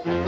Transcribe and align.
Välkomna 0.00 0.20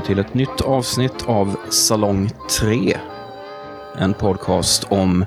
till 0.00 0.18
ett 0.18 0.34
nytt 0.34 0.60
avsnitt 0.60 1.24
av 1.26 1.56
Salong 1.70 2.30
3. 2.60 2.96
En 3.98 4.14
podcast 4.14 4.86
om 4.88 5.24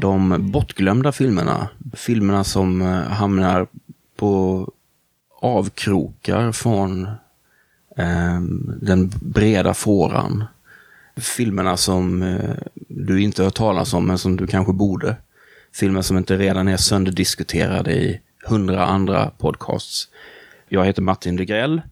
de 0.00 0.50
bortglömda 0.52 1.12
filmerna. 1.12 1.68
Filmerna 1.92 2.44
som 2.44 2.82
eh, 2.82 2.88
hamnar 2.88 3.66
på 4.16 4.66
avkrokar 5.40 6.52
från 6.52 7.02
eh, 7.96 8.40
den 8.80 9.12
breda 9.20 9.74
fåran. 9.74 10.44
Filmerna 11.16 11.76
som 11.76 12.22
eh, 12.22 12.54
du 12.88 13.22
inte 13.22 13.42
hört 13.44 13.54
talas 13.54 13.94
om, 13.94 14.06
men 14.06 14.18
som 14.18 14.36
du 14.36 14.46
kanske 14.46 14.72
borde. 14.72 15.16
Filmer 15.74 16.02
som 16.02 16.18
inte 16.18 16.36
redan 16.36 16.68
är 16.68 16.76
sönderdiskuterade 16.76 17.92
i 17.92 18.20
hundra 18.44 18.86
andra 18.86 19.30
podcasts. 19.38 20.08
Jag 20.68 20.84
heter 20.84 21.02
Martin 21.02 21.36
Degrell 21.36 21.82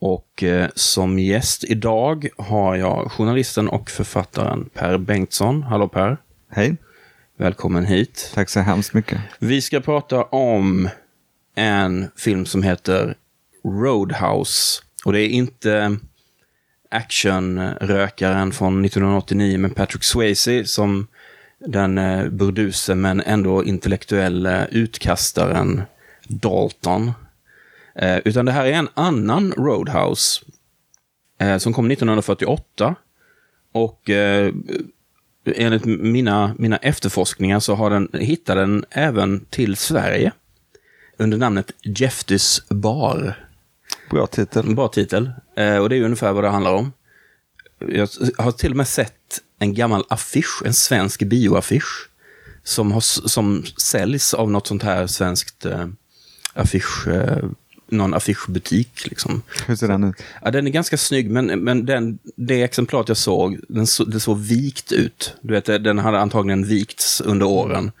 och 0.00 0.42
eh, 0.42 0.68
som 0.74 1.18
gäst 1.18 1.64
idag 1.64 2.28
har 2.38 2.76
jag 2.76 3.12
journalisten 3.12 3.68
och 3.68 3.90
författaren 3.90 4.68
Per 4.74 4.98
Bengtsson. 4.98 5.62
Hallå 5.62 5.88
Per! 5.88 6.16
Hej! 6.50 6.76
Välkommen 7.36 7.84
hit. 7.84 8.30
Tack 8.34 8.48
så 8.48 8.60
hemskt 8.60 8.94
mycket. 8.94 9.20
Vi 9.38 9.62
ska 9.62 9.80
prata 9.80 10.22
om 10.22 10.88
en 11.54 12.08
film 12.16 12.46
som 12.46 12.62
heter 12.62 13.14
Roadhouse. 13.64 14.82
Och 15.04 15.12
det 15.12 15.20
är 15.20 15.28
inte 15.28 15.96
actionrökaren 16.90 18.52
från 18.52 18.84
1989 18.84 19.58
med 19.58 19.74
Patrick 19.74 20.04
Swayze 20.04 20.64
som 20.64 21.06
den 21.58 21.98
eh, 21.98 22.28
burduse 22.28 22.94
men 22.94 23.20
ändå 23.20 23.64
intellektuella 23.64 24.66
utkastaren 24.66 25.82
Dalton. 26.28 27.12
Eh, 27.94 28.18
utan 28.24 28.44
det 28.44 28.52
här 28.52 28.66
är 28.66 28.72
en 28.72 28.88
annan 28.94 29.52
Roadhouse 29.52 30.40
eh, 31.38 31.58
som 31.58 31.72
kom 31.72 31.90
1948. 31.90 32.94
Och 33.72 34.10
eh, 34.10 34.54
enligt 35.44 35.84
mina, 35.84 36.54
mina 36.58 36.76
efterforskningar 36.76 37.60
så 37.60 37.74
har 37.74 37.90
den, 37.90 38.08
hittat 38.12 38.56
den 38.56 38.84
även 38.90 39.44
till 39.50 39.76
Sverige. 39.76 40.32
Under 41.20 41.38
namnet 41.38 41.72
Jeftis 41.82 42.62
Bar. 42.68 43.46
Bra 44.10 44.26
titel. 44.26 44.74
Bra 44.74 44.88
titel. 44.88 45.30
Eh, 45.56 45.76
och 45.76 45.88
det 45.88 45.96
är 45.96 46.02
ungefär 46.02 46.32
vad 46.32 46.44
det 46.44 46.48
handlar 46.48 46.74
om. 46.74 46.92
Jag 47.88 48.08
har 48.38 48.52
till 48.52 48.70
och 48.70 48.76
med 48.76 48.88
sett 48.88 49.40
en 49.58 49.74
gammal 49.74 50.04
affisch, 50.08 50.62
en 50.64 50.74
svensk 50.74 51.22
bioaffisch. 51.22 52.08
Som, 52.64 52.92
har, 52.92 53.00
som 53.28 53.64
säljs 53.76 54.34
av 54.34 54.50
något 54.50 54.66
sånt 54.66 54.82
här 54.82 55.06
svenskt 55.06 55.66
eh, 55.66 55.88
affisch... 56.54 57.08
Eh, 57.08 57.44
någon 57.92 58.14
affischbutik. 58.14 59.06
Liksom. 59.06 59.42
Hur 59.66 59.76
ser 59.76 59.88
den 59.88 60.04
ut? 60.04 60.16
Ja, 60.42 60.50
den 60.50 60.66
är 60.66 60.70
ganska 60.70 60.96
snygg, 60.96 61.30
men, 61.30 61.46
men 61.46 61.86
den, 61.86 62.18
det 62.36 62.62
exemplaret 62.62 63.08
jag 63.08 63.16
såg, 63.16 63.60
den 63.68 63.86
så, 63.86 64.04
det 64.04 64.20
såg 64.20 64.38
vikt 64.38 64.92
ut. 64.92 65.34
Du 65.40 65.54
vet, 65.54 65.64
den 65.64 65.98
hade 65.98 66.18
antagligen 66.18 66.66
vikts 66.66 67.20
under 67.20 67.46
åren. 67.46 67.92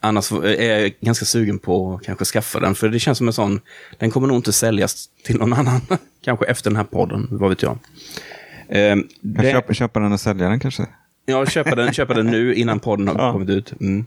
Annars 0.00 0.32
är 0.32 0.80
jag 0.80 0.92
ganska 1.00 1.24
sugen 1.24 1.58
på 1.58 1.94
att 1.94 2.06
kanske 2.06 2.24
skaffa 2.24 2.60
den, 2.60 2.74
för 2.74 2.88
det 2.88 2.98
känns 2.98 3.18
som 3.18 3.26
en 3.26 3.32
sån, 3.32 3.60
den 3.98 4.10
kommer 4.10 4.28
nog 4.28 4.36
inte 4.36 4.52
säljas 4.52 5.08
till 5.24 5.36
någon 5.36 5.52
annan. 5.52 5.80
kanske 6.24 6.46
efter 6.46 6.70
den 6.70 6.76
här 6.76 6.84
podden, 6.84 7.28
vad 7.30 7.50
vet 7.50 7.62
jag. 7.62 7.78
Eh, 8.68 8.96
det... 9.20 9.52
köpa, 9.52 9.74
köpa 9.74 10.00
den 10.00 10.12
och 10.12 10.20
sälja 10.20 10.48
den 10.48 10.60
kanske? 10.60 10.86
Ja, 11.26 11.46
köpa 11.46 11.74
den, 11.74 11.92
köpa 11.92 12.14
den 12.14 12.26
nu 12.26 12.54
innan 12.54 12.80
podden 12.80 13.08
har 13.08 13.14
ja. 13.14 13.32
kommit 13.32 13.48
ut. 13.48 13.80
Mm. 13.80 14.06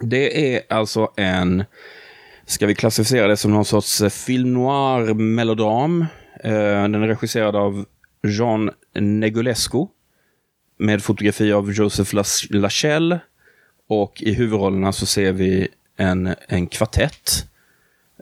Det 0.00 0.54
är 0.54 0.62
alltså 0.68 1.12
en 1.16 1.64
ska 2.46 2.66
vi 2.66 2.74
klassificera 2.74 3.26
det 3.26 3.36
som 3.36 3.52
någon 3.52 3.64
sorts 3.64 4.00
eh, 4.00 4.08
film 4.08 4.54
noir-melodram. 4.54 6.06
Eh, 6.44 6.50
den 6.52 6.94
är 6.94 7.08
regisserad 7.08 7.56
av 7.56 7.84
Jean 8.22 8.70
Negulescu 8.94 9.86
med 10.78 11.02
fotografi 11.02 11.52
av 11.52 11.72
Joseph 11.72 12.14
Lachelle. 12.50 13.20
Och 13.88 14.22
i 14.22 14.34
huvudrollerna 14.34 14.92
så 14.92 15.06
ser 15.06 15.32
vi 15.32 15.68
en, 15.96 16.34
en 16.48 16.66
kvartett. 16.66 17.46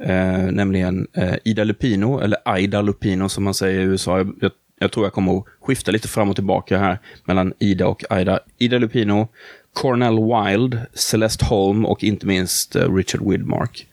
Eh, 0.01 0.43
nämligen 0.43 1.07
eh, 1.13 1.35
Ida 1.45 1.65
Lupino, 1.65 2.21
eller 2.21 2.39
Aida 2.45 2.83
Lupino 2.83 3.29
som 3.29 3.45
man 3.45 3.55
säger 3.55 3.81
i 3.81 3.83
USA. 3.83 4.19
Jag, 4.19 4.53
jag, 4.79 4.93
tror 4.93 5.07
jag 5.07 5.13
kommer 5.13 5.39
att 5.39 5.45
skifta 5.61 5.91
lite 5.91 6.09
fram 6.09 6.31
och 6.31 6.35
tillbaka 6.35 6.79
här 6.79 6.99
mellan 7.25 7.53
Ida 7.59 7.87
och 7.87 8.05
Aida. 8.11 8.41
Ida 8.59 8.79
Lupino, 8.79 9.29
Cornell 9.73 10.19
Wilde, 10.19 10.87
Celeste 10.95 11.45
Holm 11.45 11.87
och 11.87 12.05
inte 12.05 12.27
minst 12.27 12.77
eh, 12.77 12.95
Richard 12.95 13.31
Widmark. 13.31 13.87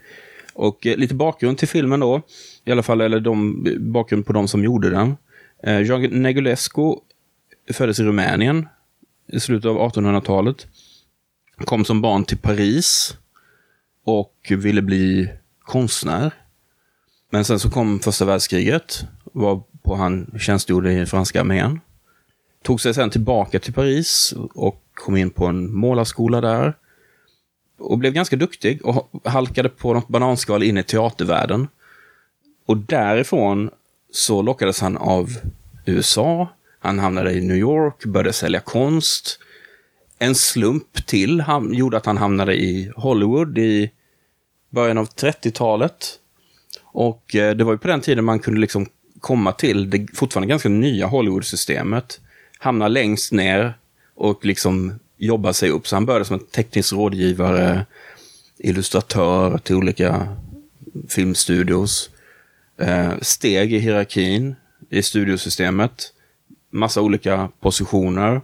Och 0.53 0.87
eh, 0.87 0.97
lite 0.97 1.15
bakgrund 1.15 1.57
till 1.57 1.67
filmen 1.67 1.99
då, 1.99 2.21
i 2.65 2.71
alla 2.71 2.83
fall, 2.83 3.01
eller 3.01 3.19
de, 3.19 3.67
bakgrund 3.79 4.25
på 4.25 4.33
de 4.33 4.47
som 4.47 4.63
gjorde 4.63 4.89
den. 4.89 5.17
Eh, 5.63 5.81
Jean 5.81 6.01
Negulescu 6.01 6.95
föddes 7.73 7.99
i 7.99 8.03
Rumänien 8.03 8.67
i 9.27 9.39
slutet 9.39 9.69
av 9.69 9.77
1800-talet. 9.77 10.67
Kom 11.65 11.85
som 11.85 12.01
barn 12.01 12.25
till 12.25 12.37
Paris 12.37 13.17
och 14.05 14.51
ville 14.57 14.81
bli 14.81 15.29
konstnär. 15.59 16.31
Men 17.29 17.45
sen 17.45 17.59
så 17.59 17.69
kom 17.69 17.99
första 17.99 18.25
världskriget, 18.25 19.05
varpå 19.23 19.95
han 19.95 20.31
tjänstgjorde 20.39 20.93
i 20.93 21.05
franska 21.05 21.39
armén. 21.39 21.79
Tog 22.63 22.81
sig 22.81 22.93
sen 22.93 23.09
tillbaka 23.09 23.59
till 23.59 23.73
Paris 23.73 24.33
och 24.53 24.81
kom 24.93 25.17
in 25.17 25.29
på 25.29 25.45
en 25.45 25.73
målarskola 25.73 26.41
där 26.41 26.73
och 27.77 27.97
blev 27.97 28.13
ganska 28.13 28.35
duktig 28.35 28.85
och 28.85 29.09
halkade 29.23 29.69
på 29.69 29.93
något 29.93 30.07
bananskal 30.07 30.63
in 30.63 30.77
i 30.77 30.83
teatervärlden. 30.83 31.67
Och 32.65 32.77
därifrån 32.77 33.69
så 34.11 34.41
lockades 34.41 34.81
han 34.81 34.97
av 34.97 35.29
USA. 35.85 36.47
Han 36.79 36.99
hamnade 36.99 37.31
i 37.31 37.41
New 37.41 37.57
York, 37.57 38.05
började 38.05 38.33
sälja 38.33 38.59
konst. 38.59 39.39
En 40.23 40.35
slump 40.35 41.05
till 41.05 41.41
han, 41.41 41.73
gjorde 41.73 41.97
att 41.97 42.05
han 42.05 42.17
hamnade 42.17 42.55
i 42.55 42.91
Hollywood 42.95 43.57
i 43.57 43.91
början 44.69 44.97
av 44.97 45.07
30-talet. 45.07 46.19
Och 46.81 47.35
eh, 47.35 47.55
det 47.55 47.63
var 47.63 47.71
ju 47.71 47.77
på 47.77 47.87
den 47.87 48.01
tiden 48.01 48.25
man 48.25 48.39
kunde 48.39 48.59
liksom 48.59 48.85
komma 49.19 49.51
till 49.51 49.89
det 49.89 50.07
fortfarande 50.13 50.47
ganska 50.47 50.69
nya 50.69 51.07
Hollywood-systemet. 51.07 52.21
Hamna 52.59 52.87
längst 52.87 53.31
ner 53.31 53.73
och 54.15 54.45
liksom 54.45 54.99
jobba 55.17 55.53
sig 55.53 55.69
upp. 55.69 55.87
Så 55.87 55.95
han 55.95 56.05
började 56.05 56.25
som 56.25 56.39
en 56.39 56.45
teknisk 56.45 56.93
rådgivare, 56.93 57.85
illustratör 58.57 59.57
till 59.57 59.75
olika 59.75 60.37
filmstudios. 61.09 62.09
Eh, 62.77 63.13
steg 63.21 63.73
i 63.73 63.79
hierarkin 63.79 64.55
i 64.89 65.03
studiosystemet. 65.03 66.13
Massa 66.69 67.01
olika 67.01 67.49
positioner. 67.59 68.41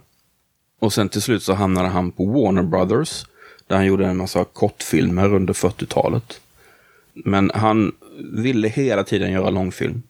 Och 0.80 0.92
sen 0.92 1.08
till 1.08 1.22
slut 1.22 1.42
så 1.42 1.52
hamnade 1.52 1.88
han 1.88 2.12
på 2.12 2.24
Warner 2.24 2.62
Brothers. 2.62 3.26
Där 3.66 3.76
han 3.76 3.86
gjorde 3.86 4.06
en 4.06 4.16
massa 4.16 4.44
kortfilmer 4.44 5.34
under 5.34 5.54
40-talet. 5.54 6.40
Men 7.12 7.50
han 7.54 7.92
ville 8.32 8.68
hela 8.68 9.04
tiden 9.04 9.32
göra 9.32 9.50
långfilm. 9.50 10.02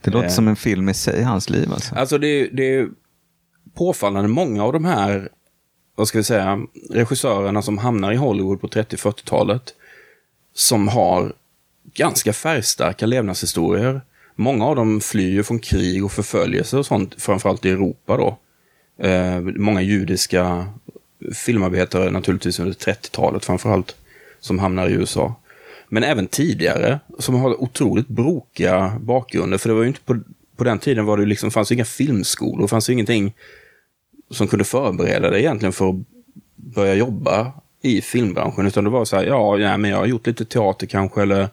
Det 0.00 0.10
låter 0.10 0.26
eh, 0.26 0.32
som 0.32 0.48
en 0.48 0.56
film 0.56 0.88
i 0.88 0.94
sig, 0.94 1.22
hans 1.22 1.50
liv 1.50 1.72
alltså. 1.72 1.94
Alltså 1.94 2.18
det, 2.18 2.48
det 2.52 2.74
är 2.74 2.88
påfallande 3.74 4.28
många 4.28 4.64
av 4.64 4.72
de 4.72 4.84
här 4.84 5.28
vad 5.96 6.08
ska 6.08 6.18
vi 6.18 6.24
säga, 6.24 6.66
regissörerna 6.90 7.62
som 7.62 7.78
hamnar 7.78 8.12
i 8.12 8.16
Hollywood 8.16 8.60
på 8.60 8.68
30-40-talet 8.68 9.74
som 10.54 10.88
har 10.88 11.32
ganska 11.94 12.32
färgstarka 12.32 13.06
levnadshistorier. 13.06 14.00
Många 14.34 14.66
av 14.66 14.76
dem 14.76 15.00
flyr 15.00 15.42
från 15.42 15.58
krig 15.58 16.04
och 16.04 16.12
förföljelse 16.12 16.78
och 16.78 16.86
sånt, 16.86 17.22
framförallt 17.22 17.64
i 17.64 17.70
Europa 17.70 18.16
då. 18.16 18.38
Eh, 18.98 19.40
många 19.40 19.82
judiska 19.82 20.66
filmarbetare 21.34 22.10
naturligtvis 22.10 22.60
under 22.60 22.72
30-talet 22.72 23.44
framförallt, 23.44 23.96
som 24.40 24.58
hamnar 24.58 24.88
i 24.88 24.92
USA. 24.92 25.34
Men 25.88 26.02
även 26.02 26.26
tidigare, 26.26 27.00
som 27.18 27.34
har 27.34 27.62
otroligt 27.62 28.08
brokiga 28.08 28.98
bakgrunder. 29.00 29.58
För 29.58 29.68
det 29.68 29.74
var 29.74 29.82
ju 29.82 29.88
inte 29.88 30.00
på, 30.00 30.20
på 30.56 30.64
den 30.64 30.78
tiden 30.78 31.04
var 31.04 31.16
det 31.16 31.26
liksom, 31.26 31.50
fanns 31.50 31.72
inga 31.72 31.84
filmskolor, 31.84 32.62
det 32.62 32.68
fanns 32.68 32.90
ingenting 32.90 33.34
som 34.30 34.48
kunde 34.48 34.64
förbereda 34.64 35.30
dig 35.30 35.40
egentligen 35.40 35.72
för 35.72 35.88
att 35.88 35.96
börja 36.56 36.94
jobba 36.94 37.52
i 37.82 38.00
filmbranschen. 38.00 38.66
Utan 38.66 38.84
det 38.84 38.90
var 38.90 39.04
så 39.04 39.16
här, 39.16 39.24
ja, 39.24 39.58
ja 39.58 39.76
men 39.76 39.90
jag 39.90 39.98
har 39.98 40.06
gjort 40.06 40.26
lite 40.26 40.44
teater 40.44 40.86
kanske, 40.86 41.22
eller 41.22 41.48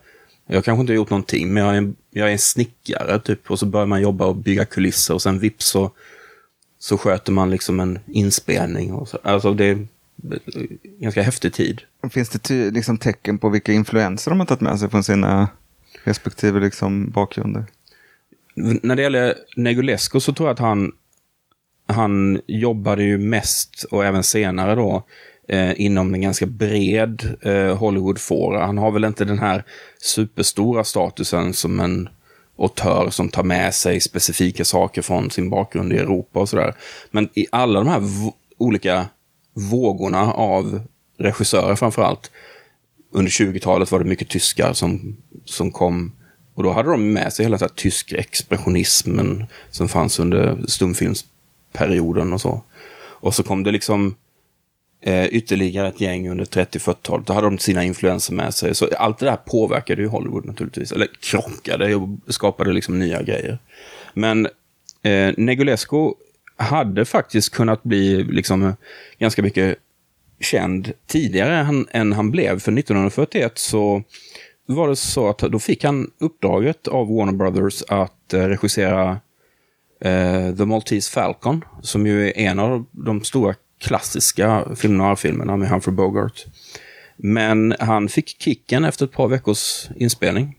jag 0.47 0.65
kanske 0.65 0.81
inte 0.81 0.93
har 0.93 0.95
gjort 0.95 1.09
någonting, 1.09 1.53
men 1.53 1.63
jag 1.63 1.73
är 1.73 1.77
en, 1.77 1.95
jag 2.11 2.27
är 2.27 2.31
en 2.31 2.39
snickare 2.39 3.19
typ. 3.19 3.51
Och 3.51 3.59
så 3.59 3.65
börjar 3.65 3.85
man 3.85 4.01
jobba 4.01 4.25
och 4.25 4.35
bygga 4.35 4.65
kulisser 4.65 5.13
och 5.13 5.21
sen 5.21 5.39
vips 5.39 5.65
så, 5.65 5.91
så 6.83 6.97
sköter 6.97 7.31
man 7.31 7.49
liksom 7.49 7.79
en 7.79 7.99
inspelning. 8.07 8.93
Och 8.93 9.07
så. 9.07 9.17
Alltså 9.23 9.53
det 9.53 9.65
är 9.65 9.87
ganska 10.99 11.21
häftig 11.21 11.53
tid. 11.53 11.81
Finns 12.11 12.29
det 12.29 12.39
ty, 12.39 12.71
liksom 12.71 12.97
tecken 12.97 13.37
på 13.37 13.49
vilka 13.49 13.73
influenser 13.73 14.31
de 14.31 14.39
har 14.39 14.47
tagit 14.47 14.61
med 14.61 14.79
sig 14.79 14.89
från 14.89 15.03
sina 15.03 15.47
respektive 16.03 16.59
liksom 16.59 17.09
bakgrunder? 17.09 17.65
när 18.55 18.95
det 18.95 19.01
gäller 19.01 19.35
Negulesco 19.55 20.19
så 20.19 20.33
tror 20.33 20.49
jag 20.49 20.53
att 20.53 20.59
han, 20.59 20.91
han 21.87 22.41
jobbade 22.47 23.03
ju 23.03 23.17
mest, 23.17 23.85
och 23.91 24.05
även 24.05 24.23
senare 24.23 24.75
då, 24.75 25.03
eh, 25.47 25.81
inom 25.81 26.13
en 26.13 26.21
ganska 26.21 26.45
bred 26.45 27.37
eh, 27.41 27.77
Hollywood-fåra. 27.77 28.65
Han 28.65 28.77
har 28.77 28.91
väl 28.91 29.03
inte 29.03 29.25
den 29.25 29.39
här 29.39 29.63
superstora 30.01 30.83
statusen 30.83 31.53
som 31.53 31.79
en 31.79 32.09
autör 32.57 33.09
som 33.09 33.29
tar 33.29 33.43
med 33.43 33.75
sig 33.75 33.99
specifika 33.99 34.65
saker 34.65 35.01
från 35.01 35.31
sin 35.31 35.49
bakgrund 35.49 35.93
i 35.93 35.97
Europa 35.97 36.39
och 36.39 36.49
sådär. 36.49 36.73
Men 37.11 37.29
i 37.33 37.45
alla 37.51 37.79
de 37.79 37.87
här 37.87 38.01
olika 38.57 39.05
vågorna 39.53 40.33
av 40.33 40.81
regissörer 41.17 41.75
framförallt. 41.75 42.31
Under 43.11 43.31
20-talet 43.31 43.91
var 43.91 43.99
det 43.99 44.05
mycket 44.05 44.29
tyskar 44.29 44.73
som, 44.73 45.17
som 45.45 45.71
kom. 45.71 46.11
Och 46.55 46.63
då 46.63 46.71
hade 46.71 46.91
de 46.91 47.13
med 47.13 47.33
sig 47.33 47.45
hela 47.45 47.57
den 47.57 47.69
tysk 47.75 48.11
expressionismen 48.11 49.45
som 49.71 49.89
fanns 49.89 50.19
under 50.19 50.67
stumfilmsperioden 50.67 52.33
och 52.33 52.41
så. 52.41 52.61
Och 52.95 53.35
så 53.35 53.43
kom 53.43 53.63
det 53.63 53.71
liksom 53.71 54.15
eh, 55.05 55.25
ytterligare 55.25 55.87
ett 55.87 56.01
gäng 56.01 56.29
under 56.29 56.45
30-40-talet. 56.45 57.27
Då 57.27 57.33
hade 57.33 57.47
de 57.47 57.57
sina 57.57 57.83
influenser 57.83 58.33
med 58.33 58.53
sig. 58.53 58.75
Så 58.75 58.89
allt 58.97 59.19
det 59.19 59.25
där 59.25 59.35
påverkade 59.35 60.01
ju 60.01 60.07
Hollywood 60.07 60.45
naturligtvis. 60.45 60.91
Eller 60.91 61.07
krockade 61.19 61.95
och 61.95 62.09
skapade 62.27 62.73
liksom 62.73 62.99
nya 62.99 63.21
grejer. 63.21 63.59
Men 64.13 64.45
eh, 65.01 65.33
Negulesco 65.37 66.15
hade 66.55 67.05
faktiskt 67.05 67.49
kunnat 67.49 67.83
bli 67.83 68.23
liksom 68.23 68.63
eh, 68.63 68.73
ganska 69.19 69.41
mycket 69.41 69.77
känd 70.39 70.91
tidigare 71.07 71.57
än, 71.57 71.87
än 71.91 72.13
han 72.13 72.31
blev. 72.31 72.59
För 72.59 72.77
1941 72.77 73.57
så 73.57 74.03
var 74.65 74.89
det 74.89 74.95
så 74.95 75.29
att 75.29 75.37
då 75.37 75.59
fick 75.59 75.83
han 75.83 76.11
uppdraget 76.19 76.87
av 76.87 77.15
Warner 77.15 77.33
Brothers 77.33 77.83
att 77.87 78.33
eh, 78.33 78.39
regissera 78.39 79.19
eh, 80.01 80.55
The 80.55 80.65
Maltese 80.65 81.11
Falcon, 81.11 81.65
som 81.81 82.07
ju 82.07 82.27
är 82.27 82.37
en 82.37 82.59
av 82.59 82.85
de 82.91 83.23
stora 83.23 83.55
klassiska 83.83 84.65
film 84.75 84.97
noir-filmerna 84.97 85.57
med 85.57 85.69
Humphrey 85.69 85.95
Bogart. 85.95 86.45
Men 87.17 87.75
han 87.79 88.09
fick 88.09 88.41
kicken 88.41 88.85
efter 88.85 89.05
ett 89.05 89.11
par 89.11 89.27
veckors 89.27 89.89
inspelning. 89.95 90.57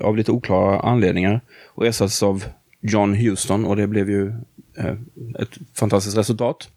Av 0.00 0.16
lite 0.16 0.32
oklara 0.32 0.80
anledningar. 0.80 1.40
Och 1.66 1.86
ersattes 1.86 2.22
av 2.22 2.44
John 2.80 3.14
Huston 3.14 3.64
och 3.64 3.76
det 3.76 3.86
blev 3.86 4.10
ju 4.10 4.28
eh, 4.78 4.96
ett 5.38 5.58
fantastiskt 5.74 6.16
resultat. 6.16 6.68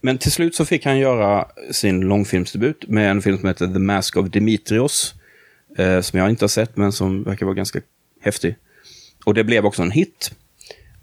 Men 0.00 0.18
till 0.18 0.32
slut 0.32 0.54
så 0.54 0.64
fick 0.64 0.84
han 0.84 0.98
göra 0.98 1.46
sin 1.70 2.00
långfilmsdebut 2.00 2.88
med 2.88 3.10
en 3.10 3.22
film 3.22 3.38
som 3.38 3.48
heter 3.48 3.66
The 3.66 3.78
Mask 3.78 4.16
of 4.16 4.28
Dimitrios. 4.28 5.14
Eh, 5.78 6.00
som 6.00 6.18
jag 6.18 6.30
inte 6.30 6.44
har 6.44 6.48
sett, 6.48 6.76
men 6.76 6.92
som 6.92 7.22
verkar 7.22 7.46
vara 7.46 7.56
ganska 7.56 7.80
häftig. 8.20 8.56
Och 9.24 9.34
det 9.34 9.44
blev 9.44 9.66
också 9.66 9.82
en 9.82 9.90
hit. 9.90 10.32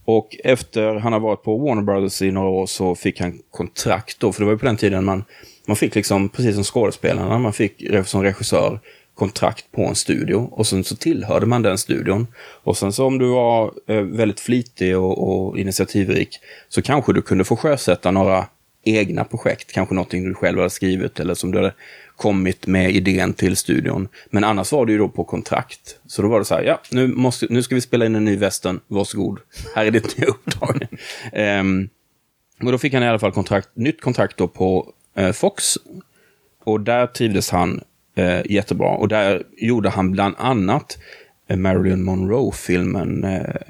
Och 0.07 0.35
efter 0.43 0.95
han 0.95 1.13
har 1.13 1.19
varit 1.19 1.43
på 1.43 1.57
Warner 1.57 1.81
Brothers 1.81 2.21
i 2.21 2.31
några 2.31 2.49
år 2.49 2.65
så 2.65 2.95
fick 2.95 3.19
han 3.19 3.39
kontrakt 3.51 4.19
då, 4.19 4.33
för 4.33 4.41
det 4.41 4.45
var 4.45 4.53
ju 4.53 4.59
på 4.59 4.65
den 4.65 4.77
tiden 4.77 5.05
man, 5.05 5.23
man 5.65 5.75
fick 5.75 5.95
liksom, 5.95 6.29
precis 6.29 6.55
som 6.55 6.63
skådespelarna, 6.63 7.39
man 7.39 7.53
fick 7.53 7.83
som 8.05 8.23
regissör 8.23 8.79
kontrakt 9.15 9.71
på 9.71 9.85
en 9.85 9.95
studio 9.95 10.49
och 10.51 10.67
sen 10.67 10.83
så 10.83 10.95
tillhörde 10.95 11.45
man 11.45 11.61
den 11.61 11.77
studion. 11.77 12.27
Och 12.63 12.77
sen 12.77 12.93
så 12.93 13.05
om 13.05 13.17
du 13.17 13.27
var 13.27 13.73
eh, 13.87 14.01
väldigt 14.01 14.39
flitig 14.39 14.97
och, 14.97 15.29
och 15.29 15.57
initiativrik 15.57 16.39
så 16.69 16.81
kanske 16.81 17.13
du 17.13 17.21
kunde 17.21 17.43
få 17.43 17.55
sjösätta 17.55 18.11
några 18.11 18.45
egna 18.83 19.23
projekt, 19.23 19.71
kanske 19.71 19.95
någonting 19.95 20.23
du 20.23 20.33
själv 20.33 20.57
hade 20.57 20.69
skrivit 20.69 21.19
eller 21.19 21.33
som 21.33 21.51
du 21.51 21.57
hade 21.57 21.73
kommit 22.17 22.67
med 22.67 22.91
idén 22.91 23.33
till 23.33 23.57
studion. 23.57 24.07
Men 24.29 24.43
annars 24.43 24.71
var 24.71 24.85
det 24.85 24.91
ju 24.91 24.97
då 24.97 25.09
på 25.09 25.23
kontrakt. 25.23 25.99
Så 26.07 26.21
då 26.21 26.27
var 26.27 26.39
det 26.39 26.45
så 26.45 26.55
här, 26.55 26.63
ja, 26.63 26.81
nu, 26.91 27.07
måste, 27.07 27.47
nu 27.49 27.63
ska 27.63 27.75
vi 27.75 27.81
spela 27.81 28.05
in 28.05 28.15
en 28.15 28.25
ny 28.25 28.37
västern, 28.37 28.79
varsågod. 28.87 29.39
Här 29.75 29.85
är 29.85 29.91
ditt 29.91 30.17
nya 30.17 30.27
uppdrag. 30.27 30.87
um, 31.59 31.89
och 32.63 32.71
då 32.71 32.77
fick 32.77 32.93
han 32.93 33.03
i 33.03 33.07
alla 33.07 33.19
fall 33.19 33.31
kontrakt, 33.31 33.69
nytt 33.73 34.01
kontrakt 34.01 34.37
då 34.37 34.47
på 34.47 34.93
uh, 35.19 35.31
Fox. 35.31 35.77
Och 36.63 36.81
där 36.81 37.07
trivdes 37.07 37.49
han 37.49 37.81
uh, 38.19 38.51
jättebra. 38.51 38.89
Och 38.89 39.07
där 39.07 39.43
gjorde 39.57 39.89
han 39.89 40.11
bland 40.11 40.35
annat 40.37 40.97
uh, 41.51 41.57
Marilyn 41.57 42.03
Monroe-filmen 42.03 43.25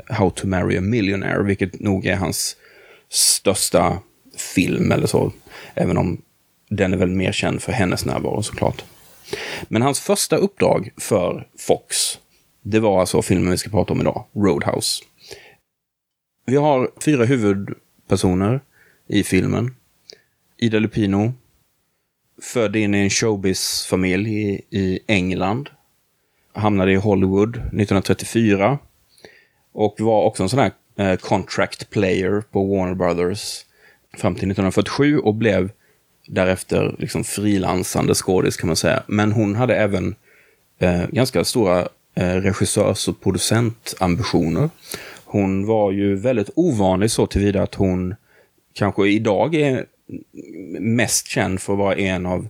How 0.09 0.29
to 0.29 0.47
Marry 0.47 0.77
a 0.77 0.81
Millionaire, 0.81 1.43
vilket 1.43 1.79
nog 1.79 2.05
är 2.05 2.15
hans 2.15 2.55
största 3.09 3.99
film 4.55 4.91
eller 4.91 5.07
så. 5.07 5.31
Även 5.75 5.97
om 5.97 6.21
den 6.69 6.93
är 6.93 6.97
väl 6.97 7.09
mer 7.09 7.31
känd 7.31 7.61
för 7.61 7.71
hennes 7.71 8.05
närvaro 8.05 8.43
såklart. 8.43 8.83
Men 9.67 9.81
hans 9.81 9.99
första 9.99 10.35
uppdrag 10.35 10.89
för 10.97 11.47
Fox, 11.59 12.19
det 12.61 12.79
var 12.79 12.99
alltså 12.99 13.21
filmen 13.21 13.51
vi 13.51 13.57
ska 13.57 13.69
prata 13.69 13.93
om 13.93 14.01
idag, 14.01 14.25
Roadhouse. 14.33 15.03
Vi 16.45 16.55
har 16.55 16.91
fyra 17.05 17.25
huvudpersoner 17.25 18.61
i 19.07 19.23
filmen. 19.23 19.75
Ida 20.57 20.79
Lupino, 20.79 21.33
född 22.41 22.75
in 22.75 22.95
i 22.95 22.97
en 22.97 23.09
showbiz-familj 23.09 24.29
i, 24.29 24.61
i 24.69 24.99
England. 25.07 25.69
Hamnade 26.53 26.91
i 26.91 26.95
Hollywood 26.95 27.55
1934. 27.55 28.79
Och 29.71 29.95
var 29.99 30.23
också 30.23 30.43
en 30.43 30.49
sån 30.49 30.59
här 30.59 30.71
eh, 30.95 31.17
contract 31.17 31.89
player 31.89 32.43
på 32.51 32.63
Warner 32.65 32.95
Brothers 32.95 33.65
fram 34.17 34.35
till 34.35 34.51
1947 34.51 35.19
och 35.19 35.35
blev 35.35 35.71
därefter 36.27 36.95
liksom 36.99 37.23
frilansande 37.23 38.13
skådis 38.13 38.57
kan 38.57 38.67
man 38.67 38.75
säga. 38.75 39.03
Men 39.07 39.31
hon 39.31 39.55
hade 39.55 39.75
även 39.75 40.15
eh, 40.79 41.07
ganska 41.07 41.43
stora 41.43 41.87
eh, 42.15 42.35
regissörs 42.35 43.07
och 43.07 43.21
producentambitioner. 43.21 44.69
Hon 45.25 45.65
var 45.65 45.91
ju 45.91 46.15
väldigt 46.15 46.49
ovanlig 46.55 47.11
så 47.11 47.27
tillvida 47.27 47.63
att 47.63 47.75
hon 47.75 48.15
kanske 48.73 49.07
idag 49.07 49.55
är 49.55 49.85
mest 50.79 51.27
känd 51.27 51.61
för 51.61 51.73
att 51.73 51.79
vara 51.79 51.95
en 51.95 52.25
av 52.25 52.47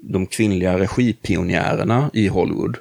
de 0.00 0.26
kvinnliga 0.26 0.78
regipionjärerna 0.78 2.10
i 2.12 2.28
Hollywood. 2.28 2.76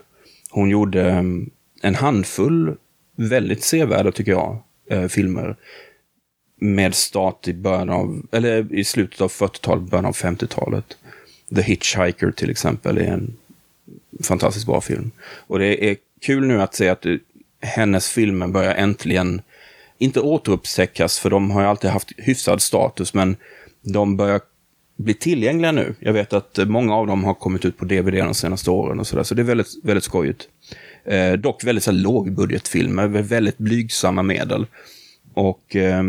Hon 0.49 0.69
gjorde 0.69 1.09
mm, 1.09 1.49
en 1.81 1.95
handfull 1.95 2.75
väldigt 3.15 3.63
sevärda, 3.63 4.11
tycker 4.11 4.31
jag, 4.31 4.57
eh, 4.89 5.07
filmer 5.07 5.55
med 6.59 6.95
start 6.95 7.47
i 7.47 7.53
början 7.53 7.89
av, 7.89 8.21
eller 8.31 8.73
i 8.73 8.83
slutet 8.83 9.21
av 9.21 9.31
40-talet, 9.31 9.83
början 9.83 10.05
av 10.05 10.15
50-talet. 10.15 10.97
The 11.55 11.61
Hitchhiker 11.61 12.31
till 12.31 12.49
exempel 12.49 12.97
är 12.97 13.11
en 13.11 13.37
fantastiskt 14.23 14.65
bra 14.65 14.81
film. 14.81 15.11
Och 15.47 15.59
det 15.59 15.89
är 15.89 15.97
kul 16.21 16.47
nu 16.47 16.61
att 16.61 16.75
se 16.75 16.89
att 16.89 17.05
hennes 17.61 18.09
filmer 18.09 18.47
börjar 18.47 18.75
äntligen, 18.75 19.41
inte 19.97 20.19
återupptäckas, 20.19 21.19
för 21.19 21.29
de 21.29 21.51
har 21.51 21.61
ju 21.61 21.67
alltid 21.67 21.89
haft 21.89 22.11
hyfsad 22.17 22.61
status, 22.61 23.13
men 23.13 23.35
de 23.81 24.17
börjar 24.17 24.41
bli 24.95 25.13
tillgängliga 25.13 25.71
nu. 25.71 25.95
Jag 25.99 26.13
vet 26.13 26.33
att 26.33 26.59
många 26.67 26.95
av 26.95 27.07
dem 27.07 27.23
har 27.23 27.33
kommit 27.33 27.65
ut 27.65 27.77
på 27.77 27.85
DVD 27.85 28.13
de 28.13 28.33
senaste 28.33 28.71
åren 28.71 28.99
och 28.99 29.07
sådär, 29.07 29.23
så 29.23 29.35
det 29.35 29.41
är 29.41 29.43
väldigt, 29.43 29.83
väldigt 29.83 30.03
skojigt. 30.03 30.47
Eh, 31.05 31.33
dock 31.33 31.63
väldigt 31.63 31.83
så 31.83 31.91
här, 31.91 31.97
lågbudgetfilmer, 31.97 33.07
väldigt 33.07 33.57
blygsamma 33.57 34.23
medel. 34.23 34.65
Och 35.33 35.75
eh, 35.75 36.03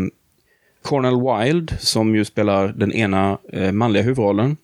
Cornel 0.81 1.21
Wilde, 1.21 1.77
som 1.77 2.15
ju 2.15 2.25
spelar 2.25 2.67
den 2.67 2.93
ena 2.93 3.37
eh, 3.53 3.71
manliga 3.71 4.03
huvudrollen, 4.03 4.57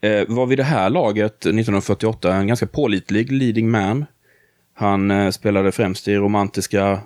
eh, 0.00 0.24
var 0.28 0.46
vid 0.46 0.58
det 0.58 0.64
här 0.64 0.90
laget, 0.90 1.34
1948, 1.34 2.34
en 2.34 2.46
ganska 2.46 2.66
pålitlig 2.66 3.32
leading 3.32 3.70
man. 3.70 4.04
Han 4.74 5.10
eh, 5.10 5.30
spelade 5.30 5.72
främst 5.72 6.08
i 6.08 6.16
romantiska 6.16 7.00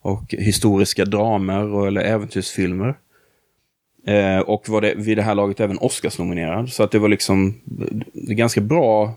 och 0.00 0.34
historiska 0.38 1.04
dramer 1.04 1.86
eller 1.86 2.00
äventyrsfilmer. 2.00 2.94
Eh, 4.06 4.38
och 4.38 4.68
var 4.68 4.80
det, 4.80 4.94
vid 4.96 5.18
det 5.18 5.22
här 5.22 5.34
laget 5.34 5.60
även 5.60 5.78
Oscars-nominerad. 5.78 6.72
Så 6.72 6.82
att 6.82 6.90
det 6.90 6.98
var 6.98 7.08
liksom 7.08 7.54
det 8.12 8.34
ganska 8.34 8.60
bra 8.60 9.14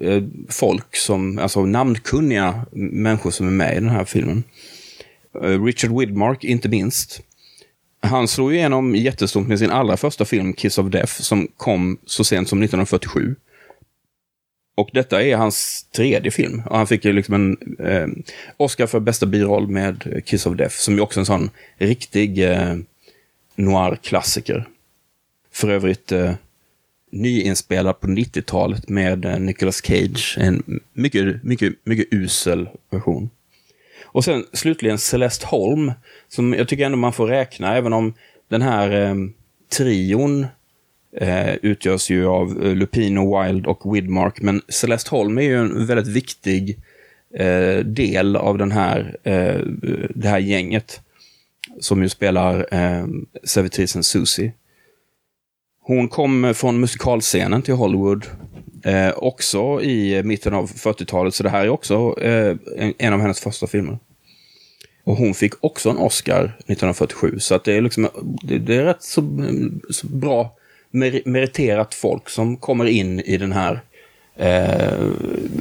eh, 0.00 0.22
folk, 0.48 0.96
som, 0.96 1.38
alltså 1.38 1.64
namnkunniga 1.64 2.66
människor 2.72 3.30
som 3.30 3.46
är 3.46 3.50
med 3.50 3.72
i 3.72 3.80
den 3.80 3.88
här 3.88 4.04
filmen. 4.04 4.42
Eh, 5.42 5.64
Richard 5.64 5.98
Widmark, 5.98 6.44
inte 6.44 6.68
minst. 6.68 7.22
Han 8.02 8.28
slog 8.28 8.54
igenom 8.54 8.94
jättestort 8.94 9.46
med 9.46 9.58
sin 9.58 9.70
allra 9.70 9.96
första 9.96 10.24
film, 10.24 10.52
Kiss 10.52 10.78
of 10.78 10.90
Death, 10.90 11.12
som 11.12 11.48
kom 11.56 11.98
så 12.06 12.24
sent 12.24 12.48
som 12.48 12.62
1947. 12.62 13.36
Och 14.74 14.90
detta 14.92 15.22
är 15.22 15.36
hans 15.36 15.86
tredje 15.96 16.30
film. 16.30 16.62
Och 16.66 16.76
han 16.76 16.86
fick 16.86 17.04
ju 17.04 17.12
liksom 17.12 17.34
en 17.34 17.56
eh, 17.86 18.08
Oscar 18.56 18.86
för 18.86 19.00
bästa 19.00 19.26
biroll 19.26 19.68
med 19.68 20.22
Kiss 20.26 20.46
of 20.46 20.56
Death, 20.56 20.74
som 20.74 20.94
ju 20.94 21.00
också 21.00 21.20
är 21.20 21.22
en 21.22 21.26
sån 21.26 21.50
riktig 21.78 22.50
eh, 22.50 22.76
noir-klassiker. 23.56 24.68
För 25.52 25.68
övrigt 25.68 26.12
eh, 26.12 26.34
nyinspelad 27.10 28.00
på 28.00 28.06
90-talet 28.06 28.88
med 28.88 29.24
eh, 29.24 29.38
Nicolas 29.38 29.82
Cage. 29.82 30.36
En 30.40 30.80
mycket, 30.92 31.44
mycket, 31.44 31.74
mycket 31.84 32.06
usel 32.10 32.68
version. 32.90 33.30
Och 34.12 34.24
sen 34.24 34.44
slutligen 34.52 34.98
Celeste 34.98 35.46
Holm, 35.46 35.92
som 36.28 36.54
jag 36.54 36.68
tycker 36.68 36.86
ändå 36.86 36.98
man 36.98 37.12
får 37.12 37.26
räkna, 37.26 37.76
även 37.76 37.92
om 37.92 38.14
den 38.48 38.62
här 38.62 38.90
eh, 38.90 39.14
trion 39.76 40.46
eh, 41.16 41.54
utgörs 41.54 42.10
ju 42.10 42.26
av 42.26 42.62
eh, 42.64 42.74
Lupino, 42.74 43.42
Wild 43.42 43.66
och 43.66 43.94
Widmark. 43.94 44.40
Men 44.40 44.62
Celeste 44.68 45.10
Holm 45.10 45.38
är 45.38 45.42
ju 45.42 45.58
en 45.58 45.86
väldigt 45.86 46.06
viktig 46.06 46.78
eh, 47.34 47.84
del 47.84 48.36
av 48.36 48.58
den 48.58 48.72
här, 48.72 49.16
eh, 49.22 49.60
det 50.14 50.28
här 50.28 50.38
gänget. 50.38 51.00
Som 51.80 52.02
ju 52.02 52.08
spelar 52.08 52.66
eh, 52.74 53.06
servitrisen 53.44 54.02
Susie. 54.02 54.52
Hon 55.82 56.08
kom 56.08 56.54
från 56.54 56.80
musikalscenen 56.80 57.62
till 57.62 57.74
Hollywood. 57.74 58.26
Eh, 58.84 59.10
också 59.16 59.82
i 59.82 60.22
mitten 60.22 60.54
av 60.54 60.70
40-talet, 60.70 61.34
så 61.34 61.42
det 61.42 61.50
här 61.50 61.64
är 61.64 61.68
också 61.68 62.14
eh, 62.20 62.56
en, 62.76 62.94
en, 62.98 63.12
av 63.12 63.20
hennes 63.20 63.40
första 63.40 63.66
filmer. 63.66 63.98
Och 65.04 65.16
hon 65.16 65.34
fick 65.34 65.52
också 65.60 65.90
en 65.90 65.96
Oscar 65.96 66.44
1947, 66.58 67.38
så 67.38 67.54
att 67.54 67.64
det 67.64 67.72
är 67.72 67.80
liksom, 67.80 68.08
det, 68.42 68.58
det 68.58 68.76
är 68.76 68.84
rätt 68.84 69.02
så, 69.02 69.22
så 69.90 70.06
bra 70.06 70.56
mer, 70.90 71.22
meriterat 71.24 71.94
folk 71.94 72.28
som 72.28 72.56
kommer 72.56 72.84
in 72.84 73.20
i 73.20 73.36
den 73.36 73.52
här 73.52 73.80
eh, 74.36 75.08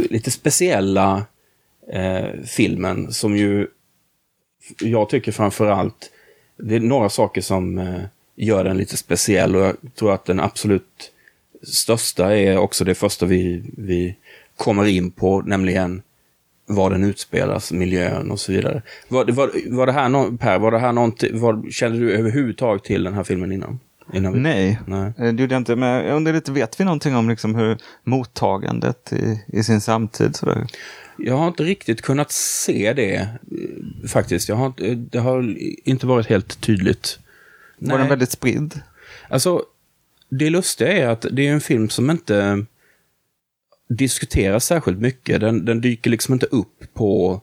lite 0.10 0.32
speciella 0.32 1.26
eh, 1.94 2.42
filmen 2.46 3.14
som 3.14 3.38
ju 3.38 3.68
jag 4.80 5.10
tycker 5.10 5.32
framförallt, 5.32 6.12
det 6.58 6.76
är 6.76 6.80
några 6.80 7.10
saker 7.10 7.42
som 7.42 7.78
eh, 7.78 8.02
gör 8.36 8.64
den 8.64 8.78
lite 8.78 8.98
speciell 8.98 9.56
och 9.56 9.62
jag 9.62 9.76
tror 9.96 10.14
att 10.14 10.26
den 10.26 10.40
absolut 10.40 11.12
största 11.64 12.38
är 12.38 12.58
också 12.58 12.86
det 12.86 12.96
första 12.96 13.26
vi, 13.26 13.64
vi 13.78 14.16
kommer 14.56 14.86
in 14.86 15.12
på, 15.12 15.42
nämligen 15.42 16.02
var 16.66 16.90
den 16.90 17.04
utspelas, 17.04 17.72
miljön 17.72 18.32
och 18.32 18.40
så 18.40 18.52
vidare. 18.52 18.82
Var, 19.08 19.26
var, 19.26 19.52
var 19.78 19.86
det 19.86 19.92
här, 19.92 20.10
no 20.10 20.38
Per, 20.38 20.60
var 20.60 20.72
det 20.72 20.80
här 20.80 20.92
någonting, 20.92 21.40
var, 21.40 21.72
kände 21.72 22.00
du 22.00 22.12
överhuvudtaget 22.12 22.84
till 22.84 23.04
den 23.04 23.14
här 23.14 23.24
filmen 23.24 23.52
innan? 23.52 23.80
innan 24.14 24.34
vi... 24.34 24.40
Nej, 24.40 24.80
Nej, 24.88 25.14
eh, 25.18 25.34
det 25.34 25.42
gjorde 25.42 25.56
jag 25.56 25.62
inte. 25.62 25.76
Men 25.76 26.06
jag 26.06 26.16
undrar 26.16 26.34
lite, 26.34 26.52
vet 26.52 26.80
vi 26.80 26.84
någonting 26.84 27.16
om 27.16 27.30
liksom 27.30 27.56
hur 27.56 27.78
mottagandet 28.04 29.14
i, 29.14 29.44
i 29.48 29.64
sin 29.64 29.82
samtid? 29.82 30.36
Sådär? 30.36 30.68
Jag 31.18 31.38
har 31.38 31.48
inte 31.48 31.64
riktigt 31.64 32.02
kunnat 32.02 32.32
se 32.32 32.94
det 32.94 33.16
eh, 33.16 34.08
faktiskt. 34.08 34.50
Jag 34.50 34.56
har, 34.56 34.74
det 34.96 35.20
har 35.20 35.56
inte 35.84 36.08
varit 36.08 36.28
helt 36.28 36.62
tydligt. 36.62 37.20
Var 37.78 37.98
den 37.98 38.10
väldigt 38.10 38.32
spridd? 38.32 38.82
Alltså, 39.30 39.64
det 40.30 40.50
lustiga 40.50 40.94
är 40.94 41.08
att 41.08 41.26
det 41.32 41.48
är 41.48 41.54
en 41.54 41.62
film 41.62 41.90
som 41.90 42.10
inte 42.10 42.66
diskuteras 43.90 44.66
särskilt 44.66 45.00
mycket. 45.00 45.42
Den, 45.42 45.66
den 45.66 45.82
dyker 45.82 46.10
liksom 46.10 46.34
inte 46.34 46.46
upp 46.46 46.94
på 46.94 47.42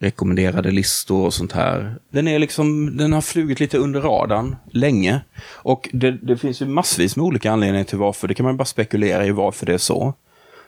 rekommenderade 0.00 0.70
listor 0.70 1.26
och 1.26 1.34
sånt 1.34 1.52
här. 1.52 1.96
Den 2.10 2.28
är 2.28 2.38
liksom, 2.38 2.96
den 2.96 3.12
har 3.12 3.20
flugit 3.20 3.60
lite 3.60 3.78
under 3.78 4.00
radarn 4.00 4.56
länge. 4.70 5.20
Och 5.44 5.88
det, 5.92 6.10
det 6.10 6.36
finns 6.36 6.62
ju 6.62 6.66
massvis 6.66 7.16
med 7.16 7.24
olika 7.24 7.52
anledningar 7.52 7.84
till 7.84 7.98
varför. 7.98 8.28
Det 8.28 8.34
kan 8.34 8.46
man 8.46 8.56
bara 8.56 8.64
spekulera 8.64 9.26
i 9.26 9.30
varför 9.30 9.66
det 9.66 9.74
är 9.74 9.78
så. 9.78 10.14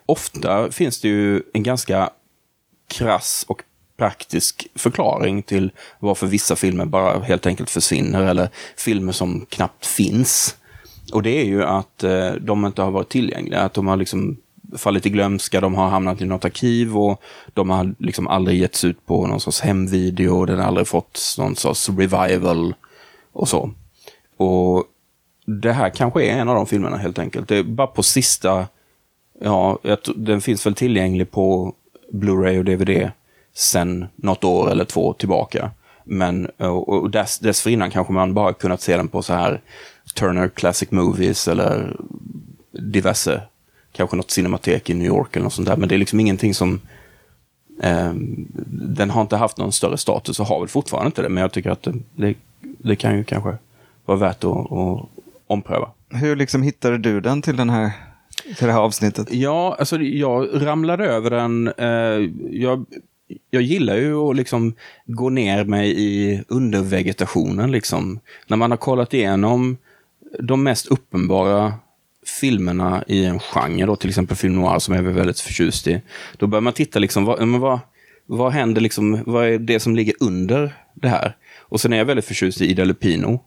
Ofta 0.06 0.70
finns 0.70 1.00
det 1.00 1.08
ju 1.08 1.42
en 1.52 1.62
ganska 1.62 2.10
krass 2.88 3.44
och 3.48 3.62
praktisk 3.96 4.66
förklaring 4.74 5.42
till 5.42 5.70
varför 5.98 6.26
vissa 6.26 6.56
filmer 6.56 6.84
bara 6.84 7.20
helt 7.20 7.46
enkelt 7.46 7.70
försvinner 7.70 8.22
eller 8.22 8.48
filmer 8.76 9.12
som 9.12 9.46
knappt 9.48 9.86
finns. 9.86 10.56
Och 11.14 11.22
det 11.22 11.40
är 11.40 11.44
ju 11.44 11.64
att 11.64 12.04
eh, 12.04 12.32
de 12.32 12.66
inte 12.66 12.82
har 12.82 12.90
varit 12.90 13.08
tillgängliga, 13.08 13.60
att 13.60 13.74
de 13.74 13.86
har 13.86 13.96
liksom 13.96 14.36
fallit 14.76 15.06
i 15.06 15.10
glömska, 15.10 15.60
de 15.60 15.74
har 15.74 15.88
hamnat 15.88 16.20
i 16.20 16.24
något 16.24 16.44
arkiv 16.44 16.98
och 16.98 17.22
de 17.52 17.70
har 17.70 17.94
liksom 17.98 18.28
aldrig 18.28 18.60
getts 18.60 18.84
ut 18.84 19.06
på 19.06 19.26
någon 19.26 19.40
sorts 19.40 19.60
hemvideo, 19.60 20.44
den 20.44 20.58
har 20.58 20.66
aldrig 20.66 20.86
fått 20.86 21.20
någon 21.38 21.56
sorts 21.56 21.88
revival 21.88 22.74
och 23.32 23.48
så. 23.48 23.70
Och 24.36 24.84
det 25.46 25.72
här 25.72 25.90
kanske 25.90 26.24
är 26.24 26.32
en 26.32 26.48
av 26.48 26.54
de 26.54 26.66
filmerna 26.66 26.96
helt 26.96 27.18
enkelt. 27.18 27.48
Det 27.48 27.56
är 27.56 27.62
bara 27.62 27.86
på 27.86 28.02
sista, 28.02 28.66
ja, 29.40 29.78
den 30.16 30.40
finns 30.40 30.66
väl 30.66 30.74
tillgänglig 30.74 31.30
på 31.30 31.74
Blu-ray 32.12 32.58
och 32.58 32.64
DVD 32.64 33.10
sen 33.52 34.06
något 34.16 34.44
år 34.44 34.70
eller 34.70 34.84
två 34.84 35.12
tillbaka. 35.12 35.70
Men 36.04 36.46
och 36.46 37.10
dess, 37.10 37.38
dessförinnan 37.38 37.90
kanske 37.90 38.12
man 38.12 38.34
bara 38.34 38.52
kunnat 38.52 38.80
se 38.80 38.96
den 38.96 39.08
på 39.08 39.22
så 39.22 39.32
här 39.32 39.60
Turner 40.14 40.48
Classic 40.48 40.90
Movies 40.90 41.48
eller 41.48 41.96
diverse, 42.72 43.42
kanske 43.92 44.16
något 44.16 44.30
cinematek 44.30 44.90
i 44.90 44.94
New 44.94 45.06
York 45.06 45.36
eller 45.36 45.44
något 45.44 45.52
sånt 45.52 45.68
där. 45.68 45.76
Men 45.76 45.88
det 45.88 45.94
är 45.94 45.98
liksom 45.98 46.20
ingenting 46.20 46.54
som 46.54 46.80
eh, 47.82 48.12
den 48.66 49.10
har 49.10 49.20
inte 49.20 49.36
haft 49.36 49.58
någon 49.58 49.72
större 49.72 49.98
status 49.98 50.40
och 50.40 50.46
har 50.46 50.60
väl 50.60 50.68
fortfarande 50.68 51.06
inte 51.06 51.22
det. 51.22 51.28
Men 51.28 51.40
jag 51.40 51.52
tycker 51.52 51.70
att 51.70 51.82
det, 51.82 51.94
det, 52.14 52.34
det 52.60 52.96
kan 52.96 53.16
ju 53.16 53.24
kanske 53.24 53.56
vara 54.04 54.18
värt 54.18 54.44
att, 54.44 54.72
att 54.72 55.08
ompröva. 55.46 55.90
Hur 56.08 56.36
liksom 56.36 56.62
hittade 56.62 56.98
du 56.98 57.20
den 57.20 57.42
till 57.42 57.56
den 57.56 57.70
här 57.70 57.92
till 58.56 58.66
det 58.66 58.72
här 58.72 58.80
avsnittet? 58.80 59.32
Ja, 59.32 59.76
alltså 59.78 59.96
jag 59.96 60.66
ramlade 60.66 61.06
över 61.06 61.30
den. 61.30 61.68
Eh, 61.76 62.30
jag 62.60 62.84
jag 63.50 63.62
gillar 63.62 63.96
ju 63.96 64.16
att 64.16 64.36
liksom 64.36 64.74
gå 65.06 65.30
ner 65.30 65.64
mig 65.64 65.94
i 66.00 66.42
undervegetationen. 66.48 67.72
Liksom. 67.72 68.20
När 68.46 68.56
man 68.56 68.70
har 68.70 68.78
kollat 68.78 69.14
igenom 69.14 69.76
de 70.38 70.62
mest 70.62 70.86
uppenbara 70.86 71.74
filmerna 72.40 73.04
i 73.06 73.24
en 73.24 73.38
genre, 73.38 73.86
då, 73.86 73.96
till 73.96 74.08
exempel 74.08 74.36
film 74.36 74.54
noir 74.54 74.78
som 74.78 74.94
jag 74.94 75.06
är 75.06 75.10
väldigt 75.10 75.40
förtjust 75.40 75.86
i. 75.86 76.02
Då 76.36 76.46
börjar 76.46 76.60
man 76.60 76.72
titta, 76.72 76.98
liksom, 76.98 77.24
vad, 77.24 77.48
men 77.48 77.60
vad, 77.60 77.80
vad 78.26 78.52
händer, 78.52 78.80
liksom, 78.80 79.22
vad 79.26 79.46
är 79.46 79.58
det 79.58 79.80
som 79.80 79.96
ligger 79.96 80.14
under 80.20 80.74
det 80.94 81.08
här? 81.08 81.36
Och 81.58 81.80
sen 81.80 81.92
är 81.92 81.96
jag 81.96 82.04
väldigt 82.04 82.24
förtjust 82.24 82.60
i 82.60 82.70
Ida 82.70 82.84
Lupino. 82.84 83.40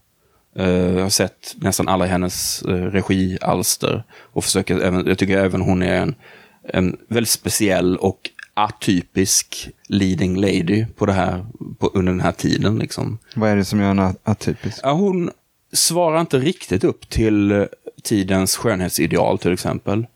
Uh, 0.60 0.68
jag 0.68 1.02
har 1.02 1.10
sett 1.10 1.56
nästan 1.58 1.88
alla 1.88 2.06
hennes 2.06 2.64
uh, 2.68 2.74
regialster. 2.74 4.04
Och 4.14 4.44
försöker 4.44 4.80
även, 4.80 5.08
jag 5.08 5.18
tycker 5.18 5.38
även 5.38 5.62
hon 5.62 5.82
är 5.82 6.02
en, 6.02 6.16
en 6.64 6.98
väldigt 7.08 7.30
speciell 7.30 7.98
och 7.98 8.30
atypisk 8.58 9.70
leading 9.88 10.36
lady 10.36 10.86
på 10.96 11.06
det 11.06 11.14
här, 11.14 11.46
på, 11.80 11.88
under 11.88 12.12
den 12.12 12.22
här 12.22 12.32
tiden. 12.32 12.80
Liksom. 12.80 13.18
Vad 13.36 13.50
är 13.50 13.56
det 13.56 13.66
som 13.66 13.80
gör 13.80 13.88
henne 13.88 14.16
atypisk? 14.24 14.80
Ja, 14.84 14.92
hon 14.92 15.32
svarar 15.74 16.22
inte 16.22 16.38
riktigt 16.38 16.84
upp 16.84 17.10
till 17.10 17.68
tidens 18.04 18.56
skönhetsideal 18.56 19.38
till 19.38 19.54
exempel. 19.54 20.08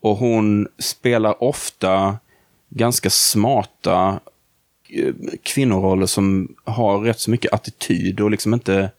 Och 0.00 0.16
hon 0.16 0.68
spelar 0.78 1.42
ofta 1.42 2.18
ganska 2.68 3.10
smarta 3.10 4.20
eh, 4.90 5.14
kvinnoroller 5.42 6.06
som 6.06 6.54
har 6.64 6.98
rätt 7.00 7.20
så 7.20 7.30
mycket 7.30 7.52
attityd 7.52 8.20
och 8.20 8.30
liksom 8.30 8.54
inte... 8.54 8.90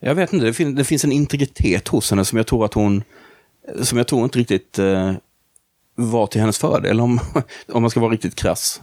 Jag 0.00 0.14
vet 0.14 0.32
inte, 0.32 0.46
det, 0.46 0.52
fin 0.52 0.74
det 0.74 0.84
finns 0.84 1.04
en 1.04 1.12
integritet 1.12 1.88
hos 1.88 2.10
henne 2.10 2.24
som 2.24 2.36
jag 2.36 2.46
tror 2.46 2.64
att 2.64 2.74
hon... 2.74 3.02
Som 3.82 3.98
jag 3.98 4.06
tror 4.06 4.24
inte 4.24 4.38
riktigt 4.38 4.78
eh, 4.78 5.14
var 5.96 6.26
till 6.26 6.40
hennes 6.40 6.58
fördel 6.58 7.00
om, 7.00 7.20
om 7.72 7.82
man 7.82 7.90
ska 7.90 8.00
vara 8.00 8.12
riktigt 8.12 8.34
krass. 8.34 8.82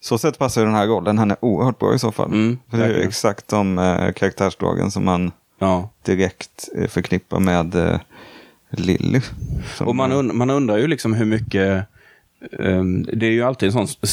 Så 0.00 0.18
sett 0.18 0.38
passar 0.38 0.64
den 0.64 0.74
här 0.74 0.86
rollen 0.86 1.18
henne 1.18 1.36
oerhört 1.40 1.78
bra 1.78 1.94
i 1.94 1.98
så 1.98 2.12
fall. 2.12 2.26
Mm, 2.26 2.58
För 2.70 2.78
det 2.78 2.84
är 2.84 3.06
exakt 3.06 3.48
de 3.48 3.78
eh, 3.78 4.12
karaktärsdragen 4.12 4.90
som 4.90 5.04
man 5.04 5.32
ja. 5.58 5.90
direkt 6.02 6.68
eh, 6.76 6.88
förknippar 6.88 7.40
med 7.40 7.74
eh, 7.74 8.00
Lilly. 8.70 9.20
Och 9.80 9.96
man, 9.96 10.12
und 10.12 10.34
man 10.34 10.50
undrar 10.50 10.76
ju 10.76 10.86
liksom 10.86 11.14
hur 11.14 11.24
mycket... 11.24 11.86
Um, 12.52 13.02
det 13.02 13.26
är 13.26 13.30
ju 13.30 13.42
alltid 13.42 13.76
en 13.76 13.86
sån 13.86 14.12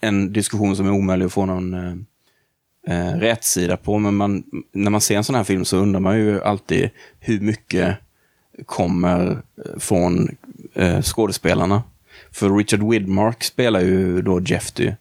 en 0.00 0.32
diskussion 0.32 0.76
som 0.76 0.86
är 0.86 0.92
omöjlig 0.92 1.26
att 1.26 1.32
få 1.32 1.46
någon 1.46 1.74
uh, 1.74 3.12
rätsida 3.18 3.76
på. 3.76 3.98
Men 3.98 4.14
man, 4.14 4.44
när 4.72 4.90
man 4.90 5.00
ser 5.00 5.16
en 5.16 5.24
sån 5.24 5.34
här 5.34 5.44
film 5.44 5.64
så 5.64 5.76
undrar 5.76 6.00
man 6.00 6.18
ju 6.18 6.42
alltid 6.42 6.90
hur 7.20 7.40
mycket 7.40 7.96
kommer 8.66 9.42
från 9.78 10.36
eh, 10.76 11.02
skådespelarna. 11.02 11.82
För 12.32 12.56
Richard 12.56 12.82
Widmark 12.90 13.44
spelar 13.44 13.80
ju 13.80 14.22
då 14.22 14.40
Jeffty. 14.40 14.92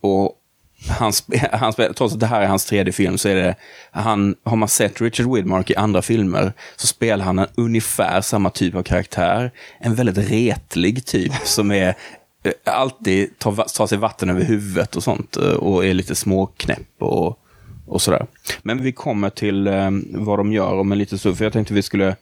Och 0.00 0.40
han, 0.88 1.12
han 1.52 1.72
trots 1.72 2.14
att 2.14 2.20
det 2.20 2.26
här 2.26 2.40
är 2.40 2.46
hans 2.46 2.64
tredje 2.64 2.92
film, 2.92 3.18
så 3.18 3.28
är 3.28 3.34
det, 3.34 3.54
han, 3.90 4.34
har 4.44 4.56
man 4.56 4.68
sett 4.68 5.00
Richard 5.00 5.34
Widmark 5.34 5.70
i 5.70 5.76
andra 5.76 6.02
filmer, 6.02 6.52
så 6.76 6.86
spelar 6.86 7.24
han 7.24 7.38
en 7.38 7.46
ungefär 7.54 8.20
samma 8.20 8.50
typ 8.50 8.74
av 8.74 8.82
karaktär. 8.82 9.50
En 9.78 9.94
väldigt 9.94 10.30
retlig 10.30 11.06
typ 11.06 11.32
som 11.44 11.70
är 11.70 11.94
eh, 12.42 12.52
alltid 12.64 13.38
tar, 13.38 13.76
tar 13.76 13.86
sig 13.86 13.98
vatten 13.98 14.30
över 14.30 14.44
huvudet 14.44 14.96
och 14.96 15.02
sånt 15.02 15.36
eh, 15.36 15.52
och 15.52 15.84
är 15.84 15.94
lite 15.94 16.14
småknäpp 16.14 17.02
och, 17.02 17.38
och 17.86 18.02
sådär. 18.02 18.26
Men 18.62 18.82
vi 18.82 18.92
kommer 18.92 19.30
till 19.30 19.66
eh, 19.66 19.90
vad 20.12 20.38
de 20.38 20.52
gör 20.52 20.74
om 20.74 20.92
en 20.92 20.98
liten 20.98 21.18
stund, 21.18 21.38
för 21.38 21.44
jag 21.44 21.52
tänkte 21.52 21.74
vi 21.74 21.82
skulle 21.82 22.16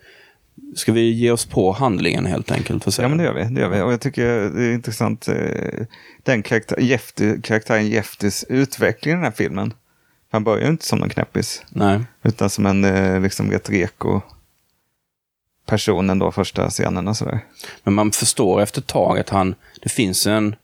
Ska 0.74 0.92
vi 0.92 1.10
ge 1.10 1.30
oss 1.30 1.46
på 1.46 1.72
handlingen 1.72 2.26
helt 2.26 2.50
enkelt? 2.50 2.98
Ja, 2.98 3.08
men 3.08 3.18
det 3.18 3.24
gör 3.24 3.34
vi. 3.34 3.44
Det 3.44 3.60
gör 3.60 3.68
vi. 3.68 3.80
Och 3.80 3.92
jag 3.92 4.00
tycker 4.00 4.26
det 4.50 4.64
är 4.64 4.72
intressant, 4.72 5.28
eh, 5.28 5.86
den 6.22 6.42
karaktär, 6.42 6.80
Jefty, 6.80 7.40
karaktären 7.42 7.88
Jeftys 7.88 8.44
utveckling 8.48 9.12
i 9.12 9.14
den 9.14 9.24
här 9.24 9.30
filmen. 9.30 9.74
Han 10.30 10.44
börjar 10.44 10.64
ju 10.64 10.70
inte 10.70 10.86
som 10.86 11.02
en 11.02 11.08
knäppis. 11.08 11.62
Nej. 11.68 12.00
Utan 12.22 12.50
som 12.50 12.66
en 12.66 12.84
eh, 12.84 13.20
liksom 13.20 13.50
rätt 13.50 13.70
reko 13.70 14.20
person 15.66 16.10
ändå, 16.10 16.32
första 16.32 16.70
scenen 16.70 17.08
och 17.08 17.16
sådär. 17.16 17.40
Men 17.84 17.94
man 17.94 18.12
förstår 18.12 18.60
efter 18.60 18.80
ett 18.80 18.86
tag 18.86 19.18
att 19.18 19.28
han, 19.28 19.54
det 19.82 19.88
finns 19.88 20.26
en, 20.26 20.56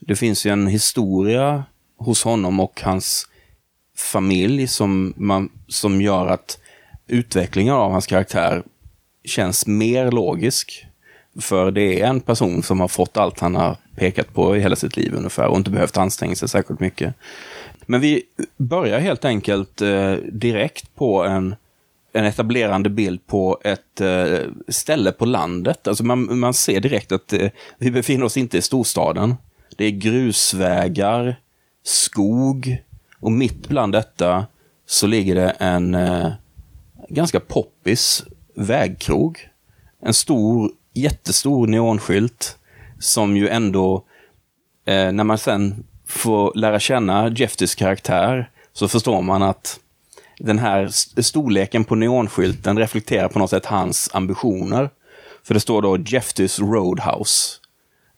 det 0.00 0.16
finns 0.16 0.46
en 0.46 0.66
historia 0.66 1.64
hos 1.96 2.24
honom 2.24 2.60
och 2.60 2.82
hans 2.82 3.28
familj 3.96 4.68
som, 4.68 5.14
man, 5.16 5.50
som 5.68 6.02
gör 6.02 6.26
att 6.26 6.58
utvecklingen 7.06 7.74
av 7.74 7.92
hans 7.92 8.06
karaktär 8.06 8.62
känns 9.24 9.66
mer 9.66 10.10
logisk. 10.10 10.86
För 11.40 11.70
det 11.70 12.00
är 12.00 12.06
en 12.06 12.20
person 12.20 12.62
som 12.62 12.80
har 12.80 12.88
fått 12.88 13.16
allt 13.16 13.40
han 13.40 13.54
har 13.54 13.76
pekat 13.96 14.34
på 14.34 14.56
i 14.56 14.60
hela 14.60 14.76
sitt 14.76 14.96
liv 14.96 15.14
ungefär 15.14 15.46
och 15.46 15.56
inte 15.56 15.70
behövt 15.70 15.96
anstränga 15.96 16.34
sig 16.34 16.48
särskilt 16.48 16.80
mycket. 16.80 17.14
Men 17.86 18.00
vi 18.00 18.22
börjar 18.56 19.00
helt 19.00 19.24
enkelt 19.24 19.82
eh, 19.82 20.12
direkt 20.12 20.94
på 20.94 21.24
en, 21.24 21.54
en 22.12 22.24
etablerande 22.24 22.90
bild 22.90 23.26
på 23.26 23.60
ett 23.64 24.00
eh, 24.00 24.38
ställe 24.68 25.12
på 25.12 25.26
landet. 25.26 25.88
Alltså 25.88 26.04
man, 26.04 26.38
man 26.38 26.54
ser 26.54 26.80
direkt 26.80 27.12
att 27.12 27.32
eh, 27.32 27.48
vi 27.78 27.90
befinner 27.90 28.24
oss 28.24 28.36
inte 28.36 28.58
i 28.58 28.62
storstaden. 28.62 29.34
Det 29.76 29.84
är 29.84 29.90
grusvägar, 29.90 31.40
skog 31.82 32.82
och 33.20 33.32
mitt 33.32 33.68
bland 33.68 33.92
detta 33.92 34.46
så 34.86 35.06
ligger 35.06 35.34
det 35.34 35.50
en 35.50 35.94
eh, 35.94 36.32
ganska 37.08 37.40
poppis 37.40 38.24
vägkrog. 38.58 39.48
En 40.02 40.14
stor, 40.14 40.70
jättestor 40.94 41.66
neonskylt 41.66 42.58
som 42.98 43.36
ju 43.36 43.48
ändå, 43.48 44.04
eh, 44.86 45.12
när 45.12 45.24
man 45.24 45.38
sen 45.38 45.84
får 46.06 46.52
lära 46.54 46.80
känna 46.80 47.28
Jeffys 47.28 47.74
karaktär, 47.74 48.50
så 48.72 48.88
förstår 48.88 49.22
man 49.22 49.42
att 49.42 49.80
den 50.38 50.58
här 50.58 50.88
storleken 51.22 51.84
på 51.84 51.94
neonskylten 51.94 52.78
reflekterar 52.78 53.28
på 53.28 53.38
något 53.38 53.50
sätt 53.50 53.66
hans 53.66 54.10
ambitioner. 54.12 54.90
För 55.42 55.54
det 55.54 55.60
står 55.60 55.82
då 55.82 55.98
Jeffys 55.98 56.58
Roadhouse 56.58 57.56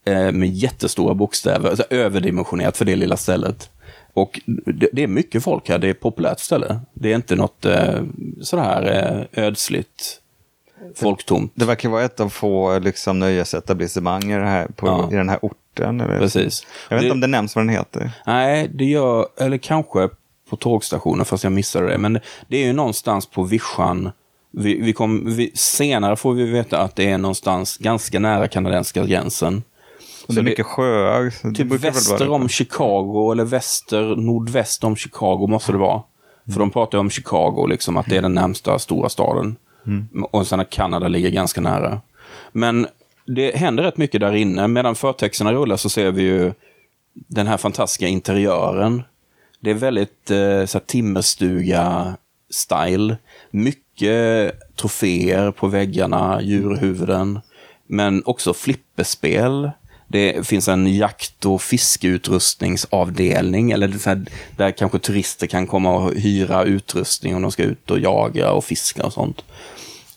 eh, 0.05 0.33
med 0.33 0.49
jättestora 0.49 1.15
bokstäver, 1.15 1.71
alltså 1.71 1.85
överdimensionerat 1.91 2.77
för 2.77 2.85
det 2.85 2.97
lilla 2.97 3.17
stället. 3.17 3.71
Och 4.13 4.41
det, 4.47 4.89
det, 4.93 5.03
är 5.03 5.07
mycket 5.07 5.45
folk 5.45 5.69
här, 5.69 5.79
det 5.79 5.87
är 5.87 5.91
ett 5.91 6.01
populärt 6.01 6.41
ställe. 6.41 6.81
Det 6.95 7.13
är 7.13 7.17
inte 7.17 7.37
något 7.37 7.65
eh, 7.65 8.03
sådär 8.43 9.27
eh, 9.35 9.45
ödsligt, 9.45 10.20
folktomt. 10.97 11.53
Det, 11.55 11.65
verkar 11.65 11.89
vara 11.89 12.05
ett 12.05 12.21
av 12.21 12.29
få 12.29 12.79
liksom, 12.79 13.19
nöjesetablissemang 13.19 14.31
i, 14.31 14.35
här, 14.35 14.67
på, 14.67 14.87
ja. 14.87 15.09
i 15.13 15.15
den 15.15 15.29
här 15.29 15.39
orten. 15.43 16.01
Eller? 16.01 16.19
Precis. 16.19 16.67
Jag 16.89 16.97
vet 16.97 17.03
inte 17.03 17.13
om 17.13 17.21
det 17.21 17.27
nämns 17.27 17.57
vad 17.57 17.65
den 17.65 17.69
heter. 17.69 18.13
Nej, 18.27 18.71
det 18.75 18.85
gör, 18.85 19.27
eller 19.39 19.59
kanske 19.59 20.09
på 20.51 20.57
tågstationen, 20.57 21.25
fast 21.25 21.45
jag 21.45 21.53
missade 21.53 21.87
det. 21.87 21.99
Men 21.99 22.19
det 22.49 22.57
är 22.57 22.67
ju 22.67 22.73
någonstans 22.73 23.27
på 23.27 23.43
vischan. 23.43 24.11
Vi, 24.53 24.81
vi 24.81 24.93
kom, 24.93 25.37
vi, 25.37 25.53
senare 25.55 26.17
får 26.17 26.33
vi 26.33 26.45
veta 26.45 26.79
att 26.79 26.97
det 26.97 27.11
är 27.11 27.19
någonstans 27.19 27.77
ganska 27.77 28.19
nära 28.21 28.49
kanadensiska 28.49 29.05
gränsen. 29.05 29.63
Och 30.27 30.35
det 30.35 30.41
är 30.41 30.45
mycket 30.45 30.67
sjöar. 30.67 31.53
Typ 31.55 31.73
väster 31.73 32.29
om 32.29 32.49
Chicago, 32.49 33.33
eller 33.33 33.45
väster, 33.45 34.17
nordväst 34.17 34.85
om 34.85 34.97
Chicago 34.97 35.47
måste 35.47 35.73
det 35.73 35.79
vara. 35.79 36.03
För 36.53 36.61
de 36.61 36.71
pratar 36.71 36.99
ju 36.99 37.01
om 37.01 37.11
Chicago, 37.11 37.67
liksom, 37.67 37.97
att 37.97 38.07
det 38.07 38.17
är 38.17 38.23
den 38.23 38.35
närmsta 38.35 38.79
stora 38.79 39.09
staden. 39.09 39.57
Mm. 39.87 40.25
Och 40.25 40.47
sen 40.47 40.61
att 40.61 40.71
Kanada 40.71 41.09
ligger 41.09 41.31
ganska 41.31 41.61
nära. 41.61 42.01
Men 42.53 42.87
det 43.27 43.57
händer 43.57 43.83
rätt 43.83 43.97
mycket 43.97 44.21
där 44.21 44.35
inne. 44.35 44.69
Medan 44.69 44.95
förtexterna 44.95 45.53
rullar 45.53 45.77
så 45.77 45.89
ser 45.89 46.11
vi 46.11 46.23
ju 46.23 46.53
den 47.15 47.47
här 47.47 47.57
fantastiska 47.57 48.07
interiören. 48.07 49.03
Det 49.61 49.71
är 49.71 49.75
väldigt 49.75 50.31
eh, 50.31 50.65
så 50.65 50.79
timmerstuga-style. 50.79 53.17
Mycket 53.51 54.55
troféer 54.77 55.51
på 55.51 55.67
väggarna, 55.67 56.43
djurhuvuden. 56.43 57.41
Men 57.87 58.23
också 58.25 58.55
flipperspel. 58.55 59.71
Det 60.13 60.47
finns 60.47 60.69
en 60.69 60.95
jakt 60.95 61.47
och 61.47 61.63
fiskeutrustningsavdelning, 61.63 63.71
eller 63.71 63.93
så 63.93 64.09
här, 64.09 64.27
där 64.57 64.71
kanske 64.71 64.99
turister 64.99 65.47
kan 65.47 65.67
komma 65.67 65.95
och 65.95 66.15
hyra 66.15 66.65
utrustning 66.65 67.37
om 67.37 67.43
de 67.43 67.51
ska 67.51 67.63
ut 67.63 67.91
och 67.91 67.99
jaga 67.99 68.53
och 68.53 68.65
fiska 68.65 69.07
och 69.07 69.13
sånt. 69.13 69.45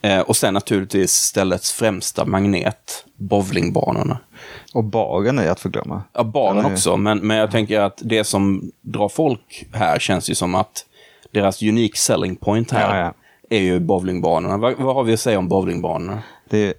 Eh, 0.02 0.20
och 0.20 0.36
sen 0.36 0.54
naturligtvis 0.54 1.12
ställets 1.12 1.72
främsta 1.72 2.26
magnet, 2.26 3.06
bowlingbanorna. 3.16 4.20
Och 4.74 4.84
baren 4.84 5.40
är 5.40 5.50
att 5.50 5.60
förglömma. 5.60 6.04
Ja, 6.14 6.24
baren 6.24 6.66
också, 6.66 6.98
men, 6.98 7.20
men 7.20 7.38
jag 7.38 7.52
tänker 7.52 7.80
att 7.80 8.02
det 8.04 8.24
som 8.24 8.72
drar 8.82 9.10
folk 9.10 9.66
här 9.74 10.00
känns 10.00 10.30
ju 10.30 10.36
som 10.36 10.56
att 10.56 10.86
deras 11.32 11.62
unique 11.62 11.98
selling 11.98 12.36
point 12.36 12.72
här 12.72 12.98
ja, 12.98 13.14
ja. 13.50 13.58
är 13.58 13.62
ju 13.62 13.80
bowlingbanorna. 13.80 14.58
Vad, 14.58 14.78
vad, 14.78 14.96
har 14.96 15.04
vi 15.04 15.14
att 15.14 15.20
säga 15.20 15.40
om 15.40 15.48
bowlingbanorna? 15.48 16.22
Det 16.50 16.74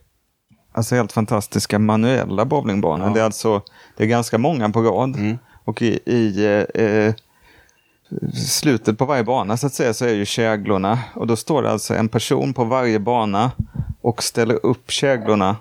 alltså 0.74 0.94
helt 0.94 1.12
fantastiska 1.12 1.78
manuella 1.78 2.44
bowlingbanor. 2.44 3.06
Ja. 3.06 3.14
Det 3.14 3.20
är 3.20 3.24
alltså 3.24 3.62
det 3.96 4.04
är 4.04 4.08
ganska 4.08 4.38
många 4.38 4.70
på 4.70 4.82
rad. 4.82 5.16
Mm. 5.16 5.38
Och 5.64 5.82
i, 5.82 5.98
i 6.04 6.46
eh, 6.74 7.14
slutet 8.34 8.98
på 8.98 9.04
varje 9.04 9.24
bana 9.24 9.56
så 9.56 9.66
att 9.66 9.74
säga 9.74 9.94
så 9.94 10.04
är 10.04 10.14
ju 10.14 10.24
käglorna. 10.24 10.98
Och 11.14 11.26
då 11.26 11.36
står 11.36 11.62
det 11.62 11.70
alltså 11.70 11.94
en 11.94 12.08
person 12.08 12.54
på 12.54 12.64
varje 12.64 12.98
bana 12.98 13.52
och 14.00 14.22
ställer 14.22 14.66
upp 14.66 14.90
käglorna 14.90 15.56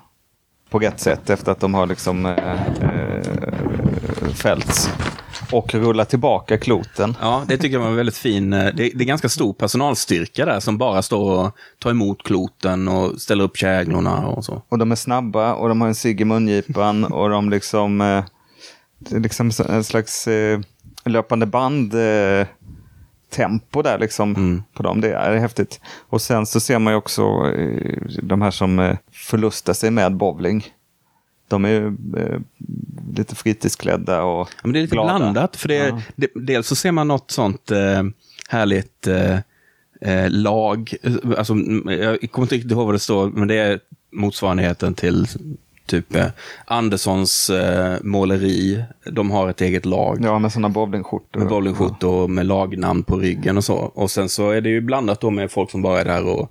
på 0.70 0.78
rätt 0.78 1.00
sätt 1.00 1.30
efter 1.30 1.52
att 1.52 1.60
de 1.60 1.74
har 1.74 1.86
liksom 1.86 2.26
eh, 2.26 2.66
eh, 2.82 4.28
fällts 4.34 4.90
och 5.54 5.74
rulla 5.74 6.04
tillbaka 6.04 6.58
kloten. 6.58 7.16
Ja, 7.20 7.44
det 7.48 7.56
tycker 7.56 7.76
jag 7.76 7.84
var 7.84 7.90
väldigt 7.90 8.16
fin. 8.16 8.52
Eh, 8.52 8.64
det, 8.64 8.90
det, 8.94 9.04
är 9.04 9.06
ganska 9.06 9.28
stor 9.28 9.52
personalstyrka 9.52 10.44
där 10.44 10.60
som 10.60 10.78
bara 10.78 11.02
står 11.02 11.44
och 11.44 11.56
tar 11.78 11.90
emot 11.90 12.22
kloten 12.22 12.88
och 12.88 13.20
ställer 13.20 13.44
upp 13.44 13.56
käglorna 13.56 14.26
och 14.26 14.44
så. 14.44 14.62
Och 14.68 14.78
de 14.78 14.92
är 14.92 14.96
snabba 14.96 15.54
och 15.54 15.68
de 15.68 15.80
har 15.80 15.88
en 15.88 15.94
cigg 15.94 16.20
i 16.20 16.24
mungipan 16.24 17.04
och 17.12 17.30
de 17.30 17.50
liksom, 17.50 18.00
eh, 18.00 18.24
det 18.98 19.16
är 19.16 19.20
liksom 19.20 19.50
en 19.68 19.84
slags 19.84 20.26
eh, 20.26 20.60
löpande 21.04 21.46
band 21.46 21.94
eh, 21.94 22.46
tempo 23.30 23.82
där 23.82 23.98
liksom 23.98 24.36
mm. 24.36 24.62
på 24.74 24.82
dem. 24.82 25.00
Det 25.00 25.12
är 25.12 25.36
häftigt. 25.36 25.80
Och 26.08 26.22
sen 26.22 26.46
så 26.46 26.60
ser 26.60 26.78
man 26.78 26.92
ju 26.92 26.96
också 26.96 27.52
de 28.22 28.42
här 28.42 28.50
som 28.50 28.96
förlustar 29.12 29.72
sig 29.72 29.90
med 29.90 30.16
bowling 30.16 30.64
de 31.54 31.64
är 31.64 31.86
eh, 32.16 32.40
lite 33.16 33.34
fritidsklädda 33.34 34.22
och 34.22 34.48
ja, 34.50 34.60
men 34.62 34.72
Det 34.72 34.78
är 34.78 34.82
lite 34.82 34.94
glada. 34.94 35.18
blandat. 35.18 35.56
För 35.56 35.68
det, 35.68 35.74
ja. 35.74 36.00
det, 36.16 36.28
dels 36.34 36.66
så 36.66 36.74
ser 36.74 36.92
man 36.92 37.08
något 37.08 37.30
sånt 37.30 37.70
eh, 37.70 38.02
härligt 38.48 39.06
eh, 39.06 39.38
eh 40.00 40.30
lag. 40.30 40.94
Alltså, 41.38 41.54
jag 41.86 42.30
kommer 42.30 42.44
inte 42.44 42.54
riktigt 42.54 42.72
ihåg 42.72 42.86
vad 42.86 42.94
det 42.94 42.98
står, 42.98 43.30
men 43.30 43.48
det 43.48 43.54
är 43.54 43.80
motsvarigheten 44.12 44.94
till 44.94 45.26
typ 45.86 46.16
eh, 46.16 46.26
Anderssons 46.64 47.50
eh, 47.50 47.96
måleri. 48.02 48.84
De 49.12 49.30
har 49.30 49.48
ett 49.48 49.60
eget 49.60 49.84
lag. 49.84 50.18
Ja, 50.22 50.38
med 50.38 50.52
sådana 50.52 50.68
bowlingskjortor. 50.68 51.40
Med 51.40 51.48
bowlingskjortor 51.48 52.22
och 52.22 52.30
med 52.30 52.46
lagnamn 52.46 53.02
på 53.02 53.16
ryggen 53.16 53.56
och 53.56 53.64
så. 53.64 53.74
Och 53.74 54.10
sen 54.10 54.28
så 54.28 54.50
är 54.50 54.60
det 54.60 54.68
ju 54.68 54.80
blandat 54.80 55.20
då 55.20 55.30
med 55.30 55.50
folk 55.50 55.70
som 55.70 55.82
bara 55.82 56.00
är 56.00 56.04
där 56.04 56.26
och 56.26 56.50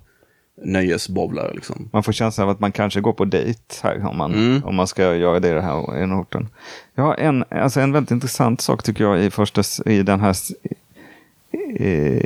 nöjesbowlare. 0.62 1.54
Liksom. 1.54 1.88
Man 1.92 2.02
får 2.02 2.12
känslan 2.12 2.48
av 2.48 2.50
att 2.50 2.60
man 2.60 2.72
kanske 2.72 3.00
går 3.00 3.12
på 3.12 3.24
dejt 3.24 3.74
här 3.82 4.06
om 4.06 4.16
man, 4.16 4.34
mm. 4.34 4.64
om 4.64 4.74
man 4.74 4.86
ska 4.86 5.14
göra 5.14 5.40
det 5.40 5.60
här 5.60 5.96
i 5.96 6.00
den 6.00 6.12
orten. 6.12 6.48
Ja, 6.94 7.14
en, 7.14 7.44
alltså 7.50 7.80
en 7.80 7.92
väldigt 7.92 8.10
intressant 8.10 8.60
sak 8.60 8.82
tycker 8.82 9.04
jag 9.04 9.24
i, 9.24 9.30
första, 9.30 9.62
i 9.86 10.02
den 10.02 10.20
här 10.20 10.36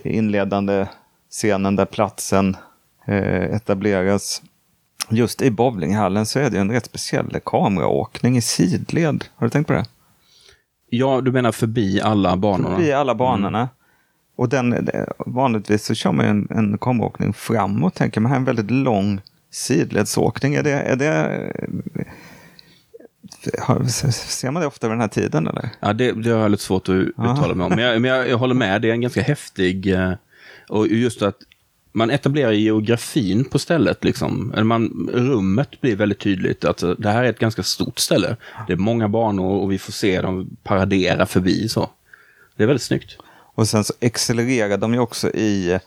inledande 0.04 0.86
scenen 1.30 1.76
där 1.76 1.84
platsen 1.84 2.56
eh, 3.06 3.54
etableras. 3.54 4.42
Just 5.10 5.42
i 5.42 5.50
bowlinghallen 5.50 6.26
så 6.26 6.38
är 6.38 6.50
det 6.50 6.58
en 6.58 6.70
rätt 6.70 6.84
speciell 6.84 7.40
kameraåkning 7.44 8.36
i 8.36 8.40
sidled. 8.40 9.24
Har 9.36 9.46
du 9.46 9.50
tänkt 9.50 9.66
på 9.66 9.72
det? 9.72 9.86
Ja, 10.90 11.20
du 11.20 11.32
menar 11.32 11.52
förbi 11.52 12.00
alla 12.00 12.36
banorna? 12.36 12.76
Förbi 12.76 12.92
alla 12.92 13.14
banorna. 13.14 13.58
Mm. 13.58 13.68
Och 14.38 14.48
den, 14.48 14.88
vanligtvis 15.18 15.84
så 15.84 15.94
kör 15.94 16.12
man 16.12 16.26
en, 16.26 16.48
en 16.50 16.78
kameraåkning 16.78 17.32
framåt, 17.32 17.94
tänker 17.94 18.20
man. 18.20 18.30
Här 18.30 18.36
är 18.36 18.40
en 18.40 18.44
väldigt 18.44 18.70
lång 18.70 19.20
sidledsåkning. 19.50 20.54
Är 20.54 20.62
det, 20.62 20.72
är 20.72 20.96
det, 20.96 21.52
ser 24.12 24.50
man 24.50 24.60
det 24.60 24.66
ofta 24.66 24.86
vid 24.86 24.92
den 24.92 25.00
här 25.00 25.08
tiden? 25.08 25.46
Eller? 25.46 25.70
Ja, 25.80 25.92
det, 25.92 26.12
det 26.12 26.30
har 26.30 26.40
jag 26.40 26.50
lite 26.50 26.62
svårt 26.62 26.88
att 26.88 26.94
uttala 26.94 27.54
mig 27.54 27.64
om. 27.64 27.70
Men, 27.70 27.84
jag, 27.84 28.00
men 28.00 28.10
jag, 28.10 28.28
jag 28.28 28.38
håller 28.38 28.54
med, 28.54 28.82
det 28.82 28.88
är 28.88 28.92
en 28.92 29.00
ganska 29.00 29.22
häftig... 29.22 29.92
Eh, 29.92 30.12
och 30.68 30.86
just 30.88 31.22
att 31.22 31.36
man 31.92 32.10
etablerar 32.10 32.52
geografin 32.52 33.44
på 33.44 33.58
stället. 33.58 34.04
Liksom. 34.04 34.54
Man, 34.62 35.10
rummet 35.12 35.80
blir 35.80 35.96
väldigt 35.96 36.20
tydligt. 36.20 36.64
Att 36.64 36.82
det 36.98 37.10
här 37.10 37.24
är 37.24 37.30
ett 37.30 37.38
ganska 37.38 37.62
stort 37.62 37.98
ställe. 37.98 38.36
Det 38.66 38.72
är 38.72 38.76
många 38.76 39.08
banor 39.08 39.62
och 39.62 39.72
vi 39.72 39.78
får 39.78 39.92
se 39.92 40.20
dem 40.20 40.56
paradera 40.62 41.26
förbi. 41.26 41.68
så. 41.68 41.90
Det 42.56 42.62
är 42.62 42.66
väldigt 42.66 42.82
snyggt. 42.82 43.18
Och 43.58 43.68
sen 43.68 43.84
så 43.84 43.94
accelererar 44.02 44.76
de 44.76 44.94
ju 44.94 45.00
också 45.00 45.30
i 45.30 45.78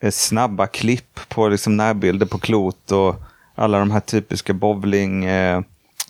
eh, 0.00 0.10
snabba 0.10 0.66
klipp 0.66 1.20
på 1.28 1.48
liksom 1.48 1.76
närbilder 1.76 2.26
på 2.26 2.38
klot 2.38 2.92
och 2.92 3.16
alla 3.54 3.78
de 3.78 3.90
här 3.90 4.00
typiska 4.00 4.52
bowling 4.52 5.24
eh, 5.24 5.60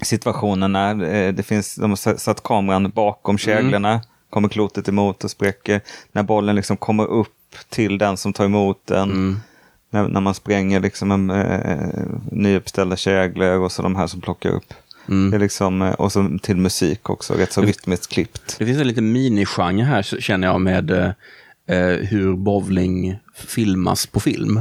situationerna. 0.03 0.91
Eh, 0.91 1.35
det 1.35 1.43
finns, 1.43 1.75
de 1.75 1.91
har 1.91 2.17
satt 2.17 2.43
kameran 2.43 2.91
bakom 2.91 3.33
mm. 3.33 3.39
käglorna, 3.39 3.91
mm. 3.91 4.01
kommer 4.31 4.49
klotet 4.49 4.89
emot 4.89 5.25
och 5.25 5.31
spräcker. 5.31 5.81
När 6.13 6.23
bollen 6.23 6.57
liksom 6.57 6.77
kommer 6.77 7.07
upp 7.07 7.57
till 7.69 7.99
den 7.99 8.17
som 8.17 8.33
tar 8.33 8.45
emot 8.45 8.87
den. 8.87 9.11
Mm. 9.11 9.41
När, 9.91 10.09
när, 10.09 10.21
man 10.21 10.35
spränger 10.35 10.81
liksom 10.81 11.11
en, 11.11 11.31
eh, 11.31 11.89
nyuppställda 12.33 12.97
käglor 12.97 13.59
och 13.59 13.73
så 13.73 13.83
de 13.83 13.97
här 13.97 14.07
som 14.07 14.21
plockar 14.21 14.51
upp. 14.51 14.75
Mm. 15.09 15.31
Det 15.31 15.37
är 15.37 15.41
liksom, 15.41 15.83
eh, 15.83 15.93
och 15.93 16.13
så 16.13 16.39
till 16.43 16.57
musik 16.57 17.11
också, 17.11 17.35
rätt 17.35 17.53
så 17.53 17.63
rytmiskt 17.63 18.13
klippt. 18.13 18.57
Det 18.59 18.67
finns 18.67 18.81
en 18.81 18.89
liten 18.89 19.13
minigenre 19.13 19.85
här 19.85 20.03
känner 20.03 20.47
jag 20.47 20.61
med 20.61 20.91
eh, 20.91 21.11
eh, 21.67 21.97
hur 21.97 22.37
bowling 22.37 23.19
filmas 23.35 24.07
på 24.07 24.21
film. 24.21 24.61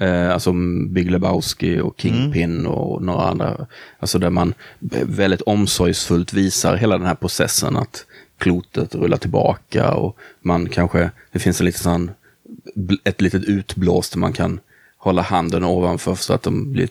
Eh, 0.00 0.30
alltså 0.30 0.52
Big 0.88 1.10
Lebowski 1.10 1.80
och 1.80 2.00
Kingpin 2.00 2.60
mm. 2.60 2.72
och 2.72 3.02
några 3.02 3.22
andra. 3.22 3.66
Alltså 3.98 4.18
där 4.18 4.30
man 4.30 4.54
väldigt 5.02 5.40
omsorgsfullt 5.40 6.32
visar 6.32 6.76
hela 6.76 6.98
den 6.98 7.06
här 7.06 7.14
processen 7.14 7.76
att 7.76 8.06
klotet 8.38 8.94
rullar 8.94 9.16
tillbaka 9.16 9.94
och 9.94 10.16
man 10.40 10.68
kanske, 10.68 11.10
det 11.32 11.38
finns 11.38 11.60
en 11.60 11.66
liten 11.66 11.82
sån, 11.82 12.10
ett 13.04 13.20
litet 13.20 13.44
utblås 13.44 14.10
där 14.10 14.18
man 14.18 14.32
kan 14.32 14.60
hålla 14.98 15.22
handen 15.22 15.64
ovanför 15.64 16.14
så 16.14 16.32
att 16.32 16.42
de 16.42 16.72
blir, 16.72 16.88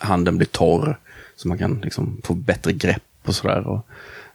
handen 0.00 0.36
blir 0.36 0.46
torr. 0.46 0.98
Så 1.36 1.48
man 1.48 1.58
kan 1.58 1.80
liksom 1.80 2.20
få 2.24 2.34
bättre 2.34 2.72
grepp 2.72 3.02
och 3.24 3.34
sådär. 3.34 3.66
Och, 3.66 3.86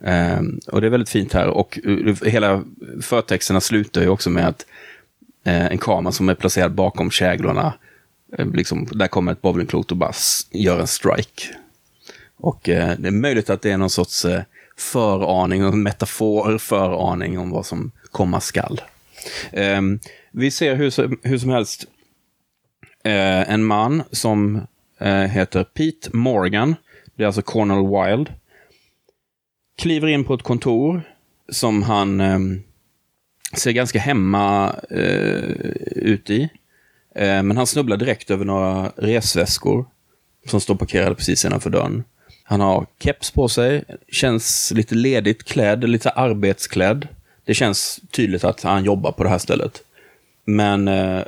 eh, 0.08 0.42
och 0.68 0.82
det 0.82 0.88
är 0.88 0.92
väldigt 0.92 1.10
fint 1.10 1.34
här 1.34 1.48
och 1.48 1.80
uh, 1.86 2.16
hela 2.24 2.64
förtexterna 3.02 3.62
slutar 3.62 4.02
ju 4.02 4.08
också 4.08 4.30
med 4.30 4.48
att 4.48 4.66
eh, 5.44 5.66
en 5.66 5.78
kamera 5.78 6.12
som 6.12 6.30
är 6.30 6.36
placerad 6.36 6.74
bakom 6.74 7.12
käglorna, 7.12 7.74
eh, 8.38 8.48
liksom, 8.48 8.88
där 8.92 9.08
kommer 9.08 9.32
ett 9.32 9.42
bowlingklot 9.42 9.92
och 9.92 9.98
bara 9.98 10.14
gör 10.52 10.80
en 10.80 10.88
strike. 10.88 11.44
Och 12.38 12.70
eh, 12.70 12.94
det 12.98 13.08
är 13.08 13.12
möjligt 13.12 13.50
att 13.50 13.62
det 13.62 13.72
är 13.72 13.78
någon 13.78 13.90
sorts 13.90 14.26
eh, 14.26 14.42
föraning, 14.78 15.62
en 15.62 15.84
metafor 15.84 16.58
föraning 16.58 17.40
om 17.40 17.50
vad 17.50 17.66
som 17.66 17.92
komma 18.12 18.40
skall. 18.40 18.82
Eh, 19.52 19.82
vi 20.32 20.52
ser 20.52 20.76
hur, 20.76 21.28
hur 21.28 21.38
som 21.38 21.50
helst 21.50 21.86
eh, 23.04 23.52
en 23.52 23.64
man 23.64 24.04
som 24.12 24.62
eh, 25.00 25.16
heter 25.16 25.64
Pete 25.64 26.10
Morgan, 26.14 26.76
det 27.16 27.24
är 27.24 27.28
alltså 27.28 27.42
Cornel 27.42 27.88
Wild, 27.88 28.34
kliver 29.78 30.08
in 30.08 30.24
på 30.24 30.34
ett 30.34 30.44
kontor 30.44 31.02
som 31.50 31.84
han 31.84 32.22
eh, 32.22 32.40
ser 33.58 33.72
ganska 33.72 34.00
hemma 34.00 34.76
eh, 34.90 35.44
ut 35.96 36.30
i. 36.30 36.50
Eh, 37.16 37.44
men 37.44 37.58
han 37.58 37.68
snubblar 37.68 37.98
direkt 37.98 38.32
över 38.32 38.46
några 38.46 38.92
resväskor 38.96 39.86
som 40.48 40.62
står 40.62 40.76
parkerade 40.76 41.16
precis 41.16 41.46
innanför 41.46 41.70
dörren. 41.70 42.04
Han 42.44 42.62
har 42.62 42.86
keps 43.00 43.32
på 43.32 43.48
sig, 43.48 43.84
känns 44.12 44.72
lite 44.76 44.96
ledigt 44.96 45.44
klädd, 45.44 45.90
lite 45.90 46.10
arbetsklädd. 46.10 47.08
Det 47.46 47.54
känns 47.54 48.00
tydligt 48.12 48.44
att 48.44 48.64
han 48.64 48.84
jobbar 48.84 49.12
på 49.12 49.24
det 49.24 49.30
här 49.30 49.38
stället. 49.38 49.84
Men 50.46 50.88
eh, 50.88 51.22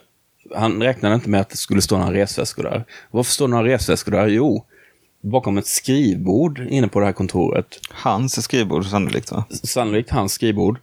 han 0.55 0.83
räknade 0.83 1.15
inte 1.15 1.29
med 1.29 1.41
att 1.41 1.49
det 1.49 1.57
skulle 1.57 1.81
stå 1.81 1.97
några 1.97 2.13
resväskor 2.13 2.63
där. 2.63 2.83
Varför 3.11 3.31
står 3.31 3.47
det 3.47 3.51
några 3.51 3.67
resväskor 3.67 4.11
där? 4.11 4.27
Jo, 4.27 4.65
bakom 5.23 5.57
ett 5.57 5.67
skrivbord 5.67 6.59
inne 6.69 6.87
på 6.87 6.99
det 6.99 7.05
här 7.05 7.13
kontoret. 7.13 7.79
Hans 7.89 8.43
skrivbord 8.43 8.85
sannolikt 8.85 9.31
va? 9.31 9.45
Sannolikt 9.49 10.09
hans 10.09 10.33
skrivbord. 10.33 10.79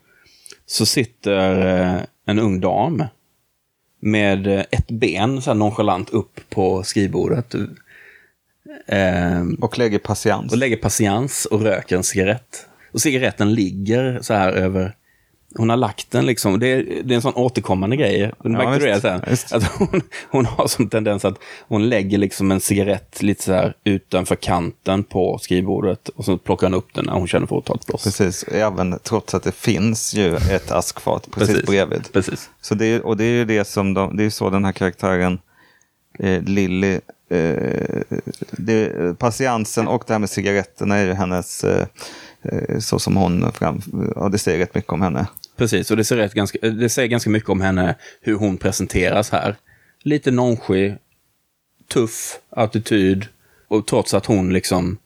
Så 0.67 0.87
sitter 0.87 1.67
eh, 1.67 2.01
en 2.27 2.39
ung 2.39 2.61
dam 2.61 3.05
med 4.01 4.47
eh, 4.47 4.65
ett 4.71 4.91
ben 4.91 5.43
så 5.43 5.51
här 5.51 5.55
nonchalant 5.55 6.11
upp 6.11 6.41
på 6.51 6.83
skrivbordet. 6.83 7.55
Eh, 8.87 9.43
och 9.61 9.79
lägger 9.79 9.99
patiens. 9.99 10.53
Och 10.53 10.59
lägger 10.59 10.77
patiens 10.77 11.47
och 11.47 11.61
röker 11.61 11.97
en 11.97 12.05
cigarett. 12.05 12.67
Och 12.93 13.01
cigaretten 13.01 13.55
ligger 13.55 14.19
så 14.23 14.35
här 14.35 14.53
över 14.53 14.97
hon 15.55 15.71
har 15.71 15.77
lagt 15.77 16.11
den 16.11 16.27
liksom, 16.27 16.61
det 16.61 16.67
är, 16.67 17.03
det 17.05 17.15
är 17.15 17.17
en 17.17 17.23
sån 17.23 17.35
återkommande 17.35 17.97
grej. 17.97 18.33
Ja, 18.43 19.21
visst, 19.27 19.49
sen, 19.49 19.59
att 19.59 19.65
hon, 19.65 20.03
hon 20.31 20.47
har 20.47 20.67
som 20.67 20.89
tendens 20.89 21.25
att 21.25 21.39
hon 21.69 21.89
lägger 21.89 22.19
liksom 22.19 22.51
en 22.51 22.61
cigarett 22.61 23.23
lite 23.23 23.43
så 23.43 23.53
här 23.53 23.75
utanför 23.85 24.37
kanten 24.37 25.05
på 25.05 25.39
skrivbordet 25.39 26.09
och 26.09 26.25
så 26.25 26.39
plockar 26.39 26.67
hon 26.67 26.75
upp 26.75 26.95
den 26.95 27.05
när 27.05 27.13
hon 27.13 27.29
känner 27.29 27.47
för 27.47 27.59
att 27.59 27.65
ta 27.65 27.75
ett 27.75 27.87
blås. 27.87 28.05
Precis, 28.05 28.43
även 28.43 28.99
trots 29.03 29.35
att 29.35 29.43
det 29.43 29.55
finns 29.55 30.15
ju 30.15 30.37
ett 30.37 30.71
askfat 30.71 31.29
precis, 31.31 31.49
precis 31.49 31.67
bredvid. 31.67 32.13
Precis. 32.13 32.51
Så 32.61 32.75
det, 32.75 33.01
och 33.01 33.17
det 33.17 33.25
är 33.25 33.33
ju 33.33 33.45
det 33.45 33.65
som 33.65 33.95
de, 33.95 34.17
det 34.17 34.25
är 34.25 34.31
så 34.31 34.51
den 34.51 34.65
här 34.65 34.73
karaktären 34.73 35.39
eh, 36.19 36.43
Lilly 36.43 37.01
eh, 37.31 38.03
det, 38.51 39.19
patiensen 39.19 39.89
och 39.89 40.05
det 40.07 40.13
här 40.13 40.19
med 40.19 40.31
cigaretterna 40.31 40.97
är 40.97 41.07
ju 41.07 41.13
hennes, 41.13 41.65
eh, 41.65 41.87
eh 42.43 42.79
så 42.79 42.99
som 42.99 43.17
hon 43.17 43.53
fram, 43.53 43.83
ja, 44.17 44.29
det 44.29 44.39
säger 44.39 44.59
rätt 44.59 44.75
mycket 44.75 44.93
om 44.93 45.03
henne. 45.03 45.27
Precis, 45.61 45.91
och 45.91 45.97
det, 45.97 46.11
rätt 46.11 46.35
ganska, 46.35 46.59
det 46.59 46.89
säger 46.89 47.09
ganska 47.09 47.31
mycket 47.31 47.49
om 47.49 47.61
henne, 47.61 47.95
hur 48.21 48.35
hon 48.35 48.57
presenteras 48.57 49.31
här. 49.31 49.57
Lite 50.03 50.31
nonchig, 50.31 50.97
tuff 51.89 52.39
attityd, 52.51 53.27
och 53.69 53.87
trots 53.87 54.15
att 54.15 54.27
hon 54.27 54.53
liksom, 54.53 54.99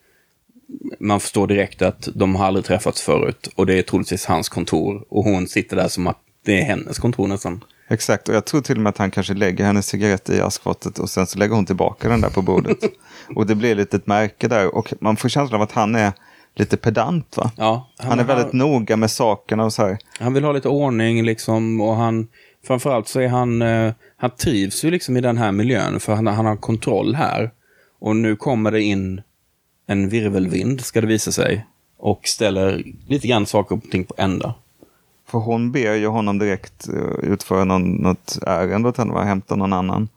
man 0.98 1.20
förstår 1.20 1.46
direkt 1.46 1.82
att 1.82 2.08
de 2.14 2.34
har 2.34 2.46
aldrig 2.46 2.64
träffats 2.64 3.02
förut 3.02 3.48
och 3.54 3.66
det 3.66 3.74
är 3.74 3.82
troligtvis 3.82 4.26
hans 4.26 4.48
kontor 4.48 5.04
och 5.08 5.24
hon 5.24 5.48
sitter 5.48 5.76
där 5.76 5.88
som 5.88 6.06
att 6.06 6.18
det 6.44 6.60
är 6.60 6.64
hennes 6.64 6.98
kontor 6.98 7.26
nästan. 7.26 7.64
Exakt, 7.88 8.28
och 8.28 8.34
jag 8.34 8.44
tror 8.44 8.60
till 8.60 8.76
och 8.76 8.82
med 8.82 8.90
att 8.90 8.98
han 8.98 9.10
kanske 9.10 9.34
lägger 9.34 9.64
hennes 9.64 9.86
cigarett 9.86 10.30
i 10.30 10.40
askfatet 10.40 10.98
och 10.98 11.10
sen 11.10 11.26
så 11.26 11.38
lägger 11.38 11.54
hon 11.54 11.66
tillbaka 11.66 12.08
den 12.08 12.20
där 12.20 12.30
på 12.30 12.42
bordet. 12.42 12.78
och 13.34 13.46
det 13.46 13.54
blir 13.54 13.72
ett 13.72 13.78
litet 13.78 14.06
märke 14.06 14.48
där 14.48 14.74
och 14.74 14.92
man 15.00 15.16
får 15.16 15.28
känslan 15.28 15.60
av 15.60 15.62
att 15.62 15.72
han 15.72 15.94
är 15.94 16.12
lite 16.54 16.76
pedant 16.76 17.36
va? 17.36 17.50
Ja. 17.56 17.88
Han, 17.98 18.08
han 18.08 18.18
är 18.18 18.24
väldigt 18.24 18.46
han, 18.46 18.58
noga 18.58 18.96
med 18.96 19.10
sakerna 19.10 19.64
och 19.64 19.72
så 19.72 19.82
här. 19.82 19.98
Han 20.18 20.34
vill 20.34 20.44
ha 20.44 20.52
lite 20.52 20.68
ordning 20.68 21.24
liksom 21.24 21.80
och 21.80 21.94
han, 21.94 22.28
framförallt 22.66 23.08
så 23.08 23.20
är 23.20 23.28
han, 23.28 23.62
eh, 23.62 23.92
han 24.16 24.30
trivs 24.30 24.84
ju 24.84 24.90
liksom 24.90 25.16
i 25.16 25.20
den 25.20 25.38
här 25.38 25.52
miljön 25.52 26.00
för 26.00 26.14
han, 26.14 26.26
han 26.26 26.46
har 26.46 26.56
kontroll 26.56 27.14
här. 27.14 27.50
Och 27.98 28.16
nu 28.16 28.36
kommer 28.36 28.70
det 28.70 28.82
in 28.82 29.22
en 29.86 30.08
virvelvind, 30.08 30.80
ska 30.80 31.00
det 31.00 31.06
visa 31.06 31.32
sig, 31.32 31.66
och 31.98 32.20
ställer 32.24 32.84
lite 33.08 33.28
grann 33.28 33.46
saker 33.46 33.76
och 33.76 33.82
ting 33.90 34.04
på 34.04 34.14
ända. 34.18 34.54
För 35.28 35.38
hon 35.38 35.72
ber 35.72 35.94
ju 35.94 36.06
honom 36.06 36.38
direkt 36.38 36.88
uh, 36.88 37.32
utföra 37.32 37.64
någon, 37.64 37.94
något 37.94 38.38
ärende 38.46 38.88
åt 38.88 38.96
henne, 38.96 39.24
hämta 39.24 39.56
någon 39.56 39.72
annan. 39.72 40.08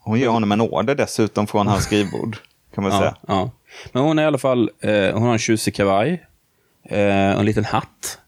Hon 0.00 0.18
ger 0.18 0.28
honom 0.28 0.52
en 0.52 0.60
order 0.60 0.94
dessutom 0.94 1.46
från 1.46 1.66
hans 1.66 1.84
skrivbord, 1.84 2.36
kan 2.74 2.84
man 2.84 2.92
ja, 2.92 2.98
säga. 2.98 3.16
Ja. 3.26 3.50
Men 3.92 4.02
hon 4.02 4.18
är 4.18 4.22
i 4.22 4.26
alla 4.26 4.38
fall, 4.38 4.70
eh, 4.80 5.12
hon 5.12 5.22
har 5.22 5.32
en 5.32 5.38
tjusig 5.38 5.74
kavaj, 5.74 6.26
eh, 6.84 7.38
en 7.38 7.44
liten 7.44 7.64
hatt 7.64 8.18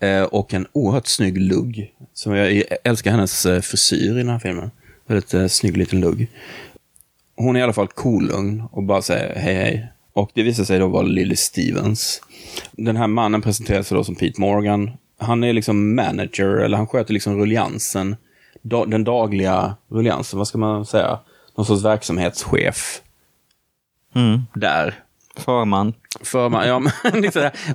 eh, 0.00 0.22
och 0.22 0.54
en 0.54 0.66
oerhört 0.72 1.06
snygg 1.06 1.38
lugg. 1.38 1.94
Som 2.12 2.34
jag 2.34 2.62
älskar 2.84 3.10
hennes 3.10 3.46
eh, 3.46 3.60
frisyr 3.60 4.12
i 4.12 4.18
den 4.18 4.28
här 4.28 4.38
filmen. 4.38 4.70
Väldigt 5.06 5.34
eh, 5.34 5.46
snygg 5.46 5.76
liten 5.76 6.00
lugg. 6.00 6.30
Hon 7.36 7.56
är 7.56 7.60
i 7.60 7.62
alla 7.62 7.72
fall 7.72 7.88
kolugn 7.88 8.62
och 8.70 8.82
bara 8.82 9.02
säger 9.02 9.40
hej 9.40 9.54
hej. 9.54 9.88
Och 10.12 10.30
det 10.34 10.42
visar 10.42 10.64
sig 10.64 10.78
då 10.78 10.88
vara 10.88 11.02
Lily 11.02 11.36
Stevens. 11.36 12.20
Den 12.72 12.96
här 12.96 13.06
mannen 13.06 13.42
presenterar 13.42 13.82
sig 13.82 13.96
då 13.96 14.04
som 14.04 14.14
Pete 14.14 14.40
Morgan. 14.40 14.90
Han 15.18 15.44
är 15.44 15.52
liksom 15.52 15.94
manager, 15.94 16.46
eller 16.46 16.76
han 16.76 16.86
sköter 16.86 17.12
liksom 17.12 17.36
rulliansen. 17.38 18.16
den 18.62 19.04
dagliga 19.04 19.76
rulliansen, 19.88 20.38
vad 20.38 20.48
ska 20.48 20.58
man 20.58 20.86
säga? 20.86 21.18
Någon 21.56 21.66
sorts 21.66 21.84
verksamhetschef 21.84 23.02
Mm. 24.14 24.42
Där. 24.54 24.94
Förman. 25.36 25.94
Förman, 26.20 26.68
ja. 26.68 26.78
Men. 26.78 26.92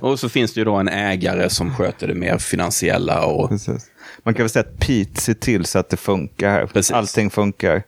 Och 0.00 0.18
så 0.18 0.28
finns 0.28 0.54
det 0.54 0.60
ju 0.60 0.64
då 0.64 0.74
en 0.74 0.88
ägare 0.88 1.50
som 1.50 1.74
sköter 1.74 2.08
det 2.08 2.14
mer 2.14 2.38
finansiella. 2.38 3.26
Och... 3.26 3.48
Precis. 3.48 3.90
Man 4.22 4.34
kan 4.34 4.42
väl 4.42 4.50
säga 4.50 4.64
att 4.68 4.78
Pete 4.78 5.20
ser 5.20 5.34
till 5.34 5.64
så 5.64 5.78
att 5.78 5.90
det 5.90 5.96
funkar. 5.96 6.66
Precis. 6.66 6.92
Allting 6.92 7.30
funkar. 7.30 7.82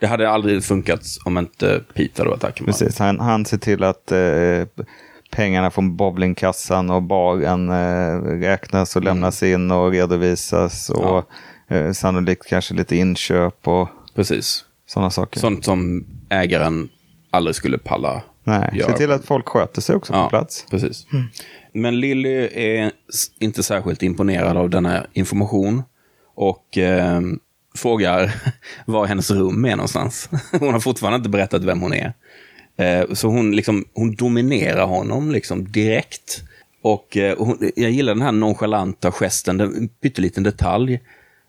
Det 0.00 0.06
hade 0.06 0.30
aldrig 0.30 0.64
funkat 0.64 1.00
om 1.24 1.38
inte 1.38 1.82
Pete 1.94 2.22
hade 2.22 2.30
varit 2.30 2.40
där. 2.40 2.64
Precis, 2.64 2.98
han, 2.98 3.20
han 3.20 3.44
ser 3.44 3.58
till 3.58 3.84
att 3.84 4.12
eh, 4.12 4.84
pengarna 5.30 5.70
från 5.70 5.96
bowlingkassan 5.96 6.90
och 6.90 7.02
baren 7.02 7.68
eh, 7.68 8.22
räknas 8.22 8.96
och 8.96 9.02
mm. 9.02 9.14
lämnas 9.14 9.42
in 9.42 9.70
och 9.70 9.90
redovisas. 9.90 10.90
Och 10.90 11.24
ja. 11.68 11.76
eh, 11.76 11.92
sannolikt 11.92 12.48
kanske 12.48 12.74
lite 12.74 12.96
inköp 12.96 13.68
och 13.68 13.88
Precis. 14.14 14.64
sådana 14.86 15.10
saker. 15.10 15.40
Sånt 15.40 15.64
som 15.64 16.06
ägaren 16.28 16.88
aldrig 17.30 17.56
skulle 17.56 17.78
palla 17.78 18.22
Nej, 18.44 18.70
göra. 18.72 18.90
se 18.90 18.96
till 18.96 19.12
att 19.12 19.24
folk 19.24 19.48
sköter 19.48 19.80
sig 19.80 19.96
också 19.96 20.12
ja, 20.12 20.24
på 20.24 20.28
plats. 20.28 20.66
Precis. 20.70 21.06
Mm. 21.12 21.24
Men 21.72 22.00
Lilly 22.00 22.48
är 22.52 22.92
inte 23.38 23.62
särskilt 23.62 24.02
imponerad 24.02 24.56
av 24.56 24.70
denna 24.70 25.06
information 25.12 25.82
och 26.34 26.78
eh, 26.78 27.20
frågar 27.76 28.34
var 28.86 29.06
hennes 29.06 29.30
rum 29.30 29.64
är 29.64 29.76
någonstans. 29.76 30.30
Hon 30.60 30.72
har 30.72 30.80
fortfarande 30.80 31.16
inte 31.16 31.28
berättat 31.28 31.64
vem 31.64 31.80
hon 31.80 31.92
är. 31.94 32.12
Eh, 32.76 33.12
så 33.12 33.28
hon, 33.28 33.56
liksom, 33.56 33.84
hon 33.94 34.14
dominerar 34.14 34.86
honom 34.86 35.30
liksom 35.30 35.72
direkt. 35.72 36.42
Och 36.82 37.16
eh, 37.16 37.38
hon, 37.38 37.70
jag 37.76 37.90
gillar 37.90 38.14
den 38.14 38.22
här 38.22 38.32
nonchalanta 38.32 39.12
gesten, 39.12 39.60
en 39.60 39.88
pytteliten 39.88 40.42
detalj, 40.42 41.00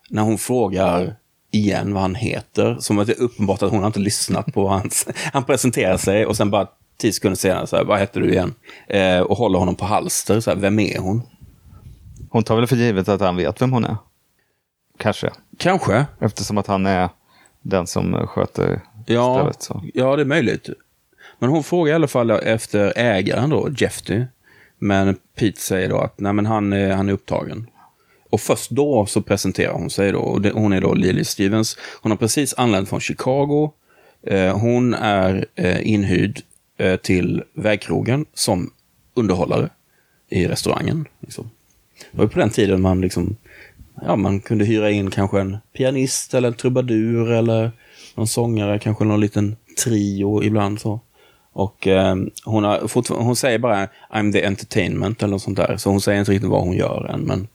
när 0.09 0.21
hon 0.21 0.37
frågar 0.37 1.15
igen 1.51 1.93
vad 1.93 2.01
han 2.01 2.15
heter. 2.15 2.77
Som 2.79 2.99
att 2.99 3.07
det 3.07 3.13
är 3.13 3.21
uppenbart 3.21 3.61
att 3.61 3.71
hon 3.71 3.79
har 3.79 3.87
inte 3.87 3.99
lyssnat 3.99 4.53
på 4.53 4.67
hans... 4.67 5.07
Han 5.33 5.43
presenterar 5.43 5.97
sig 5.97 6.25
och 6.25 6.37
sen 6.37 6.51
bara 6.51 6.67
tio 6.97 7.13
sekunder 7.13 7.37
senare, 7.37 7.67
så 7.67 7.75
här, 7.75 7.83
vad 7.83 7.99
heter 7.99 8.21
du 8.21 8.31
igen? 8.31 8.53
Eh, 8.87 9.19
och 9.19 9.37
håller 9.37 9.59
honom 9.59 9.75
på 9.75 9.85
halster, 9.85 10.39
så 10.39 10.51
här, 10.51 10.57
vem 10.57 10.79
är 10.79 10.99
hon? 10.99 11.21
Hon 12.29 12.43
tar 12.43 12.55
väl 12.55 12.67
för 12.67 12.75
givet 12.75 13.09
att 13.09 13.21
han 13.21 13.35
vet 13.35 13.61
vem 13.61 13.73
hon 13.73 13.85
är? 13.85 13.97
Kanske. 14.97 15.29
Kanske. 15.57 16.05
Eftersom 16.19 16.57
att 16.57 16.67
han 16.67 16.85
är 16.85 17.09
den 17.61 17.87
som 17.87 18.27
sköter 18.27 18.81
ja, 19.05 19.37
stället. 19.37 19.61
Så. 19.61 19.83
Ja, 19.93 20.15
det 20.15 20.21
är 20.21 20.25
möjligt. 20.25 20.69
Men 21.39 21.49
hon 21.49 21.63
frågar 21.63 21.91
i 21.91 21.95
alla 21.95 22.07
fall 22.07 22.31
efter 22.31 22.93
ägaren 22.95 23.49
då, 23.49 23.69
Jeffy. 23.77 24.25
Men 24.77 25.17
Pete 25.35 25.61
säger 25.61 25.89
då 25.89 25.97
att 25.97 26.19
nej, 26.19 26.33
men 26.33 26.45
han, 26.45 26.73
är, 26.73 26.91
han 26.91 27.09
är 27.09 27.13
upptagen. 27.13 27.67
Och 28.29 28.41
först 28.41 28.69
då 28.69 29.05
så 29.05 29.21
presenterar 29.21 29.73
hon 29.73 29.89
sig 29.89 30.11
då. 30.11 30.19
Och 30.19 30.41
det, 30.41 30.51
hon 30.51 30.73
är 30.73 30.81
då 30.81 30.93
Lily 30.93 31.23
Stevens. 31.23 31.77
Hon 32.01 32.11
har 32.11 32.17
precis 32.17 32.53
anlänt 32.57 32.89
från 32.89 32.99
Chicago. 32.99 33.71
Eh, 34.23 34.57
hon 34.57 34.93
är 34.93 35.45
eh, 35.55 35.87
inhyrd 35.87 36.41
eh, 36.77 36.95
till 36.95 37.43
vägkrogen 37.53 38.25
som 38.33 38.71
underhållare 39.13 39.69
i 40.29 40.47
restaurangen. 40.47 41.07
Liksom. 41.19 41.49
Det 42.11 42.17
var 42.17 42.25
ju 42.25 42.29
på 42.29 42.39
den 42.39 42.49
tiden 42.49 42.81
man 42.81 43.01
liksom, 43.01 43.35
ja, 44.01 44.15
man 44.15 44.39
kunde 44.39 44.65
hyra 44.65 44.91
in 44.91 45.11
kanske 45.11 45.39
en 45.39 45.57
pianist 45.77 46.33
eller 46.33 46.47
en 46.47 46.53
trubadur 46.53 47.31
eller 47.31 47.71
någon 48.15 48.27
sångare, 48.27 48.79
kanske 48.79 49.05
någon 49.05 49.21
liten 49.21 49.55
trio 49.83 50.43
ibland 50.43 50.81
så. 50.81 50.99
Och 51.53 51.87
eh, 51.87 52.15
hon, 52.45 52.63
har 52.63 53.23
hon 53.23 53.35
säger 53.35 53.59
bara 53.59 53.87
I'm 54.13 54.31
the 54.31 54.45
entertainment 54.45 55.23
eller 55.23 55.31
något 55.31 55.41
sånt 55.41 55.57
där. 55.57 55.77
Så 55.77 55.89
hon 55.89 56.01
säger 56.01 56.19
inte 56.19 56.31
riktigt 56.31 56.49
vad 56.49 56.61
hon 56.61 56.75
gör 56.75 57.05
än, 57.13 57.21
men 57.21 57.47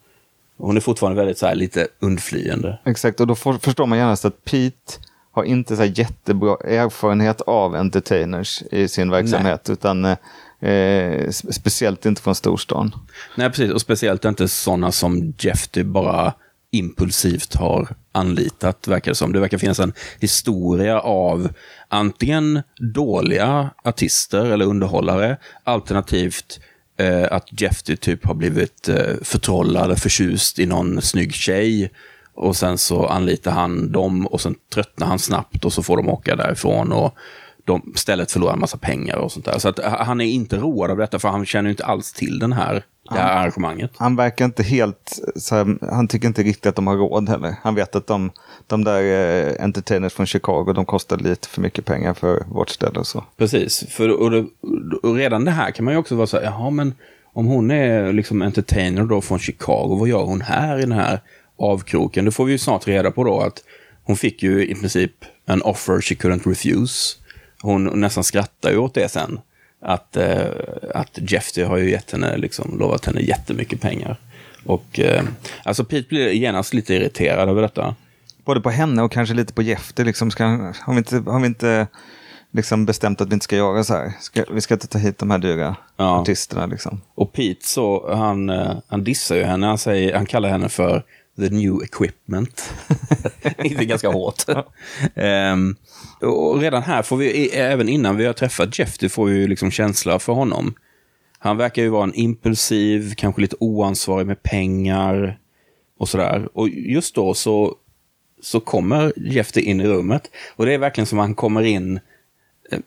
hon 0.58 0.76
är 0.76 0.80
fortfarande 0.80 1.20
väldigt 1.20 1.38
så 1.38 1.46
här, 1.46 1.54
lite 1.54 1.88
undflyende. 2.00 2.78
Exakt, 2.84 3.20
och 3.20 3.26
då 3.26 3.34
för, 3.34 3.52
förstår 3.52 3.86
man 3.86 3.98
genast 3.98 4.24
att 4.24 4.44
Pete 4.44 4.92
har 5.32 5.44
inte 5.44 5.76
så 5.76 5.82
här 5.82 5.92
jättebra 5.98 6.56
erfarenhet 6.64 7.40
av 7.40 7.74
entertainers 7.74 8.62
i 8.62 8.88
sin 8.88 9.10
verksamhet, 9.10 9.60
Nej. 9.66 9.72
utan 9.72 10.04
eh, 10.04 11.30
speciellt 11.30 12.06
inte 12.06 12.22
från 12.22 12.34
storstan. 12.34 12.94
Nej, 13.36 13.48
precis, 13.48 13.72
och 13.72 13.80
speciellt 13.80 14.24
inte 14.24 14.48
sådana 14.48 14.92
som 14.92 15.34
Jeff 15.38 15.68
bara 15.84 16.32
impulsivt 16.70 17.54
har 17.54 17.88
anlitat, 18.12 18.88
verkar 18.88 19.10
det 19.10 19.14
som. 19.14 19.32
Det 19.32 19.40
verkar 19.40 19.58
finnas 19.58 19.80
en 19.80 19.92
historia 20.20 21.00
av 21.00 21.48
antingen 21.88 22.62
dåliga 22.94 23.70
artister 23.84 24.44
eller 24.44 24.66
underhållare, 24.66 25.36
alternativt 25.64 26.60
eh, 26.96 27.26
att 27.30 27.60
Jeffy 27.60 27.96
typ 27.96 28.26
har 28.26 28.34
blivit 28.34 28.88
eh, 28.88 29.14
förtrollad 29.22 29.90
och 29.90 29.98
förtjust 29.98 30.58
i 30.58 30.66
någon 30.66 31.02
snygg 31.02 31.34
tjej. 31.34 31.92
Och 32.34 32.56
sen 32.56 32.78
så 32.78 33.06
anlitar 33.06 33.50
han 33.50 33.92
dem 33.92 34.26
och 34.26 34.40
sen 34.40 34.54
tröttnar 34.74 35.06
han 35.06 35.18
snabbt 35.18 35.64
och 35.64 35.72
så 35.72 35.82
får 35.82 35.96
de 35.96 36.08
åka 36.08 36.36
därifrån. 36.36 36.92
Och 36.92 37.14
de 37.64 37.92
stället 37.96 38.32
förlorar 38.32 38.52
en 38.52 38.60
massa 38.60 38.78
pengar 38.78 39.16
och 39.16 39.32
sånt 39.32 39.44
där. 39.44 39.58
Så 39.58 39.68
att 39.68 39.78
eh, 39.78 39.96
han 39.98 40.20
är 40.20 40.24
inte 40.24 40.56
road 40.56 40.90
av 40.90 40.96
detta 40.96 41.18
för 41.18 41.28
han 41.28 41.46
känner 41.46 41.70
inte 41.70 41.84
alls 41.84 42.12
till 42.12 42.38
den 42.38 42.52
här, 42.52 42.84
det 43.10 43.14
här 43.14 43.32
han, 43.32 43.38
arrangemanget. 43.38 43.90
Han 43.96 44.16
verkar 44.16 44.44
inte 44.44 44.62
helt, 44.62 45.18
här, 45.50 45.94
han 45.94 46.08
tycker 46.08 46.28
inte 46.28 46.42
riktigt 46.42 46.66
att 46.66 46.76
de 46.76 46.86
har 46.86 46.96
råd 46.96 47.28
heller. 47.28 47.54
Han 47.62 47.74
vet 47.74 47.96
att 47.96 48.06
de, 48.06 48.30
de 48.66 48.84
där 48.84 49.02
eh, 49.02 49.64
entertainers 49.64 50.12
från 50.12 50.26
Chicago, 50.26 50.72
de 50.74 50.84
kostar 50.84 51.16
lite 51.16 51.48
för 51.48 51.60
mycket 51.60 51.84
pengar 51.84 52.14
för 52.14 52.44
vårt 52.48 52.70
ställe 52.70 52.98
och 52.98 53.06
så. 53.06 53.24
Precis, 53.36 53.84
för 53.88 54.08
och, 54.08 54.30
det, 54.30 54.46
och 55.02 55.14
redan 55.14 55.44
det 55.44 55.50
här 55.50 55.70
kan 55.70 55.84
man 55.84 55.94
ju 55.94 56.00
också 56.00 56.14
vara 56.14 56.26
så 56.26 56.36
här, 56.36 56.44
jaha 56.44 56.70
men 56.70 56.94
om 57.32 57.46
hon 57.46 57.70
är 57.70 58.12
liksom 58.12 58.42
entertainer 58.42 59.04
då 59.04 59.20
från 59.20 59.38
Chicago, 59.38 59.96
vad 59.98 60.08
gör 60.08 60.24
hon 60.24 60.40
här 60.40 60.78
i 60.78 60.80
den 60.80 60.92
här 60.92 61.20
avkroken? 61.58 62.24
Det 62.24 62.30
får 62.30 62.44
vi 62.44 62.52
ju 62.52 62.58
snart 62.58 62.88
reda 62.88 63.10
på 63.10 63.24
då 63.24 63.40
att 63.40 63.62
hon 64.04 64.16
fick 64.16 64.42
ju 64.42 64.66
i 64.66 64.74
princip 64.74 65.12
en 65.46 65.62
offer 65.62 66.00
she 66.00 66.14
couldn't 66.14 66.48
refuse 66.48 67.16
hon 67.64 68.00
nästan 68.00 68.24
skrattar 68.24 68.70
ju 68.70 68.78
åt 68.78 68.94
det 68.94 69.08
sen. 69.08 69.40
Att, 69.86 70.16
eh, 70.16 70.46
att 70.94 71.18
Jeffy 71.30 71.62
har 71.62 71.76
ju 71.76 71.90
gett 71.90 72.10
henne, 72.10 72.36
liksom, 72.36 72.78
lovat 72.78 73.04
henne 73.04 73.20
jättemycket 73.20 73.80
pengar. 73.80 74.16
Och 74.66 75.00
eh, 75.00 75.22
alltså 75.62 75.84
Pete 75.84 76.08
blir 76.08 76.30
genast 76.30 76.74
lite 76.74 76.94
irriterad 76.94 77.48
över 77.48 77.62
detta. 77.62 77.94
Både 78.44 78.60
på 78.60 78.70
henne 78.70 79.02
och 79.02 79.12
kanske 79.12 79.34
lite 79.34 79.52
på 79.52 79.62
Jeffy. 79.62 80.04
Liksom 80.04 80.30
ska, 80.30 80.44
har 80.80 80.92
vi 80.92 80.98
inte, 80.98 81.30
har 81.30 81.40
vi 81.40 81.46
inte 81.46 81.86
liksom 82.50 82.86
bestämt 82.86 83.20
att 83.20 83.28
vi 83.28 83.34
inte 83.34 83.44
ska 83.44 83.56
göra 83.56 83.84
så 83.84 83.94
här? 83.94 84.12
Ska, 84.20 84.44
vi 84.50 84.60
ska 84.60 84.74
inte 84.74 84.86
ta 84.86 84.98
hit 84.98 85.18
de 85.18 85.30
här 85.30 85.38
dyra 85.38 85.76
ja. 85.96 86.20
artisterna. 86.20 86.66
Liksom. 86.66 87.00
Och 87.14 87.32
Pete 87.32 87.66
så, 87.66 88.14
han, 88.14 88.50
eh, 88.50 88.76
han 88.88 89.04
dissar 89.04 89.36
ju 89.36 89.44
henne. 89.44 89.66
Han, 89.66 89.78
säger, 89.78 90.14
han 90.14 90.26
kallar 90.26 90.48
henne 90.48 90.68
för 90.68 91.02
the 91.36 91.48
new 91.50 91.82
equipment. 91.82 92.74
det 93.56 93.84
ganska 93.84 94.08
hårt. 94.08 94.44
um, 95.14 95.76
och 96.20 96.60
redan 96.60 96.82
här 96.82 97.02
får 97.02 97.16
vi, 97.16 97.48
även 97.48 97.88
innan 97.88 98.16
vi 98.16 98.26
har 98.26 98.32
träffat 98.32 98.78
Jeff, 98.78 98.98
det 98.98 99.08
får 99.08 99.26
vi 99.26 99.46
liksom 99.46 99.70
känsla 99.70 100.18
för 100.18 100.32
honom. 100.32 100.74
Han 101.38 101.56
verkar 101.56 101.82
ju 101.82 101.88
vara 101.88 102.04
en 102.04 102.14
impulsiv, 102.14 103.14
kanske 103.16 103.40
lite 103.40 103.56
oansvarig 103.60 104.26
med 104.26 104.42
pengar 104.42 105.38
och 105.98 106.08
sådär. 106.08 106.48
Och 106.52 106.68
just 106.68 107.14
då 107.14 107.34
så, 107.34 107.74
så 108.42 108.60
kommer 108.60 109.12
Jeff 109.16 109.56
in 109.56 109.80
i 109.80 109.86
rummet. 109.86 110.30
Och 110.56 110.66
det 110.66 110.74
är 110.74 110.78
verkligen 110.78 111.06
som 111.06 111.18
att 111.18 111.24
han 111.24 111.34
kommer 111.34 111.62
in 111.62 112.00
eh, 112.70 112.78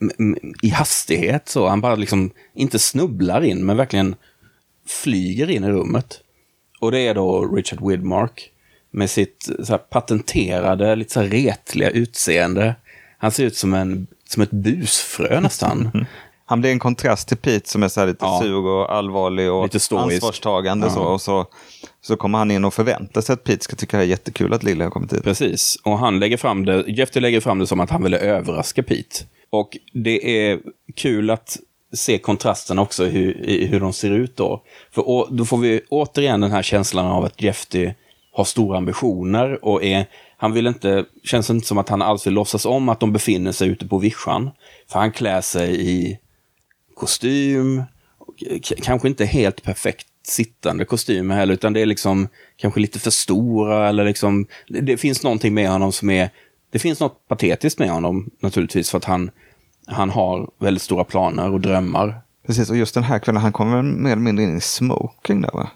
i 0.61 0.69
hastighet. 0.69 1.49
Så 1.49 1.67
han 1.67 1.81
bara 1.81 1.95
liksom, 1.95 2.31
inte 2.53 2.79
snubblar 2.79 3.43
in, 3.43 3.65
men 3.65 3.77
verkligen 3.77 4.15
flyger 4.87 5.49
in 5.49 5.63
i 5.63 5.69
rummet. 5.69 6.21
Och 6.79 6.91
det 6.91 6.99
är 6.99 7.13
då 7.13 7.45
Richard 7.55 7.89
Widmark 7.89 8.51
med 8.91 9.09
sitt 9.09 9.49
patenterade, 9.89 10.95
lite 10.95 11.13
så 11.13 11.21
retliga 11.21 11.89
utseende. 11.89 12.75
Han 13.17 13.31
ser 13.31 13.43
ut 13.43 13.55
som, 13.55 13.73
en, 13.73 14.07
som 14.27 14.43
ett 14.43 14.51
busfrö 14.51 15.39
nästan. 15.39 16.05
Han 16.49 16.61
blir 16.61 16.71
en 16.71 16.79
kontrast 16.79 17.27
till 17.27 17.37
Pete 17.37 17.69
som 17.69 17.83
är 17.83 17.87
så 17.87 18.05
lite 18.05 18.25
ja. 18.25 18.39
sur 18.41 18.65
och 18.65 18.95
allvarlig 18.95 19.51
och 19.51 19.75
ansvarstagande. 19.91 20.87
Ja. 20.87 20.93
Så, 20.93 21.01
och 21.01 21.21
så, 21.21 21.45
så 22.01 22.17
kommer 22.17 22.37
han 22.37 22.51
in 22.51 22.65
och 22.65 22.73
förväntar 22.73 23.21
sig 23.21 23.33
att 23.33 23.43
Pete 23.43 23.63
ska 23.63 23.75
tycka 23.75 23.97
det 23.97 24.03
är 24.03 24.07
jättekul 24.07 24.53
att 24.53 24.63
Lille 24.63 24.83
har 24.83 24.91
kommit 24.91 25.13
hit. 25.13 25.23
Precis, 25.23 25.77
och 25.83 25.99
han 25.99 26.19
lägger 26.19 26.37
fram 26.37 26.65
det, 26.65 26.83
Jeffrey 26.87 27.21
lägger 27.21 27.39
fram 27.39 27.59
det 27.59 27.67
som 27.67 27.79
att 27.79 27.89
han 27.89 28.03
ville 28.03 28.17
överraska 28.17 28.83
Pete. 28.83 29.25
Och 29.49 29.77
det 29.93 30.47
är 30.47 30.59
kul 30.95 31.29
att 31.29 31.57
se 31.97 32.17
kontrasten 32.17 32.79
också 32.79 33.05
i 33.05 33.09
hur, 33.09 33.67
hur 33.67 33.79
de 33.79 33.93
ser 33.93 34.11
ut 34.11 34.37
då. 34.37 34.63
För 34.91 35.09
å, 35.09 35.27
då 35.31 35.45
får 35.45 35.57
vi 35.57 35.81
återigen 35.89 36.41
den 36.41 36.51
här 36.51 36.63
känslan 36.63 37.05
av 37.05 37.23
att 37.25 37.41
Jeffy 37.41 37.93
har 38.31 38.43
stora 38.43 38.77
ambitioner 38.77 39.65
och 39.65 39.83
är, 39.83 40.05
han 40.37 40.53
vill 40.53 40.67
inte, 40.67 41.05
känns 41.23 41.49
inte 41.49 41.67
som 41.67 41.77
att 41.77 41.89
han 41.89 42.01
alls 42.01 42.27
vill 42.27 42.33
låtsas 42.33 42.65
om 42.65 42.89
att 42.89 42.99
de 42.99 43.13
befinner 43.13 43.51
sig 43.51 43.67
ute 43.67 43.87
på 43.87 43.97
vischan. 43.97 44.49
För 44.91 44.99
han 44.99 45.11
klär 45.11 45.41
sig 45.41 45.89
i 45.89 46.19
kostym, 46.95 47.83
kanske 48.81 49.07
inte 49.07 49.25
helt 49.25 49.63
perfekt 49.63 50.07
sittande 50.23 50.85
kostymer 50.85 51.35
heller, 51.35 51.53
utan 51.53 51.73
det 51.73 51.81
är 51.81 51.85
liksom 51.85 52.27
kanske 52.57 52.79
lite 52.79 52.99
för 52.99 53.11
stora 53.11 53.89
eller 53.89 54.05
liksom, 54.05 54.47
det, 54.67 54.81
det 54.81 54.97
finns 54.97 55.23
någonting 55.23 55.53
med 55.53 55.69
honom 55.69 55.91
som 55.91 56.09
är, 56.09 56.29
det 56.71 56.79
finns 56.79 56.99
något 56.99 57.27
patetiskt 57.27 57.79
med 57.79 57.89
honom 57.89 58.29
naturligtvis 58.39 58.89
för 58.89 58.97
att 58.97 59.05
han 59.05 59.31
han 59.87 60.09
har 60.09 60.49
väldigt 60.59 60.83
stora 60.83 61.03
planer 61.03 61.51
och 61.51 61.61
drömmar. 61.61 62.21
Precis, 62.47 62.69
och 62.69 62.77
just 62.77 62.93
den 62.93 63.03
här 63.03 63.19
kvällen, 63.19 63.41
han 63.41 63.53
kommer 63.53 63.81
mer 63.81 64.11
eller 64.11 64.21
mindre 64.21 64.43
in 64.43 64.57
i 64.57 64.61
smoking 64.61 65.41
där 65.41 65.51
va? 65.53 65.69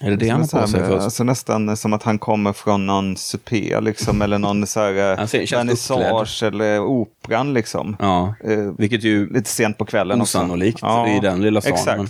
Är 0.00 0.10
det 0.10 0.16
det 0.16 0.28
han 0.28 0.40
har 0.40 0.60
på 0.60 0.66
sig 0.66 0.80
först? 0.80 1.02
Alltså 1.02 1.24
nästan 1.24 1.76
som 1.76 1.92
att 1.92 2.02
han 2.02 2.18
kommer 2.18 2.52
från 2.52 2.86
någon 2.86 3.16
supé 3.16 3.80
liksom, 3.80 4.22
eller 4.22 4.38
någon 4.38 4.66
så 4.66 4.80
här 4.80 4.92
vernissage 5.52 6.42
eller 6.42 6.80
operan 6.80 7.54
liksom. 7.54 7.96
Ja, 8.00 8.34
eh, 8.44 8.58
vilket 8.78 9.04
ju 9.04 9.32
lite 9.32 9.50
sent 9.50 9.78
på 9.78 9.84
kvällen 9.84 10.22
osannolikt 10.22 10.78
ja, 10.82 11.08
i 11.08 11.20
den 11.20 11.42
lilla 11.42 11.60
salen. 11.60 11.78
Exakt. 11.78 11.98
Men... 11.98 12.08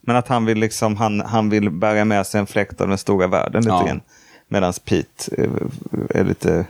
men 0.00 0.16
att 0.16 0.28
han 0.28 0.44
vill 0.44 0.58
liksom, 0.58 0.96
han, 0.96 1.20
han 1.20 1.50
vill 1.50 1.70
bära 1.70 2.04
med 2.04 2.26
sig 2.26 2.40
en 2.40 2.46
fläkt 2.46 2.80
av 2.80 2.88
den 2.88 2.98
stora 2.98 3.26
världen 3.26 3.62
lite 3.62 3.74
ja. 3.74 3.86
grann. 3.86 4.00
Medan 4.48 4.72
Pete 4.84 5.48
är 6.10 6.24
lite 6.24 6.66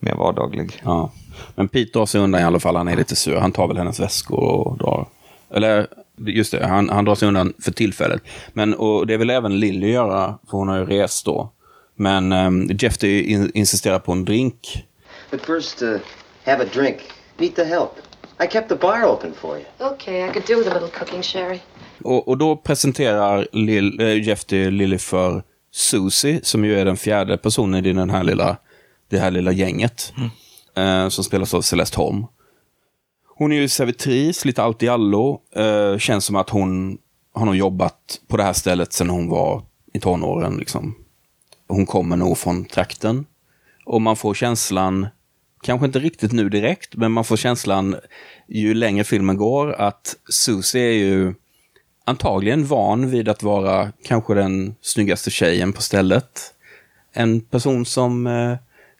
mer 0.00 0.14
vardaglig. 0.14 0.80
Ja. 0.84 1.10
Men 1.54 1.68
Pete 1.68 1.90
drar 1.92 2.06
sig 2.06 2.20
undan 2.20 2.40
i 2.40 2.44
alla 2.44 2.60
fall. 2.60 2.76
Han 2.76 2.88
är 2.88 2.96
lite 2.96 3.16
sur. 3.16 3.36
Han 3.36 3.52
tar 3.52 3.68
väl 3.68 3.76
hennes 3.76 4.00
väskor 4.00 4.38
och 4.38 4.78
drar. 4.78 5.08
Eller, 5.54 5.86
just 6.26 6.52
det, 6.52 6.66
han, 6.66 6.88
han 6.88 7.04
drar 7.04 7.14
sig 7.14 7.28
undan 7.28 7.52
för 7.62 7.72
tillfället. 7.72 8.22
Men 8.52 8.74
och 8.74 9.06
det 9.06 9.16
vill 9.16 9.30
även 9.30 9.60
Lily 9.60 9.90
göra, 9.90 10.38
för 10.50 10.58
hon 10.58 10.68
har 10.68 10.78
ju 10.78 10.86
rest 10.86 11.24
då. 11.24 11.52
Men 11.96 12.32
um, 12.32 12.70
Jeff 12.80 13.04
in, 13.04 13.50
insisterar 13.54 13.98
på 13.98 14.12
en 14.12 14.24
drink. 14.24 14.86
But 15.30 15.40
first, 15.40 15.82
uh, 15.82 15.96
have 16.44 16.64
a 16.64 16.66
drink. 16.74 16.96
Beat 17.38 17.56
the 17.56 17.64
help. 17.64 17.90
I 18.44 18.46
kept 18.52 18.68
the 18.68 18.76
bar 18.76 19.04
open 19.04 19.32
for 19.34 19.56
you. 19.56 19.92
Okay, 19.92 20.28
I 20.28 20.32
could 20.32 20.46
do 20.46 20.56
with 20.56 20.70
a 20.70 20.74
little 20.74 20.98
cooking, 20.98 21.22
Sherry. 21.22 21.58
Och, 22.04 22.28
och 22.28 22.38
då 22.38 22.56
presenterar 22.56 23.48
Lil, 23.52 24.00
äh, 24.00 24.22
Jeff 24.22 24.44
till 24.44 24.74
Lily 24.74 24.98
för 24.98 25.42
Susie, 25.72 26.40
som 26.42 26.64
ju 26.64 26.78
är 26.78 26.84
den 26.84 26.96
fjärde 26.96 27.36
personen 27.36 27.86
i 27.86 27.92
den 27.92 28.10
här 28.10 28.24
lilla, 28.24 28.56
det 29.10 29.18
här 29.18 29.30
lilla 29.30 29.52
gänget. 29.52 30.12
Mm 30.16 30.30
eh, 30.76 31.08
som 31.08 31.24
spelas 31.24 31.54
av 31.54 31.60
Celeste 31.62 31.96
Holm. 31.96 32.26
Hon 33.36 33.52
är 33.52 33.56
ju 33.56 33.68
servitris, 33.68 34.44
lite 34.44 34.62
allt 34.62 34.82
i 34.82 34.88
allo. 34.88 35.40
Eh, 35.56 35.98
känns 35.98 36.24
som 36.24 36.36
att 36.36 36.50
hon 36.50 36.98
har 37.34 37.46
nog 37.46 37.56
jobbat 37.56 38.20
på 38.28 38.36
det 38.36 38.42
här 38.42 38.52
stället 38.52 38.92
sedan 38.92 39.10
hon 39.10 39.28
var 39.28 39.62
i 39.92 40.00
tonåren. 40.00 40.56
Liksom. 40.56 40.94
Hon 41.68 41.86
kommer 41.86 42.16
nog 42.16 42.38
från 42.38 42.64
trakten. 42.64 43.26
Och 43.84 44.02
man 44.02 44.16
får 44.16 44.34
känslan, 44.34 45.06
kanske 45.62 45.86
inte 45.86 45.98
riktigt 45.98 46.32
nu 46.32 46.48
direkt, 46.48 46.96
men 46.96 47.12
man 47.12 47.24
får 47.24 47.36
känslan 47.36 47.96
ju 48.48 48.74
längre 48.74 49.04
filmen 49.04 49.36
går 49.36 49.72
att 49.72 50.16
Susie 50.30 50.82
är 50.82 50.92
ju 50.92 51.34
antagligen 52.04 52.66
van 52.66 53.10
vid 53.10 53.28
att 53.28 53.42
vara 53.42 53.92
kanske 54.04 54.34
den 54.34 54.74
snyggaste 54.80 55.30
tjejen 55.30 55.72
på 55.72 55.82
stället. 55.82 56.54
En 57.12 57.40
person 57.40 57.86
som 57.86 58.26
eh, 58.26 58.56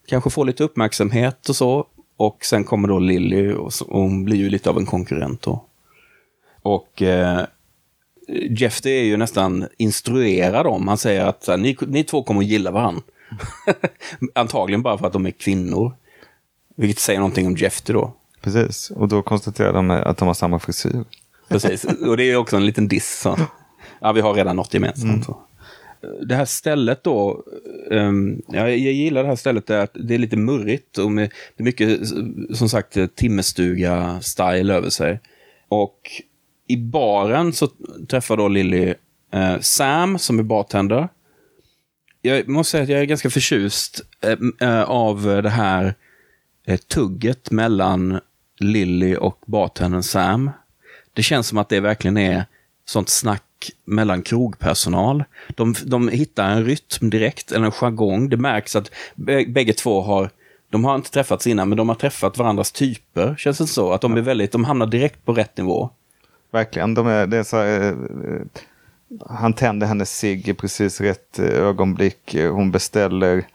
kanske 0.06 0.30
får 0.30 0.44
lite 0.44 0.64
uppmärksamhet 0.64 1.48
och 1.48 1.56
så. 1.56 1.86
Och 2.16 2.44
sen 2.44 2.64
kommer 2.64 2.88
då 2.88 2.98
Lilly 2.98 3.52
och, 3.52 3.72
hon 3.88 4.24
blir 4.24 4.36
ju 4.36 4.50
lite 4.50 4.70
av 4.70 4.78
en 4.78 4.86
konkurrent 4.86 5.42
då. 5.42 5.64
Och 6.62 7.02
eh, 7.02 7.44
Jeff 8.28 8.80
det 8.80 8.90
är 8.90 9.04
ju 9.04 9.16
nästan 9.16 9.68
instruerad 9.76 10.66
om. 10.66 10.88
Han 10.88 10.98
säger 10.98 11.26
att 11.26 11.46
här, 11.46 11.56
ni, 11.56 11.76
ni 11.86 12.04
två 12.04 12.22
kommer 12.22 12.40
att 12.40 12.46
gilla 12.46 12.70
varandra. 12.70 13.02
Antagligen 14.34 14.82
bara 14.82 14.98
för 14.98 15.06
att 15.06 15.12
de 15.12 15.26
är 15.26 15.30
kvinnor. 15.30 15.92
Vilket 16.76 16.98
säger 16.98 17.20
någonting 17.20 17.46
om 17.46 17.56
Jeff 17.56 17.82
då. 17.82 18.12
Precis, 18.40 18.90
och 18.90 19.08
då 19.08 19.22
konstaterar 19.22 19.72
de 19.72 19.90
att 19.90 20.16
de 20.16 20.28
har 20.28 20.34
samma 20.34 20.58
frisyr. 20.58 21.04
Precis, 21.48 21.84
och 21.84 22.16
det 22.16 22.24
är 22.24 22.36
också 22.36 22.56
en 22.56 22.66
liten 22.66 22.88
diss. 22.88 23.20
Så. 23.20 23.38
Ja, 24.00 24.12
vi 24.12 24.20
har 24.20 24.34
redan 24.34 24.56
något 24.56 24.74
gemensamt. 24.74 25.24
Så. 25.24 25.36
Det 26.26 26.34
här 26.34 26.44
stället 26.44 27.04
då, 27.04 27.44
um, 27.90 28.42
ja, 28.48 28.68
jag 28.68 28.92
gillar 28.92 29.22
det 29.22 29.28
här 29.28 29.36
stället 29.36 29.66
där 29.66 29.78
att 29.78 29.90
det 29.94 30.14
är 30.14 30.18
lite 30.18 30.36
murrigt 30.36 30.98
och 30.98 31.12
med, 31.12 31.32
det 31.56 31.62
är 31.62 31.64
mycket, 31.64 32.08
som 32.56 32.68
sagt, 32.68 32.96
timmerstuga-style 32.96 34.72
över 34.72 34.90
sig. 34.90 35.20
Och 35.68 36.10
i 36.66 36.76
baren 36.76 37.52
så 37.52 37.68
träffar 38.08 38.36
då 38.36 38.48
Lily 38.48 38.94
eh, 39.32 39.60
Sam 39.60 40.18
som 40.18 40.38
är 40.38 40.42
bartender. 40.42 41.08
Jag 42.22 42.48
måste 42.48 42.70
säga 42.70 42.82
att 42.82 42.88
jag 42.88 43.00
är 43.00 43.04
ganska 43.04 43.30
förtjust 43.30 44.00
ehm, 44.20 44.52
eh, 44.60 44.82
av 44.82 45.22
det 45.22 45.50
här 45.50 45.94
eh, 46.66 46.76
tugget 46.76 47.50
mellan 47.50 48.20
Lily 48.60 49.16
och 49.16 49.38
bartendern 49.46 50.02
Sam. 50.02 50.50
Det 51.12 51.22
känns 51.22 51.48
som 51.48 51.58
att 51.58 51.68
det 51.68 51.80
verkligen 51.80 52.16
är 52.16 52.44
sånt 52.84 53.08
snack 53.08 53.44
mellan 53.84 54.22
krogpersonal. 54.22 55.24
De, 55.48 55.74
de 55.84 56.08
hittar 56.08 56.50
en 56.50 56.64
rytm 56.64 57.10
direkt, 57.10 57.52
eller 57.52 57.66
en 57.66 57.72
jargong. 57.72 58.28
Det 58.28 58.36
märks 58.36 58.76
att 58.76 58.90
bägge 59.46 59.72
två 59.72 60.02
har 60.02 60.30
de 60.72 60.84
har 60.84 60.94
inte 60.94 61.10
träffats 61.10 61.46
innan, 61.46 61.68
men 61.68 61.78
de 61.78 61.88
har 61.88 61.96
träffat 61.96 62.38
varandras 62.38 62.72
typer. 62.72 63.34
Känns 63.38 63.58
det 63.58 63.66
så? 63.66 63.92
Att 63.92 64.00
de, 64.00 64.16
är 64.16 64.20
väldigt, 64.20 64.52
de 64.52 64.64
hamnar 64.64 64.86
direkt 64.86 65.24
på 65.24 65.32
rätt 65.32 65.56
nivå. 65.56 65.90
Verkligen. 66.50 66.94
De 66.94 67.06
är, 67.06 67.26
det 67.26 67.36
är 67.36 67.42
så, 67.42 67.62
eh, 67.62 67.94
han 69.26 69.52
tänder 69.52 69.86
hennes 69.86 70.18
cigg 70.18 70.48
i 70.48 70.54
precis 70.54 71.00
rätt 71.00 71.38
eh, 71.38 71.46
ögonblick. 71.46 72.34
Hon 72.34 72.70
beställer 72.70 73.46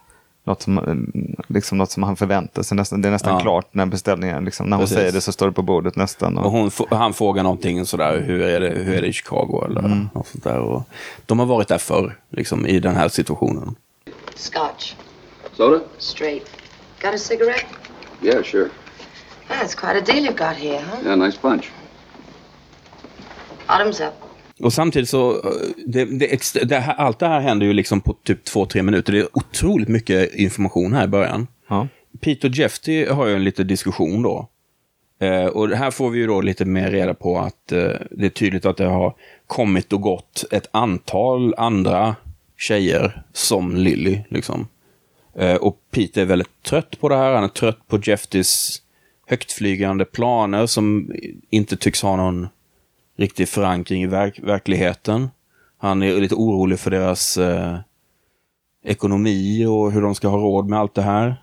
något 0.48 0.62
som, 0.62 0.78
eh, 0.78 1.34
liksom 1.48 1.78
något 1.78 1.92
som 1.92 2.04
han 2.04 2.16
förväntar 2.16 2.64
sig. 2.64 2.78
Nästan, 2.78 3.02
det 3.02 3.08
är 3.10 3.12
nästan 3.12 3.34
Ja. 3.34 3.40
klart 3.40 3.68
när 3.72 3.86
beställningen, 3.86 4.46
liksom, 4.46 4.66
när 4.70 4.78
hon 4.78 4.84
Precis. 4.84 4.98
säger 4.98 5.12
det 5.12 5.22
så 5.22 5.32
står 5.32 5.46
det 5.46 5.52
på 5.52 5.62
bordet 5.62 5.96
nästan. 5.96 6.38
Och 6.38 6.72
Och, 6.92 6.98
han 6.98 7.14
frågar 7.14 7.44
någonting 7.44 7.86
sådär, 7.86 8.22
hur 8.26 8.42
är 8.42 8.60
det, 8.60 8.70
hur 8.70 8.94
är 8.98 9.02
det 9.02 9.08
i 9.08 9.14
Chicago? 9.14 9.64
Eller 9.66 9.82
något 10.14 10.28
sånt 10.28 10.44
där. 10.44 10.60
Och 10.60 10.84
de 11.26 11.40
har 11.40 11.46
varit 11.46 11.68
där 11.68 11.78
förr, 11.78 12.18
liksom, 12.30 12.66
i 12.66 12.80
den 12.80 12.96
här 12.96 13.10
situationen. 13.10 13.76
Scotch. 14.36 14.94
Soda? 15.54 15.80
Straight. 15.98 16.50
Got 17.02 17.14
a 17.14 17.18
cigarette? 17.18 17.66
Yeah, 18.22 18.44
sure. 18.44 18.70
It's 19.50 19.76
quite 19.76 19.98
a 19.98 20.02
deal 20.06 20.26
you've 20.26 20.38
got 20.50 20.58
here, 20.58 20.80
huh? 20.92 21.06
Yeah, 21.06 21.16
nice 21.18 21.38
punch. 21.42 21.72
Bottoms 23.68 24.00
up. 24.00 24.14
Och 24.60 24.74
samtidigt 24.74 25.10
så, 25.10 25.32
eh, 25.32 25.52
det, 25.86 26.06
det, 26.06 26.64
det 26.64 26.80
här, 26.80 26.94
allt 26.94 27.20
det 27.20 27.28
här 27.28 27.40
händer 27.40 27.66
ju 27.66 27.74
liksom 27.74 28.02
på 28.02 28.14
typ 28.24 28.44
två, 28.44 28.66
tre 28.66 28.84
minuter. 28.84 29.14
Det 29.14 29.20
är 29.20 29.38
otroligt 29.38 29.88
mycket 29.88 30.36
information 30.36 30.94
här 30.94 31.04
i 31.04 31.08
början. 31.08 31.48
ja. 31.70 31.88
Pete 32.22 32.48
och 32.48 32.54
Jeffy 32.54 33.06
har 33.06 33.28
ju 33.28 33.36
en 33.36 33.44
liten 33.44 33.68
diskussion 33.68 34.22
då. 34.22 34.50
Eh, 35.20 35.46
och 35.46 35.70
här 35.70 35.92
får 35.92 36.10
vi 36.10 36.20
ju 36.20 36.28
då 36.28 36.42
lite 36.42 36.66
mer 36.66 36.92
reda 36.92 37.14
på 37.14 37.40
att 37.40 37.72
eh, 37.72 37.92
det 38.12 38.26
är 38.26 38.30
tydligt 38.30 38.66
att 38.66 38.78
det 38.78 38.86
har 38.86 39.16
kommit 39.48 39.94
och 39.94 40.02
gått 40.02 40.46
ett 40.52 40.70
antal 40.72 41.54
andra 41.58 42.16
tjejer 42.58 43.24
som 43.34 43.76
Lily. 43.76 44.20
Liksom. 44.30 44.68
Eh, 45.36 45.56
och 45.56 45.78
Pete 45.92 46.22
är 46.22 46.26
väldigt 46.26 46.64
trött 46.64 47.00
på 47.00 47.10
det 47.10 47.18
här. 47.18 47.34
Han 47.34 47.44
är 47.44 47.48
trött 47.48 47.88
på 47.88 48.00
Jeffys 48.04 48.82
högtflygande 49.28 50.06
planer 50.06 50.66
som 50.66 51.12
inte 51.50 51.78
tycks 51.78 52.02
ha 52.02 52.16
någon 52.16 52.48
riktig 53.18 53.50
förankring 53.50 54.04
i 54.04 54.08
verk 54.08 54.40
verkligheten. 54.44 55.30
Han 55.78 56.04
är 56.04 56.14
lite 56.22 56.36
orolig 56.36 56.80
för 56.80 56.92
deras 56.92 57.38
eh, 57.38 57.78
ekonomi 58.84 59.66
och 59.66 59.92
hur 59.92 60.02
de 60.02 60.16
ska 60.16 60.28
ha 60.28 60.38
råd 60.38 60.70
med 60.70 60.80
allt 60.80 60.96
det 60.96 61.02
här. 61.02 61.42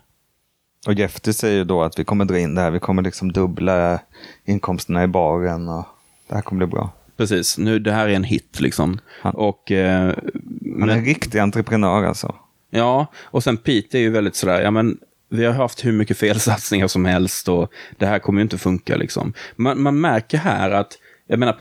och 0.87 0.93
Jeffy 0.93 1.33
säger 1.33 1.65
då 1.65 1.83
att 1.83 1.99
vi 1.99 2.03
kommer 2.03 2.25
dra 2.25 2.39
in 2.39 2.55
det 2.55 2.61
här. 2.61 2.71
Vi 2.71 2.79
kommer 2.79 3.01
liksom 3.01 3.31
dubbla 3.31 3.99
inkomsterna 4.45 5.03
i 5.03 5.07
baren. 5.07 5.69
Och 5.69 5.85
det 6.27 6.35
här 6.35 6.41
kommer 6.41 6.65
bli 6.65 6.71
bra. 6.71 6.89
Precis, 7.17 7.57
nu 7.57 7.79
det 7.79 7.91
här 7.91 8.07
är 8.07 8.13
en 8.13 8.23
hit 8.23 8.59
liksom. 8.59 8.99
Han- 9.21 9.35
Och, 9.35 9.71
eh, 9.71 9.99
Han 10.01 10.09
är 10.09 10.15
men, 10.61 10.89
en 10.89 11.05
riktig 11.05 11.39
entreprenör 11.39 12.03
alltså. 12.03 12.35
ja, 12.69 13.07
och 13.23 13.43
sen 13.43 13.57
Pete 13.57 13.97
är 13.97 14.01
ju 14.01 14.09
väldigt 14.09 14.35
sådär, 14.35 14.61
ja 14.61 14.71
men 14.71 14.97
vi 15.29 15.45
har 15.45 15.53
haft 15.53 15.85
hur 15.85 15.91
mycket 15.91 16.17
felsatsningar 16.17 16.87
som 16.87 17.05
helst 17.05 17.49
och 17.49 17.71
det 17.97 18.05
här 18.05 18.19
kommer 18.19 18.39
ju 18.39 18.43
inte 18.43 18.57
funka 18.57 18.95
liksom. 18.95 19.33
Man, 19.55 19.81
man 19.81 20.01
märker 20.01 20.37
här 20.37 20.71
att, 20.71 20.97
jag 21.27 21.39
menar, 21.39 21.57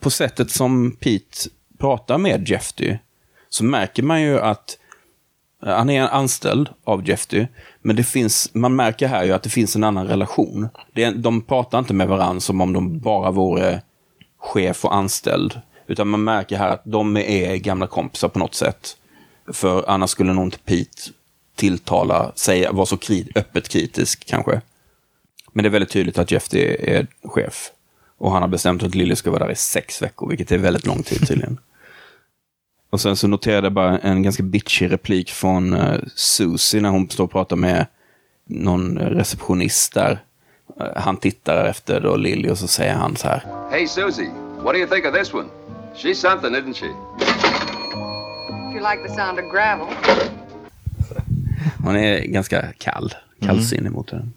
på 0.00 0.10
sättet 0.10 0.50
som 0.50 0.92
Pete 0.92 1.36
pratar 1.78 2.18
med 2.18 2.48
Jeffy 2.48 2.96
så 3.48 3.64
märker 3.64 4.02
man 4.02 4.22
ju 4.22 4.40
att 4.40 4.78
eh, 5.62 5.74
han 5.76 5.90
är 5.90 6.02
anställd 6.02 6.68
av 6.84 7.08
Jeffy, 7.08 7.46
men 7.82 7.96
det 7.96 8.04
finns, 8.04 8.54
man 8.54 8.76
märker 8.76 9.08
här 9.08 9.24
ju 9.24 9.32
att 9.32 9.42
det 9.42 9.50
finns 9.50 9.76
en 9.76 9.84
annan 9.84 10.06
relation. 10.06 10.68
Det 10.92 11.04
är, 11.04 11.12
de 11.14 11.42
pratar 11.42 11.78
inte 11.78 11.94
med 11.94 12.08
varandra 12.08 12.40
som 12.40 12.60
om 12.60 12.72
de 12.72 12.98
bara 12.98 13.30
vore 13.30 13.82
chef 14.38 14.84
och 14.84 14.94
anställd. 14.94 15.60
Utan 15.86 16.08
man 16.08 16.24
märker 16.24 16.56
här 16.58 16.68
att 16.68 16.82
de 16.84 17.16
är 17.16 17.56
gamla 17.56 17.86
kompisar 17.86 18.28
på 18.28 18.38
något 18.38 18.54
sätt. 18.54 18.96
För 19.52 19.84
annars 19.90 20.10
skulle 20.10 20.32
nog 20.32 20.44
inte 20.44 20.58
Pete 20.58 21.02
tilltala, 21.54 22.32
säga, 22.34 22.72
vara 22.72 22.86
så 22.86 22.96
kri- 22.96 23.32
öppet 23.34 23.68
kritisk 23.68 24.26
kanske. 24.26 24.60
Men 25.52 25.62
det 25.62 25.68
är 25.68 25.70
väldigt 25.70 25.90
tydligt 25.90 26.18
att 26.18 26.30
Jeff 26.30 26.54
är, 26.54 26.88
är 26.88 27.06
chef. 27.24 27.70
Och 28.20 28.32
han 28.32 28.42
har 28.42 28.48
bestämt 28.48 28.82
att 28.82 28.94
Lily 28.94 29.16
ska 29.16 29.30
vara 29.30 29.44
där 29.44 29.52
i 29.52 29.56
sex 29.56 30.02
veckor, 30.02 30.28
vilket 30.28 30.52
är 30.52 30.58
väldigt 30.58 30.86
lång 30.86 31.02
tid 31.02 31.28
tydligen. 31.28 31.58
och 32.90 33.00
sen 33.00 33.16
så 33.16 33.28
noterade 33.28 33.66
jag 33.66 33.72
bara 33.72 33.98
en 33.98 34.22
ganska 34.22 34.42
bitchig 34.42 34.92
replik 34.92 35.30
från 35.30 35.74
uh, 35.74 36.00
Susie 36.14 36.80
när 36.80 36.88
hon 36.88 37.10
står 37.10 37.24
och 37.24 37.30
pratar 37.30 37.56
med 37.56 37.86
någon 38.44 38.98
receptionist 38.98 39.94
där. 39.94 40.18
Eh, 40.80 40.86
han 40.96 41.16
tittar 41.16 41.64
efter 41.64 42.00
då 42.00 42.16
Lily 42.16 42.50
och 42.50 42.58
så 42.58 42.68
säger 42.68 42.94
han 42.94 43.16
så 43.16 43.28
här. 43.28 43.44
Hey, 43.70 43.86
Susie, 43.86 44.30
what 44.62 44.74
do 44.74 44.78
you 44.78 44.88
think 44.88 45.06
of 45.06 45.14
this 45.14 45.34
one? 45.34 45.48
She's 45.94 46.14
something, 46.14 46.54
isn't 46.54 46.74
she? 46.74 46.86
If 48.70 48.74
you 48.74 48.90
like 48.90 49.08
the 49.08 49.14
sound 49.14 49.38
of 49.38 49.52
gravel. 49.52 49.86
Hon 51.84 51.96
är 51.96 52.20
ganska 52.20 52.72
kall, 52.78 53.14
kallsinnig 53.40 53.92
mot 53.92 54.08
den. 54.08 54.32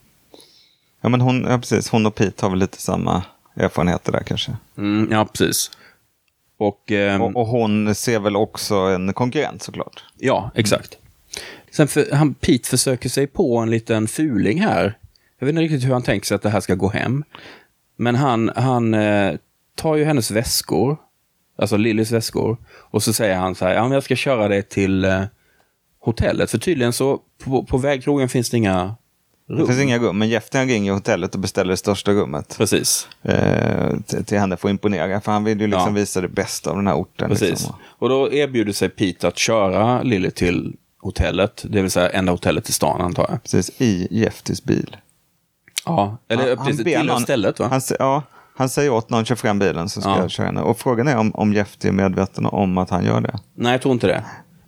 Ja, 1.01 1.09
men 1.09 1.21
hon, 1.21 1.45
ja, 1.49 1.57
precis. 1.57 1.89
Hon 1.89 2.05
och 2.05 2.15
Pete 2.15 2.45
har 2.45 2.49
väl 2.49 2.59
lite 2.59 2.81
samma 2.81 3.23
erfarenheter 3.55 4.11
där 4.11 4.23
kanske. 4.23 4.51
Mm, 4.77 5.07
ja, 5.11 5.25
precis. 5.25 5.71
Och, 6.57 6.91
ehm, 6.91 7.21
Och, 7.21 7.35
och 7.35 7.47
hon 7.47 7.95
ser 7.95 8.19
väl 8.19 8.35
också 8.35 8.75
en 8.75 9.13
konkurrent 9.13 9.63
såklart. 9.63 10.03
ja, 10.19 10.51
exakt. 10.55 10.97
Sen 11.71 11.87
för, 11.87 12.11
han, 12.11 12.33
Pete 12.33 12.69
försöker 12.69 13.09
sig 13.09 13.27
på 13.27 13.57
en 13.57 13.69
liten 13.69 14.07
fuling 14.07 14.61
här. 14.61 14.97
Jag 15.39 15.45
vet 15.45 15.51
inte 15.53 15.61
riktigt 15.61 15.83
hur 15.85 15.93
han 15.93 16.01
tänker 16.03 16.27
sig 16.27 16.35
att 16.35 16.41
det 16.41 16.49
här 16.49 16.59
ska 16.59 16.75
gå 16.75 16.89
hem. 16.89 17.23
Men 17.95 18.15
han, 18.15 18.51
han 18.55 18.93
eh, 18.93 19.33
tar 19.75 19.95
ju 19.95 20.03
hennes 20.03 20.31
väskor, 20.31 20.97
alltså 21.57 21.77
Lillys 21.77 22.11
väskor, 22.11 22.57
och 22.73 23.03
så 23.03 23.13
säger 23.13 23.35
han 23.35 23.55
så 23.55 23.65
här, 23.65 23.73
ja 23.73 23.83
men 23.83 23.91
jag 23.91 24.03
ska 24.03 24.15
köra 24.15 24.47
dig 24.47 24.63
till 24.63 25.05
eh, 25.05 25.23
hotellet. 25.99 26.51
För 26.51 26.57
tydligen 26.57 26.93
så, 26.93 27.19
på, 27.43 27.63
på 27.63 27.77
vägkrogen 27.77 28.29
finns 28.29 28.49
det 28.49 28.57
inga 28.57 28.95
Det 29.47 29.53
rum. 29.53 29.67
finns 29.67 29.79
inga 29.79 29.97
rum, 29.99 30.17
men 30.19 30.29
Jeff 30.29 30.43
han 30.53 30.67
ringer 30.67 30.93
hotellet 30.93 31.33
och 31.35 31.39
beställer 31.41 31.69
det 31.71 31.77
största 31.77 32.11
rummet. 32.11 32.55
Precis. 32.57 33.07
Eh, 33.21 33.97
till, 34.07 34.25
till 34.25 34.39
henne 34.39 34.57
för 34.57 34.67
att 34.67 34.71
imponera, 34.71 35.21
för 35.21 35.31
han 35.31 35.43
vill 35.43 35.61
ju 35.61 35.67
liksom 35.67 35.87
Ja. 35.95 36.01
visa 36.01 36.21
det 36.21 36.27
bästa 36.27 36.69
av 36.69 36.75
den 36.75 36.87
här 36.87 36.95
orten. 36.95 37.29
Precis. 37.29 37.49
Liksom. 37.49 37.75
Och 37.83 38.09
då 38.09 38.31
erbjuder 38.31 38.73
sig 38.73 38.89
Pete 38.89 39.27
att 39.27 39.37
köra 39.37 40.01
Lily 40.03 40.31
till 40.31 40.75
hotellet, 41.01 41.65
det 41.69 41.81
vill 41.81 41.91
säga 41.91 42.09
enda 42.09 42.31
hotellet 42.31 42.69
i 42.69 42.71
stan 42.71 43.01
antar 43.01 43.25
jag. 43.29 43.43
Precis, 43.43 43.71
i 43.81 44.07
Jeffys 44.11 44.63
bil. 44.63 44.97
Ja, 45.85 46.17
eller 46.27 46.55
Han- 46.55 46.65
precis, 46.65 46.83
ber 46.85 46.97
till 46.99 47.07
någon- 47.07 47.21
stället 47.21 47.59
va? 47.59 47.67
Han, 47.71 47.81
ja, 47.99 48.23
han 48.55 48.69
säger 48.69 48.89
åt 48.89 49.09
någon, 49.09 49.25
kör 49.25 49.35
fram 49.35 49.59
bilen 49.59 49.89
så 49.89 50.01
ska 50.01 50.09
Ja. 50.09 50.19
jag 50.21 50.31
köra 50.31 50.45
henne. 50.45 50.61
Och 50.61 50.77
frågan 50.79 51.07
är 51.07 51.17
om, 51.17 51.31
om 51.35 51.53
Jeff 51.53 51.77
är 51.83 51.91
medveten 51.91 52.45
om 52.45 52.77
att 52.77 52.89
han 52.89 53.05
gör 53.05 53.21
det. 53.21 53.39
Nej, 53.55 53.71
jag 53.71 53.81
tror 53.81 53.93
inte 53.93 54.07
det. 54.07 54.23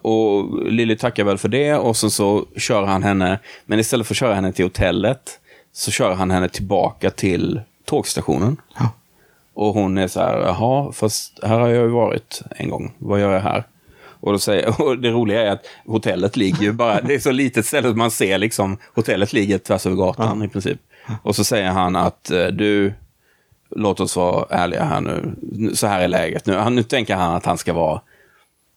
Och 0.05 0.71
Lily 0.71 0.97
tackar 0.97 1.23
väl 1.23 1.37
för 1.37 1.49
det 1.49 1.73
och 1.73 1.97
så, 1.97 2.09
så 2.09 2.45
kör 2.57 2.83
han 2.83 3.03
henne, 3.03 3.39
men 3.65 3.79
istället 3.79 4.07
för 4.07 4.13
att 4.13 4.17
köra 4.17 4.33
henne 4.33 4.51
till 4.51 4.65
hotellet 4.65 5.39
så 5.73 5.91
kör 5.91 6.13
han 6.13 6.31
henne 6.31 6.49
tillbaka 6.49 7.09
till 7.09 7.61
tågstationen. 7.85 8.57
Ja. 8.77 8.89
Och 9.53 9.73
hon 9.73 9.97
är 9.97 10.07
så 10.07 10.19
här, 10.19 10.37
jaha, 10.37 10.91
fast 10.91 11.43
här 11.43 11.59
har 11.59 11.67
jag 11.67 11.83
ju 11.83 11.89
varit 11.89 12.41
en 12.49 12.69
gång, 12.69 12.93
vad 12.97 13.21
gör 13.21 13.33
jag 13.33 13.39
här? 13.39 13.63
Och, 14.19 14.31
då 14.31 14.39
säger, 14.39 14.81
och 14.81 14.97
det 14.97 15.09
roliga 15.09 15.41
är 15.41 15.51
att 15.51 15.65
hotellet 15.85 16.37
ligger 16.37 16.61
ju 16.61 16.71
bara, 16.71 17.01
det 17.01 17.15
är 17.15 17.19
så 17.19 17.31
litet 17.31 17.65
ställe 17.65 17.89
att 17.89 17.97
man 17.97 18.11
ser 18.11 18.37
liksom, 18.37 18.77
hotellet 18.95 19.33
ligger 19.33 19.57
tvärs 19.57 19.85
över 19.85 19.95
gatan 19.95 20.43
i 20.43 20.47
princip. 20.47 20.79
Och 21.21 21.35
så 21.35 21.43
säger 21.43 21.69
han 21.69 21.95
att 21.95 22.31
eh, 22.31 22.47
du, 22.47 22.93
låt 23.69 23.99
oss 23.99 24.15
vara 24.15 24.45
ärliga 24.49 24.83
här 24.83 25.01
nu, 25.01 25.35
så 25.75 25.87
här 25.87 26.01
är 26.01 26.07
läget 26.07 26.45
nu. 26.45 26.55
Han, 26.55 26.75
nu 26.75 26.83
tänker 26.83 27.15
han 27.15 27.35
att 27.35 27.45
han 27.45 27.57
ska 27.57 27.73
vara 27.73 28.01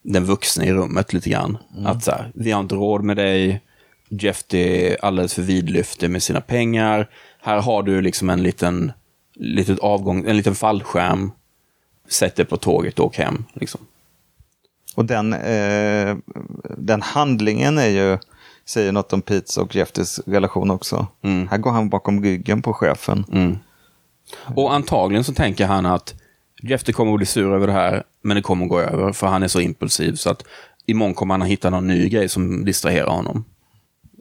den 0.09 0.25
vuxna 0.25 0.65
i 0.65 0.73
rummet 0.73 1.13
lite 1.13 1.31
grann. 1.31 1.59
Att 1.85 2.05
så 2.05 2.11
här, 2.11 2.31
vi 2.35 2.51
har 2.51 2.61
inte 2.61 2.75
råd 2.75 3.05
med 3.05 3.17
dig, 3.17 3.61
Jeff 4.09 4.55
är 4.55 5.05
alldeles 5.05 5.35
för 5.35 5.43
vidlyftig 5.43 6.11
med 6.11 6.23
sina 6.23 6.41
pengar. 6.41 7.09
Här 7.41 7.61
har 7.61 7.83
du 7.83 8.01
liksom 8.01 8.31
en 8.31 8.43
liten, 8.43 8.93
litet 9.35 9.79
avgång, 9.79 10.25
en 10.27 10.37
liten 10.37 10.55
fallskärm. 10.55 11.33
sätt 12.09 12.37
dig 12.37 12.47
på 12.47 12.57
tåget 12.57 12.99
och 12.99 13.07
åk 13.07 13.17
hem. 13.17 13.45
Liksom. 13.53 13.81
Och 14.95 15.05
den, 15.05 15.33
eh, 15.33 16.17
den 16.77 17.03
handlingen 17.03 17.79
är 17.79 17.89
ju, 17.89 18.19
säger 18.65 18.93
något 18.93 19.13
om 19.13 19.23
Petes 19.23 19.57
och 19.57 19.77
Jeftys 19.77 20.21
relation 20.27 20.71
också. 20.71 21.07
Mm. 21.23 21.49
Här 21.49 21.59
går 21.59 21.71
han 21.71 21.89
bakom 21.89 22.23
ryggen 22.23 22.63
på 22.63 22.73
chefen. 22.73 23.25
Och 24.57 24.75
antagligen 24.75 25.25
så 25.25 25.35
tänker 25.35 25.67
han 25.67 25.87
att 25.87 26.15
Jeffter 26.63 26.93
kommer 26.93 27.13
att 27.13 27.19
bli 27.19 27.27
sur 27.27 27.55
över 27.55 27.67
det 27.67 27.73
här, 27.73 28.05
men 28.29 28.35
det 28.35 28.43
kommer 28.43 28.67
gå 28.67 28.81
över, 28.81 29.13
för 29.13 29.27
han 29.27 29.43
är 29.43 29.49
så 29.49 29.61
impulsiv. 29.61 30.15
Så 30.15 30.31
att 30.31 30.45
imorgon 30.87 31.15
kommer 31.15 31.35
han 31.35 31.43
att 31.43 31.49
hitta 31.49 31.71
någon 31.71 31.87
ny 31.87 32.09
grej 32.09 32.29
som 32.29 32.65
distraherar 32.65 33.11
honom. 33.11 33.45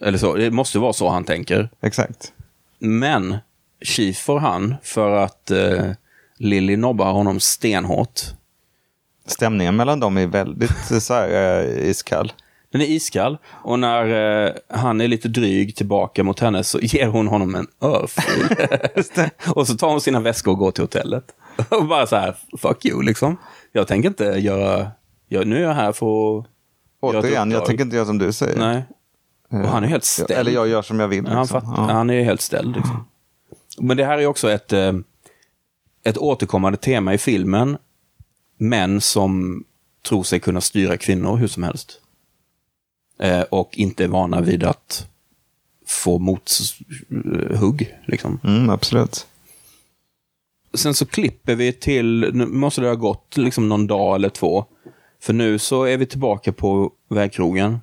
Eller 0.01 0.17
så, 0.17 0.35
det 0.35 0.51
måste 0.51 0.79
vara 0.79 0.93
så 0.93 1.09
han 1.09 1.23
tänker. 1.23 1.69
Exakt. 1.81 2.33
Men 2.79 3.37
Chief 3.81 4.17
får 4.17 4.39
han 4.39 4.75
för 4.83 5.11
att 5.11 5.51
eh, 5.51 5.91
Lily 6.37 6.77
nobbar 6.77 7.11
honom 7.11 7.39
stenhårt. 7.39 8.21
Stämningen 9.25 9.75
mellan 9.75 9.99
dem 9.99 10.17
är 10.17 10.27
väldigt 10.27 10.91
eh, 10.91 10.99
så 10.99 11.13
här, 11.13 11.29
eh, 11.29 11.89
iskall. 11.89 12.33
Den 12.71 12.81
är 12.81 12.85
iskall 12.85 13.37
och 13.63 13.79
när 13.79 14.45
eh, 14.45 14.51
han 14.69 15.01
är 15.01 15.07
lite 15.07 15.27
dryg 15.27 15.75
tillbaka 15.75 16.23
mot 16.23 16.39
henne 16.39 16.63
så 16.63 16.79
ger 16.79 17.07
hon 17.07 17.27
honom 17.27 17.55
en 17.55 17.67
örfil. 17.81 18.67
och 19.55 19.67
så 19.67 19.77
tar 19.77 19.89
hon 19.89 20.01
sina 20.01 20.19
väskor 20.19 20.51
och 20.51 20.57
går 20.57 20.71
till 20.71 20.83
hotellet. 20.83 21.23
och 21.69 21.85
bara 21.85 22.07
så 22.07 22.15
här, 22.15 22.35
fuck 22.57 22.85
you 22.85 23.03
liksom. 23.03 23.37
Jag 23.71 23.87
tänker 23.87 24.09
inte 24.09 24.23
göra, 24.23 24.91
jag, 25.27 25.47
nu 25.47 25.57
är 25.57 25.61
jag 25.61 25.73
här 25.73 25.91
för 25.91 26.39
att 26.39 26.45
Återigen, 26.99 27.51
jag 27.51 27.65
tänker 27.65 27.83
inte 27.83 27.95
göra 27.95 28.05
som 28.05 28.17
du 28.17 28.31
säger. 28.33 28.59
Nej. 28.59 28.83
Och 29.49 29.69
han 29.69 29.83
är 29.83 29.87
helt 29.87 30.03
ställd. 30.03 30.31
Eller 30.31 30.51
jag 30.51 30.67
gör 30.67 30.81
som 30.81 30.99
jag 30.99 31.07
vill. 31.07 31.23
Ja, 31.25 31.31
han, 31.31 31.41
liksom. 31.41 31.61
fattar, 31.61 31.81
Ja. 31.87 31.93
han 31.93 32.09
är 32.09 32.23
helt 32.23 32.41
ställd. 32.41 32.75
Liksom. 32.75 33.05
Men 33.77 33.97
det 33.97 34.05
här 34.05 34.17
är 34.17 34.25
också 34.25 34.51
ett, 34.51 34.73
eh, 34.73 34.93
ett 36.03 36.17
återkommande 36.17 36.77
tema 36.77 37.13
i 37.13 37.17
filmen. 37.17 37.77
Män 38.57 39.01
som 39.01 39.63
tror 40.07 40.23
sig 40.23 40.39
kunna 40.39 40.61
styra 40.61 40.97
kvinnor 40.97 41.37
hur 41.37 41.47
som 41.47 41.63
helst. 41.63 42.01
Eh, 43.19 43.41
och 43.41 43.77
inte 43.77 44.03
är 44.03 44.07
vana 44.07 44.41
vid 44.41 44.63
att 44.63 45.07
få 45.87 46.19
mothugg. 46.19 47.95
Liksom. 48.05 48.39
Mm, 48.43 48.69
absolut. 48.69 49.27
Sen 50.77 50.93
så 50.93 51.05
klipper 51.05 51.55
vi 51.55 51.73
till, 51.73 52.31
nu 52.33 52.45
måste 52.45 52.81
det 52.81 52.87
ha 52.87 52.95
gått 52.95 53.37
liksom 53.37 53.69
någon 53.69 53.87
dag 53.87 54.15
eller 54.15 54.29
två. 54.29 54.65
För 55.21 55.33
nu 55.33 55.59
så 55.59 55.83
är 55.83 55.97
vi 55.97 56.05
tillbaka 56.05 56.51
på 56.51 56.91
vägkrogen. 57.09 57.79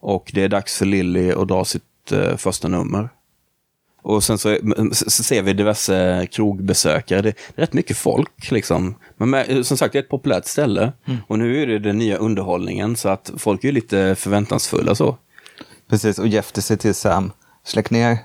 Och 0.00 0.30
det 0.34 0.42
är 0.42 0.48
dags 0.48 0.78
för 0.78 0.86
Lilly 0.86 1.32
att 1.32 1.48
dra 1.48 1.64
sitt 1.64 2.12
eh, 2.12 2.36
första 2.36 2.68
nummer. 2.68 3.08
Och 4.02 4.24
sen 4.24 4.38
så, 4.38 4.58
så 4.92 5.10
så 5.10 5.22
ser 5.22 5.42
vi 5.42 5.52
diverse 5.52 6.26
krogbesökare. 6.30 7.22
Det 7.22 7.28
är 7.28 7.34
rätt 7.54 7.72
mycket 7.72 7.96
folk 7.96 8.50
liksom. 8.50 8.94
Men 9.16 9.30
med, 9.30 9.66
som 9.66 9.76
sagt, 9.76 9.92
det 9.92 9.98
är 9.98 10.02
ett 10.02 10.08
populärt 10.08 10.46
ställe. 10.46 10.92
Och 11.26 11.38
nu 11.38 11.62
är 11.62 11.66
det 11.66 11.78
den 11.78 11.98
nya 11.98 12.16
underhållningen 12.16 12.96
så 12.96 13.08
att 13.08 13.30
folk 13.36 13.64
är 13.64 13.72
lite 13.72 14.14
förväntansfulla 14.14 14.94
så. 14.94 15.16
Precis, 15.88 16.18
och 16.18 16.28
Jefter 16.28 16.62
säger 16.62 16.78
till 16.78 16.94
Sam, 16.94 17.32
släck 17.64 17.90
ner, 17.90 18.10
eh, 18.10 18.18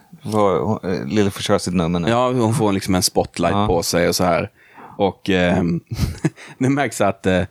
Lille 1.05 1.31
får 1.31 1.41
köra 1.41 1.59
sitt 1.59 1.73
nummer 1.73 1.99
nu. 1.99 2.09
Ja, 2.09 2.31
hon 2.31 2.53
får 2.53 2.71
liksom 2.71 2.95
en 2.95 3.01
spotlight 3.03 3.53
Ja. 3.53 3.67
på 3.67 3.83
sig 3.83 4.07
och 4.07 4.15
så 4.15 4.23
här. 4.23 4.49
Och 4.97 5.29
eh, 5.29 5.63
det 6.57 6.69
märks 6.69 7.01
att, 7.01 7.25
eh, 7.25 7.43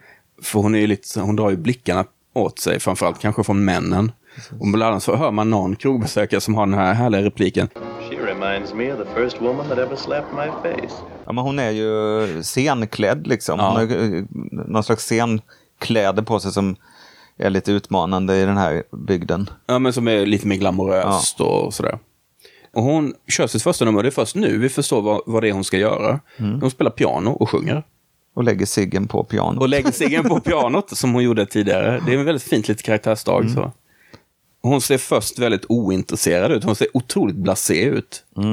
för 0.43 0.61
hon, 0.61 0.75
är 0.75 0.79
ju 0.79 0.87
lite, 0.87 1.21
hon 1.21 1.37
drar 1.37 1.51
ju 1.51 1.57
blickarna 1.57 2.05
åt 2.35 2.59
sig, 2.59 2.81
framförallt 2.81 3.19
kanske 3.19 3.45
från 3.45 3.65
männen. 3.65 4.13
Och 4.61 4.67
bland 4.67 4.83
annat 4.91 5.03
så 5.03 5.17
hör 5.17 5.31
man 5.31 5.51
någon 5.51 5.77
krogbesökare 5.77 6.41
som 6.41 6.55
har 6.55 6.67
den 6.67 6.75
här 6.75 6.95
härliga 6.95 7.23
repliken. 7.23 7.69
She 8.11 8.17
reminds 8.17 8.75
me 8.75 8.93
of 8.93 8.99
the 8.99 9.15
first 9.15 9.41
woman 9.41 9.69
that 9.69 9.79
ever 9.79 9.97
slapped 9.97 10.35
my 10.37 10.47
face. 10.63 10.95
Ja, 11.27 11.33
men 11.33 11.45
hon 11.45 11.59
är 11.59 11.71
ju 11.71 12.43
scenklädd 12.43 13.27
liksom. 13.27 13.59
Ja. 13.59 13.69
Hon 13.69 13.77
har 13.77 14.17
eh, 14.17 14.23
någon 14.51 14.85
slags 14.85 15.05
scenkläder 15.05 16.23
på 16.23 16.41
sig 16.41 16.53
som 16.53 16.77
är 17.39 17.51
lite 17.51 17.73
utmanande 17.73 18.37
i 18.37 18.45
den 18.45 18.57
här 18.57 18.83
bygden. 19.07 19.51
Ja, 19.67 19.79
men 19.79 19.93
som 19.93 20.09
är 20.09 20.27
lite 20.27 20.47
mer 20.47 20.57
glamoröst 20.57 21.41
och 21.41 21.75
sådär. 21.75 21.99
Och 22.75 22.83
hon 22.83 23.15
kör 23.29 23.47
sitt 23.47 23.63
första 23.63 23.85
nummer, 23.85 24.03
det 24.03 24.09
är 24.09 24.11
först 24.11 24.35
nu 24.37 24.59
vi 24.59 24.69
förstår 24.69 25.03
vad, 25.03 25.21
vad 25.27 25.43
det 25.43 25.49
är 25.49 25.53
hon 25.53 25.65
ska 25.65 25.77
göra. 25.79 26.21
Hon 26.39 26.71
spelar 26.71 26.91
piano 26.91 27.31
och 27.31 27.51
sjunger. 27.51 27.83
Och 28.35 28.45
lägger 28.45 28.67
ciggen 28.67 29.09
på 29.09 29.25
pianot. 29.25 29.61
Och 29.63 29.69
lägger 29.69 29.91
ciggen 29.93 30.29
på 30.29 30.41
pianot 30.41 30.91
som 30.97 31.15
hon 31.15 31.23
gjorde 31.23 31.47
tidigare. 31.47 32.03
Det 32.07 32.15
är 32.15 32.19
en 32.19 32.25
väldigt 32.25 32.43
fint 32.43 32.69
litet 32.69 32.85
karaktärsdrag. 32.87 33.51
Så. 33.51 33.73
Hon 34.63 34.81
ser 34.81 34.99
först 34.99 35.39
väldigt 35.39 35.65
ointresserad 35.69 36.53
ut. 36.53 36.65
Hon 36.65 36.77
ser 36.77 36.89
otroligt 36.97 37.37
blasé 37.37 37.83
ut. 37.85 38.25
När 38.35 38.45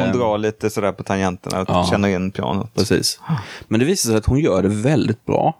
hon 0.00 0.08
Eh, 0.08 0.12
drar 0.16 0.38
lite 0.38 0.70
sådär 0.70 0.92
på 0.92 1.02
tangenterna 1.02 1.60
och 1.60 1.66
Ja. 1.70 1.86
känner 1.90 2.08
in 2.08 2.30
pianot. 2.30 2.74
Precis. 2.74 3.20
Men 3.68 3.80
det 3.80 3.86
visar 3.86 4.08
sig 4.10 4.16
att 4.18 4.26
hon 4.26 4.38
gör 4.40 4.62
det 4.62 4.68
väldigt 4.68 5.24
bra. 5.26 5.56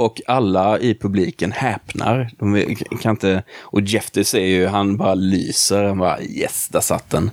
Och 0.00 0.20
alla 0.26 0.78
i 0.78 0.94
publiken 0.94 1.52
häpnar. 1.52 2.30
De 2.38 2.74
kan 3.00 3.10
inte... 3.10 3.42
Och 3.60 3.80
Jefter 3.80 4.22
säger 4.22 4.58
ju, 4.58 4.66
han 4.66 4.96
bara 4.96 5.14
lyser. 5.14 5.84
Han 5.84 5.98
bara 5.98 6.22
yes, 6.22 6.68
där 6.68 6.80
satt 6.80 7.10
den. 7.10 7.30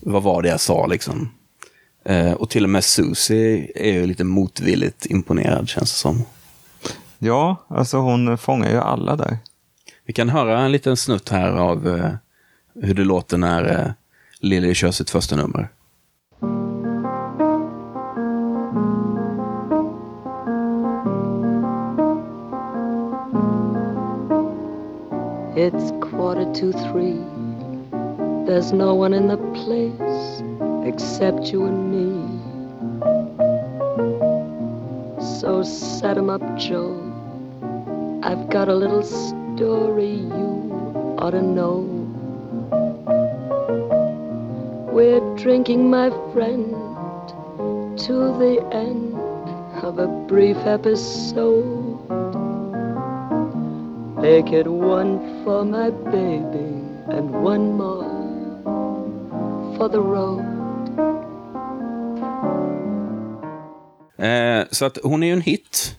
Vad 0.00 0.22
var 0.22 0.42
det 0.42 0.48
jag 0.48 0.60
sa 0.60 0.86
liksom? 0.86 1.30
Eh, 2.04 2.32
och 2.32 2.50
till 2.50 2.64
och 2.64 2.70
med 2.70 2.84
Susie 2.84 3.70
är 3.74 3.92
ju 3.92 4.06
lite 4.06 4.24
motvilligt 4.24 5.06
imponerad 5.06 5.68
känns 5.68 5.92
det 5.92 5.98
som. 5.98 6.24
Ja, 7.18 7.66
alltså 7.68 7.96
hon 7.98 8.38
fångar 8.38 8.70
ju 8.70 8.78
alla 8.78 9.16
där. 9.16 9.38
Vi 10.06 10.12
kan 10.12 10.28
höra 10.28 10.60
en 10.60 10.72
liten 10.72 10.96
snutt 10.96 11.28
här 11.28 11.50
av 11.50 11.88
eh, 11.88 12.12
hur 12.86 12.94
det 12.94 13.04
låter 13.04 13.38
när 13.38 13.80
eh, 13.80 13.92
Lily 14.40 14.74
kör 14.74 14.90
sitt 14.90 15.10
första 15.10 15.36
nummer. 15.36 15.68
It's 25.58 25.90
quarter 26.02 26.44
to 26.52 26.70
three. 26.70 27.18
There's 28.44 28.74
no 28.74 28.94
one 28.94 29.14
in 29.14 29.26
the 29.26 29.38
place 29.54 30.42
except 30.86 31.50
you 31.50 31.64
and 31.64 31.80
me. 31.94 32.12
So 35.18 35.62
set 35.62 36.18
'em 36.18 36.28
up, 36.28 36.42
Joe. 36.58 36.92
I've 38.22 38.50
got 38.50 38.68
a 38.68 38.74
little 38.74 39.02
story 39.02 40.16
you 40.40 41.16
ought 41.16 41.30
to 41.30 41.40
know. 41.40 41.86
We're 44.92 45.24
drinking, 45.36 45.88
my 45.88 46.10
friend, 46.34 46.76
to 48.04 48.14
the 48.42 48.62
end 48.72 49.16
of 49.82 49.98
a 49.98 50.06
brief 50.28 50.58
episode. 50.66 51.85
Make 54.26 54.60
it 54.60 54.66
one 54.66 55.44
for 55.44 55.64
my 55.64 55.90
baby 55.90 56.68
and 57.06 57.30
one 57.30 57.72
more 57.72 58.04
for 59.76 59.88
the 59.88 59.98
road. 59.98 60.40
Eh, 64.18 64.66
så 64.70 64.84
att 64.84 64.98
hon 65.02 65.22
är 65.22 65.26
ju 65.26 65.32
en 65.32 65.40
hit. 65.40 65.96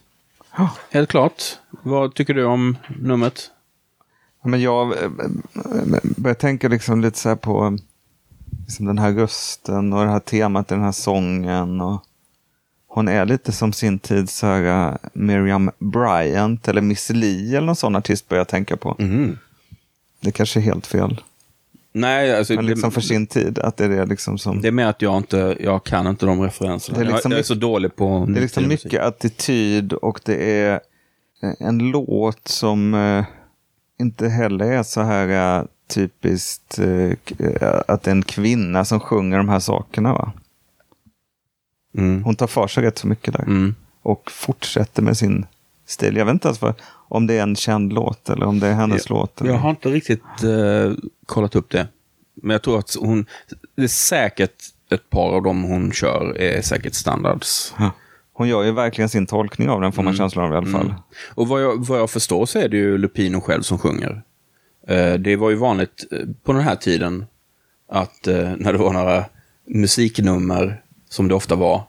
Helt 0.90 1.10
klart. 1.10 1.42
Vad 1.70 2.14
tycker 2.14 2.34
du 2.34 2.44
om 2.44 2.76
numret? 3.00 3.50
Men 4.42 4.60
jag 4.60 4.92
eh, 4.92 5.04
eh, 5.04 6.00
börjar 6.16 6.34
tänka 6.34 6.68
liksom 6.68 7.00
lite 7.00 7.18
så 7.18 7.28
här 7.28 7.36
på 7.36 7.78
liksom 8.66 8.86
den 8.86 8.98
här 8.98 9.12
rösten 9.12 9.92
och 9.92 10.04
det 10.04 10.10
här 10.10 10.20
temat 10.20 10.72
i 10.72 10.74
den 10.74 10.84
här 10.84 10.92
sången. 10.92 11.80
Och 11.80 12.02
hon 12.98 13.08
är 13.08 13.26
lite 13.26 13.52
som 13.52 13.72
sin 13.72 13.98
tid 13.98 14.30
så 14.30 14.46
här, 14.46 14.88
eh, 14.90 14.96
Miriam 15.12 15.70
Bryant 15.78 16.68
eller 16.68 16.80
Miss 16.80 17.10
Li 17.10 17.56
eller 17.56 17.66
någon 17.66 17.76
sån 17.76 17.96
artist 17.96 18.28
börjar 18.28 18.40
jag 18.40 18.48
tänka 18.48 18.76
på. 18.76 18.96
Det 20.20 20.30
kanske 20.30 20.60
är 20.60 20.62
helt 20.62 20.86
fel. 20.86 21.20
Nej, 21.92 22.36
alltså, 22.38 22.54
Men 22.54 22.66
liksom 22.66 22.90
det, 22.90 22.94
för 22.94 23.00
sin 23.00 23.26
tid, 23.26 23.58
att 23.58 23.76
det 23.76 23.84
är 23.84 23.88
det 23.88 24.06
liksom 24.06 24.38
som... 24.38 24.60
det 24.60 24.68
är 24.68 24.72
med 24.72 24.88
att 24.88 25.02
jag 25.02 25.16
inte, 25.16 25.56
jag 25.60 25.84
kan 25.84 26.06
inte 26.06 26.26
de 26.26 26.40
referenserna. 26.42 26.98
Det 26.98 27.04
är 27.04 27.08
liksom 27.12 27.30
jag, 27.30 27.36
jag 27.38 27.40
är 27.40 27.46
så 27.46 27.54
dålig 27.54 27.96
på 27.96 28.26
Det 28.28 28.38
är 28.38 28.42
liksom 28.42 28.64
musik. 28.64 28.84
mycket 28.84 29.02
attityd 29.02 29.92
och 29.92 30.20
det 30.24 30.60
är 30.60 30.80
eh, 31.42 31.66
en 31.68 31.78
låt 31.78 32.48
som 32.48 32.94
eh, 32.94 33.24
inte 34.00 34.28
heller 34.28 34.64
är 34.72 34.82
så 34.82 35.02
här 35.02 35.58
eh, 35.58 35.64
typiskt 35.94 36.78
eh, 36.78 37.12
eh, 37.38 37.80
att 37.88 38.02
det 38.02 38.10
är 38.10 38.14
en 38.14 38.22
kvinna 38.22 38.84
som 38.84 39.00
sjunger 39.00 39.36
de 39.36 39.48
här 39.48 39.60
sakerna. 39.60 40.12
Va? 40.12 40.32
Mm. 41.94 42.24
Hon 42.24 42.34
tar 42.34 42.46
för 42.46 42.66
sig 42.66 42.84
rätt 42.84 42.98
så 42.98 43.06
mycket 43.06 43.34
där. 43.34 43.42
Mm. 43.42 43.74
Och 44.02 44.30
fortsätter 44.30 45.02
med 45.02 45.16
sin 45.16 45.46
stil. 45.86 46.16
Jag 46.16 46.24
vet 46.24 46.32
inte 46.32 46.48
ens 46.48 46.62
vad, 46.62 46.74
om 47.08 47.26
det 47.26 47.34
är 47.34 47.42
en 47.42 47.56
känd 47.56 47.92
låt 47.92 48.30
eller 48.30 48.46
om 48.46 48.60
det 48.60 48.66
är 48.66 48.74
hennes 48.74 49.08
låt. 49.08 49.40
Eller. 49.40 49.50
Jag 49.50 49.58
har 49.58 49.70
inte 49.70 49.88
riktigt 49.88 50.42
eh, 50.42 50.92
kollat 51.26 51.56
upp 51.56 51.70
det. 51.70 51.88
Men 52.34 52.50
jag 52.50 52.62
tror 52.62 52.78
att 52.78 52.96
hon, 53.00 53.26
det 53.76 53.82
är 53.82 53.88
säkert 53.88 54.64
ett 54.90 55.10
par 55.10 55.30
av 55.32 55.42
dem 55.42 55.62
hon 55.62 55.92
kör 55.92 56.38
är 56.38 56.62
säkert 56.62 56.94
standards. 56.94 57.74
Hon 58.32 58.48
gör 58.48 58.62
ju 58.62 58.72
verkligen 58.72 59.08
sin 59.08 59.26
tolkning 59.26 59.68
av 59.68 59.80
den 59.80 59.92
får 59.92 60.02
man 60.02 60.16
känslan 60.16 60.44
av 60.44 60.52
i 60.52 60.56
alla 60.56 60.78
fall. 60.78 60.94
Och 61.34 61.48
vad 61.48 61.62
jag, 61.62 61.86
vad 61.86 62.00
jag 62.00 62.10
förstår 62.10 62.46
så 62.46 62.58
är 62.58 62.68
det 62.68 62.76
ju 62.76 62.98
Lupino 62.98 63.40
själv 63.40 63.62
som 63.62 63.78
sjunger. 63.78 64.22
Eh, 64.88 65.14
det 65.14 65.36
var 65.36 65.50
ju 65.50 65.56
vanligt 65.56 66.04
eh, 66.10 66.18
på 66.42 66.52
den 66.52 66.62
här 66.62 66.76
tiden 66.76 67.26
att 67.88 68.26
eh, 68.26 68.52
när 68.56 68.72
det 68.72 68.78
var 68.78 68.92
några 68.92 69.24
musiknummer, 69.66 70.82
som 71.08 71.28
det 71.28 71.34
ofta 71.34 71.56
var, 71.56 71.82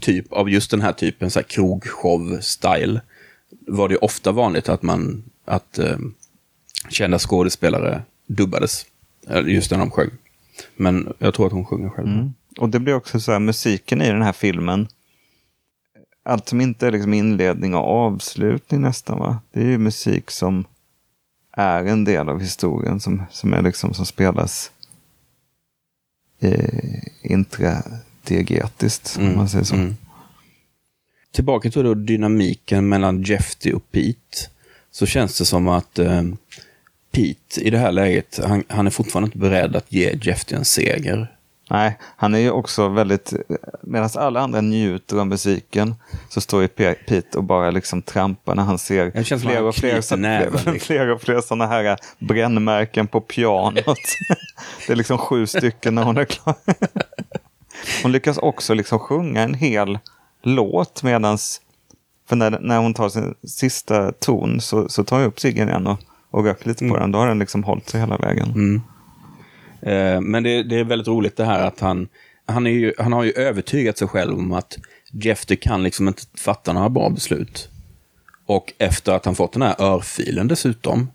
typ 0.00 0.32
av 0.32 0.50
just 0.50 0.70
den 0.70 0.80
här 0.80 0.92
typen, 0.92 1.30
så 1.30 1.38
här 1.38 1.46
krogshow-style, 1.46 3.00
var 3.66 3.88
det 3.88 3.96
ofta 3.96 4.32
vanligt 4.32 4.68
att 4.68 4.82
man, 4.82 5.24
att 5.44 5.78
eh, 5.78 5.98
kända 6.88 7.18
skådespelare 7.18 8.02
dubbades. 8.26 8.86
Just 9.46 9.70
när 9.70 9.78
de 9.78 9.90
sjöng. 9.90 10.10
Men 10.76 11.12
jag 11.18 11.34
tror 11.34 11.46
att 11.46 11.52
hon 11.52 11.64
sjunger 11.64 11.88
själv. 11.88 12.08
Mm. 12.08 12.34
Och 12.58 12.68
det 12.68 12.80
blir 12.80 12.94
också 12.94 13.20
så 13.20 13.32
här, 13.32 13.38
musiken 13.38 14.02
i 14.02 14.08
den 14.08 14.22
här 14.22 14.32
filmen. 14.32 14.88
Allt 16.22 16.48
som 16.48 16.60
inte 16.60 16.86
är 16.86 16.90
liksom 16.90 17.14
inledning 17.14 17.74
och 17.74 17.88
avslutning 17.88 18.80
nästan 18.80 19.18
va. 19.18 19.38
Det 19.52 19.60
är 19.60 19.64
ju 19.64 19.78
musik 19.78 20.30
som 20.30 20.64
är 21.52 21.84
en 21.84 22.04
del 22.04 22.28
av 22.28 22.40
historien 22.40 23.00
som, 23.00 23.22
som 23.30 23.52
är 23.52 23.62
liksom 23.62 23.94
som 23.94 24.06
spelas 24.06 24.70
eh, 26.40 27.00
intradiegetiskt. 28.30 29.16
Om 29.18 29.36
man 29.36 29.48
säger 29.48 29.64
så. 29.64 29.74
mm. 29.74 29.96
Tillbaka 31.32 31.70
till 31.70 31.84
då 31.84 31.94
dynamiken 31.94 32.88
mellan 32.88 33.22
Jeffy 33.22 33.72
och 33.72 33.90
Pete. 33.90 34.48
Så 34.90 35.06
känns 35.06 35.38
det 35.38 35.44
som 35.44 35.68
att 35.68 35.98
eh, 35.98 36.22
Pete 37.12 37.60
i 37.60 37.70
det 37.70 37.78
här 37.78 37.92
läget, 37.92 38.40
han, 38.44 38.64
han 38.68 38.86
är 38.86 38.90
fortfarande 38.90 39.26
inte 39.26 39.38
beredd 39.38 39.76
att 39.76 39.92
ge 39.92 40.18
Jeffy 40.22 40.54
en 40.56 40.64
seger. 40.64 41.32
Nej, 41.70 41.98
han 42.16 42.34
är 42.34 42.38
ju 42.38 42.50
också 42.50 42.88
väldigt, 42.88 43.32
medan 43.82 44.10
alla 44.14 44.40
andra 44.40 44.60
njuter 44.60 45.16
av 45.16 45.26
musiken 45.26 45.94
så 46.28 46.40
står 46.40 46.62
ju 46.62 46.68
Pe- 46.68 46.94
Pete 47.06 47.38
och 47.38 47.44
bara 47.44 47.70
liksom 47.70 48.02
trampar 48.02 48.54
när 48.54 48.62
han 48.62 48.78
ser 48.78 49.10
Det 49.14 49.24
känns 49.24 49.42
som 49.42 49.50
fler 49.50 49.62
och 49.62 49.74
fler, 49.74 49.92
knyter 49.92 50.16
näven, 50.16 50.52
liksom. 50.52 50.78
fler 50.80 51.08
och 51.10 51.22
fler 51.22 51.40
sådana 51.40 51.66
här 51.66 51.98
brännmärken 52.18 53.06
på 53.06 53.20
pianot. 53.20 53.84
det 54.86 54.92
är 54.92 54.96
liksom 54.96 55.18
sju 55.18 55.46
stycken 55.46 55.94
när 55.94 56.02
hon 56.02 56.16
är 56.16 56.24
klar. 56.24 56.54
Hon 58.02 58.12
lyckas 58.12 58.38
också 58.38 58.74
liksom 58.74 58.98
sjunga 58.98 59.42
en 59.42 59.54
hel 59.54 59.98
låt 60.42 61.02
medans, 61.02 61.60
för 62.28 62.36
när, 62.36 62.58
när 62.60 62.78
hon 62.78 62.94
tar 62.94 63.08
sin 63.08 63.34
sista 63.46 64.12
ton 64.12 64.60
så, 64.60 64.88
så 64.88 65.04
tar 65.04 65.18
jag 65.20 65.26
upp 65.26 65.40
ciggen 65.40 65.68
igen 65.68 65.86
och, 65.86 65.98
och 66.30 66.44
röker 66.44 66.68
lite 66.68 66.84
Mm. 66.84 66.94
på 66.94 67.00
den. 67.00 67.12
Då 67.12 67.18
har 67.18 67.26
den 67.28 67.38
liksom 67.38 67.64
hållit 67.64 67.88
sig 67.88 68.00
hela 68.00 68.16
vägen. 68.16 68.82
Eh, 69.82 70.20
men 70.20 70.42
det, 70.42 70.62
det 70.62 70.78
är 70.80 70.84
väldigt 70.84 71.08
roligt 71.08 71.36
det 71.36 71.44
här 71.44 71.62
att 71.66 71.80
han, 71.80 72.08
han, 72.46 72.66
är 72.66 72.70
ju, 72.70 72.92
han 72.98 73.12
har 73.12 73.24
ju 73.24 73.32
övertygat 73.32 73.98
sig 73.98 74.08
själv 74.08 74.38
om 74.38 74.52
att 74.52 74.78
Jeffy 75.12 75.56
kan 75.56 75.82
liksom 75.82 76.08
inte 76.08 76.22
fatta 76.38 76.72
några 76.72 76.88
bra 76.88 77.08
beslut. 77.10 77.68
Och 78.46 78.72
efter 78.78 79.12
att 79.12 79.24
han 79.24 79.34
fått 79.34 79.52
den 79.52 79.62
här 79.62 79.74
örfilen 79.78 80.48
dessutom, 80.48 81.10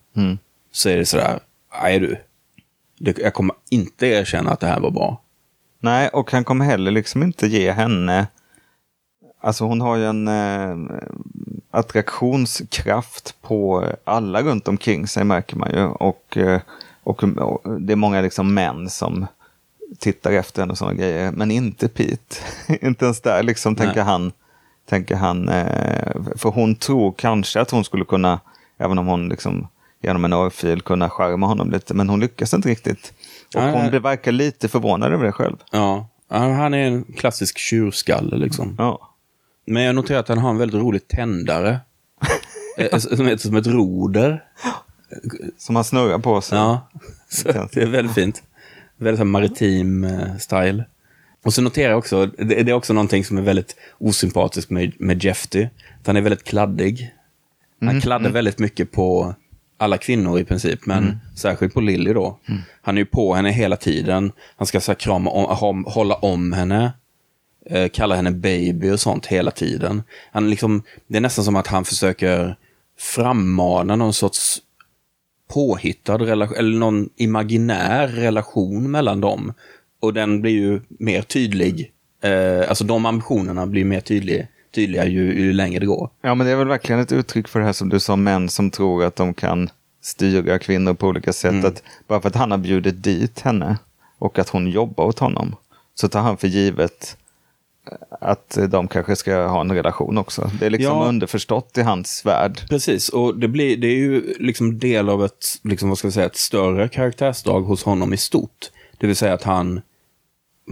så 0.72 0.90
är 0.90 0.98
det 0.98 1.06
sådär, 1.06 1.40
nej 1.84 2.00
du, 2.00 2.18
jag 3.18 3.34
kommer 3.34 3.56
inte 3.70 4.08
erkänna 4.08 4.52
att 4.52 4.60
det 4.60 4.68
här 4.68 4.80
var 4.80 4.92
bra. 4.92 5.22
Nej, 5.84 6.10
och 6.10 6.32
han 6.32 6.44
kommer 6.44 6.66
heller 6.66 6.92
liksom 6.92 7.24
inte 7.24 7.48
ge 7.48 7.72
henne... 7.72 8.28
Alltså 9.44 9.64
hon 9.66 9.82
har 9.82 9.96
ju 9.96 10.06
en 10.06 10.28
eh, 10.28 10.96
attraktionskraft 11.72 13.36
på 13.42 13.86
alla 14.04 14.42
runt 14.42 14.68
omkring 14.68 15.08
sig 15.08 15.24
märker 15.24 15.58
man 15.58 15.72
ju. 15.72 15.86
Och, 15.86 16.38
eh, 16.38 16.62
och, 17.04 17.24
och 17.24 17.82
det 17.82 17.94
är 17.94 17.98
många 17.98 18.22
liksom 18.22 18.54
män 18.54 18.90
som 18.90 19.28
tittar 20.00 20.32
efter 20.32 20.62
henne 20.62 20.72
och 20.72 20.78
sådana 20.78 20.96
grejer. 20.96 21.32
Men 21.32 21.52
inte 21.52 21.88
Pete. 21.88 22.36
inte 22.82 23.06
ens 23.06 23.22
där 23.22 23.44
liksom 23.44 23.74
Nej. 23.74 23.86
tänker 23.86 24.04
han. 24.04 24.32
Tänker 24.90 25.16
han 25.16 25.50
eh, 25.50 26.14
för 26.36 26.50
hon 26.50 26.76
tror 26.76 27.14
kanske 27.18 27.62
att 27.62 27.72
hon 27.72 27.84
skulle 27.84 28.06
kunna, 28.06 28.40
även 28.78 28.98
om 28.98 29.08
hon 29.08 29.30
liksom 29.30 29.68
genom 30.02 30.26
en 30.26 30.34
örfil 30.34 30.82
kunna 30.82 31.10
charma 31.10 31.48
honom 31.48 31.72
lite. 31.72 31.94
Men 31.94 32.10
hon 32.10 32.20
lyckas 32.20 32.54
inte 32.54 32.70
riktigt. 32.70 33.14
Och 33.56 33.62
hon 33.62 34.02
verkar 34.02 34.32
lite 34.32 34.68
förvånad 34.68 35.14
över 35.14 35.26
det 35.26 35.32
själv. 35.32 35.58
Ja, 35.72 36.10
han 36.28 36.74
är 36.74 36.88
en 36.88 37.04
klassisk 37.04 37.58
tjurskalle 37.58 38.38
liksom. 38.38 38.76
Ja. 38.78 39.16
Men 39.66 39.84
jag 39.84 39.96
noterar 39.96 40.20
att 40.20 40.28
han 40.28 40.38
har 40.38 40.50
en 40.50 40.58
väldigt 40.58 40.82
rolig 40.82 41.08
tändare. 41.08 41.80
Eh, 42.78 42.98
som 42.98 43.28
heter 43.28 43.48
som 43.48 43.56
ett 43.56 43.68
roder. 43.68 44.44
Som 45.58 45.76
han 45.76 45.84
snurrar 45.84 46.20
på 46.20 46.42
sig. 46.42 46.58
Ja, 46.58 46.90
det 47.44 47.76
är 47.82 47.88
väldigt 47.88 48.16
fint. 48.16 48.44
Väldigt 48.98 49.20
så 49.20 49.26
maritim 49.26 50.04
eh, 50.04 50.38
style. 50.38 50.86
Och 51.44 51.54
så 51.54 51.62
noterar 51.62 51.90
jag 51.90 51.98
också, 51.98 52.26
det, 52.26 52.60
är 52.60 52.74
också 52.74 52.94
någonting 52.94 53.26
som 53.26 53.38
är 53.38 53.42
väldigt 53.42 53.76
osympatiskt 53.98 54.72
med, 54.72 54.94
med 55.00 55.24
Jeffy. 55.24 55.68
Att 56.00 56.08
han 56.08 56.18
är 56.18 56.22
väldigt 56.22 56.44
kladdig. 56.44 57.14
Han 57.82 58.02
kladdar 58.02 58.30
väldigt 58.30 58.60
mycket 58.60 58.92
på 58.92 59.36
alla 59.82 59.98
kvinnor 59.98 60.40
i 60.40 60.44
princip, 60.44 60.86
men 60.86 61.20
särskilt 61.36 61.74
på 61.74 61.82
Lily 61.82 62.14
då. 62.14 62.40
Han 62.82 62.98
är 62.98 63.02
ju 63.02 63.06
på 63.06 63.34
henne 63.34 63.52
hela 63.52 63.78
tiden. 63.78 64.32
Han 64.56 64.68
ska 64.68 64.82
så 64.82 64.92
här, 64.92 65.00
krama 65.00 65.32
om, 65.32 65.86
hålla 65.88 66.16
om 66.16 66.54
henne. 66.54 66.94
Eh, 67.66 67.90
kalla 67.90 68.16
henne 68.16 68.32
baby 68.32 68.92
och 68.92 69.00
sånt 69.00 69.26
hela 69.26 69.52
tiden. 69.52 70.04
Han 70.32 70.50
liksom, 70.50 70.84
det 71.08 71.18
är 71.18 71.22
nästan 71.22 71.46
som 71.46 71.56
att 71.56 71.68
han 71.68 71.86
försöker 71.86 72.56
frammana 73.00 73.96
någon 73.96 74.14
sorts 74.14 74.62
påhittad 75.54 76.18
relation, 76.18 76.58
eller 76.58 76.80
någon 76.80 77.10
imaginär 77.16 78.08
relation 78.08 78.92
mellan 78.92 79.22
dem. 79.22 79.54
Och 80.02 80.14
den 80.14 80.42
blir 80.42 80.52
ju 80.52 80.82
mer 80.90 81.22
tydlig, 81.22 81.92
eh, 82.24 82.70
alltså 82.70 82.84
de 82.84 83.06
ambitionerna 83.06 83.68
blir 83.68 83.86
mer 83.86 84.02
tydliga, 84.02 84.48
tydliga 84.72 85.06
ju, 85.06 85.40
ju 85.40 85.54
längre 85.54 85.80
det 85.80 85.86
går. 85.86 86.10
ja, 86.22 86.36
men 86.36 86.48
det 86.48 86.54
är 86.54 86.56
väl 86.58 86.68
verkligen 86.68 87.02
ett 87.02 87.12
uttryck 87.12 87.48
för 87.48 87.60
det 87.60 87.66
här 87.66 87.74
som 87.74 87.90
du 87.90 88.00
sa, 88.00 88.16
män 88.16 88.50
som 88.50 88.72
tror 88.72 89.04
att 89.04 89.16
de 89.16 89.34
kan 89.34 89.70
styra 90.02 90.60
kvinnor 90.60 90.94
på 90.94 91.08
olika 91.08 91.34
sätt. 91.34 91.52
Mm. 91.52 91.66
Att 91.66 91.84
bara 92.08 92.22
för 92.22 92.30
att 92.30 92.36
han 92.36 92.52
har 92.52 92.58
bjudit 92.58 93.04
dit 93.04 93.40
henne 93.40 93.78
och 94.18 94.40
att 94.40 94.50
hon 94.50 94.68
jobbar 94.68 95.04
åt 95.06 95.20
honom 95.20 95.56
så 95.96 96.08
tar 96.08 96.22
han 96.22 96.38
för 96.38 96.48
givet 96.48 97.18
att 98.22 98.58
de 98.70 98.88
kanske 98.88 99.16
ska 99.16 99.48
ha 99.48 99.62
en 99.62 99.72
relation 99.72 100.18
också. 100.18 100.52
Det 100.60 100.66
är 100.66 100.70
liksom 100.70 100.98
Ja. 100.98 101.06
underförstått 101.06 101.78
i 101.78 101.82
hans 101.82 102.26
värld. 102.26 102.62
Precis, 102.70 103.10
och 103.10 103.38
det, 103.40 103.48
blir, 103.48 103.78
det 103.78 103.88
är 103.88 103.96
ju 103.98 104.34
liksom 104.40 104.80
del 104.80 105.10
av 105.10 105.26
ett, 105.26 105.46
liksom, 105.64 105.90
vad 105.90 105.98
ska 105.98 106.08
vi 106.08 106.12
säga, 106.12 106.26
ett 106.26 106.38
större 106.38 106.88
karaktärsdrag 106.90 107.62
hos 107.62 107.84
honom 107.84 108.14
i 108.14 108.18
stort. 108.18 108.72
Det 108.98 109.08
vill 109.08 109.16
säga 109.16 109.34
att 109.34 109.44
han, 109.44 109.82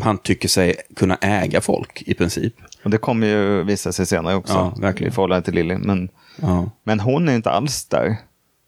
han 0.01 0.17
tycker 0.17 0.47
sig 0.47 0.75
kunna 0.95 1.15
äga 1.15 1.61
folk 1.61 2.01
i 2.05 2.13
princip. 2.13 2.53
Och 2.83 2.89
det 2.89 2.97
kommer 2.97 3.27
ju 3.27 3.63
visa 3.63 3.91
sig 3.91 4.05
senare 4.05 4.35
också. 4.35 4.53
Ja, 4.53 4.73
verkligen. 4.81 5.11
I 5.11 5.15
förhållande 5.15 5.45
till 5.45 5.53
Lily. 5.53 5.75
Men, 5.77 6.09
Ja. 6.41 6.69
men 6.83 6.99
hon 6.99 7.29
är 7.29 7.35
inte 7.35 7.49
alls 7.51 7.85
där. 7.85 8.17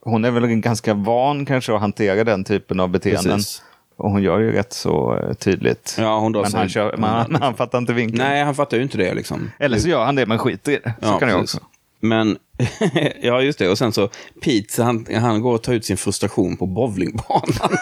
Hon 0.01 0.25
är 0.25 0.31
väl 0.31 0.47
ganska 0.47 0.93
van 0.93 1.45
kanske 1.45 1.73
att 1.75 1.81
hantera 1.81 2.23
den 2.23 2.43
typen 2.43 2.79
av 2.79 2.89
beteenden. 2.89 3.23
Precis. 3.37 3.63
Och 3.97 4.11
hon 4.11 4.23
gör 4.23 4.39
ju 4.39 4.51
rätt 4.51 4.73
så 4.73 5.17
eh, 5.17 5.33
tydligt. 5.33 5.95
Ja, 5.99 6.19
hon 6.19 6.31
men 6.31 6.53
han, 6.53 6.69
kör, 6.69 6.97
men 6.97 7.09
han, 7.09 7.35
han 7.41 7.53
fattar 7.53 7.77
inte 7.77 7.93
vinkeln. 7.93 8.23
Nej, 8.23 8.43
han 8.43 8.55
fattar 8.55 8.77
ju 8.77 8.83
inte 8.83 8.97
det 8.97 9.13
liksom. 9.13 9.51
Eller 9.59 9.77
så 9.79 9.89
gör 9.89 10.05
han 10.05 10.15
det 10.15 10.25
men 10.25 10.37
skiter 10.37 10.71
i 10.71 10.79
det. 10.83 10.93
Så 11.01 11.07
Ja, 11.07 11.19
kan 11.19 11.29
jag 11.29 11.39
också. 11.41 11.59
Men, 11.99 12.37
ja 13.21 13.41
just 13.41 13.59
det. 13.59 13.69
Och 13.69 13.77
sen 13.77 13.91
så, 13.91 14.09
Pete, 14.43 14.83
han, 14.83 15.05
han 15.15 15.41
går 15.41 15.53
och 15.53 15.61
tar 15.63 15.73
ut 15.73 15.85
sin 15.85 15.97
frustration 15.97 16.57
på 16.57 16.65
bowlingbanan. 16.65 17.53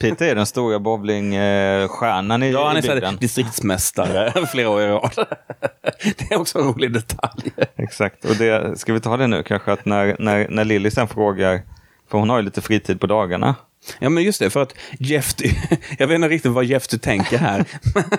Peter 0.00 0.26
är 0.26 0.34
den 0.34 0.46
stora 0.46 0.78
bowlingstjärnan 0.78 2.42
i, 2.42 2.50
Ja, 2.52 2.66
han 2.66 2.76
är 2.76 2.82
så 2.82 2.88
här 2.88 2.94
bygden. 2.94 3.16
distriktsmästare 3.16 4.46
flera 4.52 4.68
år 4.68 4.82
i 4.82 4.86
rad. 4.86 5.12
Det 6.18 6.34
är 6.34 6.40
också 6.40 6.58
en 6.58 6.64
rolig 6.64 6.92
detalj. 6.92 7.52
Exakt, 7.76 8.24
och 8.24 8.36
det, 8.36 8.78
ska 8.78 8.92
vi 8.92 9.00
ta 9.00 9.16
det 9.16 9.26
nu 9.26 9.42
kanske 9.42 9.72
att 9.72 9.84
när, 9.84 10.16
när, 10.18 10.48
när 10.48 10.64
Lilly 10.64 10.90
sen 10.90 11.08
frågar, 11.08 11.62
för 12.10 12.18
hon 12.18 12.30
har 12.30 12.36
ju 12.36 12.42
lite 12.42 12.60
fritid 12.60 13.00
på 13.00 13.06
dagarna. 13.06 13.54
Ja, 13.98 14.08
men 14.08 14.22
just 14.24 14.38
det, 14.38 14.50
för 14.50 14.62
att 14.62 14.74
Jeff, 14.98 15.34
jag 15.98 16.06
vet 16.06 16.14
inte 16.14 16.28
riktigt 16.28 16.52
vad 16.52 16.64
Jeff 16.64 16.86
tänker 16.86 17.38
här, 17.38 17.64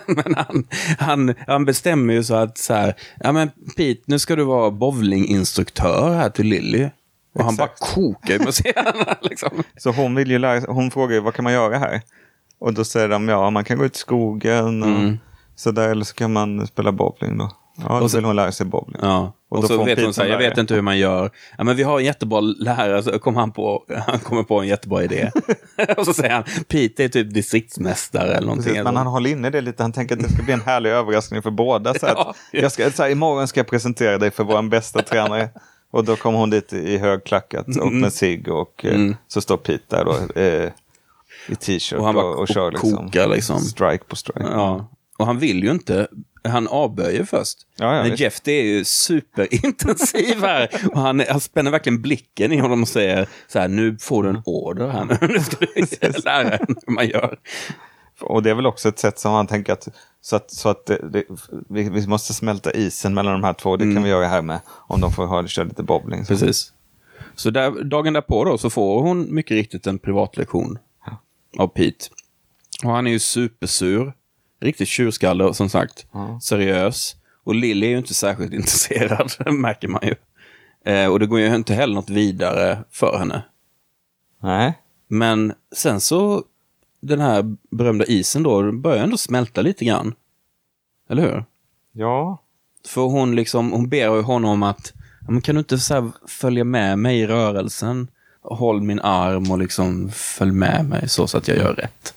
men 0.07 0.35
han, 0.35 0.67
han, 0.99 1.33
han 1.47 1.65
bestämmer 1.65 2.13
ju 2.13 2.23
så 2.23 2.35
att 2.35 2.57
så 2.57 2.73
här, 2.73 2.93
ja 3.19 3.31
men 3.31 3.51
Pete, 3.77 4.01
nu 4.05 4.19
ska 4.19 4.35
du 4.35 4.43
vara 4.43 4.71
bowlinginstruktör 4.71 6.13
här 6.13 6.29
till 6.29 6.45
Lilly. 6.47 6.89
Och 7.35 7.43
han 7.45 7.55
bara 7.55 7.67
Exakt. 7.67 7.93
kokar 7.93 8.33
ju 8.33 8.39
museerna 8.45 9.15
liksom. 9.21 9.49
Så 9.77 9.91
hon, 9.91 10.15
vill 10.15 10.31
ju 10.31 10.37
lära, 10.39 10.73
hon 10.73 10.91
frågar 10.91 11.15
ju 11.15 11.21
vad 11.21 11.33
kan 11.33 11.43
man 11.43 11.53
göra 11.53 11.77
här? 11.77 12.01
Och 12.59 12.73
då 12.73 12.83
säger 12.83 13.09
de 13.09 13.29
ja, 13.29 13.49
man 13.49 13.63
kan 13.63 13.77
gå 13.77 13.85
ut 13.85 13.95
i 13.95 13.99
skogen 13.99 14.83
och 14.83 14.89
Mm. 14.89 15.17
sådär, 15.55 15.89
eller 15.89 16.05
så 16.05 16.13
kan 16.15 16.33
man 16.33 16.67
spela 16.67 16.91
bowling 16.91 17.37
då. 17.37 17.51
Ja, 17.89 17.99
då 17.99 18.09
så- 18.09 18.17
vill 18.17 18.25
hon 18.25 18.35
lära 18.35 18.51
sig 18.51 18.65
bowling. 18.65 18.99
Ja, 19.01 19.33
och, 19.49 19.57
Och 19.57 19.65
så 19.65 19.83
vet 19.83 20.01
hon 20.03 20.13
så 20.13 20.21
här, 20.21 20.29
jag 20.29 20.37
vet 20.37 20.57
inte 20.57 20.73
hur 20.73 20.81
man 20.81 20.97
gör. 20.97 21.29
Ja, 21.57 21.63
men 21.63 21.75
vi 21.75 21.83
har 21.83 21.99
en 21.99 22.05
jättebra 22.05 22.39
lärare, 22.41 23.03
så 23.03 23.19
kom 23.19 23.35
han, 23.35 23.51
på, 23.51 23.83
han 24.07 24.19
kommer 24.19 24.43
på 24.43 24.59
en 24.61 24.67
jättebra 24.67 25.03
idé. 25.03 25.31
och 25.97 26.05
så 26.05 26.13
säger 26.13 26.33
han, 26.33 26.43
Pete 26.67 27.03
är 27.03 27.07
typ 27.09 27.33
distriktsmästare 27.33 28.27
eller 28.33 28.47
någonting. 28.47 28.63
Precis, 28.65 28.83
men 28.83 28.95
han 28.95 29.07
håller 29.07 29.29
inne 29.29 29.49
det 29.49 29.61
lite, 29.61 29.83
han 29.83 29.91
tänker 29.91 30.15
att 30.15 30.23
det 30.23 30.29
ska 30.29 30.43
bli 30.43 30.53
en 30.53 30.61
härlig 30.61 30.89
överraskning 30.89 31.41
för 31.41 31.51
båda. 31.51 31.93
Så 31.93 32.05
att 32.05 32.13
Ja. 32.17 32.33
jag 32.51 32.71
ska, 32.71 32.91
så 32.91 33.03
här, 33.03 33.09
imorgon 33.09 33.47
ska 33.47 33.59
jag 33.59 33.67
presentera 33.67 34.17
dig 34.17 34.31
för 34.31 34.43
vår 34.43 34.61
bästa 34.69 35.01
tränare. 35.01 35.49
Och 35.95 36.05
då 36.05 36.15
kommer 36.15 36.39
hon 36.39 36.49
dit 36.49 36.73
i 36.73 36.97
högklackat 36.97 37.67
och 37.67 37.87
Mm. 37.87 37.99
med 37.99 38.13
cigg 38.13 38.47
och 38.47 38.85
eh, 38.85 39.11
så 39.27 39.41
står 39.41 39.57
Pete 39.57 39.83
där 39.87 40.05
då, 40.05 40.41
eh, 40.41 40.71
i 41.47 41.55
t-shirt 41.55 41.93
Och 41.93 41.99
och, 41.99 42.05
han 42.05 42.15
bara 42.15 42.25
och, 42.35 42.47
kör 42.47 42.71
liksom, 42.71 42.95
kokar 42.95 43.27
liksom. 43.27 43.59
strike 43.59 44.03
på 44.07 44.15
strike. 44.15 44.47
Ja, 44.51 44.89
och 45.17 45.25
han 45.25 45.39
vill 45.39 45.63
ju 45.63 45.71
inte. 45.71 46.07
Han 46.43 46.67
avböjer 46.67 47.23
först. 47.25 47.57
Ja, 47.77 47.95
ja, 47.95 48.03
Men. 48.03 48.15
Jeff 48.15 48.41
det 48.43 48.51
är 48.51 48.63
ju 48.63 48.83
superintensiv 48.85 50.41
här. 50.41 50.69
Och 50.91 50.99
han, 51.01 51.23
han 51.29 51.39
spänner 51.39 51.71
verkligen 51.71 52.01
blicken 52.01 52.51
i 52.51 52.57
honom 52.57 52.81
och 52.81 52.87
säger 52.87 53.27
så 53.47 53.59
här, 53.59 53.67
nu 53.67 53.97
får 54.01 54.23
du 54.23 54.29
en 54.29 54.41
order 54.45 54.87
här. 54.87 55.05
nu 55.27 55.39
ska 55.85 56.07
du 56.07 56.19
lära 56.25 56.43
henne 56.49 56.75
hur 56.87 56.93
man 56.93 57.07
gör. 57.07 57.37
Och 58.21 58.43
det 58.43 58.49
är 58.49 58.53
väl 58.53 58.65
också 58.65 58.89
ett 58.89 58.99
sätt 58.99 59.19
som 59.19 59.31
han 59.31 59.47
tänker 59.47 59.73
att 59.73 59.87
så 60.21 60.35
att, 60.35 60.51
så 60.51 60.69
att 60.69 60.85
det, 60.85 61.09
det, 61.09 61.23
vi, 61.69 61.89
vi 61.89 62.07
måste 62.07 62.33
smälta 62.33 62.71
isen 62.71 63.13
mellan 63.13 63.33
de 63.33 63.43
här 63.43 63.53
två. 63.53 63.77
Det 63.77 63.93
kan 63.93 64.03
vi 64.03 64.09
göra 64.09 64.27
här 64.27 64.41
med 64.41 64.59
om 64.67 65.01
de 65.01 65.11
får 65.11 65.25
ha, 65.25 65.47
köra 65.47 65.65
lite 65.65 65.83
bowling. 65.83 66.25
Så. 66.25 66.33
Precis. 66.33 66.73
Så 67.35 67.49
där, 67.49 67.83
dagen 67.83 68.13
därpå 68.13 68.45
då 68.45 68.57
så 68.57 68.69
får 68.69 69.01
hon 69.01 69.35
mycket 69.35 69.55
riktigt 69.55 69.87
en 69.87 69.99
privatlektion 69.99 70.79
av 71.57 71.67
Pete. 71.67 72.05
Och 72.83 72.91
han 72.91 73.07
är 73.07 73.11
ju 73.11 73.19
supersur. 73.19 74.13
Riktigt 74.61 74.87
tjurskalle 74.87 75.53
som 75.53 75.69
sagt. 75.69 76.05
Seriös. 76.41 77.15
Och 77.43 77.55
Lily 77.55 77.85
är 77.85 77.89
ju 77.91 77.97
inte 77.97 78.13
särskilt 78.13 78.53
intresserad, 78.53 79.31
märker 79.53 79.87
man 79.87 80.01
ju. 80.03 80.15
Eh, 80.93 81.11
och 81.11 81.19
det 81.19 81.25
går 81.25 81.39
ju 81.39 81.55
inte 81.55 81.73
heller 81.73 81.95
något 81.95 82.09
vidare 82.09 82.83
för 82.91 83.17
henne. 83.17 83.43
Nej. 84.43 84.73
Men 85.07 85.53
sen 85.75 86.01
så, 86.01 86.43
den 87.05 87.21
här 87.21 87.55
berömda 87.71 88.05
isen 88.05 88.43
då, 88.43 88.71
börjar 88.71 89.03
ändå 89.03 89.17
smälta 89.17 89.61
lite 89.61 89.85
grann. 89.85 90.13
Eller 91.09 91.21
hur? 91.21 91.45
Ja. 91.91 92.37
För 92.87 93.01
hon 93.01 93.35
liksom, 93.35 93.71
hon 93.71 93.89
ber 93.89 94.15
ju 94.15 94.21
honom 94.21 94.63
att, 94.63 94.93
"Ja, 95.21 95.31
men 95.31 95.41
kan 95.41 95.55
du 95.55 95.59
inte 95.59 95.77
så 95.77 96.11
följa 96.27 96.63
med 96.63 96.99
mig 96.99 97.19
i 97.19 97.27
rörelsen? 97.27 98.07
Håll 98.41 98.81
min 98.81 98.99
arm 98.99 99.51
och 99.51 99.59
liksom 99.59 100.09
följ 100.09 100.51
med 100.51 100.85
mig 100.85 101.09
så, 101.09 101.27
så 101.27 101.37
att 101.37 101.47
jag 101.47 101.57
gör 101.57 101.73
rätt. 101.73 102.13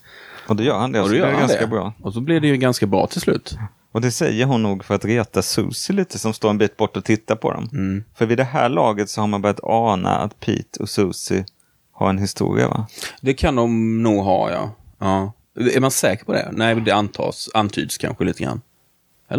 Och 0.48 0.56
då 0.56 0.62
gör 0.62 0.78
han 0.78 0.92
det. 0.92 1.00
Och 1.00 1.08
så 1.08 1.14
då 1.14 1.24
det 1.24 1.32
ganska 1.32 1.60
det. 1.60 1.66
bra. 1.66 1.92
Och 2.02 2.12
så 2.12 2.20
blir 2.20 2.40
det 2.40 2.48
ju 2.48 2.56
ganska 2.56 2.86
bra 2.86 3.06
till 3.06 3.20
slut. 3.20 3.58
Och 3.92 4.00
det 4.00 4.10
säger 4.10 4.46
hon 4.46 4.62
nog 4.62 4.84
för 4.84 4.94
att 4.94 5.04
reta 5.04 5.42
Susie 5.42 5.96
lite 5.96 6.18
som 6.18 6.32
står 6.32 6.50
en 6.50 6.58
bit 6.58 6.76
bort 6.76 6.96
och 6.96 7.04
tittar 7.04 7.36
på 7.36 7.52
dem. 7.52 7.68
Mm. 7.72 8.04
För 8.14 8.26
vid 8.26 8.38
det 8.38 8.44
här 8.44 8.68
laget 8.68 9.10
så 9.10 9.20
har 9.20 9.28
man 9.28 9.42
börjat 9.42 9.60
ana 9.62 10.18
att 10.18 10.40
Pete 10.40 10.82
och 10.82 10.88
Susie 10.88 11.44
har 11.92 12.10
en 12.10 12.18
historia 12.18 12.68
va? 12.68 12.86
Det 13.20 13.34
kan 13.34 13.56
de 13.56 14.02
nog 14.02 14.24
ha, 14.24 14.50
ja. 14.50 14.70
Ja. 14.98 15.32
Är 15.54 15.80
man 15.80 15.90
säker 15.90 16.24
på 16.24 16.32
det? 16.32 16.48
Nej, 16.52 16.74
det 16.80 16.90
antas, 16.90 17.48
antyds 17.54 17.98
kanske 17.98 18.24
lite 18.24 18.42
grann. 18.42 18.60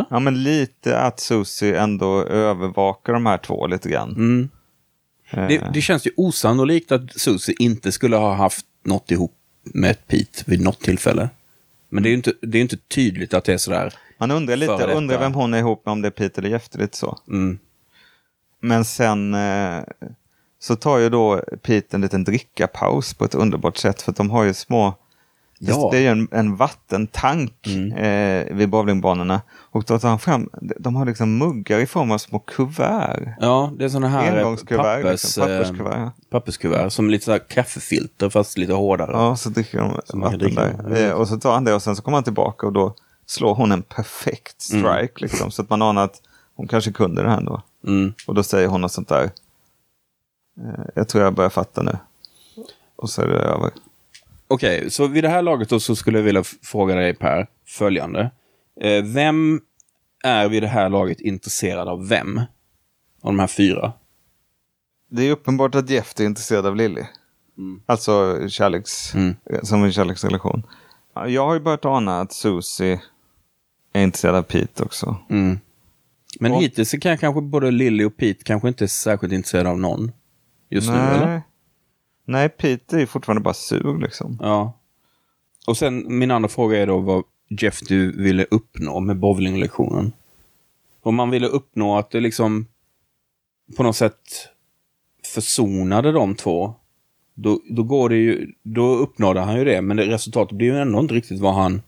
Ja 0.10 0.20
men 0.20 0.44
lite 0.44 1.00
att 1.00 1.20
Susie 1.20 1.80
ändå 1.80 2.24
övervakar 2.24 3.14
de 3.14 3.26
här 3.26 3.38
två 3.38 3.68
lite 3.68 3.90
grann. 3.90 4.10
Mm. 4.10 4.50
Eh, 5.30 5.48
Det, 5.48 5.72
det 5.74 5.82
känns 5.82 6.08
ju 6.08 6.12
osannolikt 6.18 6.92
att 6.92 7.20
Susie 7.20 7.56
inte 7.60 7.92
skulle 7.92 8.16
ha 8.16 8.34
haft 8.34 8.66
något 8.84 9.12
ihop 9.12 9.36
med 9.64 10.08
Pete 10.08 10.44
vid 10.46 10.62
något 10.62 10.80
tillfälle. 10.80 11.30
Men 11.90 12.04
det 12.04 12.10
är 12.10 12.12
ju 12.12 12.18
inte, 12.18 12.34
det 12.42 12.58
är 12.58 12.62
inte 12.62 12.78
tydligt 12.78 13.34
att 13.34 13.44
det 13.44 13.54
är 13.54 13.58
sådär. 13.58 13.94
Man 14.18 14.32
undrar 14.32 14.56
lite, 14.56 14.86
undrar 14.86 15.20
vem 15.20 15.34
hon 15.34 15.54
är 15.54 15.58
ihop 15.58 15.86
med, 15.86 15.92
om 15.92 16.02
det 16.02 16.08
är 16.08 16.12
Pete 16.12 16.42
eller 16.42 16.50
Jeff, 16.50 16.70
lite 16.74 16.98
så. 16.98 17.20
Mm. 17.28 17.60
Men 18.62 18.86
sen 18.86 19.34
eh, 19.34 19.84
så 20.60 20.76
tar 20.76 20.98
ju 20.98 21.10
då 21.10 21.44
Pete 21.62 21.98
en 21.98 22.02
liten 22.02 22.24
drickapaus 22.24 23.14
på 23.14 23.26
ett 23.26 23.36
underbart 23.36 23.78
sätt 23.78 24.02
för 24.02 24.12
de 24.12 24.30
har 24.30 24.44
ju 24.44 24.54
små 24.54 24.96
Ja. 25.62 25.90
Det 25.92 25.98
är 25.98 26.02
ju 26.02 26.08
en, 26.08 26.28
en 26.32 26.56
vattentank 26.56 27.68
eh, 27.98 28.56
vid 28.56 28.70
bowlingbanorna. 28.70 29.42
Och 29.72 29.84
då 29.88 30.00
tar 30.00 30.10
han 30.10 30.20
fram, 30.20 30.50
de 30.80 30.96
har 30.96 31.06
liksom 31.06 31.38
muggar 31.38 31.80
i 31.80 31.86
form 31.86 32.12
av 32.12 32.18
små 32.18 32.40
kuvert. 32.40 33.36
Ja, 33.40 33.72
det 33.78 33.86
är 33.86 33.90
sådana 33.90 34.08
här 34.08 34.32
eh, 34.32 34.38
Engångskuvert, 34.38 34.84
pappers, 34.84 35.12
liksom, 35.12 35.44
papperskuvert. 35.44 35.98
ja. 35.98 36.12
papperskuvert 36.30 36.90
som 36.90 37.10
lite 37.10 37.26
så 37.26 37.32
här 37.32 37.40
kaffefilter 37.50 38.30
fast 38.30 38.58
lite 38.58 38.74
hårdare. 38.74 39.12
Ja, 39.12 39.36
så 39.36 39.50
dricker 39.50 39.78
de 39.78 40.02
Som 40.06 40.20
vatten 40.22 40.56
där. 40.56 40.98
Eh, 40.98 41.12
och 41.12 41.28
så 41.28 41.40
tar 41.40 41.54
han 41.54 41.64
det 41.64 41.74
och 41.74 41.84
sen 41.84 41.96
så 41.96 42.02
kommer 42.02 42.18
han 42.18 42.24
tillbaka 42.24 42.68
och 42.68 42.74
då 42.74 42.96
slår 43.26 43.56
hon 43.56 43.72
en 43.72 43.82
perfekt 43.82 44.62
strike. 44.62 45.14
Liksom, 45.16 45.52
så 45.52 45.62
att 45.62 45.70
man 45.70 45.82
anar 45.82 46.04
att 46.04 46.22
hon 46.56 46.68
kanske 46.68 46.92
kunde 46.92 47.24
det 47.24 47.30
här 47.30 47.38
ändå. 47.38 47.62
Mm. 47.88 48.14
Och 48.28 48.36
då 48.36 48.44
säger 48.44 48.68
hon 48.68 48.82
något 48.82 48.92
sånt 48.92 49.08
där. 49.08 49.24
Eh, 50.60 50.86
jag 50.96 51.08
tror 51.08 51.24
jag 51.24 51.34
börjar 51.34 51.50
fatta 51.50 51.82
nu. 51.82 51.98
Och 52.96 53.10
så 53.10 53.22
är 53.22 53.28
det 53.28 53.40
över. 53.40 53.72
Okej, 54.50 54.92
så 54.92 55.08
vid 55.08 55.24
det 55.24 55.30
här 55.30 55.42
laget 55.42 55.70
då 55.70 55.80
så 55.80 55.96
skulle 55.96 56.18
jag 56.18 56.24
vilja 56.24 56.44
fråga 56.44 56.96
dig 56.96 57.14
Per, 57.16 57.48
följande. 57.68 58.32
Eh, 58.82 59.04
vem 59.04 59.62
är 60.24 60.50
vid 60.50 60.64
det 60.64 60.68
här 60.68 60.90
laget 60.90 61.20
intresserad 61.22 61.88
av 61.88 62.08
vem? 62.08 62.38
Av 62.38 62.46
de 63.34 63.40
här 63.40 63.48
fyra? 63.48 63.94
Det 65.12 65.24
är 65.28 65.32
uppenbart 65.32 65.76
att 65.76 65.90
Jeff 65.90 66.14
är 66.20 66.24
intresserad 66.26 66.66
av 66.66 66.76
Lily. 66.76 67.04
Alltså 67.86 68.38
kärleks, 68.50 69.16
Mm. 69.16 69.36
som 69.64 69.84
en 69.84 69.92
kärleksrelation. 69.94 70.64
Ja, 71.16 71.28
Jag 71.28 71.46
har 71.46 71.54
ju 71.54 71.60
börjat 71.60 71.86
ana 71.86 72.20
att 72.22 72.34
Susie 72.34 73.02
är 73.94 74.04
intresserad 74.04 74.36
av 74.36 74.42
Pete 74.44 74.84
också. 74.84 75.18
Mm. 75.30 75.60
Men 76.40 76.52
Och- 76.52 76.62
hittills 76.62 76.92
kan 76.92 77.18
kanske 77.18 77.42
både 77.42 77.72
Lily 77.72 78.04
och 78.06 78.18
Pete 78.18 78.44
kanske 78.44 78.68
inte 78.68 78.86
är 78.86 78.88
särskilt 78.88 79.34
intresserade 79.34 79.70
av 79.70 79.80
någon. 79.80 80.12
Just 80.70 80.90
nu, 80.90 80.96
eller? 80.96 81.42
Nej. 82.30 82.42
Nej, 82.42 82.50
Pete 82.50 83.02
är 83.02 83.06
fortfarande 83.06 83.42
bara 83.42 83.54
sur 83.54 84.02
liksom. 84.02 84.38
Ja. 84.42 84.74
Och 85.68 85.78
sen 85.78 86.18
min 86.18 86.32
andra 86.32 86.50
fråga 86.50 86.78
är 86.78 86.88
då 86.88 87.00
vad 87.00 87.24
Jeff 87.50 87.80
du 87.80 88.12
ville 88.12 88.46
uppnå 88.52 89.00
med 89.00 89.18
bowlinglektionen. 89.20 90.12
Om 91.02 91.16
man 91.16 91.30
ville 91.30 91.48
uppnå 91.48 91.98
att 91.98 92.12
det 92.12 92.20
liksom 92.20 92.68
på 93.78 93.84
något 93.84 93.96
sätt 93.96 94.50
försonade 95.34 96.12
de 96.12 96.36
två. 96.36 96.74
Då, 97.34 97.60
då 97.70 97.84
går 97.84 98.10
det 98.10 98.18
ju, 98.18 98.52
då 98.64 98.96
uppnådde 98.96 99.40
han 99.40 99.58
ju 99.58 99.64
det, 99.66 99.82
men 99.82 99.98
det, 99.98 100.06
resultatet 100.06 100.58
blir 100.58 100.68
ju 100.68 100.78
ändå 100.78 101.00
inte 101.00 101.14
riktigt 101.14 101.40
vad 101.40 101.54
han 101.54 101.82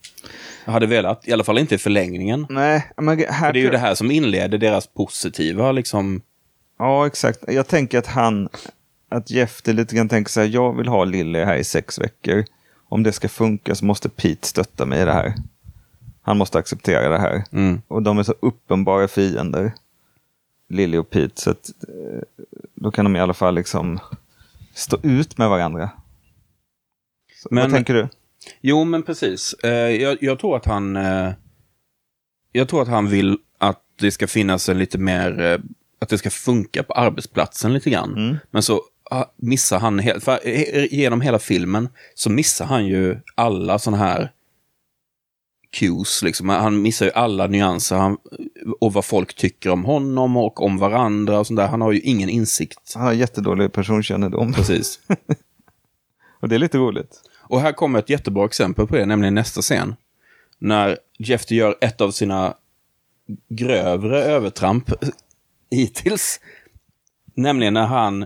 hade 0.66 0.88
velat. 0.88 1.28
I 1.28 1.34
alla 1.34 1.44
fall 1.44 1.58
inte 1.58 1.76
i 1.76 1.78
förlängningen. 1.78 2.48
Nej, 2.50 2.92
men 2.98 3.20
här... 3.30 3.54
Det 3.54 3.60
är 3.60 3.64
ju 3.64 3.70
det 3.70 3.78
här 3.78 3.96
som 3.96 4.12
inleder 4.12 4.58
deras 4.58 4.88
positiva 4.88 5.72
liksom. 5.72 6.22
Ja, 6.80 7.08
exakt. 7.08 7.40
Jag 7.48 7.68
tänker 7.68 7.98
att 7.98 8.08
han, 8.08 8.50
att 9.12 9.32
Jeff 9.32 9.62
det 9.62 9.74
lite 9.74 9.96
grann 9.96 10.10
tänker 10.10 10.32
så 10.32 10.40
här, 10.40 10.48
jag 10.48 10.78
vill 10.78 10.88
ha 10.88 11.04
Lily 11.04 11.40
här 11.40 11.56
i 11.56 11.64
sex 11.64 12.00
veckor. 12.00 12.46
Om 12.90 13.04
det 13.04 13.12
ska 13.12 13.30
funka 13.30 13.76
så 13.76 13.86
måste 13.86 14.10
Pete 14.10 14.48
stötta 14.48 14.86
mig 14.86 15.02
i 15.02 15.06
det 15.06 15.14
här. 15.14 15.34
Han 16.22 16.38
måste 16.38 16.58
acceptera 16.58 17.10
det 17.10 17.20
här. 17.20 17.44
Mm. 17.52 17.82
Och 17.88 18.04
de 18.04 18.18
är 18.20 18.24
så 18.24 18.34
uppenbara 18.40 19.08
fiender, 19.08 19.72
Lily 20.70 20.98
och 20.98 21.10
Pete, 21.10 21.42
så 21.42 21.52
att 21.52 21.70
eh, 21.88 22.22
då 22.76 22.92
kan 22.92 23.06
de 23.06 23.16
i 23.16 23.20
alla 23.20 23.34
fall 23.34 23.56
liksom 23.56 24.00
stå 24.74 24.98
ut 25.04 25.38
med 25.38 25.50
varandra. 25.50 25.90
Så, 27.36 27.48
Men- 27.52 27.64
vad 27.64 27.72
tänker 27.72 27.94
du? 27.94 28.08
Jo, 28.62 28.84
men 28.84 29.04
precis. 29.04 29.54
Eh, 29.54 29.72
jag, 30.02 30.18
jag 30.22 30.40
tror 30.40 30.56
att 30.58 30.66
han... 30.66 30.96
Eh, 30.96 31.32
jag 32.52 32.70
tror 32.70 32.82
att 32.82 32.88
han 32.88 33.08
vill 33.10 33.38
att 33.58 33.82
det 33.96 34.12
ska 34.12 34.28
finnas 34.28 34.70
en 34.70 34.80
lite 34.80 34.98
mer... 34.98 35.62
Att 36.00 36.10
det 36.10 36.18
ska 36.18 36.30
funka 36.30 36.84
på 36.84 36.94
arbetsplatsen 36.94 37.74
lite 37.74 37.90
grann. 37.90 38.38
Men 38.52 38.64
så 38.64 38.82
missar 39.36 39.80
han 39.80 40.00
helt... 40.00 40.24
För, 40.24 40.40
eh, 40.44 40.94
genom 40.94 41.22
hela 41.22 41.40
filmen 41.40 41.90
så 42.16 42.30
missar 42.30 42.66
han 42.66 42.86
ju 42.88 43.20
alla 43.36 43.80
sådana 43.80 44.04
här 44.04 44.32
cues. 45.72 46.24
Liksom. 46.24 46.50
Han 46.50 46.82
missar 46.82 47.06
ju 47.06 47.12
alla 47.12 47.48
nyanser 47.48 47.96
han, 47.96 48.18
och 48.80 48.94
vad 48.94 49.06
folk 49.06 49.34
tycker 49.34 49.70
om 49.70 49.86
honom 49.86 50.38
och 50.38 50.62
om 50.62 50.78
varandra 50.78 51.40
och 51.40 51.48
sånt 51.48 51.58
där. 51.58 51.68
Han 51.68 51.82
har 51.82 51.92
ju 51.92 52.00
ingen 52.00 52.30
insikt. 52.30 52.94
Han 52.96 53.04
har 53.04 53.14
jättedålig 53.14 53.74
personkännedom. 53.74 54.54
Precis. 54.54 55.00
Och 56.42 56.50
det 56.50 56.56
är 56.56 56.60
lite 56.60 56.78
roligt. 56.78 57.22
Och 57.38 57.62
här 57.62 57.72
kommer 57.72 58.00
ett 58.00 58.10
jättebra 58.10 58.46
exempel 58.46 58.88
på 58.88 58.96
det, 58.96 59.06
nämligen 59.06 59.36
nästa 59.36 59.62
scen. 59.62 59.96
När 60.60 60.98
Jeff 61.18 61.52
gör 61.52 61.76
ett 61.82 62.02
av 62.02 62.12
sina 62.12 62.54
grövre 63.50 64.24
övertramp 64.24 64.92
hittills. 65.72 66.40
Nämligen 67.36 67.74
när 67.74 67.86
han, 67.86 68.26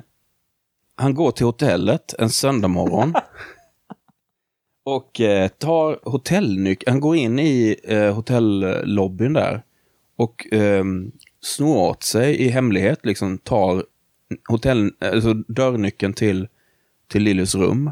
han 0.96 1.14
går 1.14 1.32
till 1.32 1.46
hotellet 1.46 2.14
en 2.20 2.30
söndag 2.30 2.68
morgon. 2.68 3.14
och 4.86 5.22
eh, 5.22 5.48
tar 5.48 6.00
hotellnyckeln. 6.04 6.94
Han 6.94 7.02
går 7.02 7.16
in 7.16 7.40
i 7.40 7.76
eh, 7.84 8.16
hotellobbyn 8.16 9.34
där. 9.34 9.64
Och 10.18 10.54
eh, 10.54 10.84
snor 11.42 11.78
åt 11.78 12.04
sig 12.04 12.36
i 12.42 12.48
hemlighet, 12.48 13.06
liksom 13.06 13.38
tar 13.38 13.84
hotell, 14.50 14.92
alltså 15.00 15.34
dörrnyckeln 15.34 16.14
till, 16.14 16.48
till 17.08 17.24
Lillys 17.24 17.56
rum 17.56 17.92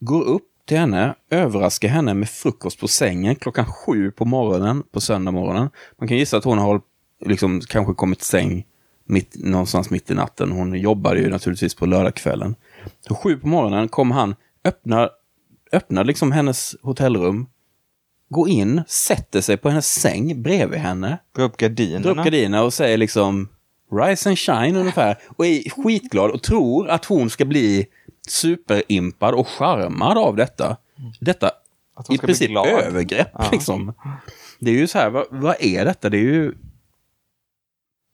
går 0.00 0.22
upp 0.22 0.48
till 0.66 0.78
henne, 0.78 1.14
överraskar 1.30 1.88
henne 1.88 2.14
med 2.14 2.28
frukost 2.28 2.80
på 2.80 2.88
sängen 2.88 3.36
klockan 3.36 3.64
sju 3.64 4.10
på 4.10 4.24
morgonen, 4.24 4.82
på 4.90 5.00
söndag 5.00 5.30
morgonen. 5.30 5.70
Man 5.98 6.08
kan 6.08 6.16
gissa 6.16 6.36
att 6.36 6.44
hon 6.44 6.58
har 6.58 6.80
liksom 7.24 7.60
kanske 7.60 7.94
kommit 7.94 8.18
till 8.18 8.26
säng 8.26 8.66
mitt, 9.06 9.34
någonstans 9.44 9.90
mitt 9.90 10.10
i 10.10 10.14
natten. 10.14 10.52
Hon 10.52 10.74
jobbade 10.74 11.20
ju 11.20 11.30
naturligtvis 11.30 11.74
på 11.74 11.86
lördagskvällen. 11.86 12.54
Så 13.08 13.14
sju 13.14 13.36
på 13.36 13.48
morgonen 13.48 13.88
kommer 13.88 14.14
han, 14.14 14.34
öppnar, 14.64 15.10
öppnar 15.72 16.04
liksom 16.04 16.32
hennes 16.32 16.76
hotellrum, 16.82 17.46
går 18.28 18.48
in, 18.48 18.82
sätter 18.88 19.40
sig 19.40 19.56
på 19.56 19.68
hennes 19.68 19.92
säng 19.92 20.42
bredvid 20.42 20.80
henne, 20.80 21.18
Dra 21.36 21.42
upp 21.42 21.56
gardinerna. 21.56 22.02
drar 22.02 22.10
upp 22.10 22.24
gardinerna 22.24 22.62
och 22.62 22.74
säger 22.74 22.98
liksom 22.98 23.48
Rise 23.92 24.28
and 24.28 24.38
shine 24.38 24.76
ungefär. 24.76 25.18
Och 25.36 25.46
är 25.46 25.70
skitglad 25.70 26.30
och 26.30 26.42
tror 26.42 26.88
att 26.88 27.04
hon 27.04 27.30
ska 27.30 27.44
bli 27.44 27.86
superimpad 28.28 29.34
och 29.34 29.48
charmad 29.48 30.18
av 30.18 30.36
detta. 30.36 30.76
Detta 31.20 31.50
i 32.08 32.18
princip 32.18 32.50
övergrepp 32.50 33.52
liksom. 33.52 33.94
Det 34.58 34.70
är 34.70 34.74
ju 34.74 34.86
så 34.86 34.98
här, 34.98 35.10
vad, 35.10 35.24
vad 35.30 35.56
är 35.60 35.84
detta? 35.84 36.10
Det 36.10 36.16
är 36.16 36.22
ju... 36.22 36.54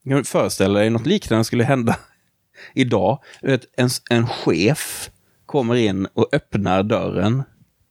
Jag 0.02 0.18
kan 0.18 0.24
föreställa 0.24 0.78
dig 0.78 0.90
något 0.90 1.06
liknande 1.06 1.44
skulle 1.44 1.64
hända 1.64 1.96
idag. 2.74 3.18
Du 3.40 3.58
en, 3.76 3.88
en 4.10 4.26
chef 4.26 5.10
kommer 5.46 5.74
in 5.74 6.06
och 6.14 6.28
öppnar 6.32 6.82
dörren 6.82 7.42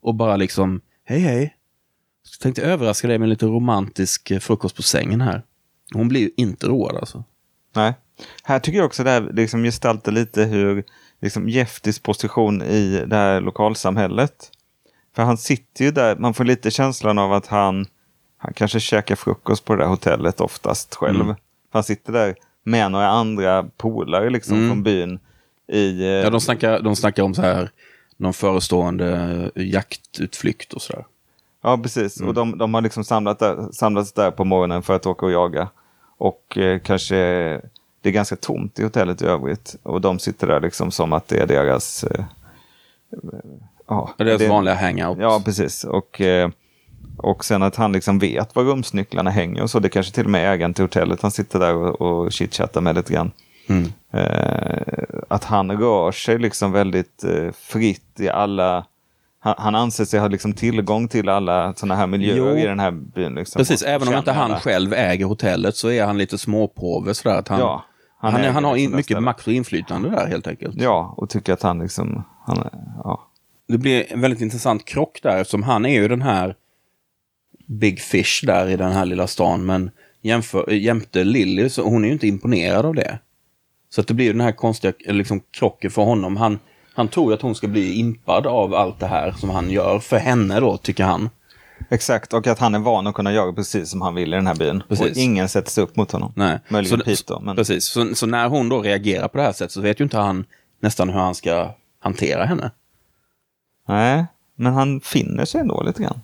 och 0.02 0.16
bara 0.16 0.36
liksom 0.36 0.82
Hej 1.04 1.20
hej. 1.20 1.56
Jag 2.32 2.40
tänkte 2.40 2.62
överraska 2.62 3.08
dig 3.08 3.20
med 3.20 3.30
lite 3.30 3.46
romantisk 3.46 4.32
eh, 4.32 4.40
frukost 4.40 4.76
på 4.76 4.82
sängen 4.82 5.22
här. 5.22 5.44
Hon 5.94 6.08
blir 6.08 6.22
ju 6.22 6.30
inte 6.38 6.68
road 6.68 6.96
alltså. 6.96 7.24
Nej. 7.76 7.94
Här 8.44 8.60
tycker 8.60 8.78
jag 8.78 8.86
också 8.86 9.04
det 9.04 9.10
här 9.10 9.22
liksom 9.34 9.64
gestaltar 9.64 10.12
lite 10.12 10.44
hur 10.44 10.84
liksom 11.22 11.50
Jeftis 11.50 12.00
position 12.00 12.62
i 12.62 13.06
det 13.08 13.16
här 13.16 13.42
lokalsamhället. 13.42 14.52
För 15.16 15.24
han 15.24 15.38
sitter 15.38 15.86
ju 15.86 15.92
där, 15.92 16.16
man 16.16 16.34
får 16.34 16.44
lite 16.44 16.72
känslan 16.72 17.18
av 17.18 17.34
att 17.34 17.48
han, 17.48 17.86
han 18.38 18.54
kanske 18.54 18.80
käkar 18.80 19.16
frukost 19.16 19.66
på 19.66 19.76
det 19.76 19.84
där 19.84 19.90
hotellet 19.90 20.42
oftast 20.42 20.96
själv. 20.96 21.22
Mm. 21.22 21.36
Han 21.72 21.84
sitter 21.84 22.14
där 22.14 22.36
med 22.64 22.92
några 22.92 23.08
andra 23.08 23.64
polare 23.78 24.30
liksom 24.30 24.58
Mm. 24.58 24.70
från 24.70 24.84
byn. 24.84 25.20
I, 25.68 26.02
eh, 26.02 26.08
Ja, 26.08 26.30
de 26.30 26.42
snackar, 26.42 26.80
de 26.80 26.96
snackar 26.96 27.24
om 27.24 27.34
så 27.34 27.42
här, 27.42 27.70
någon 28.18 28.34
förestående 28.34 29.52
jaktutflykt 29.56 30.74
och 30.74 30.82
sådär. 30.82 31.06
Ja, 31.64 31.78
precis. 31.78 32.18
Mm. 32.18 32.28
Och 32.30 32.34
de, 32.34 32.58
de 32.58 32.74
har 32.74 32.82
liksom 32.82 33.04
samlat 33.04 33.40
där, 33.40 33.68
samlats 33.72 34.14
där 34.14 34.32
på 34.32 34.46
morgonen 34.46 34.84
för 34.84 34.96
att 34.96 35.06
åka 35.06 35.26
och 35.26 35.32
jaga. 35.32 35.70
Och 36.18 36.58
eh, 36.58 36.80
kanske 36.80 37.16
det 38.02 38.10
är 38.10 38.14
ganska 38.14 38.36
tomt 38.36 38.80
i 38.80 38.84
hotellet 38.84 39.22
i 39.22 39.26
övrigt. 39.26 39.76
Och 39.84 40.02
de 40.02 40.20
sitter 40.20 40.48
där 40.48 40.60
liksom 40.62 40.92
som 40.92 41.14
att 41.14 41.28
det 41.28 41.38
är 41.40 41.48
deras... 41.48 42.04
Eh, 42.04 42.26
ja, 43.88 44.14
deras 44.18 44.40
det- 44.42 44.48
vanliga 44.48 44.76
hangout. 44.76 45.18
Ja, 45.22 45.42
precis. 45.46 45.84
Och, 45.84 46.22
eh, 46.22 46.50
och 47.24 47.46
sen 47.46 47.64
att 47.64 47.76
han 47.76 47.92
liksom 47.92 48.20
vet 48.20 48.56
var 48.56 48.64
rumsnycklarna 48.64 49.30
hänger 49.30 49.62
och 49.64 49.70
så. 49.70 49.80
Det 49.80 49.90
kanske 49.90 50.14
till 50.14 50.26
och 50.26 50.32
med 50.32 50.48
är 50.48 50.52
ägaren 50.54 50.74
till 50.74 50.84
hotellet. 50.84 51.22
Han 51.22 51.32
sitter 51.32 51.60
där 51.60 51.76
och, 51.76 52.02
och 52.02 52.32
chitchattar 52.32 52.82
med 52.82 52.96
lite 52.96 53.14
grann. 53.14 53.32
Mm. 53.68 53.88
Eh, 54.14 55.04
att 55.28 55.44
han 55.44 55.72
rör 55.72 56.12
sig 56.12 56.40
liksom 56.40 56.72
väldigt 56.72 57.24
eh, 57.24 57.52
fritt 57.54 58.20
i 58.20 58.30
alla... 58.30 58.86
Han, 59.40 59.56
han 59.58 59.76
anser 59.76 60.06
sig 60.06 60.20
ha 60.20 60.28
liksom 60.28 60.54
tillgång 60.54 61.08
till 61.08 61.30
alla 61.30 61.74
sådana 61.74 61.96
här 61.96 62.08
miljöer 62.08 62.38
Jo. 62.38 62.58
i 62.58 62.66
den 62.66 62.80
här 62.80 62.92
byn. 62.92 63.36
Liksom, 63.36 63.60
Precis, 63.60 63.84
även 63.84 64.08
om 64.08 64.14
inte 64.14 64.32
han 64.32 64.52
alla. 64.52 64.60
själv 64.60 64.94
äger 64.94 65.26
hotellet 65.26 65.76
så 65.76 65.92
är 65.92 66.06
han 66.06 66.18
lite 66.18 66.38
småpåve 66.38 67.14
sådär. 67.14 67.38
Att 67.40 67.48
han, 67.48 67.60
Ja, 67.60 67.84
han, 68.20 68.34
han 68.34 68.44
han 68.54 68.64
har 68.64 68.76
in, 68.76 68.92
mycket 68.92 69.06
stället. 69.06 69.24
makt 69.24 69.48
och 69.48 69.54
inflytande 69.54 70.10
där 70.10 70.28
helt 70.28 70.48
enkelt. 70.48 70.76
Ja, 70.82 71.14
och 71.18 71.30
tycker 71.30 71.54
att 71.54 71.62
han 71.62 71.80
liksom... 71.80 72.24
Han, 72.46 72.70
ja. 73.04 73.28
Det 73.68 73.78
blir 73.78 74.14
en 74.14 74.22
väldigt 74.22 74.42
intressant 74.42 74.86
krock 74.86 75.20
där 75.24 75.38
eftersom 75.38 75.64
han 75.64 75.86
är 75.86 76.02
ju 76.02 76.08
den 76.08 76.22
här 76.22 76.56
Big 77.72 78.00
Fish 78.00 78.46
där 78.46 78.68
i 78.68 78.76
den 78.76 78.92
här 78.92 79.06
lilla 79.06 79.28
stan. 79.28 79.66
Men 79.66 79.92
jämför, 80.22 80.72
jämte 80.72 81.24
Lily, 81.24 81.70
så 81.70 81.84
hon 81.84 82.04
är 82.04 82.08
ju 82.08 82.14
inte 82.14 82.28
imponerad 82.28 82.86
av 82.86 82.96
det. 82.96 83.20
Så 83.90 84.02
att 84.02 84.08
det 84.08 84.14
blir 84.14 84.26
ju 84.26 84.32
den 84.32 84.42
här 84.42 84.52
konstiga 84.52 84.94
liksom, 85.06 85.42
krocken 85.52 85.92
för 85.92 86.02
honom. 86.02 86.38
Han, 86.38 86.60
han 86.94 87.08
tror 87.08 87.34
att 87.34 87.42
hon 87.42 87.56
ska 87.56 87.68
bli 87.68 87.94
impad 87.94 88.48
av 88.48 88.74
allt 88.74 89.00
det 89.00 89.08
här 89.08 89.32
som 89.32 89.50
han 89.50 89.70
gör 89.70 90.00
för 90.00 90.18
henne 90.18 90.60
då, 90.60 90.78
tycker 90.78 91.04
han. 91.04 91.30
Exakt, 91.90 92.34
och 92.34 92.48
att 92.48 92.60
han 92.60 92.76
är 92.76 92.80
van 92.80 93.08
att 93.08 93.16
kunna 93.16 93.34
göra 93.34 93.54
precis 93.54 93.90
som 93.90 94.02
han 94.02 94.16
vill 94.16 94.34
i 94.34 94.36
den 94.36 94.48
här 94.48 94.56
byn. 94.56 94.84
Precis. 94.90 95.12
Och 95.12 95.18
ingen 95.18 95.50
sätter 95.50 95.72
sig 95.72 95.84
upp 95.84 95.96
mot 95.96 96.12
honom. 96.12 96.34
Nej. 96.36 96.60
Möjligen 96.70 97.00
så, 97.00 97.06
Pete 97.06 97.24
då. 97.28 97.40
Men... 97.40 97.56
Precis, 97.56 97.86
så, 97.86 98.16
så 98.16 98.26
när 98.26 98.50
hon 98.50 98.70
då 98.70 98.82
reagerar 98.82 99.28
på 99.28 99.38
det 99.38 99.44
här 99.44 99.52
sättet 99.52 99.72
så 99.72 99.82
vet 99.82 100.00
ju 100.00 100.04
inte 100.04 100.18
han 100.18 100.46
nästan 100.80 101.10
hur 101.10 101.20
han 101.20 101.36
ska 101.36 101.76
hantera 102.00 102.46
henne. 102.46 102.72
Nej, 103.88 104.26
men 104.56 104.74
han 104.74 105.02
finner 105.02 105.46
sig 105.46 105.62
ändå 105.62 105.84
lite 105.84 106.04
grann. 106.04 106.22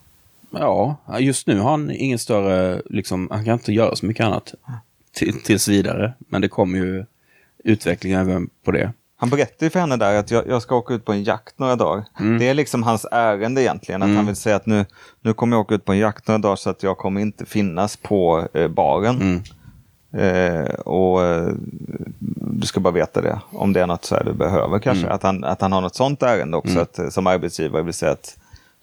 Ja, 0.52 0.98
just 1.20 1.48
nu 1.48 1.60
har 1.60 1.72
han 1.72 1.92
ingen 1.92 2.20
större, 2.20 2.82
liksom, 2.86 3.28
han 3.32 3.46
kan 3.46 3.54
inte 3.54 3.74
göra 3.74 3.96
så 3.96 4.06
mycket 4.06 4.26
annat 4.26 4.54
till, 5.14 5.42
tills 5.42 5.68
vidare. 5.68 6.14
Men 6.20 6.42
det 6.42 6.48
kommer 6.48 6.78
ju 6.78 7.06
utveckling 7.64 8.14
även 8.14 8.50
på 8.64 8.72
det. 8.72 8.94
Han 9.20 9.30
berättar 9.30 9.66
ju 9.66 9.70
för 9.70 9.80
henne 9.80 9.98
där 9.98 10.20
att 10.20 10.32
jag, 10.32 10.48
jag 10.48 10.62
ska 10.62 10.76
åka 10.76 10.94
ut 10.94 11.06
på 11.06 11.12
en 11.12 11.24
jakt 11.24 11.60
några 11.60 11.76
dagar. 11.76 12.06
Mm. 12.20 12.40
Det 12.40 12.48
är 12.48 12.54
liksom 12.54 12.84
hans 12.84 13.06
ärende 13.12 13.62
egentligen. 13.62 14.02
Att 14.02 14.16
han 14.16 14.26
vill 14.26 14.36
säga 14.36 14.56
att 14.56 14.66
nu, 14.66 14.86
nu 15.22 15.34
kommer 15.34 15.58
jag 15.58 15.62
åka 15.62 15.76
ut 15.76 15.86
på 15.86 15.92
en 15.92 15.98
jakt 15.98 16.28
några 16.28 16.38
dagar 16.40 16.56
så 16.56 16.70
att 16.70 16.84
jag 16.84 16.98
kommer 16.98 17.22
inte 17.22 17.46
finnas 17.46 17.98
på 17.98 18.48
eh, 18.54 18.68
baren. 18.68 19.22
Mm. 19.22 19.42
Eh, 20.12 20.70
och 20.74 21.24
eh, 21.24 21.54
du 22.60 22.68
ska 22.68 22.80
bara 22.80 22.94
veta 22.94 23.22
det. 23.22 23.40
Om 23.52 23.74
det 23.74 23.82
är 23.82 23.88
något 23.88 24.06
så 24.06 24.16
här 24.16 24.24
du 24.24 24.34
behöver 24.34 24.80
kanske. 24.80 25.04
Mm. 25.04 25.16
Att, 25.16 25.24
han, 25.24 25.44
att 25.44 25.62
han 25.62 25.72
har 25.72 25.82
något 25.82 25.96
sånt 25.96 26.24
ärende 26.24 26.58
också. 26.58 26.80
Att, 26.80 27.00
eh, 27.00 27.10
som 27.10 27.28
arbetsgivare 27.28 27.84
vill 27.84 27.94
säga 27.94 28.12
att 28.12 28.38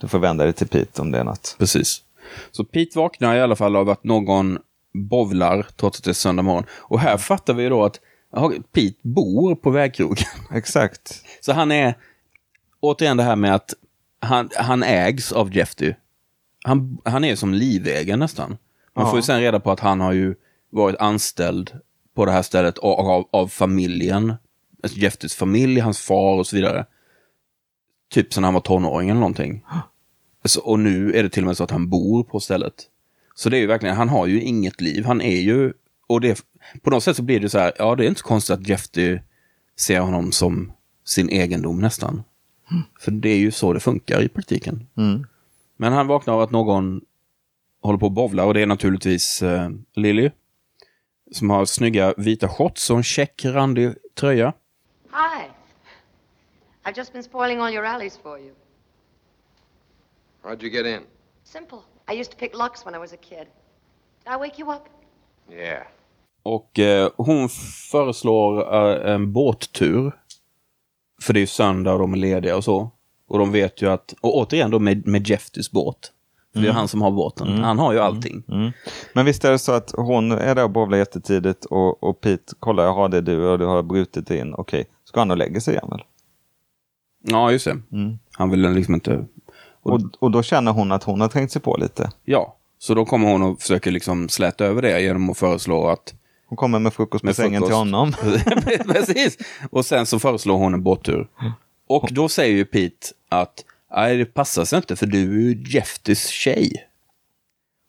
du 0.05 0.09
får 0.09 0.19
vända 0.19 0.45
dig 0.45 0.53
till 0.53 0.69
Pete 0.69 1.03
om 1.03 1.11
det 1.11 1.19
är 1.19 1.25
något. 1.25 1.57
Precis. 1.59 2.03
Så 2.51 2.65
Pete 2.65 2.99
vaknar 2.99 3.37
i 3.37 3.41
alla 3.41 3.57
fall 3.57 3.77
av 3.77 3.89
att 3.91 4.05
någon 4.05 4.59
bovlar 4.95 5.67
trots 5.77 5.99
att 5.99 6.05
det 6.05 6.11
är 6.11 6.15
söndag 6.15 6.43
morgon. 6.43 6.65
Och 6.71 7.01
här 7.01 7.17
fattar 7.17 7.55
vi 7.55 7.69
då 7.69 7.85
att 7.85 8.01
Pete 8.73 8.99
bor 9.03 9.55
på 9.55 9.71
vägkrogen. 9.71 10.27
Exakt. 10.53 11.25
Så 11.41 11.53
han 11.53 11.73
är, 11.73 11.95
återigen 12.81 13.17
det 13.17 13.23
här 13.23 13.37
med 13.37 13.55
att 13.55 13.75
han, 14.21 14.51
han 14.57 14.83
ägs 14.83 15.33
av 15.33 15.57
Jeffy. 15.57 15.95
Han, 16.65 16.99
han 17.05 17.25
är 17.25 17.37
som 17.37 17.55
livägare 17.55 18.17
nästan. 18.17 18.57
Man 18.95 19.05
Ja. 19.05 19.11
får 19.11 19.19
ju 19.19 19.23
sen 19.23 19.41
reda 19.41 19.61
på 19.61 19.71
att 19.71 19.81
han 19.81 20.01
har 20.01 20.13
ju 20.13 20.35
varit 20.71 20.97
anställd 21.01 21.73
på 22.15 22.25
det 22.25 22.33
här 22.33 22.43
stället 22.43 22.79
av, 22.79 23.29
av, 23.31 23.49
familjen. 23.49 24.35
Alltså 24.83 24.99
Jeffys 24.99 25.35
familj, 25.35 25.81
hans 25.81 26.01
far 26.01 26.39
och 26.39 26.47
så 26.47 26.57
vidare. 26.57 26.87
Typ 28.11 28.33
sen 28.35 28.45
han 28.45 28.55
var 28.55 28.61
tonåring 28.61 29.11
eller 29.11 29.21
någonting. 29.21 29.65
Så, 30.45 30.61
och 30.61 30.81
nu 30.81 31.13
är 31.13 31.23
det 31.23 31.29
till 31.29 31.43
och 31.43 31.47
med 31.47 31.57
så 31.57 31.65
att 31.65 31.71
han 31.71 31.89
bor 31.89 32.25
på 32.25 32.41
stället. 32.41 32.75
Så 33.35 33.49
det 33.49 33.57
är 33.57 33.61
ju 33.61 33.67
verkligen, 33.67 33.97
han 33.97 34.09
har 34.09 34.27
ju 34.27 34.43
inget 34.43 34.81
liv. 34.81 35.05
Han 35.05 35.21
är 35.21 35.41
ju, 35.41 35.73
och 36.07 36.21
det, 36.21 36.45
på 36.83 36.91
något 36.91 37.03
sätt 37.03 37.17
så 37.17 37.23
blir 37.23 37.41
det 37.41 37.49
så 37.49 37.59
här, 37.59 37.73
ja 37.79 37.95
det 37.95 38.05
är 38.05 38.09
inte 38.09 38.21
så 38.21 38.27
konstigt 38.27 38.55
att 38.55 38.69
Jeffy 38.69 39.19
ser 39.77 40.01
honom 40.01 40.33
som 40.33 40.73
sin 41.05 41.31
egendom 41.31 41.81
nästan. 41.81 42.23
För 43.01 43.11
det 43.11 43.29
är 43.29 43.37
ju 43.37 43.51
så 43.51 43.73
det 43.73 43.81
funkar 43.81 44.23
i 44.23 44.29
praktiken. 44.29 44.87
Mm. 44.97 45.27
Men 45.77 45.93
han 45.93 46.07
vaknar 46.07 46.35
av 46.35 46.41
att 46.41 46.51
någon 46.51 47.01
håller 47.81 47.99
på 47.99 48.07
att 48.07 48.13
bovla 48.13 48.45
och 48.45 48.55
det 48.55 48.63
är 48.63 48.67
naturligtvis 48.67 49.43
eh, 49.43 49.71
Lily. 49.95 50.31
Som 51.33 51.51
har 51.51 51.65
snygga 51.65 52.15
vita 52.17 52.49
shorts 52.49 52.91
och 52.91 52.97
en 52.97 53.03
check 53.03 53.45
randig 53.45 53.95
tröja. 54.15 54.53
Hi. 55.11 55.51
I've 56.85 56.97
just 56.97 57.13
been 57.13 57.23
spoiling 57.23 57.61
all 57.61 57.73
your 57.73 57.83
rallies 57.83 58.19
for 58.23 58.39
you. 58.39 58.55
How'd 60.45 60.63
you 60.63 60.71
get 60.71 60.87
in? 60.87 61.01
Simple. 61.45 61.79
I 62.11 62.21
used 62.21 62.33
to 62.33 62.39
pick 62.39 62.59
locks 62.59 62.87
when 62.87 62.95
I 62.95 62.99
was 62.99 63.13
a 63.13 63.17
kid. 63.17 63.47
Did 64.25 64.35
I 64.35 64.37
wake 64.37 64.59
you 64.59 64.73
up? 64.73 64.83
Yeah. 65.51 65.87
Och 66.43 66.79
eh, 66.79 67.11
hon 67.17 67.49
föreslår 67.91 68.75
eh, 68.75 69.13
en 69.15 69.33
båttur. 69.33 70.13
För 71.23 71.33
det 71.33 71.39
är 71.39 71.41
ju 71.41 71.47
söndag 71.47 71.93
och 71.93 71.99
de 71.99 72.13
är 72.13 72.17
lediga 72.17 72.57
och 72.57 72.65
så. 72.65 72.91
Och 73.29 73.39
de 73.39 73.53
vet 73.53 73.83
ju 73.83 73.91
att, 73.91 74.15
och 74.21 74.37
återigen 74.37 74.71
då 74.71 74.79
med, 74.79 75.07
med 75.07 75.29
Jeffys 75.29 75.71
båt. 75.71 76.13
För 76.53 76.61
det 76.61 76.69
är 76.69 76.73
han 76.73 76.89
som 76.89 77.03
har 77.03 77.11
båten. 77.11 77.49
Han 77.49 77.79
har 77.79 77.93
ju 77.93 77.99
allting. 77.99 78.43
Men 79.13 79.27
visst 79.27 79.45
är 79.45 79.51
det 79.51 79.59
så 79.59 79.73
att 79.73 79.93
hon 79.97 80.33
är 80.33 80.55
där 80.55 80.65
och 80.65 80.71
bowlar 80.71 80.99
jättetidigt 80.99 81.65
och, 81.65 82.03
och 82.03 82.21
Pete 82.21 82.55
kollar, 82.59 82.85
jaha 82.85 83.09
det 83.09 83.17
är 83.17 83.23
du 83.23 83.49
och 83.49 83.59
du 83.59 83.65
har 83.65 83.83
brutit 83.83 84.31
in. 84.31 84.55
Okej, 84.55 84.87
ska 85.05 85.21
han 85.21 85.31
och 85.31 85.37
lägga 85.37 85.61
sig 85.61 85.75
igen 85.75 85.89
väl? 85.91 86.03
Ja, 87.23 87.53
just 87.53 87.65
det. 87.65 87.83
Han 88.33 88.51
vill 88.51 88.61
liksom 88.61 88.95
inte... 88.95 89.25
Och, 89.85 90.01
och 90.19 90.31
då 90.31 90.43
känner 90.43 90.73
hon 90.73 90.93
att 90.93 91.05
hon 91.05 91.21
har 91.21 91.29
trängt 91.29 91.53
sig 91.53 91.63
på 91.63 91.77
lite. 91.77 92.11
Ja, 92.25 92.57
så 92.79 92.95
då 92.95 93.05
kommer 93.05 93.33
hon 93.33 93.43
och 93.43 93.61
försöker 93.61 93.91
liksom 93.91 94.29
släta 94.29 94.65
över 94.65 94.83
det 94.83 95.01
genom 95.01 95.31
att 95.31 95.39
föreslå 95.39 95.87
att... 95.87 96.15
Hon 96.47 96.57
kommer 96.57 96.79
med 96.79 96.95
frukost 96.95 97.23
på 97.23 97.27
Med 97.27 97.37
sängen 97.37 97.63
till 97.63 97.75
honom. 97.75 98.13
Precis! 98.93 99.39
Och 99.71 99.87
sen 99.87 100.07
så 100.07 100.19
föreslår 100.19 100.57
hon 100.57 100.75
en 100.75 100.83
båttur. 100.83 101.29
Och 101.87 102.09
då 102.13 102.29
säger 102.29 102.55
ju 102.57 102.65
Pete 102.65 103.07
att 103.29 103.65
nej, 103.97 104.17
det 104.17 104.25
passar 104.25 104.65
sig 104.65 104.77
inte 104.77 104.97
för 104.97 105.07
du 105.07 105.19
är 105.19 105.41
ju 105.41 105.65
Jeffys 105.69 106.29
tjej. 106.29 106.89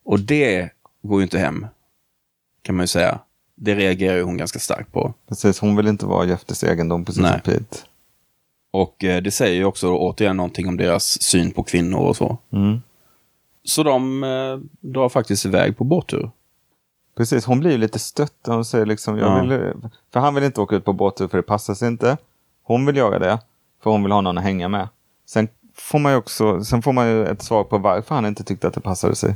Och 0.05 0.19
det 0.19 0.69
går 1.03 1.19
ju 1.19 1.23
inte 1.23 1.39
hem, 1.39 1.67
kan 2.61 2.75
man 2.75 2.83
ju 2.83 2.87
säga. 2.87 3.19
Det 3.55 3.75
reagerar 3.75 4.15
ju 4.15 4.23
hon 4.23 4.37
ganska 4.37 4.59
starkt 4.59 4.91
på. 4.91 5.13
Precis, 5.29 5.59
hon 5.59 5.75
vill 5.75 5.87
inte 5.87 6.05
vara 6.05 6.25
Jeffys 6.25 6.63
egendom 6.63 7.05
precis 7.05 7.21
Nej. 7.21 7.31
som 7.31 7.53
Pete. 7.53 7.77
Och 8.75 9.03
eh, 9.03 9.21
det 9.21 9.31
säger 9.31 9.55
ju 9.55 9.65
också 9.65 9.95
återigen 9.97 10.37
någonting 10.37 10.67
om 10.67 10.77
deras 10.77 11.21
syn 11.21 11.51
på 11.51 11.63
kvinnor 11.63 11.99
och 11.99 12.15
så. 12.15 12.37
Mm. 12.51 12.81
Så 13.63 13.83
de 13.83 14.23
eh, 14.23 14.57
drar 14.91 15.09
faktiskt 15.09 15.45
iväg 15.45 15.77
på 15.77 15.83
båttur. 15.83 16.31
Precis, 17.17 17.45
hon 17.45 17.59
blir 17.59 17.71
ju 17.71 17.77
lite 17.77 17.99
stött. 17.99 18.33
Hon 18.45 18.65
säger 18.65 18.85
liksom, 18.85 19.17
jag 19.17 19.37
Ja. 19.37 19.41
vill, 19.41 19.71
för 20.13 20.19
han 20.19 20.35
vill 20.35 20.43
inte 20.43 20.61
åka 20.61 20.75
ut 20.75 20.85
på 20.85 20.93
båttur 20.93 21.27
för 21.27 21.37
det 21.37 21.43
passar 21.43 21.73
sig 21.73 21.87
inte. 21.87 22.17
Hon 22.63 22.85
vill 22.85 22.97
göra 22.97 23.19
det, 23.19 23.39
för 23.83 23.89
hon 23.91 24.03
vill 24.03 24.11
ha 24.11 24.21
någon 24.21 24.37
att 24.37 24.43
hänga 24.43 24.67
med. 24.67 24.87
Sen 25.25 25.47
får 25.73 25.99
man 25.99 26.11
ju 26.11 26.17
också, 26.17 26.63
sen 26.63 26.81
får 26.81 26.93
man 26.93 27.07
ju 27.07 27.25
ett 27.25 27.41
svar 27.41 27.63
på 27.63 27.77
varför 27.77 28.15
han 28.15 28.25
inte 28.25 28.43
tyckte 28.43 28.67
att 28.67 28.73
det 28.73 28.81
passade 28.81 29.15
sig. 29.15 29.35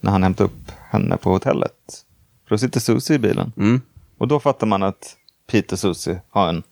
När 0.00 0.10
han 0.10 0.22
hämtade 0.22 0.46
upp 0.50 0.70
henne 0.90 1.16
på 1.16 1.30
hotellet. 1.30 2.04
För 2.48 2.54
då 2.54 2.58
sitter 2.58 2.80
Susie 2.80 3.16
i 3.16 3.18
bilen. 3.18 3.52
Mm. 3.56 3.80
Och 4.18 4.28
då 4.28 4.40
fattar 4.40 4.66
man 4.66 4.82
att 4.82 5.16
Pete 5.50 5.74
och 5.74 5.78
Susie 5.78 6.20
har 6.30 6.48
en 6.48 6.62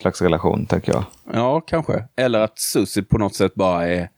slags 0.00 0.22
relation, 0.22 0.66
tänker 0.66 0.92
jag. 0.92 1.04
Ja, 1.32 1.60
kanske. 1.60 2.04
Eller 2.16 2.38
att 2.40 2.58
Susie 2.58 3.02
på 3.02 3.18
något 3.18 3.34
sätt 3.34 3.54
bara 3.54 3.86
är... 3.88 4.10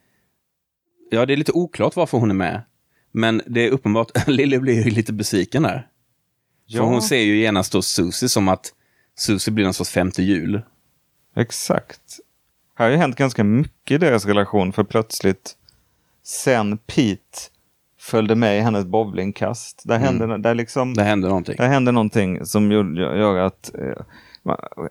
Ja, 1.11 1.27
det 1.27 1.33
är 1.33 1.37
lite 1.37 1.53
oklart 1.53 1.97
varför 1.97 2.19
hon 2.19 2.31
är 2.31 2.35
med. 2.35 2.63
Men 3.13 3.43
det 3.47 3.67
är 3.67 3.71
uppenbart, 3.71 4.11
Lily 4.29 4.59
blir 4.59 4.85
ju 4.85 4.91
lite 4.91 5.13
besviken 5.13 5.63
där. 5.63 5.87
För 6.73 6.79
hon 6.85 7.03
ser 7.03 7.21
ju 7.21 7.37
genast 7.41 7.73
då 7.73 7.83
Susie 7.83 8.29
som 8.29 8.49
att 8.49 8.73
Susie 9.19 9.53
blir 9.55 9.65
någon 9.65 9.75
sorts 9.75 9.91
femte 9.91 10.23
jul. 10.23 10.63
Exakt. 11.37 12.01
Här 12.75 12.85
har 12.87 12.91
ju 12.93 12.97
hänt 12.97 13.17
ganska 13.17 13.45
mycket 13.45 13.95
i 13.95 13.99
deras 13.99 14.27
relation 14.27 14.73
för 14.73 14.85
plötsligt 14.85 15.55
sen 16.25 16.79
Pete 16.79 17.39
följde 18.01 18.35
med 18.35 18.59
i 18.59 18.61
hennes 18.61 18.85
bowlingkast. 18.85 19.83
Där, 19.85 19.99
hände, 19.99 20.39
där, 20.39 20.55
liksom, 20.55 20.95
Det 20.95 21.03
hände 21.05 21.29
någonting. 21.29 21.57
där 21.59 21.69
hände 21.69 21.93
någonting 21.93 22.47
som 22.47 22.73
gjorde- 22.73 23.01
gör 23.01 23.37
att, 23.39 23.75
eh, 23.75 24.03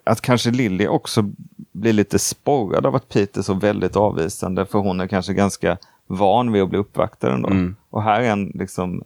att 0.03 0.21
kanske 0.21 0.51
Lilly 0.51 0.87
också 0.87 1.29
blir 1.71 1.93
lite 1.93 2.19
sporrad 2.19 2.85
av 2.85 2.95
att 2.95 3.09
Pete 3.09 3.39
är 3.39 3.41
så 3.41 3.53
väldigt 3.53 3.95
avvisande. 3.95 4.65
För 4.65 4.79
hon 4.79 4.99
är 4.99 5.07
kanske 5.07 5.33
ganska 5.33 5.77
van 6.07 6.51
vid 6.51 6.61
att 6.61 6.69
bli 6.69 6.79
uppvaktad 6.79 7.33
ändå. 7.33 7.49
Mm. 7.49 7.75
Och 7.89 8.03
här 8.03 8.21
är 8.21 8.31
en 8.31 8.51
liksom, 8.53 9.03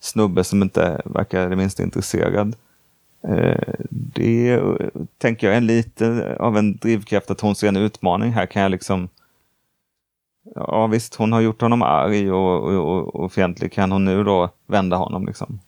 snubbe 0.00 0.44
som 0.44 0.62
inte 0.62 1.02
verkar 1.04 1.50
det 1.50 1.56
minsta 1.56 1.82
intresserad. 1.82 2.56
Eh, 3.28 3.74
det 3.90 4.62
tänker 5.18 5.46
jag 5.46 5.56
är 5.56 5.60
lite 5.60 6.36
av 6.40 6.56
en 6.56 6.76
drivkraft 6.76 7.30
att 7.30 7.40
hon 7.40 7.54
ser 7.54 7.68
en 7.68 7.76
utmaning. 7.76 8.32
Här 8.32 8.46
kan 8.46 8.62
jag 8.62 8.70
liksom 8.70 9.08
Ja 10.54 10.86
visst, 10.86 11.14
hon 11.14 11.32
har 11.32 11.40
gjort 11.40 11.60
honom 11.60 11.82
arg 11.82 12.32
och, 12.32 12.64
och, 12.64 12.96
och, 12.96 13.14
och 13.14 13.32
fientlig. 13.32 13.72
Kan 13.72 13.92
hon 13.92 14.04
nu 14.04 14.24
då 14.24 14.50
vända 14.66 14.96
honom 14.96 15.26
liksom? 15.26 15.60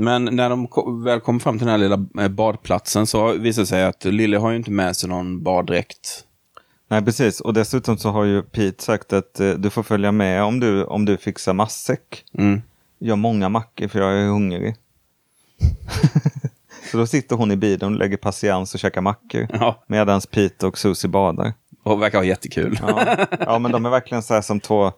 Men 0.00 0.24
när 0.24 0.50
de 0.50 0.68
väl 1.04 1.20
kommer 1.20 1.40
fram 1.40 1.58
till 1.58 1.66
den 1.66 1.80
här 1.80 1.88
lilla 1.88 2.24
eh, 2.24 2.28
badplatsen 2.28 3.06
så 3.06 3.32
visar 3.32 3.62
det 3.62 3.66
sig 3.66 3.84
att 3.84 4.04
Lily 4.04 4.36
har 4.36 4.50
ju 4.50 4.56
inte 4.56 4.70
med 4.70 4.96
sig 4.96 5.08
någon 5.08 5.42
baddräkt. 5.42 6.24
Nej 6.88 7.04
precis, 7.04 7.40
och 7.40 7.54
dessutom 7.54 7.98
så 7.98 8.10
har 8.10 8.24
ju 8.24 8.42
Pete 8.42 8.82
sagt 8.84 9.12
att 9.12 9.40
eh, 9.40 9.50
du 9.50 9.70
får 9.70 9.82
följa 9.82 10.12
med 10.12 10.42
om 10.42 10.60
du, 10.60 10.84
om 10.84 11.04
du 11.04 11.16
fixar 11.16 11.52
matsäck. 11.52 12.24
Mm. 12.38 12.62
Gör 12.98 13.16
många 13.16 13.48
mackor 13.48 13.88
för 13.88 14.00
jag 14.00 14.12
är 14.12 14.26
hungrig. 14.26 14.76
så 16.90 16.96
då 16.98 17.06
sitter 17.06 17.36
hon 17.36 17.50
i 17.52 17.56
bilen 17.56 17.92
och 17.92 17.98
lägger 17.98 18.16
patiens 18.16 18.74
och 18.74 18.80
käkar 18.80 19.00
mackor. 19.00 19.46
Ja, 19.52 19.84
Medan 19.86 20.20
Pete 20.30 20.66
och 20.66 20.78
Susie 20.78 21.10
badar. 21.10 21.52
och 21.82 22.02
verkar 22.02 22.18
ha 22.18 22.24
jättekul. 22.24 22.78
Ja. 22.82 23.16
ja, 23.40 23.58
men 23.58 23.72
de 23.72 23.86
är 23.86 23.90
verkligen 23.90 24.22
så 24.22 24.34
här 24.34 24.42
som 24.42 24.60
två 24.60 24.92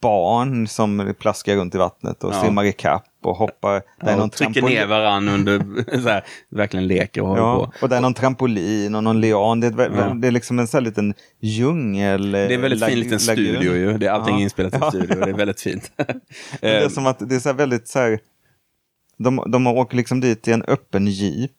barn 0.00 0.68
som 0.68 1.14
plaskar 1.18 1.56
runt 1.56 1.74
i 1.74 1.78
vattnet 1.78 2.24
och 2.24 2.34
Ja. 2.34 2.42
simmar 2.42 2.64
i 2.64 2.72
kapp 2.72 3.04
och 3.26 3.36
hoppar. 3.36 3.82
Ja, 4.00 4.10
någon 4.16 4.20
och 4.20 4.32
trycker 4.32 4.52
trampolin- 4.60 4.68
ner 4.74 4.86
varandra 4.86 5.34
under, 5.34 5.60
så 6.02 6.08
här, 6.08 6.24
verkligen 6.50 6.86
leker 6.86 7.20
och 7.22 7.28
håller 7.28 7.42
Ja, 7.42 7.56
på. 7.66 7.72
och 7.84 7.88
det 7.88 7.96
är 7.96 8.00
någon 8.00 8.14
trampolin 8.14 8.94
och 8.94 9.04
någon 9.04 9.20
lian. 9.20 9.60
Det 9.60 9.66
är, 9.66 9.90
Ja. 9.96 10.14
det 10.14 10.26
är 10.28 10.32
liksom 10.32 10.58
en 10.58 10.66
sån 10.66 10.78
här 10.78 10.84
liten 10.84 11.14
djungel. 11.40 12.32
Det 12.32 12.38
är 12.38 12.50
en 12.50 12.60
väldigt 12.60 12.84
fin 12.84 13.00
liten 13.00 13.20
studio 13.20 13.74
ju. 13.74 13.98
Det 13.98 14.06
är 14.06 14.10
allting 14.10 14.34
Ja. 14.36 14.40
inspelat 14.42 14.74
i 14.74 14.78
Ja. 14.80 14.90
studio. 14.90 15.14
Det 15.24 15.30
är 15.30 15.34
väldigt 15.34 15.60
fint. 15.60 15.92
Det 16.60 16.68
är 16.68 16.82
Eh, 16.82 16.88
som 16.88 17.06
att 17.06 17.28
det 17.28 17.34
är 17.34 17.40
så 17.40 17.52
väldigt 17.52 17.88
så 17.88 17.98
här. 17.98 18.18
De, 19.18 19.44
de 19.46 19.66
åker 19.66 19.96
liksom 19.96 20.20
dit 20.20 20.48
i 20.48 20.52
en 20.52 20.62
öppen 20.62 21.06
jeep. 21.06 21.50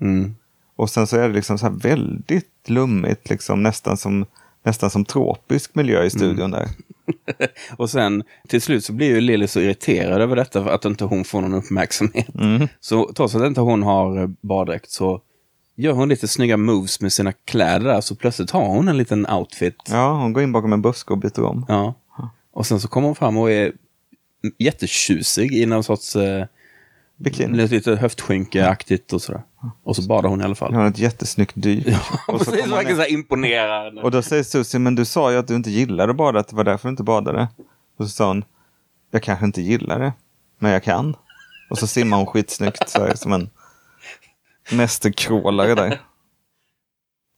mm. 0.00 0.34
Och 0.76 0.90
sen 0.90 1.06
så 1.06 1.16
är 1.16 1.28
det 1.28 1.34
liksom 1.34 1.58
så 1.58 1.66
här 1.66 1.72
väldigt 1.74 2.50
lummigt, 2.68 3.30
liksom 3.30 3.62
nästan 3.62 3.96
som, 3.96 4.26
nästan 4.64 4.90
som 4.90 5.04
tropisk 5.04 5.74
miljö 5.74 6.04
i 6.04 6.10
studion 6.10 6.50
där. 6.50 6.68
Och 7.76 7.90
sen 7.90 8.22
till 8.48 8.62
slut 8.62 8.84
så 8.84 8.92
blir 8.92 9.06
ju 9.06 9.20
Lily 9.20 9.46
så 9.46 9.60
irriterad 9.60 10.22
över 10.22 10.36
detta 10.36 10.64
för 10.64 10.70
att 10.70 10.84
inte 10.84 11.04
hon 11.04 11.24
får 11.24 11.40
någon 11.40 11.54
uppmärksamhet. 11.54 12.34
Mm. 12.34 12.68
Så 12.80 13.12
trots 13.12 13.34
att 13.34 13.46
inte 13.46 13.60
hon 13.60 13.82
har 13.82 14.22
eh, 14.22 14.28
baddräkt 14.40 14.90
så 14.90 15.20
gör 15.76 15.92
hon 15.92 16.08
lite 16.08 16.28
snygga 16.28 16.56
moves 16.56 17.00
med 17.00 17.12
sina 17.12 17.32
kläder 17.32 17.86
där. 17.86 18.00
Så 18.00 18.14
plötsligt 18.16 18.50
har 18.50 18.66
hon 18.66 18.88
en 18.88 18.96
liten 18.96 19.26
outfit. 19.30 19.76
Ja, 19.90 20.12
hon 20.12 20.32
går 20.32 20.42
in 20.42 20.52
bakom 20.52 20.72
en 20.72 20.82
buske 20.82 21.12
och 21.12 21.18
byter 21.18 21.44
om. 21.44 21.64
Ja. 21.68 21.94
Och 22.52 22.66
sen 22.66 22.80
så 22.80 22.88
kommer 22.88 23.08
hon 23.08 23.14
fram 23.14 23.36
och 23.36 23.50
är 23.50 23.72
jättetjusig 24.58 25.54
i 25.54 25.66
någon 25.66 25.84
sorts 25.84 26.16
eh, 26.16 26.46
Bikini. 27.16 27.56
lite, 27.56 27.74
lite 27.74 27.96
höftskynkeaktigt 27.96 29.12
och 29.12 29.22
sådär. 29.22 29.42
Och 29.84 29.96
så 29.96 30.02
badar 30.02 30.28
hon 30.28 30.40
i 30.40 30.44
alla 30.44 30.54
fall. 30.54 30.72
Hon 30.72 30.80
har 30.82 30.88
ett 30.88 30.98
jättesnyggt 30.98 31.52
dyk. 31.56 31.86
så 32.26 32.32
Precis, 32.38 32.66
ner- 32.66 32.94
så 32.94 33.00
här 33.00 33.12
imponerande. 33.12 34.02
och 34.02 34.10
då 34.10 34.22
säger 34.22 34.42
Susie, 34.42 34.80
men 34.80 34.94
du 34.94 35.04
sa 35.04 35.32
ju 35.32 35.38
att 35.38 35.48
du 35.48 35.54
inte 35.54 35.70
gillade 35.70 36.10
att 36.10 36.16
bada, 36.16 36.40
att 36.40 36.48
det 36.48 36.56
var 36.56 36.64
därför 36.64 36.88
du 36.88 36.90
inte 36.90 37.02
badade. 37.02 37.48
Och 37.98 38.04
så 38.04 38.10
sa 38.10 38.26
hon, 38.28 38.44
jag 39.10 39.22
kanske 39.22 39.44
inte 39.46 39.62
gillar 39.62 39.98
det, 40.00 40.12
men 40.58 40.72
jag 40.72 40.82
kan. 40.82 41.16
Och 41.70 41.78
så 41.78 41.86
simmar 41.86 42.16
hon 42.16 42.26
skitsnyggt 42.26 42.88
så 42.88 43.00
här, 43.04 43.14
som 43.14 43.32
en 43.32 43.50
mästerkrålare 44.72 45.74
där. 45.74 46.00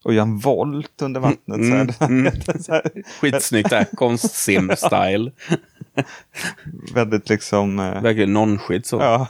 Och 0.05 0.15
gör 0.15 0.23
en 0.23 0.39
volt 0.39 1.03
under 1.03 1.21
vattnet. 1.21 1.57
Så 1.67 1.75
här. 1.75 2.11
Mm, 2.11 2.33
så 2.61 2.73
här. 2.73 2.83
Skitsnyggt 3.21 3.71
där, 3.71 3.85
konstsim-style. 3.97 5.33
Väldigt 6.95 7.29
liksom... 7.29 7.79
eh, 7.79 8.03
Verkligen 8.03 8.33
non-skit 8.37 8.87
så. 8.87 8.97
Ja. 8.97 9.29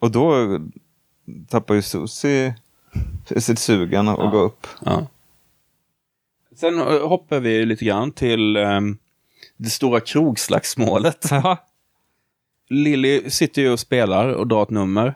Och 0.00 0.10
då 0.10 0.58
tappar 1.48 1.74
ju 1.74 1.82
Susie 1.82 2.54
sitt 3.36 3.58
sugen 3.58 4.08
och 4.08 4.24
Ja. 4.24 4.30
går 4.30 4.42
upp. 4.42 4.66
Ja. 4.84 5.06
Sen 6.56 6.78
eh, 6.78 7.08
hoppar 7.08 7.40
vi 7.40 7.66
lite 7.66 7.84
grann 7.84 8.12
till 8.12 8.56
ehm, 8.56 8.98
det 9.56 9.70
stora 9.70 10.00
krogslagsmålet. 10.00 11.26
Ja. 11.30 11.66
Lilly 12.72 13.30
sitter 13.30 13.62
ju 13.62 13.70
och 13.72 13.80
spelar 13.80 14.28
och 14.28 14.46
drar 14.46 14.62
ett 14.62 14.70
nummer. 14.70 15.14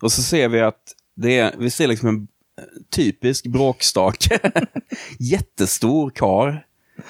Och 0.00 0.12
så 0.12 0.22
ser 0.22 0.48
vi 0.48 0.60
att 0.60 0.94
det 1.14 1.38
är, 1.38 1.54
vi 1.58 1.70
ser 1.70 1.86
liksom 1.86 2.08
en 2.08 2.28
eh, 2.58 2.64
typisk 2.90 3.46
bråkstake. 3.46 4.38
Jättestor 5.18 6.10
kar 6.10 6.66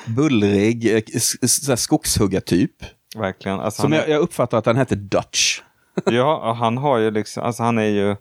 Bullrig, 0.07 0.95
eh, 0.97 1.77
skogshuggartyp. 1.77 2.85
Verkligen. 3.17 3.61
Alltså, 3.61 3.83
Som 3.83 3.93
han, 3.93 4.01
jag, 4.01 4.09
jag 4.09 4.21
uppfattar 4.21 4.59
att 4.59 4.67
han 4.67 4.77
heter 4.77 4.97
Dutch. 4.97 5.61
ja, 6.05 6.51
och 6.51 6.57
han 6.57 6.79
har 6.79 6.99
ju 6.99 7.11
liksom, 7.11 7.43
alltså 7.43 7.63
han 7.63 7.79
är 7.79 7.83
ju 7.89 8.17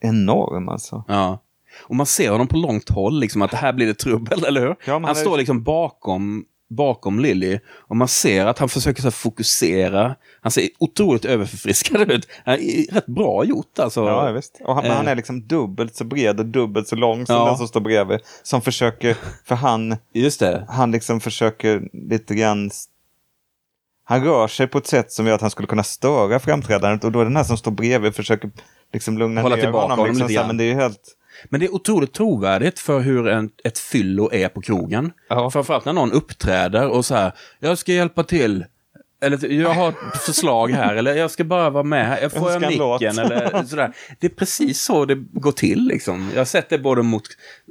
enorm 0.00 0.68
alltså. 0.68 1.04
Ja. 1.08 1.38
Och 1.82 1.96
man 1.96 2.06
ser 2.06 2.30
honom 2.30 2.46
på 2.46 2.56
långt 2.56 2.88
håll, 2.90 3.20
liksom 3.20 3.42
att 3.42 3.50
det 3.50 3.56
här 3.56 3.72
blir 3.72 3.86
det 3.86 3.94
trubbel, 3.94 4.44
eller 4.44 4.60
hur? 4.60 4.76
Ja, 4.86 4.92
han 4.92 5.04
är- 5.04 5.14
står 5.14 5.36
liksom 5.38 5.62
bakom, 5.62 6.44
bakom 6.70 7.20
Lilly 7.20 7.58
och 7.88 7.96
man 7.96 8.08
ser 8.08 8.46
att 8.46 8.58
han 8.58 8.68
försöker 8.68 9.02
så 9.02 9.10
fokusera. 9.10 10.14
Han 10.40 10.52
ser 10.52 10.68
otroligt 10.78 11.24
överförfriskad 11.24 12.10
ut. 12.10 12.28
Han 12.44 12.54
är 12.54 12.94
rätt 12.94 13.06
bra 13.06 13.44
gjort 13.44 13.78
alltså. 13.78 14.00
Ja, 14.00 14.30
visst. 14.32 14.60
Och 14.64 14.74
han, 14.74 14.84
men 14.84 14.92
han 14.96 15.06
Eh. 15.06 15.12
är 15.12 15.16
liksom 15.16 15.46
dubbelt 15.46 15.94
så 15.96 16.04
bred 16.04 16.40
och 16.40 16.46
dubbelt 16.46 16.88
så 16.88 16.96
lång 16.96 17.26
som 17.26 17.36
Ja. 17.36 17.44
den 17.46 17.56
som 17.56 17.68
står 17.68 17.80
bredvid. 17.80 18.18
Som 18.42 18.60
försöker, 18.62 19.16
för 19.44 19.54
han, 19.54 19.96
Just 20.12 20.40
det. 20.40 20.64
han 20.68 20.90
liksom 20.90 21.20
försöker 21.20 21.88
lite 22.10 22.34
grann 22.34 22.70
han 24.04 24.24
rör 24.24 24.48
sig 24.48 24.66
på 24.66 24.78
ett 24.78 24.86
sätt 24.86 25.12
som 25.12 25.26
gör 25.26 25.34
att 25.34 25.40
han 25.40 25.50
skulle 25.50 25.68
kunna 25.68 25.82
störa 25.82 26.38
framträdandet 26.38 27.04
och 27.04 27.12
då 27.12 27.20
är 27.20 27.24
den 27.24 27.36
här 27.36 27.44
som 27.44 27.56
står 27.56 27.70
bredvid 27.70 28.14
försöker 28.14 28.50
liksom 28.92 29.18
lugna 29.18 29.42
Hålla 29.42 29.56
ner 29.56 29.62
tillbaka 29.62 29.82
honom. 29.82 29.98
honom 29.98 30.12
liksom, 30.12 30.28
lite 30.28 30.46
men 30.46 30.56
det 30.56 30.64
är 30.64 30.74
helt... 30.74 31.00
Men 31.48 31.60
det 31.60 31.66
är 31.66 31.74
otroligt 31.74 32.12
trovärdigt 32.12 32.78
för 32.78 33.00
hur 33.00 33.28
en, 33.28 33.50
ett 33.64 33.78
fyllo 33.78 34.30
är 34.32 34.48
på 34.48 34.60
krogen. 34.60 35.12
Ja. 35.28 35.50
Framförallt 35.50 35.84
när 35.84 35.92
någon 35.92 36.12
uppträder 36.12 36.88
och 36.88 37.04
så 37.04 37.14
här, 37.14 37.32
jag 37.60 37.78
ska 37.78 37.92
hjälpa 37.92 38.22
till. 38.22 38.64
Eller 39.24 39.48
jag 39.52 39.70
har 39.74 39.88
ett 39.88 40.16
förslag 40.26 40.70
här, 40.70 40.94
eller 40.94 41.14
jag 41.14 41.30
ska 41.30 41.44
bara 41.44 41.70
vara 41.70 41.82
med 41.84 42.06
här. 42.06 42.18
Jag 42.22 42.32
får 42.32 42.50
jag 42.52 42.60
micken? 42.60 43.18
Eller 43.18 43.64
sådär. 43.66 43.92
Det 44.20 44.26
är 44.26 44.30
precis 44.30 44.80
så 44.82 45.04
det 45.04 45.14
går 45.32 45.52
till. 45.52 45.86
Liksom. 45.86 46.30
Jag 46.32 46.40
har 46.40 46.44
sett 46.44 46.68
det 46.68 46.78
både 46.78 47.02
mot, 47.02 47.22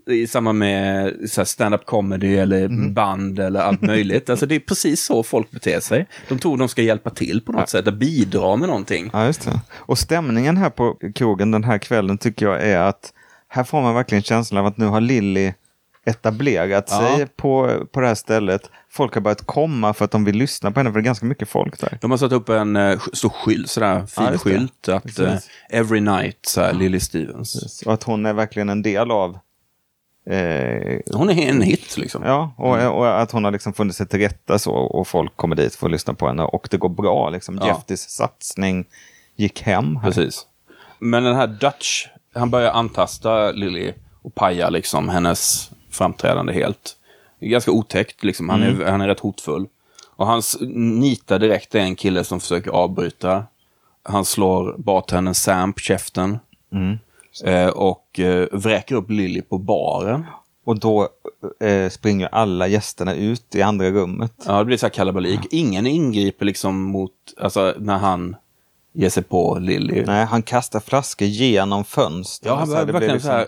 i 0.10 0.28
samband 0.28 0.60
med 0.60 1.14
stand-up 1.46 1.86
comedy 1.86 2.38
eller 2.38 2.68
Mhm. 2.68 2.94
band 2.94 3.40
eller 3.40 3.60
allt 3.60 3.82
möjligt. 3.94 4.30
Alltså, 4.30 4.46
det 4.46 4.56
är 4.56 4.60
precis 4.60 5.04
så 5.06 5.24
folk 5.24 5.52
beter 5.52 5.80
sig. 5.80 6.08
De 6.30 6.40
tror 6.40 6.58
de 6.58 6.68
ska 6.70 6.82
hjälpa 6.82 7.10
till 7.10 7.42
på 7.42 7.52
något 7.52 7.70
sätt, 7.70 7.88
att 7.88 7.94
bidra 7.94 8.56
med 8.56 8.70
någonting. 8.70 9.10
Ja, 9.14 9.26
just 9.26 9.46
det. 9.46 9.60
Och 9.76 9.98
stämningen 9.98 10.58
här 10.58 10.70
på 10.70 10.98
krogen 11.16 11.52
den 11.52 11.64
här 11.64 11.78
kvällen 11.78 12.18
tycker 12.18 12.46
jag 12.46 12.62
är 12.64 12.80
att 12.80 13.14
här 13.48 13.64
får 13.64 13.82
man 13.82 13.96
verkligen 13.96 14.24
känslan 14.24 14.60
av 14.60 14.66
att 14.66 14.78
nu 14.78 14.86
har 14.86 15.02
Lilly 15.02 15.54
etablerat 16.06 16.88
Ja. 16.92 17.16
sig 17.16 17.28
på, 17.28 17.86
på 17.92 18.00
det 18.02 18.08
här 18.08 18.16
stället. 18.16 18.62
Folk 18.94 19.14
har 19.14 19.22
börjat 19.22 19.46
komma 19.46 19.94
för 19.94 20.06
att 20.06 20.12
de 20.12 20.26
vill 20.26 20.36
lyssna 20.36 20.72
på 20.72 20.80
henne, 20.80 20.92
för 20.92 21.00
det 21.00 21.02
är 21.02 21.06
ganska 21.06 21.26
mycket 21.26 21.50
folk 21.50 21.80
där. 21.80 21.98
De 22.02 22.12
har 22.12 22.18
satt 22.18 22.32
upp 22.32 22.50
en 22.50 22.76
uh, 22.76 23.00
stor 23.14 23.30
skylt, 23.30 23.70
sådär, 23.70 24.06
fin 24.06 24.24
Ja, 24.32 24.38
skylt. 24.38 24.90
Att 24.90 25.04
Precis. 25.04 25.20
eh, 25.20 25.40
Every 25.80 26.00
night, 26.00 26.38
såhär, 26.42 26.74
Lily 26.74 27.00
Stevens. 27.00 27.84
Och 27.86 27.94
att 27.94 28.04
hon 28.04 28.26
är 28.26 28.34
verkligen 28.34 28.70
en 28.70 28.82
del 28.82 29.12
av 29.12 29.38
eh, 30.30 31.00
Hon 31.14 31.30
är 31.30 31.50
en 31.50 31.62
hit 31.62 31.98
liksom. 31.98 32.24
Ja, 32.24 32.54
och, 32.58 32.98
och 32.98 33.22
att 33.22 33.32
hon 33.32 33.44
har 33.44 33.52
liksom 33.52 33.74
funnit 33.74 33.96
sig 33.96 34.08
till 34.08 34.20
rätta 34.20 34.60
så 34.60 34.72
och 34.72 35.08
folk 35.08 35.38
kommer 35.38 35.56
dit 35.56 35.76
för 35.76 35.88
att 35.88 35.92
lyssna 35.92 36.14
på 36.14 36.28
henne 36.28 36.44
och 36.44 36.68
det 36.72 36.78
går 36.78 36.90
bra. 36.90 37.30
Liksom. 37.30 37.58
Ja. 37.62 37.68
Jeffys 37.68 38.10
satsning 38.10 38.86
gick 39.36 39.62
hem. 39.62 39.96
Här. 39.96 40.12
Precis. 40.12 40.46
Men 41.00 41.24
den 41.24 41.36
här 41.36 41.48
Dutch, 41.48 42.08
han 42.34 42.50
börjar 42.50 42.72
antasta 42.72 43.52
Lily 43.52 43.94
och 44.22 44.36
paja 44.36 44.70
liksom 44.70 45.10
hennes 45.10 45.72
framträdande 45.92 46.54
helt. 46.54 46.98
Ganska 47.50 47.72
otäckt 47.72 48.24
liksom. 48.24 48.50
Han, 48.50 48.64
är, 48.64 48.86
han 48.92 49.02
är 49.02 49.08
rätt 49.08 49.20
hotfull. 49.20 49.68
Och 50.16 50.28
hans 50.28 50.58
nitar 50.76 51.40
direkt 51.40 51.76
är 51.76 51.80
en 51.80 51.96
kille 51.96 52.24
som 52.24 52.40
försöker 52.40 52.72
avbryta. 52.72 53.44
Han 54.04 54.26
slår 54.26 54.76
bartendern 54.78 55.34
Sam 55.34 55.74
på 55.74 55.80
käften. 55.80 56.40
Eh, 57.46 57.68
och 57.68 58.20
eh, 58.20 58.48
vräker 58.52 58.96
upp 58.96 59.10
Lily 59.10 59.42
på 59.42 59.58
baren. 59.58 60.26
Och 60.66 60.80
då 60.80 61.10
eh, 61.62 61.90
springer 61.90 62.28
alla 62.32 62.68
gästerna 62.68 63.14
ut 63.16 63.56
i 63.56 63.62
andra 63.62 63.90
rummet. 63.90 64.34
Ja, 64.46 64.60
det 64.60 64.66
blir 64.66 64.78
så 64.78 64.86
här 64.86 64.92
kalabalik. 64.92 65.40
Ingen 65.52 65.88
ingriper 65.88 66.46
liksom 66.46 66.82
mot, 66.82 67.12
alltså 67.40 67.74
när 67.80 67.98
han 67.98 68.36
ger 68.94 69.10
sig 69.10 69.24
på 69.24 69.58
Lily. 69.60 70.04
Nej, 70.06 70.26
han 70.26 70.44
kastar 70.44 70.80
flaskor 70.80 71.28
genom 71.28 71.84
fönster. 71.84 72.48
Ja, 72.50 72.56
han 72.56 72.68
blir 72.68 72.76
verkligen 72.76 73.14
liksom- 73.14 73.30
så 73.30 73.32
här 73.38 73.48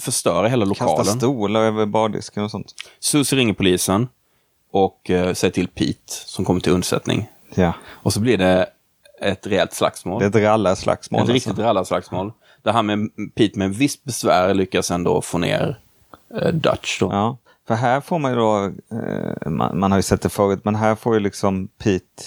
förstöra 0.00 0.48
hela 0.48 0.66
Kasta 0.66 0.84
lokalen. 0.86 1.18
stolar 1.18 1.60
över 1.60 1.86
bardisken 1.86 2.44
och 2.44 2.50
sånt. 2.50 2.74
Susie 3.00 3.38
ringer 3.38 3.54
polisen. 3.54 4.08
och 4.72 5.10
eh, 5.10 5.34
säger 5.34 5.52
till 5.52 5.68
Pete 5.68 6.12
som 6.26 6.44
kommer 6.44 6.60
till 6.60 6.72
undsättning. 6.72 7.28
Ja. 7.54 7.72
Och 7.88 8.12
så 8.12 8.20
blir 8.20 8.38
det 8.38 8.66
ett 9.20 9.46
rejält 9.46 9.72
slagsmål. 9.72 10.18
Det 10.20 10.24
är 10.26 10.28
ett 10.28 10.44
rallarslagsmål. 10.48 11.22
Ett 11.22 11.28
riktigt 11.28 11.58
rallarslagsmål. 11.58 12.32
Där 12.62 12.72
han 12.72 12.86
med 12.86 13.08
Pete 13.34 13.58
med 13.58 13.74
visst 13.74 14.04
besvär 14.04 14.54
lyckas 14.54 14.90
ändå 14.90 15.22
få 15.22 15.38
ner 15.38 15.78
eh, 16.40 16.48
Dutch. 16.48 17.00
Då. 17.00 17.08
Ja, 17.12 17.36
för 17.68 17.74
här 17.74 18.00
får 18.00 18.18
man 18.18 18.30
ju 18.32 18.36
då, 18.38 18.64
eh, 18.92 19.50
man, 19.50 19.78
man 19.78 19.90
har 19.92 19.98
ju 19.98 20.02
sett 20.02 20.22
det 20.22 20.28
förut, 20.28 20.60
men 20.64 20.74
här 20.74 20.94
får 20.94 21.14
ju 21.14 21.20
liksom 21.20 21.68
Pete, 21.68 22.22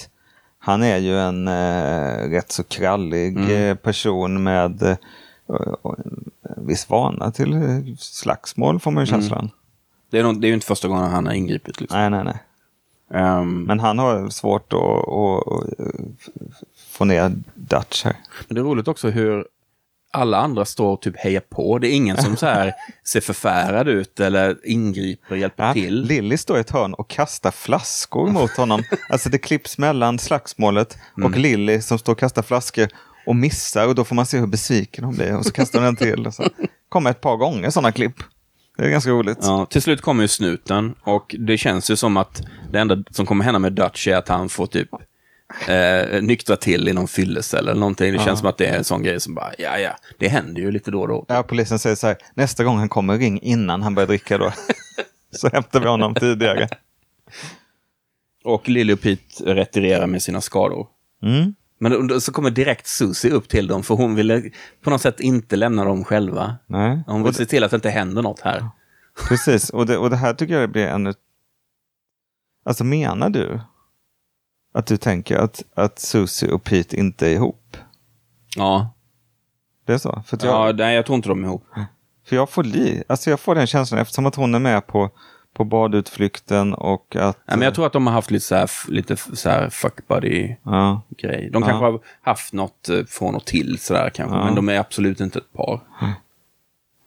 han 0.58 0.82
är 0.82 0.98
ju 0.98 1.18
en 1.18 1.48
eh, 1.48 2.30
rätt 2.30 2.52
så 2.52 2.62
krallig 2.64 3.36
Mm. 3.36 3.50
eh, 3.50 3.74
person 3.74 4.42
med 4.42 4.82
eh, 4.82 4.96
en 5.98 6.30
viss 6.56 6.88
vana 6.90 7.30
till 7.30 7.52
eh, 7.52 7.94
slagsmål 7.98 8.80
får 8.80 8.90
man 8.90 9.04
Mm. 9.04 9.14
ju 9.14 9.20
känslan. 9.22 9.50
Det, 10.10 10.18
är 10.18 10.22
nog, 10.22 10.40
det 10.40 10.46
är 10.46 10.48
ju 10.48 10.54
inte 10.54 10.66
första 10.66 10.88
gången 10.88 11.10
han 11.10 11.26
har 11.26 11.32
ingripit. 11.32 11.80
Liksom. 11.80 12.00
Nej, 12.00 12.10
nej, 12.10 12.24
nej. 12.24 12.38
Ehm, 13.22 13.62
Men 13.64 13.80
han 13.80 13.98
har 13.98 14.28
svårt 14.30 14.72
att, 14.72 14.80
att, 14.80 15.48
att 15.48 15.78
få 16.88 17.04
ner 17.04 17.32
Dutch 17.54 18.04
här. 18.04 18.16
Men 18.48 18.54
det 18.54 18.60
är 18.60 18.64
roligt 18.64 18.88
också 18.88 19.10
hur 19.10 19.46
alla 20.12 20.38
andra 20.38 20.64
står 20.64 20.92
och 20.92 21.00
typ 21.02 21.16
hejar 21.16 21.40
på. 21.40 21.78
Det 21.78 21.88
är 21.88 21.92
ingen 21.96 22.16
som 22.16 22.36
så 22.36 22.46
här 22.46 22.72
ser 23.04 23.20
förfärad 23.20 23.88
ut 23.88 24.20
eller 24.20 24.56
ingriper 24.64 25.30
och 25.34 25.38
hjälper 25.38 25.66
Ja, 25.66 25.72
till. 25.72 26.00
Lilly 26.02 26.36
står 26.36 26.56
i 26.56 26.60
ett 26.60 26.70
hörn 26.70 26.94
och 26.94 27.08
kastar 27.10 27.50
flaskor 27.50 28.30
mot 28.30 28.50
honom. 28.56 28.82
Alltså 29.08 29.28
det 29.28 29.38
klipps 29.38 29.78
mellan 29.78 30.18
slagsmålet 30.18 30.98
Mm. 31.16 31.32
och 31.32 31.38
Lilly 31.38 31.80
som 31.80 31.98
står 31.98 32.12
och 32.12 32.18
kastar 32.18 32.42
flaskor 32.42 32.88
och 33.26 33.36
missar 33.36 33.88
och 33.88 33.94
då 33.94 34.04
får 34.04 34.14
man 34.14 34.26
se 34.26 34.38
hur 34.38 34.46
besviken 34.46 35.04
hon 35.04 35.14
blir 35.14 35.36
och 35.36 35.46
så 35.46 35.52
kastar 35.52 35.78
hon 35.78 35.88
en 35.88 35.96
till. 35.96 36.26
Och 36.26 36.34
så 36.34 36.48
kommer 36.88 37.10
ett 37.10 37.20
par 37.20 37.36
gånger 37.36 37.70
sådana 37.70 37.92
klipp. 37.92 38.16
Det 38.76 38.84
är 38.84 38.90
ganska 38.90 39.10
roligt. 39.10 39.38
Ja, 39.40 39.66
till 39.66 39.82
slut 39.82 40.00
kommer 40.00 40.22
ju 40.22 40.28
snuten 40.28 40.94
och 41.02 41.34
det 41.38 41.58
känns 41.58 41.90
ju 41.90 41.96
som 41.96 42.16
att 42.16 42.42
det 42.72 42.78
enda 42.78 43.04
som 43.10 43.26
kommer 43.26 43.44
hända 43.44 43.58
med 43.58 43.72
Dutch 43.72 44.08
är 44.08 44.16
att 44.16 44.28
han 44.28 44.48
får 44.48 44.66
typ 44.66 44.88
eh, 45.68 46.22
nyktra 46.22 46.56
till 46.56 46.88
i 46.88 46.92
någon 46.92 47.08
fyllecell 47.08 47.68
eller 47.68 47.80
någonting. 47.80 48.12
Det 48.12 48.18
känns 48.18 48.38
som 48.38 48.48
att 48.48 48.58
det 48.58 48.66
är 48.66 48.76
en 48.78 48.84
sån 48.84 49.02
grej 49.02 49.20
som 49.20 49.34
bara, 49.34 49.52
ja 49.58 49.78
ja, 49.78 49.96
det 50.18 50.28
händer 50.28 50.62
ju 50.62 50.70
lite 50.70 50.90
då 50.90 51.00
och 51.00 51.08
då. 51.08 51.24
Ja, 51.28 51.42
polisen 51.42 51.78
säger 51.78 51.96
så 51.96 52.06
här, 52.06 52.16
nästa 52.34 52.64
gång 52.64 52.78
han 52.78 52.88
kommer 52.88 53.18
ring 53.18 53.40
innan 53.42 53.82
han 53.82 53.94
börjar 53.94 54.06
dricka 54.06 54.38
då. 54.38 54.52
så 55.30 55.48
hämtar 55.48 55.80
vi 55.80 55.86
honom 55.86 56.14
tidigare. 56.14 56.68
Och 58.44 58.68
Lily 58.68 58.92
och 58.92 59.00
Pete 59.00 59.54
retirerar 59.54 60.06
med 60.06 60.22
sina 60.22 60.40
skador. 60.40 60.86
Mm. 61.22 61.54
Men 61.90 62.20
så 62.20 62.32
kommer 62.32 62.50
direkt 62.50 62.86
Susie 62.86 63.30
upp 63.30 63.48
till 63.48 63.66
dem 63.66 63.82
för 63.82 63.94
hon 63.94 64.14
ville 64.14 64.50
på 64.82 64.90
något 64.90 65.00
sätt 65.00 65.20
inte 65.20 65.56
lämna 65.56 65.84
dem 65.84 66.04
själva. 66.04 66.56
Nej. 66.66 67.02
Hon 67.06 67.22
vill 67.22 67.34
se 67.34 67.46
till 67.46 67.64
att 67.64 67.70
det 67.70 67.74
inte 67.74 67.90
händer 67.90 68.22
något 68.22 68.40
här. 68.40 68.68
Precis, 69.28 69.70
och 69.70 69.86
det, 69.86 69.98
och 69.98 70.10
det 70.10 70.16
här 70.16 70.34
tycker 70.34 70.60
jag 70.60 70.70
blir 70.70 70.86
ännu... 70.86 71.14
Alltså 72.64 72.84
menar 72.84 73.30
du 73.30 73.60
att 74.74 74.86
du 74.86 74.96
tänker 74.96 75.36
att, 75.36 75.62
att 75.74 75.98
Susie 75.98 76.52
och 76.52 76.64
Pete 76.64 76.96
inte 76.96 77.26
är 77.26 77.34
ihop? 77.34 77.76
Ja, 78.56 78.94
Det 79.86 79.92
är 79.92 79.98
så? 79.98 80.22
För, 80.26 80.38
jag, 80.42 80.68
ja 80.68 80.72
nej, 80.72 80.96
jag 80.96 81.06
tror 81.06 81.16
inte 81.16 81.28
de 81.28 81.44
är 81.44 81.48
ihop. 81.48 81.66
för 82.26 82.36
jag, 82.36 82.50
får 82.50 82.64
li, 82.64 83.02
alltså 83.06 83.30
jag 83.30 83.40
får 83.40 83.54
den 83.54 83.66
känslan 83.66 84.00
eftersom 84.00 84.26
att 84.26 84.34
hon 84.34 84.54
är 84.54 84.58
med 84.58 84.86
på, 84.86 85.10
på 85.54 85.64
badutflykten 85.64 86.74
och 86.74 87.16
att... 87.16 87.38
Nej, 87.46 87.56
men 87.58 87.62
jag 87.62 87.74
tror 87.74 87.86
att 87.86 87.92
de 87.92 88.06
har 88.06 88.14
haft 88.14 88.30
lite 88.30 88.44
så 88.44 88.54
här, 88.54 88.70
lite 88.88 89.16
så 89.16 89.50
här 89.50 89.70
fuck 89.70 90.08
buddy 90.08 90.54
Ja, 90.62 91.02
grej. 91.18 91.50
De 91.52 91.62
Ja. 91.62 91.68
kanske 91.68 91.84
har 91.84 92.00
haft 92.22 92.52
något 92.52 92.88
eh, 92.88 93.04
från 93.04 93.34
och 93.34 93.44
till 93.44 93.78
sådär 93.78 94.10
kanske, 94.10 94.36
Ja. 94.36 94.44
men 94.44 94.54
de 94.54 94.68
är 94.68 94.78
absolut 94.78 95.20
inte 95.20 95.38
ett 95.38 95.52
par. 95.52 95.80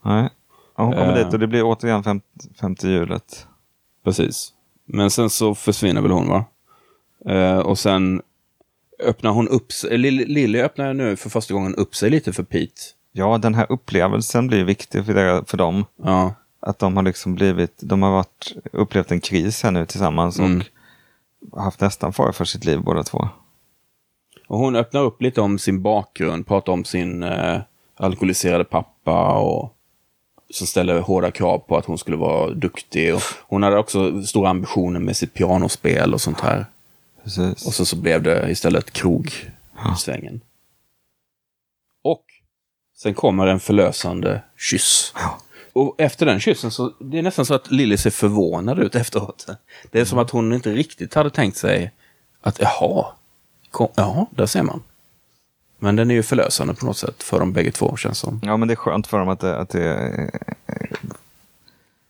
nej. 0.05 0.29
Ja, 0.77 0.83
hon 0.83 0.91
kommer 0.93 1.17
Eh. 1.17 1.25
dit 1.25 1.33
och 1.33 1.39
det 1.39 1.47
blir 1.47 1.63
återigen 1.63 2.03
fem, 2.03 2.21
femte 2.59 2.87
hjulet. 2.87 3.47
Precis. 4.03 4.53
Men 4.85 5.09
sen 5.11 5.29
så 5.29 5.55
försvinner 5.55 6.01
väl 6.01 6.11
hon 6.11 6.27
va? 6.29 6.45
Eh, 7.29 7.57
och 7.57 7.79
sen 7.79 8.21
öppnar 9.03 9.31
hon 9.31 9.47
upp 9.47 9.71
sig, 9.71 9.97
Lille 9.97 10.63
öppnar 10.65 10.93
nu 10.93 11.15
för 11.15 11.29
första 11.29 11.53
gången 11.53 11.75
upp 11.75 11.95
sig 11.95 12.09
lite 12.09 12.33
för 12.33 12.43
Pete. 12.43 12.81
Ja, 13.11 13.37
den 13.37 13.55
här 13.55 13.65
upplevelsen 13.71 14.47
blir 14.47 14.63
viktig 14.63 15.05
för, 15.05 15.13
det, 15.13 15.43
för 15.47 15.57
dem. 15.57 15.85
Ja, 16.03 16.33
Att 16.67 16.79
de 16.79 16.95
har 16.95 17.03
liksom 17.03 17.35
blivit, 17.35 17.73
de 17.79 18.01
har 18.01 18.11
varit, 18.11 18.55
upplevt 18.71 19.11
en 19.11 19.19
kris 19.19 19.63
här 19.63 19.71
nu 19.71 19.85
tillsammans 19.85 20.39
Mm. 20.39 20.61
och 21.51 21.63
haft 21.63 21.81
nästan 21.81 22.13
fara 22.13 22.33
för 22.33 22.45
sitt 22.45 22.65
liv 22.65 22.81
båda 22.81 23.03
två. 23.03 23.29
och 24.47 24.57
hon 24.59 24.75
öppnar 24.75 25.01
upp 25.01 25.21
lite 25.21 25.41
om 25.41 25.59
sin 25.59 25.81
bakgrund, 25.81 26.47
pratar 26.47 26.73
om 26.73 26.85
sin 26.85 27.23
eh, 27.23 27.61
alkoholiserade 27.95 28.63
pappa 28.63 29.33
och 29.39 29.73
som 30.49 30.67
ställer 30.67 30.99
hårda 30.99 31.31
krav 31.31 31.57
på 31.59 31.77
att 31.77 31.85
hon 31.85 31.97
skulle 31.97 32.17
vara 32.17 32.49
duktig. 32.53 33.15
Och 33.15 33.21
hon 33.47 33.63
hade 33.63 33.77
också 33.77 34.23
stora 34.23 34.49
ambitioner 34.49 34.99
med 34.99 35.17
sitt 35.17 35.33
pianospel 35.33 36.13
och 36.13 36.21
sånt 36.21 36.39
här. 36.39 36.65
Precis. 37.23 37.67
Och 37.67 37.73
sen 37.73 37.85
så 37.85 37.95
blev 37.95 38.23
det 38.23 38.51
istället 38.51 38.91
krog 38.91 39.27
i 39.93 39.97
svängen. 39.97 40.41
Och 42.03 42.23
sen 42.97 43.13
kommer 43.13 43.47
en 43.47 43.59
förlösande 43.59 44.41
kyss. 44.57 45.13
Och 45.77 45.95
efter 45.97 46.25
den 46.25 46.39
kyssen 46.39 46.71
så, 46.71 46.93
det 46.99 47.19
är 47.19 47.23
nästan 47.23 47.45
så 47.45 47.53
att 47.53 47.71
Lilly 47.71 47.97
ser 47.97 48.09
förvånad 48.09 48.79
ut 48.79 48.95
efteråt. 48.95 49.47
Det 49.91 49.99
är 49.99 50.05
som 50.05 50.19
att 50.19 50.29
hon 50.29 50.53
inte 50.53 50.73
riktigt 50.73 51.13
hade 51.13 51.29
tänkt 51.29 51.57
sig 51.57 51.91
att 52.41 52.59
jaha, 52.59 53.05
kom, 53.71 53.87
jaha, 53.95 54.25
där 54.31 54.45
ser 54.45 54.63
man. 54.63 54.83
Men 55.79 55.95
den 55.95 56.11
är 56.11 56.15
ju 56.15 56.23
förlösande 56.23 56.73
på 56.73 56.85
något 56.85 56.97
sätt 56.97 57.23
för 57.23 57.39
dem 57.39 57.53
bägge 57.53 57.71
två 57.71 57.97
känns 57.97 58.19
som. 58.19 58.39
Ja, 58.43 58.57
men 58.57 58.67
det 58.67 58.73
är 58.73 58.75
skönt 58.75 59.07
för 59.07 59.19
dem 59.19 59.29
att 59.29 59.39
det, 59.39 59.57
att 59.57 59.69
det, 59.69 60.31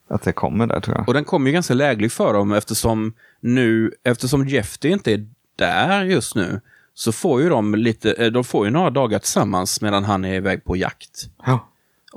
att 0.08 0.22
det 0.22 0.32
kommer 0.32 0.68
där 0.68 0.80
tror 0.80 0.98
jag. 0.98 1.08
Och 1.08 1.14
den 1.14 1.26
kommer 1.26 1.48
ju 1.48 1.54
ganska 1.54 1.74
lägligt 1.74 2.14
för 2.14 2.34
dem 2.34 2.54
eftersom 2.54 3.14
nu, 3.40 3.92
eftersom 4.04 4.48
Jeffy 4.48 4.90
inte 4.90 5.14
är 5.14 5.28
där 5.56 6.04
just 6.04 6.36
nu, 6.36 6.62
så 6.94 7.12
får 7.12 7.42
ju 7.42 7.50
de 7.50 7.76
lite, 7.76 8.12
eh, 8.12 8.32
de 8.32 8.44
får 8.44 8.66
ju 8.66 8.72
några 8.72 8.90
dagar 8.90 9.20
tillsammans 9.20 9.82
medan 9.82 10.04
han 10.04 10.26
är 10.26 10.34
iväg 10.34 10.64
på 10.64 10.76
jakt. 10.76 11.30
Ja. 11.46 11.67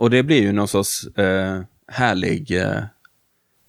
Och 0.01 0.11
det 0.11 0.23
blir 0.23 0.43
ju 0.43 0.53
någon 0.53 0.69
sorts 0.69 1.07
eh, 1.07 1.61
härlig, 1.87 2.51
eh, 2.63 2.83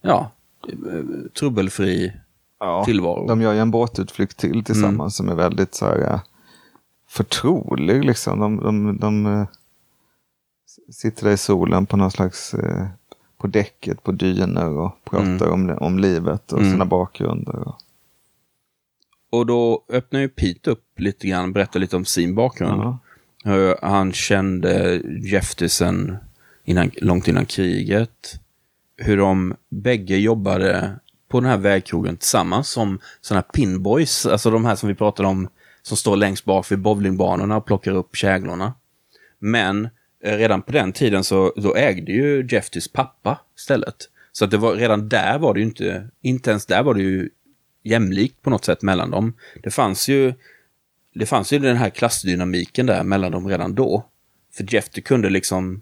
ja, 0.02 0.32
eh, 0.68 1.32
trubbelfri 1.40 2.14
Ja, 2.60 2.84
tillvaro. 2.86 3.28
de 3.28 3.42
gör 3.42 3.54
ju 3.54 3.60
en 3.60 3.72
båtutflykt 3.72 4.38
till 4.38 4.64
tillsammans 4.64 5.16
som 5.16 5.30
är 5.30 5.36
väldigt 5.36 5.76
så 5.76 5.86
här, 5.86 6.00
eh, 6.14 6.20
förtrolig. 7.08 8.06
Liksom. 8.06 8.40
De, 8.40 8.58
de, 8.58 8.98
de 8.98 9.26
eh, 9.26 9.48
sitter 10.92 11.26
där 11.26 11.32
i 11.32 11.38
solen 11.38 11.86
på 11.86 11.98
någon 11.98 12.12
slags, 12.12 12.56
på 13.38 13.48
däcket 13.48 14.04
på 14.04 14.12
dynor 14.12 14.78
och 14.78 15.04
pratar 15.04 15.48
om, 15.50 15.78
om 15.82 16.00
livet 16.00 16.52
och 16.54 16.60
Mm. 16.60 16.72
sina 16.72 16.86
bakgrunder. 16.86 17.68
Och, 17.68 17.76
Och 19.30 19.46
då 19.46 19.84
öppnar 19.90 20.20
ju 20.20 20.30
Pete 20.30 20.72
upp 20.72 20.86
lite 21.00 21.28
grann, 21.28 21.54
berättar 21.54 21.80
lite 21.80 21.96
om 21.96 22.06
sin 22.06 22.36
bakgrund. 22.36 22.82
ja. 22.82 22.98
Hur 23.44 23.76
han 23.82 24.14
kände 24.14 25.02
Jeffy 25.32 25.70
innan, 26.66 26.92
långt 26.96 27.28
innan 27.28 27.46
kriget. 27.46 28.40
Hur 28.98 29.18
de 29.18 29.56
bägge 29.70 30.18
jobbade 30.18 31.00
på 31.30 31.40
den 31.40 31.50
här 31.50 31.58
vägkrogen 31.58 32.18
tillsammans 32.18 32.70
som 32.70 33.00
sådana 33.22 33.42
här 33.42 33.52
pinboys, 33.54 34.26
alltså 34.26 34.52
de 34.52 34.66
här 34.66 34.76
som 34.76 34.90
vi 34.90 34.96
pratade 34.96 35.30
om 35.30 35.50
som 35.82 35.98
står 35.98 36.16
längst 36.16 36.46
bak 36.46 36.72
vid 36.72 36.80
bowlingbanorna 36.80 37.58
och 37.58 37.66
plockar 37.66 37.92
upp 37.92 38.16
käglorna. 38.16 38.74
Men 39.40 39.90
eh, 40.24 40.38
redan 40.38 40.62
på 40.62 40.72
den 40.72 40.92
tiden 40.92 41.24
så 41.24 41.54
då 41.56 41.76
ägde 41.76 42.12
ju 42.12 42.48
Jeffys 42.50 42.88
pappa 42.88 43.40
stället. 43.56 43.96
Så 44.32 44.46
att 44.46 44.52
det 44.52 44.58
var, 44.58 44.76
redan 44.76 45.10
där 45.10 45.40
var 45.40 45.54
det 45.54 45.60
ju 45.60 45.66
inte, 45.66 46.08
inte 46.22 46.50
ens 46.50 46.66
där 46.66 46.84
var 46.84 46.94
det 46.94 47.02
ju 47.02 47.30
jämlikt 47.84 48.42
på 48.42 48.50
något 48.50 48.66
sätt 48.66 48.82
mellan 48.82 49.12
dem. 49.12 49.34
Det 49.64 49.72
fanns 49.72 50.10
ju 50.10 50.34
det 51.14 51.26
fanns 51.26 51.54
ju 51.54 51.60
den 51.60 51.78
här 51.78 51.90
klassdynamiken 51.90 52.86
där 52.86 53.04
mellan 53.04 53.32
dem 53.32 53.48
redan 53.48 53.76
då. 53.76 54.06
För 54.54 54.74
Jeffy 54.74 55.02
kunde 55.02 55.30
liksom, 55.30 55.82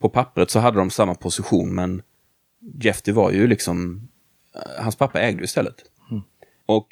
på 0.00 0.08
pappret 0.08 0.50
så 0.50 0.58
hade 0.58 0.78
de 0.78 0.90
samma 0.90 1.14
position 1.14 1.74
men 1.74 2.02
Jeffy 2.80 3.12
var 3.12 3.30
ju 3.30 3.46
liksom, 3.46 4.08
eh, 4.54 4.82
hans 4.84 4.96
pappa 4.96 5.20
ägde 5.20 5.44
istället. 5.44 5.74
Och 6.66 6.88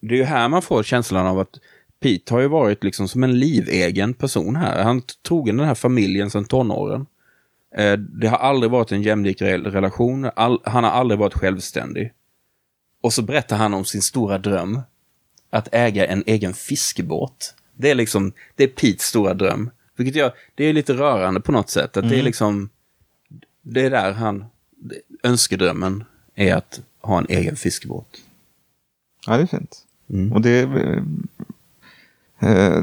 det 0.00 0.14
är 0.14 0.18
ju 0.18 0.24
här 0.24 0.48
man 0.48 0.62
får 0.62 0.82
känslan 0.82 1.26
av 1.26 1.38
att 1.38 1.58
Pete 2.00 2.34
har 2.34 2.40
ju 2.40 2.48
varit 2.48 2.84
liksom 2.84 3.08
som 3.08 3.24
en 3.24 3.38
livegen 3.38 4.14
person 4.14 4.56
här. 4.56 4.82
Han 4.84 4.96
är 4.96 5.02
trogen 5.28 5.56
den 5.56 5.66
här 5.66 5.74
familjen 5.74 6.30
sedan 6.30 6.44
tonåren. 6.44 7.06
Eh, 7.76 7.92
Det 7.92 8.28
har 8.28 8.36
aldrig 8.38 8.70
varit 8.72 8.92
en 8.92 9.02
jämlik 9.02 9.42
re- 9.42 9.70
relation. 9.70 10.30
All, 10.36 10.60
han 10.64 10.84
har 10.84 10.90
aldrig 10.90 11.18
varit 11.20 11.34
självständig. 11.34 12.12
Och 13.02 13.12
så 13.12 13.22
berättar 13.22 13.56
han 13.56 13.74
om 13.74 13.84
sin 13.84 14.02
stora 14.02 14.38
dröm. 14.38 14.80
Att 15.50 15.68
äga 15.72 16.06
en 16.06 16.22
egen 16.26 16.54
fiskebåt. 16.54 17.54
Det 17.74 17.90
är 17.90 17.94
liksom, 17.94 18.32
det 18.54 18.64
är 18.64 18.68
Petes 18.68 19.02
stora 19.02 19.34
dröm. 19.34 19.70
Vilket 19.96 20.16
jag, 20.16 20.32
det 20.54 20.64
är 20.64 20.72
lite 20.72 20.92
rörande 20.92 21.40
på 21.40 21.52
något 21.52 21.70
sätt. 21.70 21.96
Att 21.96 22.08
det 22.08 22.18
är 22.18 22.22
liksom, 22.22 22.70
det 23.62 23.82
är 23.86 23.90
där 23.90 24.12
han, 24.12 24.44
önskedrömmen 25.22 26.04
är 26.34 26.54
att 26.54 26.80
ha 27.00 27.18
en 27.18 27.26
egen 27.28 27.56
fiskebåt. 27.56 28.20
ja, 29.26 29.36
det 29.36 29.42
är 29.42 29.46
fint. 29.46 29.86
Mm. 30.10 30.32
Och 30.32 30.40
det 30.40 30.50
är, 30.50 31.02
eh, 32.40 32.82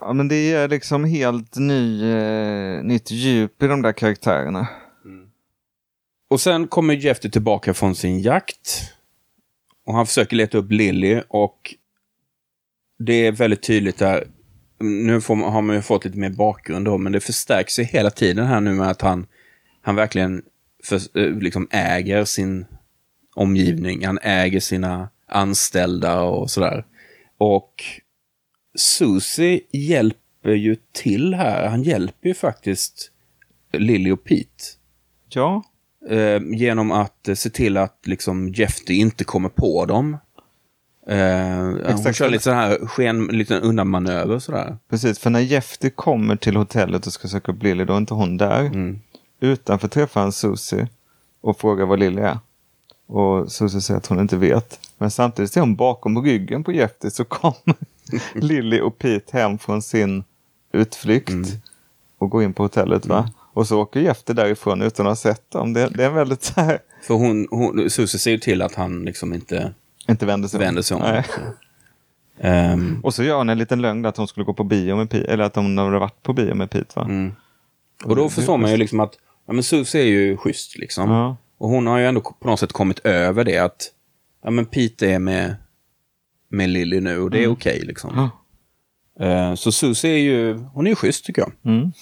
ja, 0.00 0.12
men 0.12 0.28
det 0.28 0.52
är 0.52 0.68
liksom 0.68 1.04
helt 1.04 1.56
ny, 1.56 2.04
eh, 2.12 2.82
nytt 2.82 3.10
djup 3.10 3.62
i 3.62 3.66
de 3.66 3.82
där 3.82 3.92
karaktärerna. 3.92 4.68
Och 6.30 6.40
sen 6.40 6.68
kommer 6.68 6.94
Jeffy 6.94 7.30
tillbaka 7.30 7.74
från 7.74 7.94
sin 7.94 8.20
jakt. 8.20 8.92
och 9.84 9.94
han 9.94 10.06
försöker 10.06 10.36
leta 10.36 10.58
upp 10.58 10.70
Lilly 10.70 11.22
och 11.28 11.74
det 13.04 13.26
är 13.26 13.32
väldigt 13.32 13.62
tydligt 13.62 13.98
där. 13.98 14.26
Nu 14.80 15.20
man, 15.28 15.42
har 15.42 15.62
man 15.62 15.76
ju 15.76 15.82
fått 15.82 16.04
lite 16.04 16.18
mer 16.18 16.30
bakgrund 16.30 16.84
då, 16.84 16.98
men 16.98 17.12
det 17.12 17.20
förstärks 17.20 17.78
ju 17.78 17.82
hela 17.82 18.10
tiden 18.10 18.46
här 18.46 18.60
nu 18.60 18.74
med 18.74 18.88
att 18.88 19.02
han, 19.02 19.26
han 19.82 19.96
verkligen 19.96 20.42
för, 20.84 21.18
eh, 21.18 21.38
liksom 21.38 21.68
äger 21.70 22.24
sin 22.24 22.66
omgivning. 23.34 24.06
Han 24.06 24.18
äger 24.22 24.60
sina 24.60 25.08
anställda 25.26 26.20
och 26.20 26.50
sådär. 26.50 26.84
Och 27.38 27.84
Susie 28.74 29.60
hjälper 29.72 30.54
ju 30.54 30.76
till 30.92 31.34
här. 31.34 31.68
Han 31.68 31.82
hjälper 31.82 32.28
ju 32.28 32.34
faktiskt 32.34 33.10
Lily 33.72 34.10
och 34.10 34.24
Pete. 34.24 34.64
Ja, 35.28 35.62
Eh, 36.10 36.40
genom 36.44 36.92
att 36.92 37.28
se 37.34 37.50
till 37.50 37.76
att 37.76 38.06
liksom 38.06 38.48
Jeffy 38.48 38.94
inte 38.94 39.24
kommer 39.24 39.48
på 39.48 39.86
dem. 39.86 40.16
Eh, 41.06 41.94
hon 42.04 42.12
kör 42.12 42.28
lite 42.30 42.44
så 42.44 42.50
här 42.50 42.86
sken, 42.86 43.26
lite 43.26 43.58
undanmanöver 43.58 44.38
sådär. 44.38 44.76
precis. 44.90 45.18
För 45.18 45.30
när 45.30 45.40
Jeffy 45.40 45.90
kommer 45.90 46.36
till 46.36 46.56
hotellet 46.56 47.06
och 47.06 47.12
ska 47.12 47.28
söka 47.28 47.52
upp 47.52 47.62
Lily, 47.62 47.84
då 47.84 47.92
är 47.92 47.96
inte 47.98 48.14
hon 48.14 48.36
där. 48.36 48.60
Mm. 48.60 49.00
Utanför 49.40 49.88
träffar 49.88 50.20
han 50.20 50.32
Susie 50.32 50.88
och 51.40 51.60
frågar 51.60 51.86
var 51.86 51.96
Lily 51.96 52.20
är. 52.22 52.38
Och 53.06 53.52
Susie 53.52 53.80
säger 53.80 53.98
att 53.98 54.06
hon 54.06 54.20
inte 54.20 54.36
vet. 54.36 54.78
Men 54.98 55.10
samtidigt 55.10 55.52
ser 55.52 55.60
hon 55.60 55.76
bakom 55.76 56.22
ryggen 56.24 56.64
på 56.64 56.72
Jeffy 56.72 57.10
så 57.10 57.24
kommer 57.24 57.74
Lily 58.34 58.80
och 58.80 58.98
Pete 58.98 59.38
hem 59.38 59.58
från 59.58 59.82
sin 59.82 60.24
utflykt 60.72 61.28
Mm. 61.30 61.44
och 62.18 62.30
går 62.30 62.42
in 62.42 62.52
på 62.54 62.62
hotellet. 62.62 63.06
va? 63.06 63.30
Och 63.54 63.66
så 63.68 63.80
åker 63.80 64.00
Jeffy 64.00 64.32
därifrån 64.32 64.82
utan 64.82 65.06
att 65.06 65.10
ha 65.10 65.16
sett 65.16 65.50
dem. 65.50 65.72
Det, 65.72 65.88
det 65.88 66.04
är 66.04 66.10
väldigt 66.10 66.42
så 66.42 66.60
här, 66.60 66.78
För 67.02 67.14
hon, 67.14 67.46
hon, 67.50 67.90
Susie 67.90 68.18
ser 68.20 68.30
ju 68.30 68.38
till 68.38 68.62
att 68.62 68.74
han 68.74 69.02
liksom 69.04 69.34
inte 69.34 69.74
inte 70.08 70.26
vänder 70.26 70.48
sig 70.48 70.58
om. 70.58 70.64
vänder 70.64 70.82
sig 70.82 70.96
om. 70.96 71.22
Ehm, 72.40 73.00
Och 73.02 73.14
så 73.14 73.22
gör 73.22 73.36
hon 73.36 73.48
en 73.48 73.58
liten 73.58 73.82
lögn 73.82 74.06
att 74.06 74.16
hon 74.16 74.28
skulle 74.28 74.44
gå 74.44 74.54
på 74.54 74.64
bio 74.64 74.96
med 74.96 75.10
Pete, 75.10 75.32
eller 75.32 75.44
att 75.44 75.56
hon 75.56 75.78
hade 75.78 75.98
varit 75.98 76.22
på 76.22 76.32
bio 76.32 76.54
med 76.54 76.70
Pete 76.70 76.92
va? 77.00 77.04
Mm. 77.04 77.32
och 78.04 78.16
då 78.16 78.28
förstår 78.28 78.58
man 78.58 78.70
ju 78.70 78.76
liksom 78.76 79.00
att 79.00 79.14
ja, 79.46 79.52
men 79.52 79.62
Susie 79.62 80.00
är 80.02 80.06
ju 80.06 80.36
schysst 80.36 80.78
liksom. 80.78 81.10
Ja. 81.10 81.36
Och 81.58 81.68
hon 81.68 81.86
har 81.86 81.98
ju 81.98 82.06
ändå 82.06 82.20
på 82.20 82.48
något 82.48 82.60
sätt 82.60 82.72
kommit 82.72 82.98
över 82.98 83.44
det 83.44 83.58
att 83.58 83.90
ja, 84.44 84.50
men 84.50 84.66
Pete 84.66 85.10
är 85.10 85.18
med, 85.18 85.54
med 86.48 86.68
Lily 86.68 87.00
nu 87.00 87.18
och 87.18 87.30
det 87.30 87.44
är 87.44 87.48
okej 87.48 87.80
liksom. 87.82 88.30
Ja. 89.18 89.26
Eh, 89.26 89.54
så 89.54 89.72
Susie 89.72 90.10
är 90.10 90.18
ju, 90.18 90.54
hon 90.54 90.86
är 90.86 90.90
ju 90.90 90.96
schysst 90.96 91.24
tycker 91.24 91.42
jag. 91.42 91.52
Mm. 91.74 91.92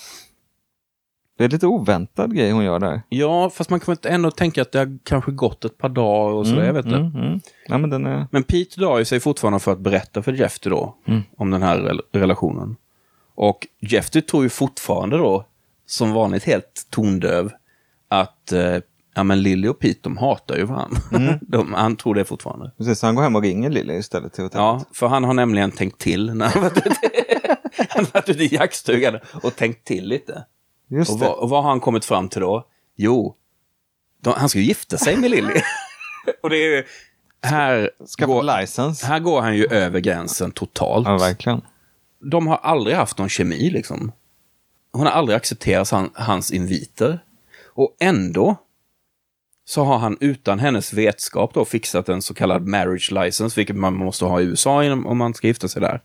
Det 1.41 1.45
är 1.45 1.49
lite 1.49 1.67
oväntad 1.67 2.37
grej 2.37 2.51
hon 2.51 2.65
gör 2.65 2.79
där. 2.79 3.03
Ja, 3.09 3.51
fast 3.51 3.71
man 3.71 3.81
kan 3.81 3.97
ändå 4.05 4.31
tänka 4.31 4.63
att 4.63 4.73
det 4.73 4.79
har 4.79 4.99
kanske 5.05 5.33
gått 5.33 5.65
ett 5.65 5.79
par 5.79 5.89
dagar 5.89 6.35
och 6.35 6.47
sådär, 6.47 6.65
jag 6.65 6.73
vet 6.73 6.85
inte. 6.85 6.97
Mm, 6.99 7.17
mm. 7.17 7.41
Ja, 7.67 7.79
men 7.79 7.91
den 7.91 8.07
är... 8.07 8.27
Men 8.31 8.43
Pete 8.43 8.81
drar 8.81 8.99
ju 8.99 9.05
sig 9.05 9.21
fortfarande 9.21 9.59
för 9.59 9.73
att 9.73 9.79
berätta 9.79 10.23
för 10.23 10.33
Jeffy 10.33 10.71
då 10.71 10.97
om 11.37 11.51
den 11.51 11.63
här 11.63 11.79
rel- 11.79 12.01
relationen. 12.13 12.77
Och 13.35 13.67
Jeffy 13.81 14.21
tror 14.21 14.43
ju 14.43 14.49
fortfarande 14.49 15.17
då, 15.17 15.45
som 15.87 16.13
vanligt 16.13 16.45
helt 16.45 16.87
tondöv, 16.91 17.53
att 18.09 18.53
eh, 18.53 18.77
ja, 19.15 19.23
men 19.23 19.43
Lily 19.43 19.69
och 19.69 19.79
Pete 19.79 20.01
de 20.03 20.17
hatar 20.17 20.57
ju 20.57 20.65
varandra. 20.65 20.99
de, 21.41 21.75
han 21.75 21.97
tror 21.97 22.15
det 22.15 22.25
fortfarande. 22.25 22.71
Precis, 22.79 22.99
så 22.99 23.07
han 23.07 23.15
går 23.15 23.23
hem 23.23 23.37
och 23.37 23.43
ringer 23.43 23.71
Lily 23.71 23.95
istället 23.95 24.33
till 24.33 24.45
hotellet. 24.45 24.63
Ja, 24.63 24.85
för 24.93 25.07
han 25.07 25.25
har 25.25 25.35
nämligen 25.35 25.71
tänkt 25.71 25.99
till 25.99 26.35
när 26.35 26.47
han 26.47 26.63
har 27.89 28.13
varit 28.15 28.29
ute 28.29 28.45
i 28.45 28.55
jaktstugan 28.55 29.19
och 29.43 29.57
tänkt 29.57 29.87
till 29.87 30.09
lite. 30.09 30.45
Just 30.91 31.11
Och 31.11 31.19
vad, 31.19 31.39
och 31.39 31.49
vad 31.51 31.63
har 31.63 31.71
han 31.71 31.81
kommit 31.81 32.05
fram 32.05 32.29
till 32.29 32.41
då? 32.41 32.67
Jo, 32.97 33.37
de, 34.23 34.35
han 34.37 34.49
ska 34.49 34.59
ju 34.59 34.65
gifta 34.65 34.99
sig 34.99 35.17
med 35.17 35.31
Lily. 35.31 35.55
och 36.43 36.51
det 36.51 36.57
är 36.57 36.77
ju, 36.77 36.85
här, 37.43 37.91
Skaffa 38.19 38.33
går, 38.33 38.61
license. 38.61 39.07
här 39.07 39.19
går 39.19 39.41
han 39.41 39.57
ju 39.57 39.67
över 39.67 40.01
gränsen 40.01 40.51
totalt. 40.51 41.07
Ja, 41.09 41.19
verkligen. 41.19 41.63
De 42.31 42.47
har 42.47 42.57
aldrig 42.57 42.97
haft 42.97 43.19
någon 43.19 43.29
kemi 43.29 43.71
liksom. 43.71 44.13
Hon 44.93 45.07
har 45.07 45.13
aldrig 45.13 45.37
accepterat 45.37 45.91
han, 45.91 46.11
hans 46.15 46.51
inviter. 46.51 47.25
Och 47.67 47.97
ändå 48.01 48.57
så 49.65 49.85
har 49.85 49.99
han 49.99 50.17
utan 50.21 50.59
hennes 50.59 50.93
vetskap 50.93 51.55
då 51.55 51.65
fixat 51.65 52.09
en 52.09 52.23
så 52.23 52.35
kallad 52.35 52.67
marriage 52.67 53.13
license, 53.13 53.61
vilket 53.61 53.77
man 53.77 53.95
måste 53.95 54.25
ha 54.25 54.41
i 54.41 54.45
USA 54.45 54.93
om 54.93 55.19
man 55.19 55.35
ska 55.35 55.47
gifta 55.47 55.69
sig 55.69 55.83
där. 55.83 56.01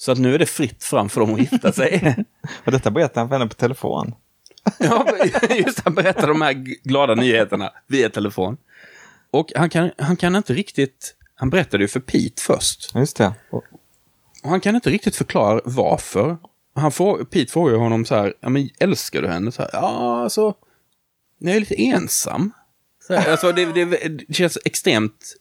Så 0.00 0.12
att 0.12 0.18
nu 0.18 0.34
är 0.34 0.38
det 0.38 0.46
fritt 0.46 0.84
fram 0.84 1.08
för 1.08 1.20
dem 1.20 1.34
att 1.34 1.40
gifta 1.40 1.72
sig. 1.72 2.16
Och 2.64 2.72
detta 2.72 2.90
berättar 2.90 3.20
han 3.20 3.28
för 3.28 3.38
henne 3.38 3.48
på 3.48 3.54
telefon. 3.54 4.14
Ja, 4.78 5.06
just 5.50 5.80
han 5.80 5.94
berättar 5.94 6.28
de 6.28 6.42
här 6.42 6.52
glada 6.88 7.14
nyheterna 7.14 7.72
via 7.86 8.10
telefon. 8.10 8.56
Och 9.30 9.52
han 9.56 9.70
kan, 9.70 9.90
han 9.98 10.16
kan 10.16 10.36
inte 10.36 10.54
riktigt... 10.54 11.14
Han 11.34 11.50
berättade 11.50 11.84
ju 11.84 11.88
för 11.88 12.00
Pete 12.00 12.42
först. 12.42 12.94
Just 12.94 13.16
det. 13.16 13.32
Och, 13.50 13.64
han 14.42 14.60
kan 14.60 14.74
inte 14.74 14.90
riktigt 14.90 15.16
förklara 15.16 15.60
varför. 15.64 16.38
Han 16.74 16.92
får, 16.92 17.24
Pete 17.24 17.52
frågar 17.52 17.76
honom 17.76 18.04
så 18.04 18.14
här, 18.14 18.34
ja 18.40 18.48
men 18.48 18.70
älskar 18.78 19.22
du 19.22 19.28
henne? 19.28 19.52
Så 19.52 19.62
här, 19.62 19.70
ja, 19.72 20.22
alltså, 20.22 20.54
jag 21.38 21.56
är 21.56 21.60
lite 21.60 21.82
ensam. 21.82 22.52
Så 23.06 23.14
här, 23.14 23.30
alltså, 23.30 23.52
det, 23.52 23.64
det, 23.64 23.84
det 24.08 24.34
känns 24.34 24.58
extremt, 24.64 25.36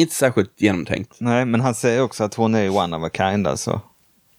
inte 0.00 0.14
särskilt 0.14 0.52
genomtänkt. 0.56 1.16
nej, 1.18 1.44
men 1.44 1.60
han 1.60 1.74
säger 1.74 2.02
också 2.02 2.24
att 2.24 2.34
hon 2.34 2.54
är 2.54 2.76
one 2.76 2.96
of 2.96 3.04
a 3.04 3.10
kind 3.16 3.46
alltså. 3.46 3.80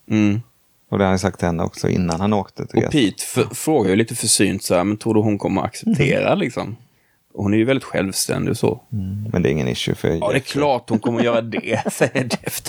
Mm. 0.09 0.41
Och 0.89 0.97
det 0.97 1.03
har 1.03 1.09
han 1.09 1.19
sagt 1.19 1.39
till 1.39 1.45
henne 1.45 1.63
också 1.63 1.89
innan 1.89 2.21
han 2.21 2.33
åkte 2.33 2.63
Och 2.63 2.73
resan. 2.73 2.91
Pete 2.91 3.55
frågar 3.55 3.89
ju 3.89 3.95
lite 3.95 4.15
försynt 4.15 4.63
så 4.63 4.75
här, 4.75 4.83
men 4.83 4.97
tror 4.97 5.13
du 5.13 5.19
hon 5.19 5.37
kommer 5.37 5.61
att 5.61 5.67
acceptera 5.67 6.35
liksom? 6.35 6.75
Och 7.33 7.43
hon 7.43 7.53
är 7.53 7.57
ju 7.57 7.65
väldigt 7.65 7.83
självständig 7.83 8.51
och 8.51 8.57
så. 8.57 8.81
Men 9.31 9.41
det 9.41 9.49
är 9.49 9.51
ingen 9.51 9.67
issue 9.67 9.95
för 9.95 10.07
Ja, 10.09 10.29
det 10.31 10.37
är 10.37 10.39
klart 10.39 10.89
hon 10.89 10.99
kommer 10.99 11.19
att 11.19 11.25
göra 11.25 11.41
det, 11.41 11.83
säger 11.91 12.23
Jeff. 12.23 12.61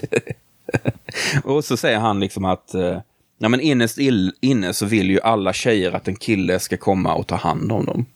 och 1.44 1.64
så 1.64 1.76
säger 1.76 1.98
han 1.98 2.20
liksom 2.20 2.44
att 2.44 2.74
eh, 2.74 3.00
ja, 3.38 3.48
men 3.48 3.60
innerst 3.60 3.98
inne 4.40 4.72
så 4.72 4.86
vill 4.86 5.10
ju 5.10 5.20
alla 5.20 5.52
tjejer 5.52 5.92
att 5.92 6.08
en 6.08 6.16
kille 6.16 6.58
ska 6.58 6.76
komma 6.76 7.14
och 7.14 7.26
ta 7.26 7.36
hand 7.36 7.72
om 7.72 7.84
dem. 7.84 8.06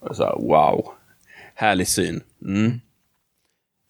Och 0.00 0.16
så 0.16 0.22
här, 0.22 0.36
wow, 0.36 0.84
härlig 1.54 1.88
syn. 1.88 2.20
Mm. 2.42 2.80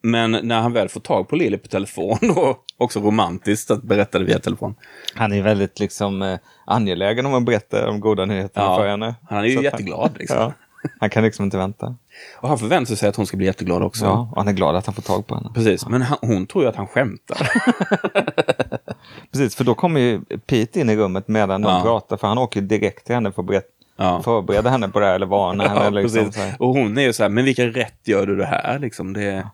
Men 0.03 0.30
när 0.42 0.61
han 0.61 0.72
väl 0.72 0.88
får 0.88 1.00
tag 1.00 1.28
på 1.28 1.36
Lily 1.36 1.57
på 1.59 1.68
telefon, 1.68 2.18
då, 2.34 2.59
också 2.76 3.00
romantiskt 3.00 3.70
att 3.70 3.82
berätta 3.82 4.18
det 4.18 4.24
via 4.24 4.38
telefon. 4.38 4.74
Han 5.14 5.32
är 5.32 5.42
väldigt 5.42 5.80
liksom 5.80 6.22
eh, 6.22 6.38
angelägen 6.64 7.26
om 7.26 7.34
att 7.34 7.44
berätta 7.44 7.86
de 7.86 8.00
goda 8.00 8.24
nyheterna 8.24 8.66
Ja, 8.66 8.76
för 8.78 8.88
henne. 8.88 9.14
han 9.28 9.38
är 9.38 9.44
ju 9.44 9.57
Så 9.57 9.62
jätteglad, 9.62 10.11
liksom. 10.18 10.36
Ja, 10.38 10.53
han 11.00 11.11
kan 11.11 11.22
liksom 11.24 11.44
inte 11.44 11.57
vänta. 11.59 11.96
Och 12.40 12.48
han 12.48 12.59
förväntar 12.59 12.94
sig 12.94 13.09
att 13.09 13.16
hon 13.16 13.26
ska 13.26 13.36
bli 13.36 13.46
jätteglad 13.46 13.82
också. 13.82 14.05
Ja, 14.05 14.28
och 14.32 14.36
han 14.36 14.48
är 14.48 14.53
glad 14.53 14.76
att 14.76 14.86
han 14.86 14.94
får 14.94 15.03
tag 15.03 15.26
på 15.26 15.34
henne. 15.34 15.50
Precis, 15.55 15.88
men 15.88 16.03
han, 16.03 16.18
hon 16.20 16.46
tror 16.46 16.64
ju 16.64 16.70
att 16.70 16.76
han 16.76 16.86
skämtar. 16.86 17.50
Precis, 19.32 19.57
för 19.57 19.64
då 19.64 19.74
kommer 19.74 20.00
ju 20.00 20.20
Pete 20.46 20.80
in 20.80 20.90
i 20.90 20.96
rummet 20.96 21.28
medan 21.28 21.62
de 21.62 21.72
Ja. 21.72 21.82
pratar, 21.82 22.16
för 22.16 22.28
han 22.28 22.38
åker 22.38 22.61
direkt 22.61 23.07
till 23.07 23.14
henne 23.14 23.32
för 23.32 23.42
att 23.42 23.46
berätta, 23.48 23.66
Ja. 23.96 24.22
förbereda 24.22 24.70
henne 24.70 24.88
på 24.88 25.00
det 25.00 25.07
här 25.07 25.14
eller 25.14 25.26
varna 25.26 25.64
henne. 25.68 25.80
Ja, 25.84 25.91
liksom. 25.91 26.30
Och 26.58 26.68
hon 26.68 26.99
är 26.99 27.03
ju 27.03 27.12
så 27.12 27.22
här, 27.22 27.30
men 27.30 27.45
vilken 27.45 27.72
rätt 27.72 28.08
gör 28.08 28.26
du 28.26 28.37
det 28.37 28.46
här? 28.46 28.79
Liksom, 28.79 29.12
det, 29.12 29.46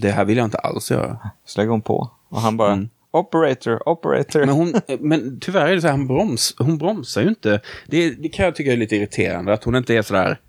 det 0.00 0.10
här 0.10 0.24
vill 0.24 0.36
jag 0.36 0.44
inte 0.44 0.58
alls 0.58 0.90
göra. 0.90 1.30
Så 1.44 1.60
lägger 1.60 1.70
hon 1.70 1.82
på. 1.82 2.10
Och 2.28 2.40
han 2.40 2.56
bara, 2.56 2.72
Mm. 2.72 2.88
operator, 3.10 3.88
operator. 3.88 4.40
Men, 4.40 4.48
hon, 4.48 4.74
men 5.00 5.40
tyvärr 5.40 5.66
är 5.68 5.74
det 5.74 5.80
så 5.80 5.86
här, 5.86 5.94
hon, 5.94 6.06
broms, 6.06 6.54
hon 6.58 6.78
bromsar 6.78 7.22
ju 7.22 7.28
inte. 7.28 7.60
Det, 7.86 8.10
det 8.10 8.28
kan 8.28 8.44
jag 8.44 8.54
tycka 8.56 8.72
är 8.72 8.76
lite 8.76 8.96
irriterande, 8.96 9.52
att 9.52 9.64
hon 9.64 9.76
inte 9.76 9.94
är 9.94 10.02
så 10.02 10.14
där... 10.14 10.40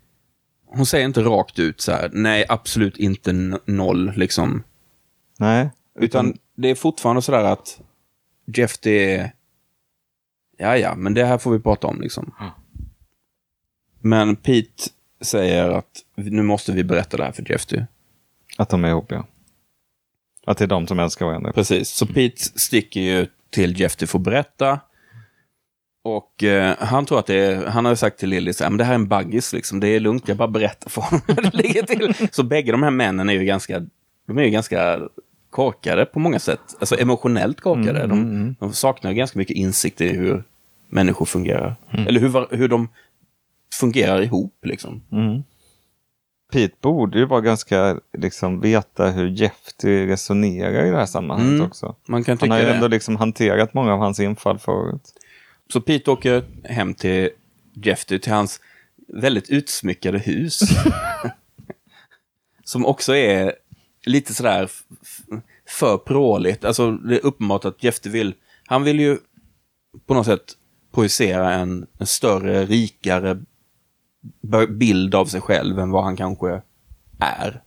Hon 0.70 0.86
säger 0.86 1.04
inte 1.04 1.20
rakt 1.22 1.58
ut 1.58 1.80
så 1.80 1.92
här, 1.92 2.10
nej, 2.12 2.44
absolut 2.48 2.96
inte 2.96 3.32
noll, 3.64 4.12
liksom. 4.16 4.62
Nej, 5.38 5.70
Utan 6.00 6.36
det 6.56 6.68
är 6.70 6.74
fortfarande 6.74 7.22
så 7.22 7.32
där 7.32 7.44
att 7.44 7.80
Jeff, 8.56 8.78
det 8.80 9.14
är... 9.16 9.32
Ja, 10.58 10.76
ja, 10.76 10.94
men 10.94 11.14
det 11.14 11.24
här 11.24 11.38
får 11.38 11.50
vi 11.50 11.58
prata 11.58 11.86
om, 11.86 12.00
liksom. 12.00 12.34
Men 14.00 14.36
Pete 14.36 14.82
säger 15.20 15.70
att 15.70 15.90
nu 16.14 16.42
måste 16.42 16.72
vi 16.72 16.84
berätta 16.84 17.16
det 17.16 17.24
här 17.24 17.32
för 17.32 17.50
Jeff, 17.50 17.66
du. 17.66 17.86
att 18.56 18.68
de 18.68 18.84
är 18.84 18.88
ihop 18.88 19.12
ja. 19.12 19.26
Att 20.48 20.58
det 20.58 20.64
är 20.64 20.68
de 20.68 20.86
som 20.86 20.98
älskar 20.98 21.26
varandra. 21.26 21.52
Precis, 21.52 21.88
så 21.88 22.06
Pete 22.06 22.42
sticker 22.42 23.00
ju 23.00 23.26
till 23.50 23.80
Jeff 23.80 23.96
för 23.98 24.18
att 24.18 24.24
berätta. 24.24 24.80
Och 26.04 26.44
eh, 26.44 26.74
han 26.78 27.06
tror 27.06 27.18
att 27.18 27.26
det 27.26 27.34
är, 27.34 27.66
han 27.66 27.84
har 27.84 27.94
sagt 27.94 28.18
till 28.18 28.28
Lily 28.28 28.52
så 28.52 28.64
här, 28.64 28.70
men 28.70 28.78
det 28.78 28.84
här 28.84 28.92
är 28.92 28.94
en 28.94 29.08
baggis 29.08 29.52
liksom, 29.52 29.80
det 29.80 29.88
är 29.88 30.00
lugnt, 30.00 30.28
jag 30.28 30.36
bara 30.36 30.48
berättar 30.48 30.90
för 30.90 31.02
honom 31.02 31.20
hur 31.26 31.34
det 31.34 31.54
ligger 31.54 31.82
till. 31.82 32.28
Så 32.32 32.42
bägge 32.42 32.72
de 32.72 32.82
här 32.82 32.90
männen 32.90 33.28
är 33.28 33.32
ju 33.32 33.44
ganska, 33.44 33.82
de 34.26 34.38
är 34.38 34.42
ju 34.42 34.50
ganska 34.50 35.00
korkade 35.50 36.06
på 36.06 36.18
många 36.18 36.38
sätt. 36.38 36.60
Alltså 36.80 37.00
emotionellt 37.00 37.60
korkade. 37.60 38.06
de, 38.06 38.56
de 38.60 38.72
saknar 38.72 39.12
ganska 39.12 39.38
mycket 39.38 39.56
insikt 39.56 40.00
i 40.00 40.08
hur 40.08 40.44
människor 40.88 41.26
fungerar. 41.26 41.76
Eller 42.06 42.20
hur, 42.20 42.56
hur 42.56 42.68
de 42.68 42.88
fungerar 43.74 44.22
ihop 44.22 44.54
liksom. 44.62 45.02
Pete 46.52 46.76
borde 46.80 47.18
ju 47.18 47.24
vara 47.26 47.40
ganska, 47.40 48.00
liksom 48.18 48.60
veta 48.60 49.10
hur 49.10 49.28
Jeffy 49.28 50.06
resonerar 50.06 50.86
i 50.86 50.90
det 50.90 50.96
här 50.96 51.06
sammanhanget 51.06 51.54
Mm. 51.54 51.66
också. 51.66 51.96
Man 52.08 52.24
kan 52.24 52.32
Han 52.32 52.38
tycka 52.38 52.52
har 52.52 52.60
ju 52.60 52.66
ändå 52.68 52.88
liksom 52.88 53.16
hanterat 53.16 53.74
många 53.74 53.92
av 53.92 53.98
hans 53.98 54.20
infall 54.20 54.58
förut. 54.58 55.02
Så 55.72 55.80
Pete 55.80 56.10
åker 56.10 56.44
hem 56.64 56.94
till 56.94 57.30
Jeffy, 57.74 58.18
till 58.18 58.32
hans 58.32 58.60
väldigt 59.08 59.50
utsmyckade 59.50 60.18
hus. 60.18 60.60
som 62.64 62.86
också 62.86 63.14
är 63.16 63.52
lite 64.06 64.34
sådär 64.34 64.70
för 65.68 65.98
pråligt. 65.98 66.64
Alltså 66.64 66.90
det 66.92 67.16
är 67.16 67.26
uppenbart 67.26 67.64
att 67.64 67.84
Jefte 67.84 68.08
vill, 68.08 68.34
han 68.66 68.84
vill 68.84 69.00
ju 69.00 69.18
på 70.06 70.14
något 70.14 70.26
sätt 70.26 70.44
projicera 70.94 71.52
en, 71.52 71.86
en 71.98 72.06
större, 72.06 72.64
rikare 72.64 73.38
bild 74.68 75.14
av 75.14 75.26
sig 75.26 75.40
själv 75.40 75.78
än 75.78 75.90
vad 75.90 76.04
han 76.04 76.16
kanske 76.16 76.62
är. 77.18 77.62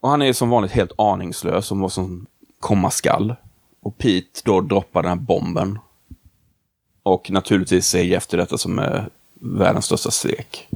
Och 0.00 0.08
han 0.08 0.22
är 0.22 0.32
som 0.32 0.50
vanligt 0.50 0.72
helt 0.72 0.92
aningslös 0.98 1.70
om 1.70 1.80
vad 1.80 1.92
som 1.92 2.26
komma 2.60 2.90
skall. 2.90 3.34
Och 3.80 3.98
Pete 3.98 4.40
då 4.44 4.60
droppar 4.60 5.02
den 5.02 5.08
här 5.08 5.16
bomben. 5.16 5.78
Och 7.02 7.30
naturligtvis 7.30 7.86
ser 7.86 8.02
Jeff 8.02 8.26
till 8.26 8.38
detta 8.38 8.58
som 8.58 8.78
är 8.78 9.08
världens 9.34 9.84
största 9.84 10.10
svek. 10.10 10.68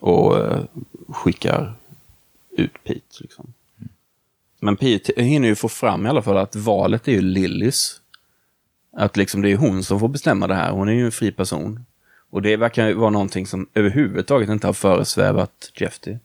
Och 0.00 0.38
eh, 0.38 0.60
skickar 1.08 1.74
ut 2.50 2.84
Pete. 2.84 3.16
Liksom. 3.20 3.52
Men 4.60 4.76
Pete 4.76 5.22
hinner 5.22 5.48
ju 5.48 5.54
få 5.54 5.68
fram 5.68 6.06
i 6.06 6.08
alla 6.08 6.22
fall 6.22 6.36
att 6.36 6.56
valet 6.56 7.08
är 7.08 7.12
ju 7.12 7.20
Lillys. 7.20 8.00
Att 8.96 9.16
liksom 9.16 9.42
det 9.42 9.52
är 9.52 9.56
hon 9.56 9.84
som 9.84 10.00
får 10.00 10.08
bestämma 10.08 10.46
det 10.46 10.54
här. 10.54 10.70
Hon 10.70 10.88
är 10.88 10.92
ju 10.92 11.04
en 11.04 11.12
fri 11.12 11.32
person. 11.32 11.84
Och 12.32 12.42
det 12.42 12.56
verkar 12.56 12.88
ju 12.88 12.94
vara 12.94 13.10
någonting 13.10 13.46
som 13.46 13.68
överhuvudtaget 13.74 14.48
inte 14.48 14.66
har 14.66 14.74
föresvävat 14.74 15.72
Jeffy. 15.74 16.16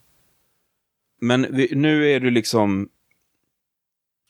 Men 1.22 1.48
vi, 1.50 1.70
nu 1.76 2.12
är 2.12 2.20
det 2.20 2.30
liksom... 2.30 2.90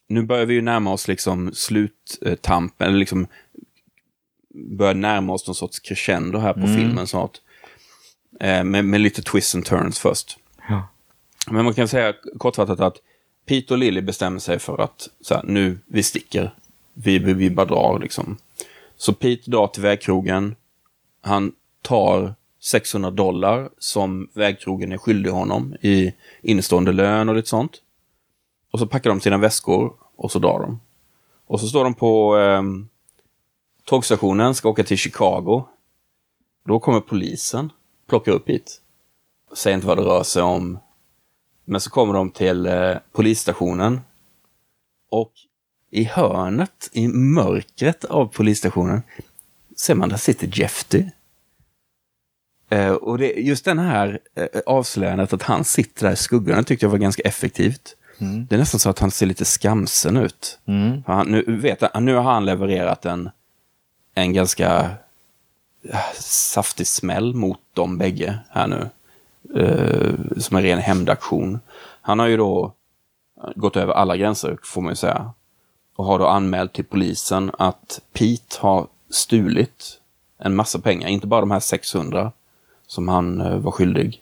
Nu 0.08 0.22
börjar 0.22 0.46
vi 0.46 0.54
ju 0.54 0.62
närma 0.62 0.92
oss 0.92 1.08
liksom 1.08 1.52
sluttampen, 1.54 2.88
eller 2.88 2.98
liksom 2.98 3.26
börjar 4.54 4.94
närma 4.94 5.32
oss 5.32 5.46
någon 5.46 5.54
sorts 5.54 5.80
crescendo 5.80 6.38
här 6.38 6.52
på 6.52 6.66
filmen 6.66 7.06
snart. 7.06 7.40
Eh, 8.40 8.64
med, 8.64 8.84
med 8.84 9.00
lite 9.00 9.22
twists 9.22 9.54
and 9.54 9.64
turns 9.64 9.98
först. 9.98 10.38
Ja. 10.68 10.88
Men 11.50 11.64
man 11.64 11.74
kan 11.74 11.88
säga 11.88 12.14
kortfattat 12.38 12.80
att 12.80 12.96
Pete 13.46 13.74
och 13.74 13.78
Lily 13.78 14.00
bestämmer 14.00 14.38
sig 14.38 14.58
för 14.58 14.80
att 14.80 15.08
så 15.20 15.34
här, 15.34 15.42
nu, 15.42 15.78
vi 15.86 16.02
sticker. 16.02 16.54
Vi, 16.92 17.18
vi, 17.18 17.32
vi 17.32 17.50
bara 17.50 17.66
drar 17.66 17.98
liksom. 17.98 18.36
Så 18.96 19.12
Pete 19.12 19.50
drar 19.50 19.66
till 19.66 19.82
vägkrogen. 19.82 20.54
Han 21.20 21.52
tar 21.82 22.34
600 22.60 23.10
dollar 23.10 23.70
som 23.78 24.28
vägkrogen 24.32 24.92
är 24.92 24.98
skyldig 24.98 25.30
honom 25.30 25.74
i 25.80 26.14
innestående 26.42 26.92
lön 26.92 27.28
och 27.28 27.34
lite 27.34 27.48
sånt. 27.48 27.72
Och 28.70 28.78
så 28.78 28.86
packar 28.86 29.10
de 29.10 29.20
sina 29.20 29.38
väskor 29.38 29.92
och 30.16 30.32
så 30.32 30.38
drar 30.38 30.60
de. 30.60 30.80
Och 31.46 31.60
så 31.60 31.66
står 31.66 31.84
de 31.84 31.94
på 31.94 32.38
eh, 32.38 32.62
tågstationen, 33.84 34.54
ska 34.54 34.68
åka 34.68 34.84
till 34.84 34.98
Chicago. 34.98 35.64
Då 36.64 36.80
kommer 36.80 37.00
polisen, 37.00 37.72
plockar 38.08 38.32
upp 38.32 38.48
hit. 38.48 38.80
Säger 39.52 39.74
inte 39.74 39.86
vad 39.86 39.98
det 39.98 40.04
rör 40.04 40.22
sig 40.22 40.42
om. 40.42 40.78
Men 41.64 41.80
så 41.80 41.90
kommer 41.90 42.14
de 42.14 42.30
till 42.30 42.66
eh, 42.66 42.96
polisstationen. 43.12 44.00
Och 45.10 45.32
i 45.90 46.04
hörnet, 46.04 46.90
i 46.92 47.08
mörkret 47.08 48.04
av 48.04 48.26
polisstationen, 48.26 49.02
ser 49.76 49.94
man 49.94 50.08
där 50.08 50.16
sitter 50.16 50.60
Jeffy. 50.60 51.04
Eh, 52.68 52.92
och 52.92 53.18
det, 53.18 53.32
just 53.32 53.64
den 53.64 53.78
här 53.78 54.18
eh, 54.34 54.46
avslöjandet 54.66 55.32
att 55.32 55.42
han 55.42 55.64
sitter 55.64 56.06
där 56.06 56.12
i 56.12 56.16
skuggorna 56.16 56.62
tyckte 56.62 56.86
jag 56.86 56.90
var 56.90 56.98
ganska 56.98 57.22
effektivt. 57.22 57.94
Det 58.48 58.54
är 58.54 58.58
nästan 58.58 58.80
så 58.80 58.90
att 58.90 58.98
han 58.98 59.10
ser 59.10 59.26
lite 59.26 59.44
skamsen 59.44 60.16
ut. 60.16 60.58
För 61.06 61.12
Han, 61.12 61.28
nu, 61.28 61.44
vet, 61.46 61.94
nu 62.00 62.14
har 62.14 62.32
han 62.32 62.44
levererat 62.44 63.06
en, 63.06 63.30
en 64.14 64.32
ganska 64.32 64.90
eh, 65.82 65.98
saftig 66.20 66.86
smäll 66.86 67.34
mot 67.34 67.60
de 67.72 67.98
bägge 67.98 68.38
här 68.50 68.66
nu. 68.66 68.88
Eh, 69.54 70.14
som 70.36 70.56
en 70.56 70.62
ren 70.62 70.78
hämndaktion. 70.78 71.60
Han 72.02 72.18
har 72.18 72.26
ju 72.26 72.36
då 72.36 72.72
gått 73.54 73.76
över 73.76 73.92
alla 73.92 74.16
gränser, 74.16 74.58
får 74.62 74.82
man 74.82 74.92
ju 74.92 74.96
säga. 74.96 75.32
Och 75.96 76.04
har 76.04 76.18
då 76.18 76.26
anmält 76.26 76.72
till 76.72 76.84
polisen 76.84 77.50
att 77.58 78.00
Pete 78.12 78.56
har 78.58 78.86
stulit 79.10 80.00
en 80.38 80.56
massa 80.56 80.78
pengar. 80.78 81.08
Inte 81.08 81.26
bara 81.26 81.40
de 81.40 81.50
här 81.50 81.60
600 81.60 82.32
som 82.88 83.08
han 83.08 83.40
eh, 83.40 83.58
var 83.58 83.70
skyldig. 83.70 84.20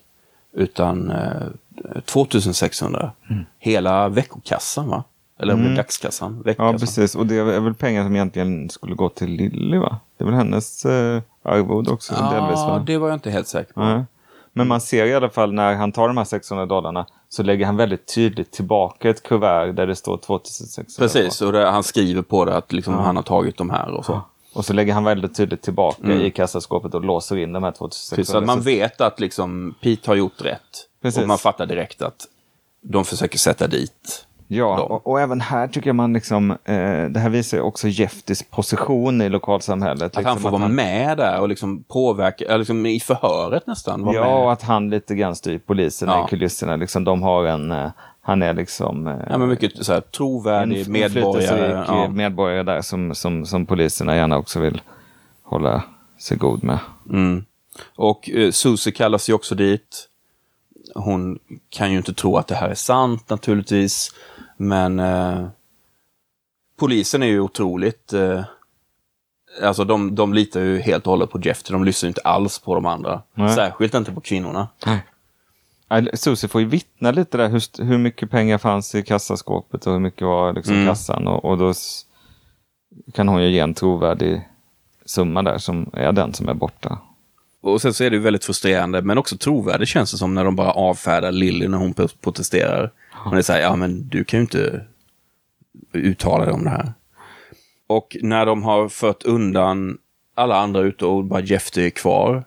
Utan 0.53 1.11
eh, 1.11 2.01
2600. 2.05 3.11
Hela 3.59 4.09
veckokassan 4.09 4.89
va? 4.89 5.05
Eller 5.39 5.55
mm. 5.55 5.75
dagskassan? 5.75 6.35
Ja, 6.37 6.43
Veckokassan. 6.45 6.79
precis. 6.79 7.15
Och 7.15 7.27
det 7.27 7.37
är 7.37 7.61
väl 7.61 7.75
pengar 7.75 8.05
som 8.05 8.15
egentligen 8.15 8.71
skulle 8.71 8.95
gå 8.95 9.09
till 9.09 9.31
Lilly, 9.31 9.79
va? 9.79 9.99
Det 10.17 10.25
är 10.25 10.27
väl 10.27 10.35
hennes 10.35 10.85
eh, 10.85 11.23
arvode 11.43 11.91
också, 11.91 12.15
delvis, 12.15 12.59
Ja, 12.59 12.83
det 12.87 12.99
var 12.99 13.09
jag 13.09 13.17
inte 13.17 13.31
helt 13.31 13.49
säker 13.49 13.73
på. 13.73 13.81
Nej. 13.81 14.05
Men 14.53 14.69
man 14.69 14.81
ser 14.81 15.07
i 15.07 15.15
alla 15.15 15.29
fall 15.29 15.53
när 15.53 15.75
han 15.75 15.93
tar 15.93 16.09
de 16.09 16.17
här 16.17 16.25
600 16.25 16.67
dollarna 16.67 17.07
så 17.29 17.43
lägger 17.43 17.67
han 17.67 17.77
väldigt 17.77 18.15
tydligt 18.15 18.53
tillbaka 18.53 19.11
ett 19.11 19.23
kuvert 19.23 19.73
där 19.73 19.87
det 19.87 19.97
står 19.97 20.17
2600. 20.17 20.93
Precis, 20.99 21.43
och 21.43 21.55
han 21.55 21.83
skriver 21.83 22.23
på 22.23 22.45
det 22.45 22.57
att 22.57 22.73
liksom 22.73 22.95
han 22.95 23.17
har 23.17 23.23
tagit 23.23 23.57
de 23.57 23.71
här 23.71 23.91
och 23.91 24.05
så. 24.05 24.21
Och 24.57 24.65
så 24.65 24.73
lägger 24.73 24.93
han 24.95 25.05
väldigt 25.05 25.37
tydligt 25.37 25.63
tillbaka 25.63 26.03
Mm. 26.05 26.21
i 26.21 26.31
kassaskåpet 26.31 26.95
och 26.95 27.05
låser 27.05 27.37
in 27.37 27.53
de 27.53 27.63
här 27.63 27.73
2600. 27.73 28.17
Precis, 28.17 28.33
så 28.33 28.39
att 28.39 28.45
man 28.47 28.61
vet 28.61 29.01
att 29.01 29.21
liksom 29.21 29.75
Pete 29.83 30.11
har 30.11 30.15
gjort 30.15 30.43
rätt. 30.45 30.61
Precis. 31.03 31.23
Och 31.23 31.29
man 31.29 31.39
fattar 31.39 31.67
direkt 31.67 32.03
att 32.03 32.27
de 32.83 33.05
försöker 33.05 33.39
sätta 33.39 33.67
dit. 33.67 34.23
Ja, 34.49 34.81
och, 34.83 35.07
och 35.07 35.21
även 35.21 35.41
här 35.41 35.69
tycker 35.69 35.89
jag 35.89 35.97
man 35.97 36.13
liksom, 36.13 36.51
eh, 36.51 37.05
det 37.11 37.19
här 37.21 37.29
visar 37.29 37.61
också 37.61 37.89
Jeffys 37.89 38.43
position 38.43 39.23
i 39.23 39.29
lokalsamhället. 39.29 40.03
Att 40.03 40.17
liksom, 40.17 40.25
han 40.33 40.39
får 40.39 40.51
vara 40.51 40.69
med 40.69 41.17
där 41.17 41.41
och 41.41 41.49
liksom 41.49 41.85
påverka, 41.85 42.57
liksom 42.57 42.87
i 42.87 43.01
förhöret 43.01 43.67
nästan. 43.67 44.01
Ja, 44.15 44.27
och 44.37 44.45
med. 44.45 44.53
att 44.53 44.63
han 44.63 44.91
lite 44.91 45.15
grann 45.15 45.37
styr 45.37 45.59
polisen 45.67 46.09
Ja. 46.09 46.25
i 46.27 46.31
kulisserna. 46.31 46.77
Liksom, 46.77 47.05
de 47.05 47.23
har 47.23 47.45
en, 47.45 47.71
eh, 47.73 47.91
han 48.27 48.43
är 48.43 48.55
liksom 48.55 49.07
eh, 49.07 49.17
ja, 49.29 49.39
men 49.39 49.49
mycket 49.49 49.87
så 49.87 49.93
här, 49.93 50.01
trovärdig 50.01 50.87
en 50.87 50.93
medborgare. 50.93 51.85
Ja. 51.89 52.09
medborgare 52.09 52.63
där 52.63 52.83
som, 52.83 53.15
som, 53.15 53.47
som 53.47 53.67
poliserna 53.67 54.17
gärna 54.17 54.39
också 54.39 54.61
vill 54.61 54.81
hålla 55.43 55.83
sig 56.19 56.37
god 56.37 56.65
med. 56.65 56.79
Mm. 57.11 57.45
Och 57.97 58.31
eh, 58.31 58.51
Susie 58.51 58.93
kallas 58.93 59.29
ju 59.29 59.33
också 59.33 59.55
dit. 59.55 60.09
Hon 60.95 61.39
kan 61.69 61.93
ju 61.93 61.99
inte 61.99 62.15
tro 62.15 62.37
att 62.37 62.47
det 62.47 62.55
här 62.55 62.69
är 62.69 62.75
sant 62.75 63.31
naturligtvis. 63.31 64.15
Men 64.57 65.01
eh, 65.01 65.47
polisen 66.79 67.23
är 67.23 67.27
ju 67.27 67.41
otroligt... 67.41 68.13
Eh, 68.13 68.45
alltså 69.63 69.85
de, 69.85 70.15
de 70.15 70.35
litar 70.35 70.61
ju 70.61 70.79
helt 70.79 71.07
och 71.07 71.11
hållet 71.11 71.31
på 71.31 71.41
Jeff. 71.41 71.63
De 71.63 71.85
lyssnar 71.85 72.07
ju 72.07 72.11
inte 72.11 72.21
alls 72.21 72.59
på 72.59 72.75
de 72.75 72.87
andra. 72.87 73.23
Nej. 73.35 73.55
Särskilt 73.55 73.95
inte 73.95 74.13
på 74.13 74.21
kvinnorna. 74.21 74.69
Ja, 74.85 74.99
Susie 76.15 76.49
får 76.49 76.61
ju 76.61 76.67
vittna 76.67 77.11
lite 77.11 77.37
där 77.39 77.49
hur, 77.49 77.85
hur 77.85 77.99
mycket 77.99 78.31
pengar 78.31 78.59
fanns 78.59 78.95
i 78.95 79.03
kassaskåpet 79.03 79.87
och 79.87 79.93
hur 79.93 80.01
mycket 80.01 80.23
var 80.23 80.53
liksom 80.53 80.75
Mm. 80.75 80.87
kassan. 80.87 81.27
Och, 81.27 81.45
och 81.45 81.59
då 81.59 81.73
kan 83.15 83.29
hon 83.29 83.43
ju 83.43 83.51
ge 83.51 83.59
en 83.61 83.75
trovärdig 83.75 84.49
summa 85.05 85.43
där 85.43 85.59
som 85.59 85.91
är 85.93 86.13
den 86.13 86.35
som 86.35 86.49
är 86.49 86.55
borta. 86.55 86.99
Och 87.61 87.83
sen 87.83 87.95
så 87.95 88.05
är 88.05 88.11
det 88.11 88.17
ju 88.17 88.23
väldigt 88.23 88.45
frustrerande, 88.45 89.03
men 89.03 89.19
också 89.19 89.37
trovärdigt 89.37 89.89
känns 89.89 90.11
det 90.13 90.19
som 90.19 90.35
när 90.35 90.45
de 90.45 90.57
bara 90.57 90.71
avfärdar 90.73 91.33
Lily 91.33 91.69
när 91.69 91.79
hon 91.79 91.95
pro- 91.95 92.09
protesterar. 92.21 92.93
Hon 93.13 93.37
är 93.39 93.43
så 93.43 93.53
här, 93.53 93.61
ja 93.61 93.77
men 93.77 94.09
du 94.09 94.25
kan 94.25 94.39
ju 94.39 94.43
inte 94.43 94.85
uttala 95.93 96.45
dig 96.45 96.55
om 96.55 96.65
det 96.65 96.71
här. 96.71 96.93
Och 97.87 98.17
när 98.23 98.47
de 98.47 98.63
har 98.63 98.89
fört 98.89 99.25
undan 99.25 99.99
alla 100.35 100.57
andra 100.61 100.81
ute 100.81 101.05
och 101.07 101.25
bara 101.25 101.41
Jeff 101.41 101.77
är 101.77 101.91
kvar. 101.91 102.45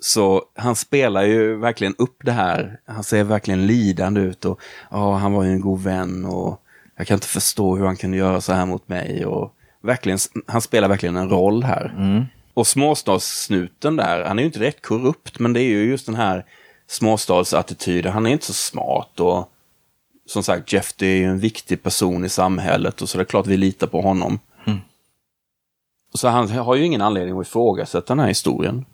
Så 0.00 0.42
han 0.54 0.76
spelar 0.76 1.22
ju 1.22 1.56
verkligen 1.56 1.94
upp 1.98 2.16
det 2.24 2.32
här. 2.32 2.80
Han 2.86 3.04
ser 3.04 3.24
verkligen 3.24 3.66
lidande 3.66 4.20
ut 4.20 4.44
och 4.44 4.60
ja, 4.90 5.14
han 5.14 5.32
var 5.32 5.44
ju 5.44 5.50
en 5.50 5.60
god 5.60 5.82
vän 5.82 6.24
och 6.24 6.62
jag 6.96 7.06
kan 7.06 7.14
inte 7.14 7.26
förstå 7.26 7.76
hur 7.76 7.86
han 7.86 7.96
kunde 7.96 8.16
göra 8.16 8.40
så 8.40 8.52
här 8.52 8.66
mot 8.66 8.88
mig. 8.88 9.26
Och 9.26 9.54
verkligen, 9.82 10.18
han 10.46 10.60
spelar 10.60 10.88
verkligen 10.88 11.16
en 11.16 11.30
roll 11.30 11.62
här. 11.64 11.94
Och 12.54 12.66
småstadssnuten 12.66 13.96
där, 13.96 14.24
han 14.24 14.38
är 14.38 14.42
ju 14.42 14.46
inte 14.46 14.58
direkt 14.58 14.86
korrupt, 14.86 15.38
men 15.38 15.52
det 15.52 15.62
är 15.62 15.68
ju 15.68 15.90
just 15.90 16.06
den 16.06 16.14
här 16.14 16.44
småstadsattityden. 16.86 18.12
Han 18.12 18.26
är 18.26 18.30
inte 18.30 18.46
så 18.46 18.52
smart 18.52 19.20
och 19.20 19.52
som 20.26 20.42
sagt, 20.42 20.72
Jeff 20.72 20.92
det 20.96 21.06
är 21.06 21.16
ju 21.16 21.24
en 21.24 21.38
viktig 21.38 21.82
person 21.82 22.24
i 22.24 22.28
samhället 22.28 23.02
och 23.02 23.08
så 23.08 23.18
det 23.18 23.22
är 23.22 23.26
klart 23.26 23.46
vi 23.46 23.56
litar 23.56 23.86
på 23.86 24.00
honom. 24.00 24.38
Så 26.14 26.28
han 26.28 26.48
har 26.48 26.74
ju 26.74 26.84
ingen 26.84 27.02
anledning 27.02 27.38
att 27.38 27.46
ifrågasätta 27.46 28.06
den 28.14 28.18
här 28.18 28.28
historien. 28.28 28.84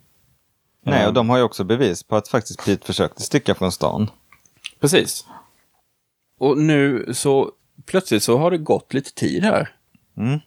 Nej, 0.90 1.06
och 1.06 1.14
de 1.14 1.28
har 1.28 1.36
ju 1.36 1.42
också 1.42 1.64
bevis 1.64 2.02
på 2.02 2.16
att 2.16 2.28
faktiskt 2.28 2.64
Pete 2.64 2.86
försökte 2.86 3.22
sticka 3.22 3.54
från 3.54 3.72
stan. 3.72 4.10
Precis. 4.80 5.24
Och 6.38 6.58
nu 6.58 7.06
så 7.14 7.50
plötsligt 7.86 8.22
så 8.22 8.38
har 8.38 8.50
det 8.50 8.58
gått 8.58 8.94
lite 8.94 9.14
tid 9.14 9.42
här. 9.42 9.68
Mm. 10.16 10.40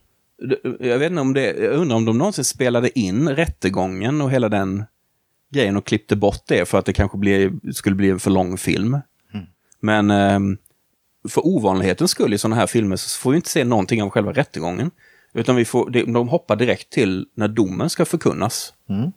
Jag 0.79 0.99
vet 0.99 1.09
inte 1.09 1.21
om 1.21 1.33
det, 1.33 1.45
jag 1.45 1.73
undrar 1.73 1.97
om 1.97 2.05
de 2.05 2.17
någonsin 2.17 2.43
spelade 2.43 2.99
in 2.99 3.29
rättegången 3.29 4.21
och 4.21 4.31
hela 4.31 4.49
den 4.49 4.83
grejen 5.51 5.77
och 5.77 5.85
klippte 5.85 6.15
bort 6.15 6.43
det 6.47 6.65
för 6.65 6.77
att 6.77 6.85
det 6.85 6.93
kanske 6.93 7.17
blir, 7.17 7.51
skulle 7.71 7.95
bli 7.95 8.09
en 8.09 8.19
för 8.19 8.31
lång 8.31 8.57
film. 8.57 8.97
Men 9.79 10.11
ehm, 10.11 10.57
för 11.29 11.47
ovanlighetens 11.47 12.11
skull 12.11 12.33
i 12.33 12.37
sådana 12.37 12.55
här 12.55 12.67
filmer 12.67 12.95
så 12.95 13.19
får 13.19 13.31
vi 13.31 13.35
inte 13.35 13.49
se 13.49 13.63
någonting 13.63 14.03
av 14.03 14.09
själva 14.09 14.31
rättegången. 14.31 14.91
Utan 15.33 15.55
vi 15.55 15.65
får, 15.65 15.89
de 15.89 16.29
hoppar 16.29 16.55
direkt 16.55 16.89
till 16.89 17.25
när 17.33 17.47
domen 17.47 17.89
ska 17.89 18.05
förkunnas. 18.05 18.73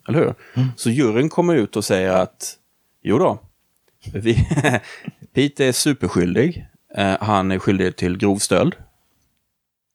Eller 0.07 0.19
hur? 0.19 0.33
Så 0.75 0.89
juryn 0.89 1.29
kommer 1.29 1.55
ut 1.55 1.75
och 1.75 1.85
säger 1.85 2.09
att 2.11 2.57
jo 3.03 3.17
då, 3.17 3.39
vi, 4.13 4.47
Pete 5.33 5.65
är 5.65 5.71
superskyldig. 5.71 6.67
Eh, 6.95 7.15
han 7.21 7.51
är 7.51 7.59
skyldig 7.59 7.95
till 7.95 8.17
grov 8.17 8.37
stöld. 8.37 8.75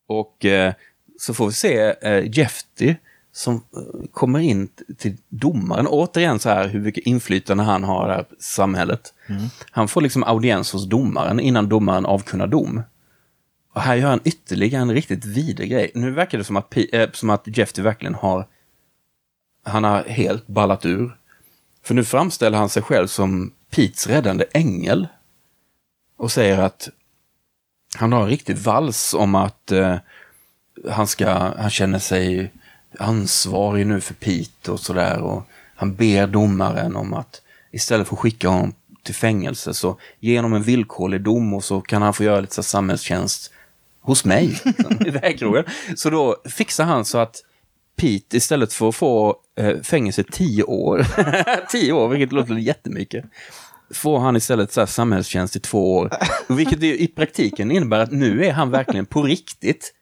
Och 0.08 0.44
eh, 0.44 0.72
så 1.20 1.34
får 1.34 1.46
vi 1.46 1.52
se 1.52 1.94
eh, 2.02 2.38
Jefty 2.38 2.94
som 3.32 3.54
eh, 3.54 4.08
kommer 4.12 4.38
in 4.38 4.68
till 4.98 5.16
domaren. 5.28 5.86
Återigen 5.86 6.38
så 6.38 6.48
här 6.48 6.68
hur 6.68 6.80
mycket 6.80 7.06
inflytande 7.06 7.62
han 7.64 7.84
har 7.84 8.20
i 8.20 8.42
samhället. 8.42 9.14
Han 9.70 9.88
får 9.88 10.00
liksom 10.00 10.24
audiens 10.24 10.72
hos 10.72 10.88
domaren 10.88 11.40
innan 11.40 11.68
domaren 11.68 12.06
avkunnar 12.06 12.46
dom. 12.46 12.82
Och 13.72 13.80
här 13.80 13.94
gör 13.94 14.08
han 14.10 14.20
ytterligare 14.24 14.82
en 14.82 14.94
riktigt 14.94 15.24
vidrig 15.24 15.70
grej. 15.70 15.90
Nu 15.94 16.10
verkar 16.10 16.38
det 16.38 16.44
som 16.44 16.56
att, 16.56 16.70
Pi- 16.70 16.88
eh, 16.92 17.10
som 17.12 17.30
att 17.30 17.56
Jeffy 17.58 17.82
verkligen 17.82 18.14
har... 18.14 18.46
Han 19.64 19.84
har 19.84 20.04
helt 20.04 20.46
ballat 20.46 20.86
ur. 20.86 21.16
För 21.82 21.94
nu 21.94 22.04
framställer 22.04 22.58
han 22.58 22.68
sig 22.68 22.82
själv 22.82 23.06
som 23.06 23.52
Petes 23.70 24.06
räddande 24.06 24.44
ängel. 24.52 25.08
Och 26.16 26.32
säger 26.32 26.58
att 26.58 26.88
han 27.96 28.12
har 28.12 28.22
en 28.22 28.28
riktig 28.28 28.56
vals 28.56 29.14
om 29.14 29.34
att 29.34 29.72
eh, 29.72 29.96
han, 30.88 31.06
ska, 31.06 31.30
han 31.58 31.70
känner 31.70 31.98
sig 31.98 32.52
ansvarig 32.98 33.86
nu 33.86 34.00
för 34.00 34.14
Pete 34.14 34.72
och 34.72 34.80
sådär. 34.80 35.20
Och 35.20 35.42
han 35.76 35.94
ber 35.94 36.26
domaren 36.26 36.96
om 36.96 37.14
att 37.14 37.42
istället 37.70 38.08
för 38.08 38.16
att 38.16 38.20
skicka 38.20 38.48
honom 38.48 38.74
till 39.02 39.14
fängelse 39.14 39.74
så 39.74 39.98
ge 40.20 40.38
honom 40.38 40.54
en 40.54 40.62
villkorlig 40.62 41.20
dom 41.20 41.54
och 41.54 41.64
så 41.64 41.80
kan 41.80 42.02
han 42.02 42.14
få 42.14 42.24
göra 42.24 42.40
lite 42.40 42.54
så 42.54 42.62
samhällstjänst 42.62 43.52
hos 44.08 44.24
mig 44.24 44.60
i 45.06 45.10
vägkrogen. 45.10 45.64
Så 45.96 46.10
då 46.10 46.36
fixar 46.44 46.84
han 46.84 47.04
så 47.04 47.18
att 47.18 47.36
Pete 47.96 48.36
istället 48.36 48.72
för 48.72 48.88
att 48.88 48.94
få 48.94 49.36
eh, 49.58 49.80
fängelse 49.80 50.24
tio 50.32 50.62
år, 50.62 51.06
tio 51.70 51.92
år, 51.92 52.08
vilket 52.08 52.32
låter 52.32 52.54
jättemycket, 52.54 53.24
får 53.94 54.18
han 54.18 54.36
istället 54.36 54.72
så 54.72 54.80
här 54.80 54.86
samhällstjänst 54.86 55.56
i 55.56 55.60
två 55.60 55.96
år. 55.96 56.10
Vilket 56.48 56.82
i 56.82 57.06
praktiken 57.06 57.70
innebär 57.70 57.98
att 57.98 58.12
nu 58.12 58.44
är 58.44 58.52
han 58.52 58.70
verkligen 58.70 59.06
på 59.06 59.22
riktigt 59.22 59.94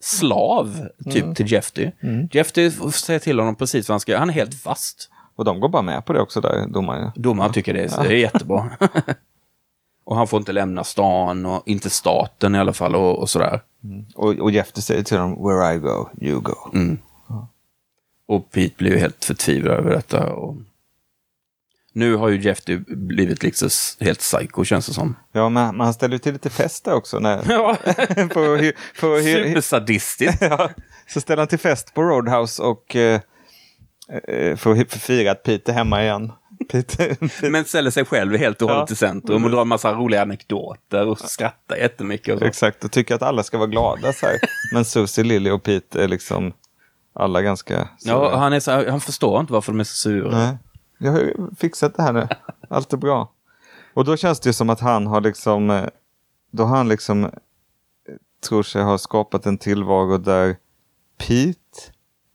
slav, 0.00 0.86
typ 1.10 1.36
till 1.36 1.52
Jefty. 1.52 1.90
Jefty 2.32 2.70
säger 2.92 3.20
till 3.20 3.38
honom 3.38 3.56
precis 3.56 3.88
vad 3.88 3.94
han 3.94 4.00
ska 4.00 4.12
göra. 4.12 4.20
Han 4.20 4.30
är 4.30 4.34
helt 4.34 4.54
fast. 4.54 5.10
Och 5.36 5.44
de 5.44 5.60
går 5.60 5.68
bara 5.68 5.82
med 5.82 6.06
på 6.06 6.12
det 6.12 6.20
också 6.20 6.40
där, 6.40 6.66
domaren. 6.66 7.10
Domaren 7.14 7.52
tycker 7.52 7.74
det 7.74 7.80
är, 7.80 8.02
det 8.02 8.14
är 8.14 8.18
jättebra. 8.18 8.70
och 10.04 10.16
han 10.16 10.28
får 10.28 10.38
inte 10.38 10.52
lämna 10.52 10.84
stan 10.84 11.46
och 11.46 11.62
inte 11.66 11.90
staten 11.90 12.54
i 12.54 12.58
alla 12.58 12.72
fall 12.72 12.94
och, 12.94 13.18
och 13.18 13.30
sådär. 13.30 13.60
Och, 14.14 14.34
och 14.34 14.50
Jeff 14.50 14.74
säger 14.74 15.02
till 15.02 15.16
dem, 15.16 15.44
where 15.44 15.74
I 15.74 15.78
go, 15.78 16.08
you 16.20 16.40
go. 16.40 16.54
Och 18.26 18.50
Pete 18.50 18.74
blir 18.76 18.90
ju 18.90 18.98
helt 18.98 19.24
förtvivlad 19.24 19.78
över 19.78 19.90
detta. 19.90 20.32
Och... 20.32 20.56
Nu 21.92 22.16
har 22.16 22.28
ju 22.28 22.40
Jefty 22.40 22.76
blivit 22.86 23.42
liksom 23.42 23.68
helt 24.00 24.18
psycho 24.18 24.64
känns 24.64 24.86
det 24.86 24.92
som. 24.92 25.16
Ja, 25.32 25.48
men 25.48 25.76
man 25.76 25.94
ställer 25.94 26.14
ju 26.14 26.18
till 26.18 26.32
lite 26.32 26.50
fest 26.50 26.84
där 26.84 26.94
också. 26.94 27.18
När, 27.18 27.50
Ja, 27.50 27.76
på, 28.16 28.72
på, 29.00 29.20
supersadistiskt. 29.22 30.38
ja, 30.42 30.70
så 31.06 31.20
ställer 31.20 31.40
han 31.40 31.48
till 31.48 31.58
fest 31.58 31.94
på 31.94 32.02
Roadhouse 32.02 32.62
och 32.62 32.96
eh, 32.96 33.20
eh, 34.28 34.56
får 34.56 34.98
fira 34.98 35.30
att 35.30 35.42
Pete 35.42 35.72
är 35.72 35.74
hemma 35.74 36.02
igen. 36.02 36.32
Men 37.50 37.64
ställer 37.64 37.90
sig 37.90 38.04
själv 38.04 38.36
helt 38.36 38.62
och 38.62 38.68
hållet 38.68 38.90
Ja. 38.90 38.92
i 38.92 38.96
centrum 38.96 39.44
och 39.44 39.50
drar 39.50 39.60
en 39.62 39.68
massa 39.68 39.92
roliga 39.92 40.22
anekdoter 40.22 41.06
och 41.06 41.18
skrattar 41.18 41.76
jättemycket. 41.76 42.34
Och 42.34 42.40
så. 42.40 42.44
Exakt, 42.46 42.84
och 42.84 42.90
tycker 42.90 43.14
att 43.14 43.22
alla 43.22 43.42
ska 43.42 43.58
vara 43.58 43.68
glada. 43.68 44.12
Så 44.12 44.26
här. 44.26 44.38
Men 44.74 44.84
Susie, 44.84 45.24
Lily 45.24 45.50
och 45.50 45.62
Pete 45.62 46.04
är 46.04 46.08
liksom 46.08 46.52
alla 47.14 47.42
ganska 47.42 47.88
sura. 47.98 48.12
Ja, 48.14 48.36
han, 48.36 48.52
är 48.52 48.60
så, 48.60 48.90
han 48.90 49.00
förstår 49.00 49.40
inte 49.40 49.52
varför 49.52 49.72
de 49.72 49.80
är 49.80 49.84
så 49.84 49.94
sura. 49.96 50.30
Nej, 50.38 50.56
jag 50.98 51.12
har 51.12 51.18
ju 51.18 51.34
fixat 51.58 51.94
det 51.96 52.02
här 52.02 52.12
nu. 52.12 52.28
Allt 52.70 52.92
är 52.92 52.96
bra. 52.96 53.32
Och 53.94 54.04
då 54.04 54.16
känns 54.16 54.40
det 54.40 54.48
ju 54.48 54.52
som 54.52 54.70
att 54.70 54.80
han 54.80 55.06
har 55.06 55.20
liksom, 55.20 55.70
eh, 55.70 55.84
då 56.52 56.64
har 56.64 56.76
han 56.76 56.88
liksom, 56.88 57.24
eh, 57.24 57.30
tror 58.48 58.62
sig 58.62 58.82
ha 58.82 58.98
skapat 58.98 59.46
en 59.46 59.58
tillvaro 59.58 60.18
där 60.18 60.56
Pete 61.18 61.58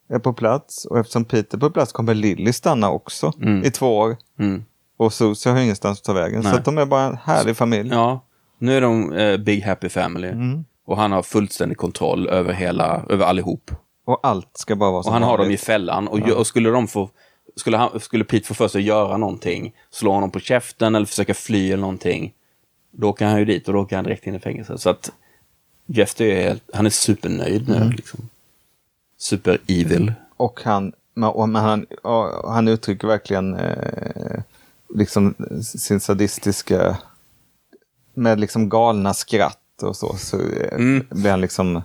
är 0.09 0.19
på 0.19 0.33
plats. 0.33 0.85
Och 0.85 0.99
eftersom 0.99 1.25
Pete 1.25 1.57
är 1.57 1.59
på 1.59 1.69
plats 1.69 1.91
kommer 1.91 2.13
Lily 2.13 2.53
stanna 2.53 2.89
också 2.89 3.33
i 3.63 3.71
två 3.71 3.97
år. 3.97 4.17
Mm. 4.39 4.63
Och 4.97 5.13
Susie 5.13 5.51
har 5.51 5.59
ingenstans 5.59 5.99
att 5.99 6.05
ta 6.05 6.13
vägen. 6.13 6.41
Nej. 6.43 6.51
Så 6.51 6.57
att 6.57 6.65
de 6.65 6.77
är 6.77 6.85
bara 6.85 7.03
en 7.03 7.17
härlig 7.17 7.57
familj. 7.57 7.89
Ja, 7.89 8.25
nu 8.59 8.77
är 8.77 8.81
de 8.81 9.13
eh, 9.13 9.37
Big 9.37 9.63
Happy 9.63 9.89
Family. 9.89 10.27
Mm. 10.27 10.65
Och 10.85 10.97
han 10.97 11.11
har 11.11 11.23
fullständig 11.23 11.77
kontroll 11.77 12.27
över 12.27 12.53
hela, 12.53 13.03
över 13.09 13.25
allihop. 13.25 13.71
Och 14.05 14.19
allt 14.23 14.49
ska 14.53 14.75
bara 14.75 14.91
vara 14.91 15.03
som 15.03 15.09
Och 15.09 15.13
han 15.13 15.23
har 15.23 15.37
dem 15.37 15.51
i 15.51 15.57
fällan. 15.57 16.07
Och, 16.07 16.19
och 16.19 16.47
skulle 16.47 16.69
de 16.69 16.87
få, 16.87 17.09
skulle, 17.55 17.77
han, 17.77 17.99
skulle 17.99 18.23
Pete 18.23 18.47
få 18.47 18.53
för 18.53 18.67
sig 18.67 18.79
att 18.79 18.85
göra 18.85 19.17
någonting, 19.17 19.73
slå 19.89 20.11
honom 20.11 20.31
på 20.31 20.39
käften 20.39 20.95
eller 20.95 21.05
försöka 21.05 21.33
fly 21.33 21.67
eller 21.67 21.81
någonting, 21.81 22.33
då 22.91 23.09
åker 23.09 23.25
han 23.25 23.39
ju 23.39 23.45
dit 23.45 23.67
och 23.67 23.73
då 23.73 23.79
åker 23.79 23.95
han 23.95 24.05
direkt 24.05 24.27
in 24.27 24.35
i 24.35 24.39
fängelse. 24.39 24.77
Så 24.77 24.89
att 24.89 25.11
Jeff 25.85 26.21
är 26.21 26.43
helt, 26.43 26.63
han 26.73 26.85
är 26.85 26.89
supernöjd 26.89 27.69
nu. 27.69 27.75
Mm. 27.75 27.91
Liksom. 27.91 28.29
Super 29.17 29.57
evil. 29.67 30.13
Och 30.37 30.59
han, 30.63 30.93
men- 31.13 31.55
han, 31.55 31.85
han 32.45 32.67
uttrycker 32.67 33.07
verkligen 33.07 33.55
eh, 33.55 34.41
liksom 34.95 35.33
sin 35.63 35.99
sadistiska, 35.99 36.97
med 38.13 38.39
liksom 38.39 38.69
galna 38.69 39.13
skratt 39.13 39.59
och 39.81 39.95
så, 39.95 40.17
så 40.17 40.37
eh, 40.41 40.73
Mm. 40.75 41.05
blir 41.09 41.31
han 41.31 41.41
liksom, 41.41 41.81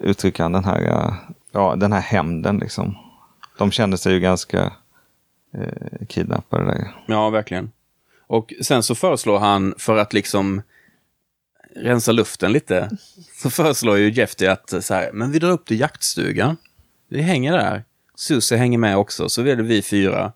uttrycker 0.00 0.42
han 0.42 0.52
den 0.52 0.64
här, 0.64 1.14
ja, 1.52 1.76
den 1.76 1.92
här 1.92 2.00
hämnden 2.00 2.58
liksom. 2.58 2.96
De 3.58 3.70
kände 3.70 3.98
sig 3.98 4.12
ju 4.12 4.20
ganska 4.20 4.72
eh, 5.54 6.06
kidnappade 6.08 6.64
där. 6.64 6.94
Ja, 7.06 7.30
verkligen. 7.30 7.70
Och 8.26 8.52
sen 8.62 8.82
så 8.82 8.94
föreslår 8.94 9.38
han, 9.38 9.74
för 9.78 9.96
att 9.96 10.12
liksom 10.12 10.62
rensa 11.76 12.12
luften 12.12 12.52
lite, 12.52 12.90
så 13.42 13.50
föreslår 13.50 13.98
ju 13.98 14.10
Jeff 14.10 14.36
det 14.36 14.48
att 14.48 14.84
så 14.84 14.94
här, 14.94 15.12
men 15.12 15.32
vi 15.32 15.38
drar 15.38 15.50
upp 15.50 15.66
till 15.66 15.80
jaktstugan. 15.80 16.56
Vi 17.08 17.22
hänger 17.22 17.52
där. 17.52 17.84
Susie 18.14 18.58
hänger 18.58 18.78
med 18.78 18.96
också, 18.96 19.28
så 19.28 19.42
är 19.42 19.56
det 19.56 19.62
vi 19.62 19.82
fyra. 19.82 20.32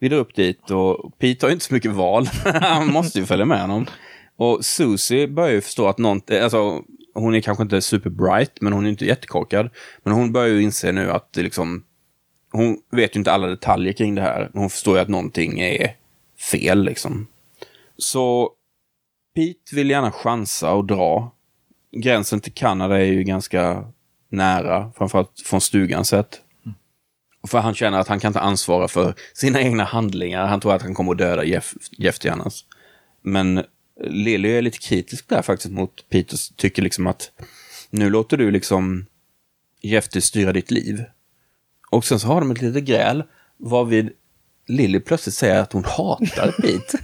Vi 0.00 0.08
drar 0.08 0.18
upp 0.18 0.34
dit 0.34 0.70
och 0.70 1.18
Pete 1.18 1.46
har 1.46 1.50
ju 1.50 1.52
inte 1.52 1.64
så 1.64 1.74
mycket 1.74 1.90
val. 1.90 2.28
Han 2.44 2.92
måste 2.92 3.18
ju 3.18 3.26
följa 3.26 3.44
med 3.44 3.60
honom. 3.60 3.86
Och 4.36 4.64
Susie 4.64 5.28
börjar 5.28 5.52
ju 5.52 5.60
förstå 5.60 5.88
att 5.88 5.98
någonting, 5.98 6.38
alltså 6.38 6.82
hon 7.14 7.34
är 7.34 7.40
kanske 7.40 7.62
inte 7.62 7.80
superbright, 7.80 8.60
men 8.60 8.72
hon 8.72 8.86
är 8.86 8.90
inte 8.90 9.04
jättekorkad. 9.04 9.70
Men 10.02 10.12
hon 10.12 10.32
börjar 10.32 10.48
ju 10.48 10.62
inse 10.62 10.92
nu 10.92 11.10
att 11.10 11.32
det 11.32 11.42
liksom, 11.42 11.84
hon 12.52 12.78
vet 12.90 13.16
ju 13.16 13.18
inte 13.18 13.32
alla 13.32 13.46
detaljer 13.46 13.92
kring 13.92 14.14
det 14.14 14.22
här. 14.22 14.50
Men 14.52 14.60
hon 14.60 14.70
förstår 14.70 14.96
ju 14.96 15.02
att 15.02 15.08
någonting 15.08 15.60
är 15.60 15.96
fel 16.52 16.84
liksom. 16.84 17.26
Så 17.98 18.50
Pete 19.34 19.76
vill 19.76 19.90
gärna 19.90 20.12
chansa 20.12 20.72
och 20.72 20.84
dra. 20.84 21.32
Gränsen 21.92 22.40
till 22.40 22.52
Kanada 22.52 22.98
är 22.98 23.04
ju 23.04 23.22
ganska 23.22 23.92
nära, 24.28 24.92
framförallt 24.96 25.40
från 25.44 25.60
stugan 25.60 26.04
sett. 26.04 26.40
För 27.48 27.58
han 27.58 27.74
känner 27.74 27.98
att 27.98 28.08
han 28.08 28.20
kan 28.20 28.28
inte 28.28 28.40
ansvara 28.40 28.88
för 28.88 29.14
sina 29.34 29.60
egna 29.60 29.84
handlingar. 29.84 30.46
Han 30.46 30.60
tror 30.60 30.74
att 30.74 30.82
han 30.82 30.94
kommer 30.94 31.12
att 31.12 31.18
döda 31.18 31.44
Jeff, 31.44 31.74
Jeff 31.90 32.18
till 32.18 32.30
annars. 32.30 32.64
Men 33.22 33.64
Lily 34.00 34.48
är 34.48 34.62
lite 34.62 34.78
kritisk 34.78 35.28
där 35.28 35.42
faktiskt 35.42 35.72
mot 35.72 36.08
Peter. 36.08 36.38
Tycker 36.56 36.82
liksom 36.82 37.06
att 37.06 37.30
nu 37.90 38.10
låter 38.10 38.36
du 38.36 38.50
liksom 38.50 39.06
Jeff 39.82 40.22
styra 40.22 40.52
ditt 40.52 40.70
liv. 40.70 41.04
Och 41.90 42.04
sen 42.04 42.20
så 42.20 42.26
har 42.26 42.40
de 42.40 42.50
ett 42.50 42.62
litet 42.62 42.84
gräl 42.84 43.24
varvid 43.56 44.10
Lily 44.66 45.00
plötsligt 45.00 45.34
säger 45.34 45.60
att 45.60 45.72
hon 45.72 45.84
hatar 45.84 46.54
Pete. 46.62 46.98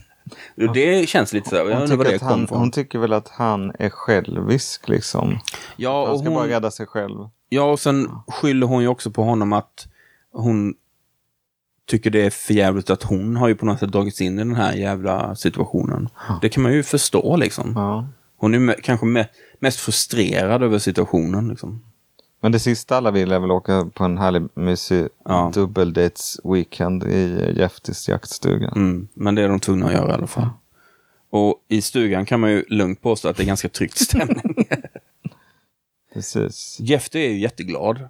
Det 0.74 1.08
känns 1.08 1.32
lite 1.32 1.48
så. 1.48 1.56
här, 1.56 1.64
Jag 1.64 1.78
Hon 1.78 1.88
tycker, 1.88 2.04
det 2.04 2.22
han, 2.22 2.46
hon 2.50 2.70
tycker 2.70 2.98
väl 2.98 3.12
att 3.12 3.28
han 3.28 3.72
är 3.78 3.90
självisk 3.90 4.88
liksom. 4.88 5.38
Ja, 5.76 6.06
Han 6.06 6.18
ska 6.18 6.28
hon, 6.28 6.34
bara 6.34 6.48
rädda 6.48 6.70
sig 6.70 6.86
själv. 6.86 7.28
ja, 7.48 7.62
och 7.64 7.80
sen 7.80 8.08
skyller 8.28 8.66
hon 8.66 8.82
ju 8.82 8.88
också 8.88 9.10
på 9.10 9.22
honom 9.22 9.52
att 9.52 9.86
hon 10.32 10.74
tycker 11.88 12.10
det 12.10 12.26
är 12.26 12.30
för 12.30 12.54
jävligt 12.54 12.90
att 12.90 13.02
hon 13.02 13.36
har 13.36 13.48
ju 13.48 13.54
på 13.54 13.66
något 13.66 13.78
sätt 13.78 13.92
dragits 13.92 14.20
in 14.20 14.34
i 14.34 14.38
den 14.38 14.54
här 14.54 14.72
jävla 14.74 15.34
situationen. 15.34 16.08
Det 16.42 16.48
kan 16.48 16.62
man 16.62 16.72
ju 16.72 16.82
förstå 16.82 17.36
liksom. 17.36 17.72
Ja. 17.76 18.06
Hon 18.36 18.68
är 18.68 18.74
kanske 18.82 19.06
me- 19.06 19.26
mest 19.58 19.80
frustrerad 19.80 20.62
över 20.62 20.78
situationen. 20.78 21.48
Liksom. 21.48 21.84
Men 22.42 22.52
det 22.52 22.58
sista 22.58 22.96
alla 22.96 23.10
vill 23.10 23.32
är 23.32 23.38
väl 23.38 23.50
åka 23.50 23.90
på 23.94 24.04
en 24.04 24.18
härlig 24.18 24.42
mysig 24.54 25.08
Ja. 25.24 25.50
dubbeldates 25.54 26.40
weekend 26.44 27.04
i 27.04 27.52
Jeftis 27.56 28.08
jaktstuga. 28.08 28.68
Mm, 28.68 29.08
men 29.14 29.34
det 29.34 29.42
är 29.42 29.48
de 29.48 29.60
tvungna 29.60 29.86
att 29.86 29.92
göra 29.92 30.10
i 30.10 30.14
alla 30.14 30.26
fall. 30.26 30.48
Och 31.30 31.64
i 31.68 31.82
stugan 31.82 32.26
kan 32.26 32.40
man 32.40 32.50
ju 32.50 32.64
lugnt 32.68 33.02
påstå 33.02 33.28
att 33.28 33.36
det 33.36 33.42
är 33.42 33.46
ganska 33.46 33.68
tryckt 33.68 33.98
stämning. 33.98 34.54
Precis. 36.14 36.76
Jeff 36.80 37.08
är 37.14 37.18
ju 37.28 37.38
jätteglad. 37.38 38.08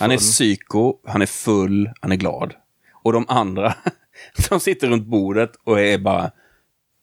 Han 0.00 0.10
är 0.10 0.16
psyko, 0.16 0.96
han 1.04 1.22
är 1.22 1.26
full, 1.26 1.90
han 2.00 2.12
är 2.12 2.16
glad. 2.16 2.54
Och 3.02 3.12
de 3.12 3.24
andra, 3.28 3.74
de 4.50 4.60
sitter 4.60 4.88
runt 4.88 5.06
bordet 5.06 5.52
och 5.64 5.80
är 5.80 5.98
bara 5.98 6.30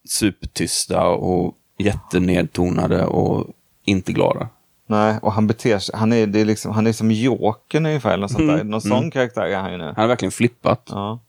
supertysta 0.10 1.08
och 1.08 1.56
jättenedtonade 1.78 3.06
och 3.06 3.48
inte 3.84 4.14
glada. 4.14 4.50
Nej, 4.88 5.20
och 5.22 5.32
han 5.32 5.48
beter 5.48 5.80
sig, 5.80 5.96
han 5.98 6.14
är, 6.14 6.28
det 6.28 6.42
är 6.42 6.46
liksom, 6.46 6.72
han 6.72 6.88
är 6.88 6.94
som 6.94 7.12
Jokern 7.12 7.86
ungefär, 7.86 8.10
eller 8.10 8.22
något 8.22 8.32
sånt 8.32 8.48
där. 8.48 8.54
Mm, 8.54 8.68
Någon 8.68 8.82
mm. 8.82 8.98
sån 8.98 9.12
karaktär 9.12 9.42
är 9.42 9.58
han 9.58 9.72
ju 9.72 9.78
nu. 9.78 9.84
Han 9.84 9.96
har 9.96 10.08
verkligen 10.08 10.32
flippat. 10.32 10.90
Ja. 10.92 11.20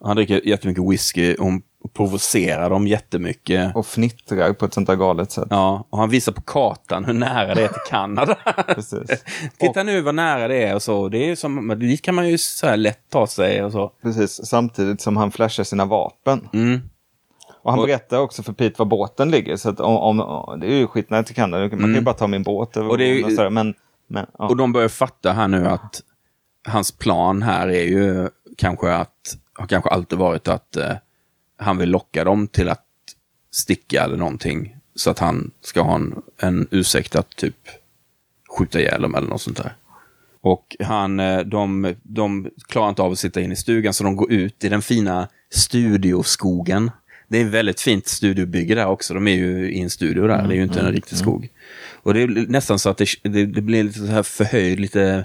Han 0.00 0.16
dricker 0.16 0.48
jättemycket 0.48 0.90
whisky 0.90 1.34
och 1.34 1.44
hon 1.44 1.62
och 1.84 1.94
provocerar 1.94 2.70
dem 2.70 2.86
jättemycket. 2.86 3.76
Och 3.76 3.86
fnittrar 3.86 4.52
på 4.52 4.64
ett 4.64 4.74
sånt 4.74 4.86
där 4.86 4.96
galet 4.96 5.30
sätt. 5.30 5.46
Ja, 5.50 5.86
och 5.90 5.98
han 5.98 6.10
visar 6.10 6.32
på 6.32 6.40
kartan 6.42 7.04
hur 7.04 7.12
nära 7.12 7.54
det 7.54 7.62
är 7.62 7.68
till 7.68 7.82
Kanada. 7.88 8.34
Precis. 8.66 9.24
Titta 9.58 9.82
nu 9.82 10.00
vad 10.00 10.14
nära 10.14 10.48
det 10.48 10.62
är 10.62 10.74
och 10.74 10.82
så. 10.82 11.08
Det 11.08 11.30
är 11.30 11.36
som, 11.36 11.78
dit 11.78 12.02
kan 12.02 12.14
man 12.14 12.28
ju 12.28 12.38
så 12.38 12.66
här 12.66 12.76
lätt 12.76 13.10
ta 13.10 13.26
sig 13.26 13.64
och 13.64 13.72
så. 13.72 13.92
Precis, 14.02 14.46
samtidigt 14.46 15.00
som 15.00 15.16
han 15.16 15.30
flashar 15.30 15.64
sina 15.64 15.84
vapen. 15.84 16.48
Mm. 16.52 16.80
Och 17.68 17.72
han 17.72 17.80
Och- 17.80 17.86
berättar 17.86 18.18
också 18.18 18.42
för 18.42 18.52
Pete 18.52 18.74
var 18.78 18.86
båten 18.86 19.30
ligger. 19.30 19.56
Så 19.56 19.68
att 19.68 19.80
om, 19.80 20.20
om, 20.20 20.60
det 20.60 20.66
är 20.66 20.76
ju 20.76 20.86
skitnära 20.86 21.22
till 21.22 21.34
Kanada. 21.34 21.62
Man 21.62 21.80
kan 21.80 21.94
ju 21.94 22.00
bara 22.00 22.14
ta 22.14 22.26
min 22.26 22.42
båt 22.42 22.76
över 22.76 22.84
Mm. 22.84 22.90
Och 22.90 22.98
det 22.98 23.04
är 23.04 23.24
och 23.24 23.32
sådär, 23.32 23.50
men, 23.50 23.74
men, 24.06 24.26
ja. 24.38 24.48
Och 24.48 24.56
de 24.56 24.72
börjar 24.72 24.88
fatta 24.88 25.32
här 25.32 25.48
nu 25.48 25.66
att 25.66 26.02
hans 26.68 26.92
plan 26.92 27.42
här 27.42 27.68
är 27.68 27.84
ju 27.84 28.28
kanske 28.56 28.92
att, 28.92 29.36
har 29.54 29.66
kanske 29.66 29.90
alltid 29.90 30.18
varit 30.18 30.48
att 30.48 30.76
eh, 30.76 30.92
han 31.56 31.78
vill 31.78 31.90
locka 31.90 32.24
dem 32.24 32.46
till 32.46 32.68
att 32.68 32.84
sticka 33.50 34.04
eller 34.04 34.16
någonting. 34.16 34.76
Så 34.94 35.10
att 35.10 35.18
han 35.18 35.50
ska 35.60 35.82
ha 35.82 35.94
en, 35.94 36.22
en 36.36 36.68
ursäkt 36.70 37.16
att 37.16 37.36
typ 37.36 37.68
skjuta 38.58 38.80
ihjäl 38.80 39.02
dem 39.02 39.14
eller 39.14 39.28
något 39.28 39.42
sånt 39.42 39.56
där. 39.56 39.76
Och 40.40 40.76
han, 40.80 41.20
eh, 41.20 41.40
de, 41.40 41.94
de 42.02 42.50
klarar 42.68 42.88
inte 42.88 43.02
av 43.02 43.12
att 43.12 43.18
sitta 43.18 43.40
in 43.40 43.52
i 43.52 43.56
stugan 43.56 43.94
så 43.94 44.04
de 44.04 44.16
går 44.16 44.32
ut 44.32 44.64
i 44.64 44.68
den 44.68 44.82
fina 44.82 45.28
studioskogen. 45.50 46.90
Det 47.28 47.38
är 47.38 47.44
väldigt 47.44 47.80
fint 47.80 48.06
studiobygge 48.06 48.74
där 48.74 48.86
också. 48.86 49.14
De 49.14 49.28
är 49.28 49.36
ju 49.36 49.72
i 49.72 49.80
en 49.80 49.90
studio 49.90 50.26
där, 50.26 50.48
det 50.48 50.54
är 50.54 50.56
ju 50.56 50.62
inte 50.62 50.80
en 50.80 50.92
riktig 50.92 51.18
skog. 51.18 51.48
Och 52.02 52.14
det 52.14 52.22
är 52.22 52.26
nästan 52.48 52.78
så 52.78 52.88
att 52.88 52.98
det, 52.98 53.08
det, 53.22 53.46
det 53.46 53.62
blir 53.62 53.84
lite 53.84 53.98
så 53.98 54.06
här 54.06 54.22
förhöjd, 54.22 54.80
lite 54.80 55.24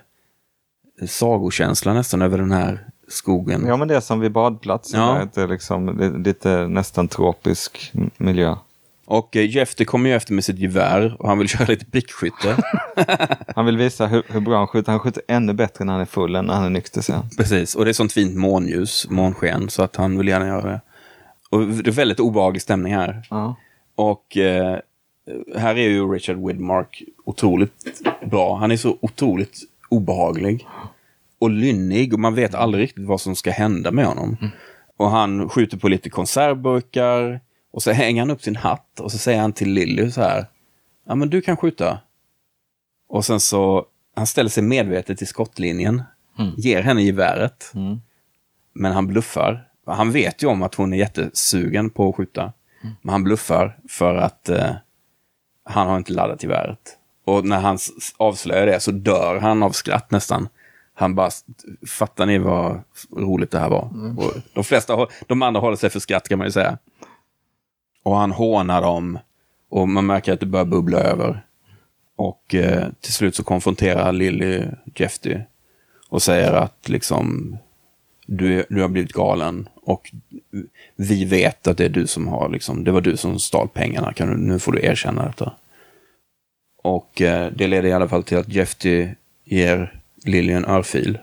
sagokänsla 1.07 1.93
nästan 1.93 2.21
över 2.21 2.37
den 2.37 2.51
här 2.51 2.87
skogen. 3.07 3.65
ja, 3.67 3.77
men 3.77 3.87
det 3.87 3.95
är 3.95 3.99
som 3.99 4.19
vid 4.19 4.31
badplatsen. 4.31 4.99
Ja. 4.99 5.27
Det 5.33 5.41
är 5.41 5.47
liksom, 5.47 5.97
det, 5.97 6.29
lite 6.29 6.67
nästan 6.67 7.07
tropisk 7.07 7.91
miljö. 8.17 8.55
Och 9.05 9.35
eh, 9.35 9.55
Jeff 9.55 9.75
det 9.75 9.85
kommer 9.85 10.09
ju 10.09 10.15
efter 10.15 10.33
med 10.33 10.43
sitt 10.43 10.59
gevär 10.59 11.15
och 11.19 11.29
han 11.29 11.37
vill 11.37 11.47
köra 11.49 11.65
lite 11.65 11.85
prickskytte. 11.85 12.57
Han 13.55 13.65
vill 13.65 13.77
visa 13.77 14.07
hur, 14.07 14.23
hur 14.27 14.39
bra 14.39 14.57
han 14.57 14.67
skjuter. 14.67 14.91
Han 14.91 14.99
skjuter 14.99 15.23
ännu 15.27 15.53
bättre 15.53 15.85
när 15.85 15.93
han 15.93 16.01
är 16.01 16.05
full 16.05 16.35
än 16.35 16.45
när 16.45 16.53
han 16.53 16.63
är 16.63 16.69
nykter 16.69 17.01
sen. 17.01 17.29
Precis, 17.37 17.75
och 17.75 17.85
det 17.85 17.91
är 17.91 17.93
sånt 17.93 18.13
fint 18.13 18.35
månljus, 18.35 19.07
månsken, 19.09 19.69
så 19.69 19.83
att 19.83 19.95
han 19.95 20.17
vill 20.17 20.27
gärna 20.27 20.47
göra 20.47 20.71
det. 20.71 20.81
Och 21.53 21.67
det 21.67 21.89
är 21.89 21.91
väldigt 21.91 22.19
obehaglig 22.19 22.61
stämning 22.61 22.93
här. 22.93 23.27
Ja. 23.29 23.55
Och 23.95 24.37
eh, 24.37 24.79
här 25.55 25.75
är 25.75 25.89
ju 25.89 26.11
Richard 26.11 26.37
Widmark 26.37 27.03
otroligt 27.25 28.01
bra. 28.25 28.55
Han 28.55 28.71
är 28.71 28.77
så 28.77 28.97
otroligt 29.01 29.59
obehaglig. 29.89 30.67
Och 31.39 31.49
lynnig 31.49 32.13
och 32.13 32.19
man 32.19 32.35
vet 32.35 32.55
aldrig 32.55 32.83
riktigt 32.83 33.05
vad 33.05 33.21
som 33.21 33.35
ska 33.35 33.51
hända 33.51 33.91
med 33.91 34.05
honom. 34.05 34.37
Och 34.97 35.09
han 35.09 35.49
skjuter 35.49 35.77
på 35.77 35.87
lite 35.87 36.09
konservburkar. 36.09 37.39
Och 37.71 37.83
så 37.83 37.91
hänger 37.91 38.21
han 38.21 38.31
upp 38.31 38.41
sin 38.41 38.55
hatt 38.55 38.99
och 38.99 39.11
så 39.11 39.17
säger 39.17 39.41
han 39.41 39.53
till 39.53 39.69
Lily 39.73 40.11
så 40.11 40.21
här. 40.21 40.45
Ja 41.07 41.15
men 41.15 41.29
du 41.29 41.41
kan 41.41 41.57
skjuta. 41.57 41.99
Och 43.09 43.25
sen 43.25 43.39
så, 43.39 43.85
han 44.15 44.27
ställer 44.27 44.49
sig 44.49 44.63
medvetet 44.63 45.21
i 45.21 45.25
skottlinjen. 45.25 46.03
Ger 46.57 46.81
henne 46.81 47.03
geväret. 47.03 47.71
Men 48.73 48.91
han 48.91 49.07
bluffar. 49.07 49.67
Han 49.85 50.11
vet 50.11 50.43
ju 50.43 50.47
om 50.47 50.63
att 50.63 50.75
hon 50.75 50.93
är 50.93 50.97
jättesugen 50.97 51.89
på 51.89 52.09
att 52.09 52.15
skjuta. 52.15 52.53
Men 53.01 53.11
han 53.13 53.23
bluffar 53.23 53.77
för 53.89 54.15
att 54.15 54.49
eh, 54.49 54.71
han 55.63 55.87
har 55.87 55.97
inte 55.97 56.13
laddat 56.13 56.43
geväret. 56.43 56.97
Och 57.25 57.45
när 57.45 57.59
han 57.59 57.77
avslöjar 58.17 58.65
det 58.65 58.79
så 58.79 58.91
dör 58.91 59.39
han 59.39 59.63
av 59.63 59.71
skratt 59.71 60.11
nästan. 60.11 60.49
Han 60.93 61.15
bara, 61.15 61.29
fattar 61.87 62.25
ni 62.25 62.37
vad 62.37 62.81
roligt 63.11 63.51
det 63.51 63.59
här 63.59 63.69
var? 63.69 63.89
Och 64.17 64.33
de 64.53 64.63
flesta, 64.63 65.07
de 65.27 65.41
andra 65.41 65.61
håller 65.61 65.77
sig 65.77 65.89
för 65.89 65.99
skratt 65.99 66.29
kan 66.29 66.37
man 66.37 66.47
ju 66.47 66.51
säga. 66.51 66.77
Och 68.03 68.15
han 68.15 68.31
hånar 68.31 68.81
dem 68.81 69.19
och 69.69 69.89
man 69.89 70.05
märker 70.05 70.33
att 70.33 70.39
det 70.39 70.45
börjar 70.45 70.65
bubbla 70.65 70.97
över. 70.97 71.45
Och 72.15 72.55
eh, 72.55 72.87
till 73.01 73.13
slut 73.13 73.35
så 73.35 73.43
konfronterar 73.43 74.11
Lily 74.11 74.65
Jeffy 74.95 75.37
och 76.09 76.21
säger 76.21 76.53
att 76.53 76.89
liksom 76.89 77.57
du, 78.25 78.65
du 78.69 78.81
har 78.81 78.89
blivit 78.89 79.13
galen 79.13 79.69
och 79.85 80.11
vi 80.95 81.25
vet 81.25 81.67
att 81.67 81.77
det 81.77 81.85
är 81.85 81.89
du 81.89 82.07
som 82.07 82.27
har 82.27 82.49
liksom, 82.49 82.83
det 82.83 82.91
var 82.91 83.01
du 83.01 83.17
som 83.17 83.39
stal 83.39 83.67
pengarna, 83.73 84.13
kan 84.13 84.27
du, 84.27 84.37
nu 84.37 84.59
får 84.59 84.71
du 84.71 84.85
erkänna 84.85 85.25
detta. 85.25 85.53
Och 86.83 87.21
eh, 87.21 87.51
det 87.51 87.67
leder 87.67 87.89
i 87.89 87.93
alla 87.93 88.07
fall 88.07 88.23
till 88.23 88.37
att 88.37 88.49
Jeffy 88.49 89.07
ger 89.43 89.99
Lily 90.25 90.53
en 90.53 90.65
örfil. 90.65 91.17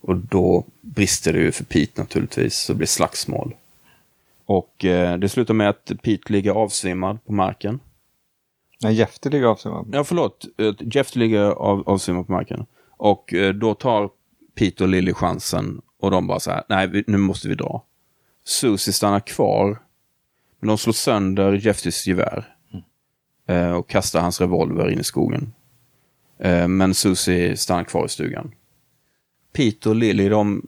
Och 0.00 0.16
då 0.16 0.64
brister 0.80 1.32
det 1.32 1.38
ju 1.38 1.52
för 1.52 1.64
Pete 1.64 2.00
naturligtvis, 2.00 2.54
så 2.54 2.72
det 2.72 2.76
blir 2.76 2.86
slagsmål. 2.86 3.54
Och 4.44 4.84
eh, 4.84 5.18
det 5.18 5.28
slutar 5.28 5.54
med 5.54 5.68
att 5.68 5.92
Pete 6.02 6.32
ligger 6.32 6.50
avsvimmad 6.50 7.24
på 7.24 7.32
marken. 7.32 7.80
Nej, 8.82 8.94
Jefter 8.94 9.30
ligger 9.30 9.46
av 9.46 9.56
sig. 9.56 9.70
va? 9.70 9.84
Ja, 9.92 10.04
förlåt. 10.04 10.46
Eh, 10.58 10.74
Jeff 10.80 11.16
ligger 11.16 11.40
av, 11.40 11.88
avsvimmad 11.88 12.26
på 12.26 12.32
marken. 12.32 12.66
Och 12.90 13.34
eh, 13.34 13.52
då 13.54 13.74
tar 13.74 14.10
Pete 14.54 14.84
och 14.84 14.90
Lily 14.90 15.12
chansen 15.12 15.82
och 16.06 16.12
de 16.12 16.26
bara 16.26 16.40
så 16.40 16.50
här, 16.50 16.62
nej, 16.68 17.04
nu 17.06 17.16
måste 17.18 17.48
vi 17.48 17.54
dra. 17.54 17.82
Susie 18.44 18.92
stannar 18.92 19.20
kvar, 19.20 19.78
men 20.60 20.68
de 20.68 20.78
slår 20.78 20.92
sönder 20.92 21.52
Jeffys 21.52 22.06
gevär. 22.06 22.52
Eh, 23.48 23.70
och 23.70 23.88
kastar 23.88 24.20
hans 24.20 24.40
revolver 24.40 24.90
in 24.90 25.00
i 25.00 25.04
skogen. 25.04 25.52
Eh, 26.38 26.68
men 26.68 26.94
Susie 26.94 27.56
stannar 27.56 27.84
kvar 27.84 28.06
i 28.06 28.08
stugan. 28.08 28.52
Pete 29.52 29.88
och 29.88 29.96
Lily, 29.96 30.28
de, 30.28 30.66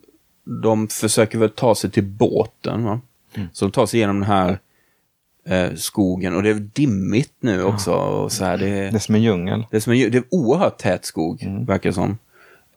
de 0.63 0.89
försöker 0.89 1.39
väl 1.39 1.51
ta 1.51 1.75
sig 1.75 1.91
till 1.91 2.05
båten. 2.05 2.85
Va? 2.85 3.01
Så 3.53 3.65
de 3.65 3.73
tar 3.73 3.87
sig 3.87 3.99
igenom 3.99 4.21
den 4.21 4.29
här 4.29 4.59
eh, 5.47 5.75
skogen 5.75 6.35
och 6.37 6.43
det 6.43 6.51
är 6.51 6.55
dimmigt 6.55 7.35
nu 7.41 7.63
också. 7.63 7.93
Och 7.93 8.33
så 8.33 8.45
här, 8.45 8.59
det, 8.59 8.67
Det 8.67 8.87
är 8.87 8.99
som 8.99 9.15
en 9.15 9.23
djungel. 9.23 9.67
det 9.71 9.77
är, 9.77 9.81
som 9.81 9.93
en, 9.93 10.11
det 10.11 10.19
är 10.19 10.25
oerhört 10.31 10.79
tät 10.79 11.05
skog, 11.05 11.65
verkar 11.67 11.91
det 11.91 11.95
som. 11.95 12.19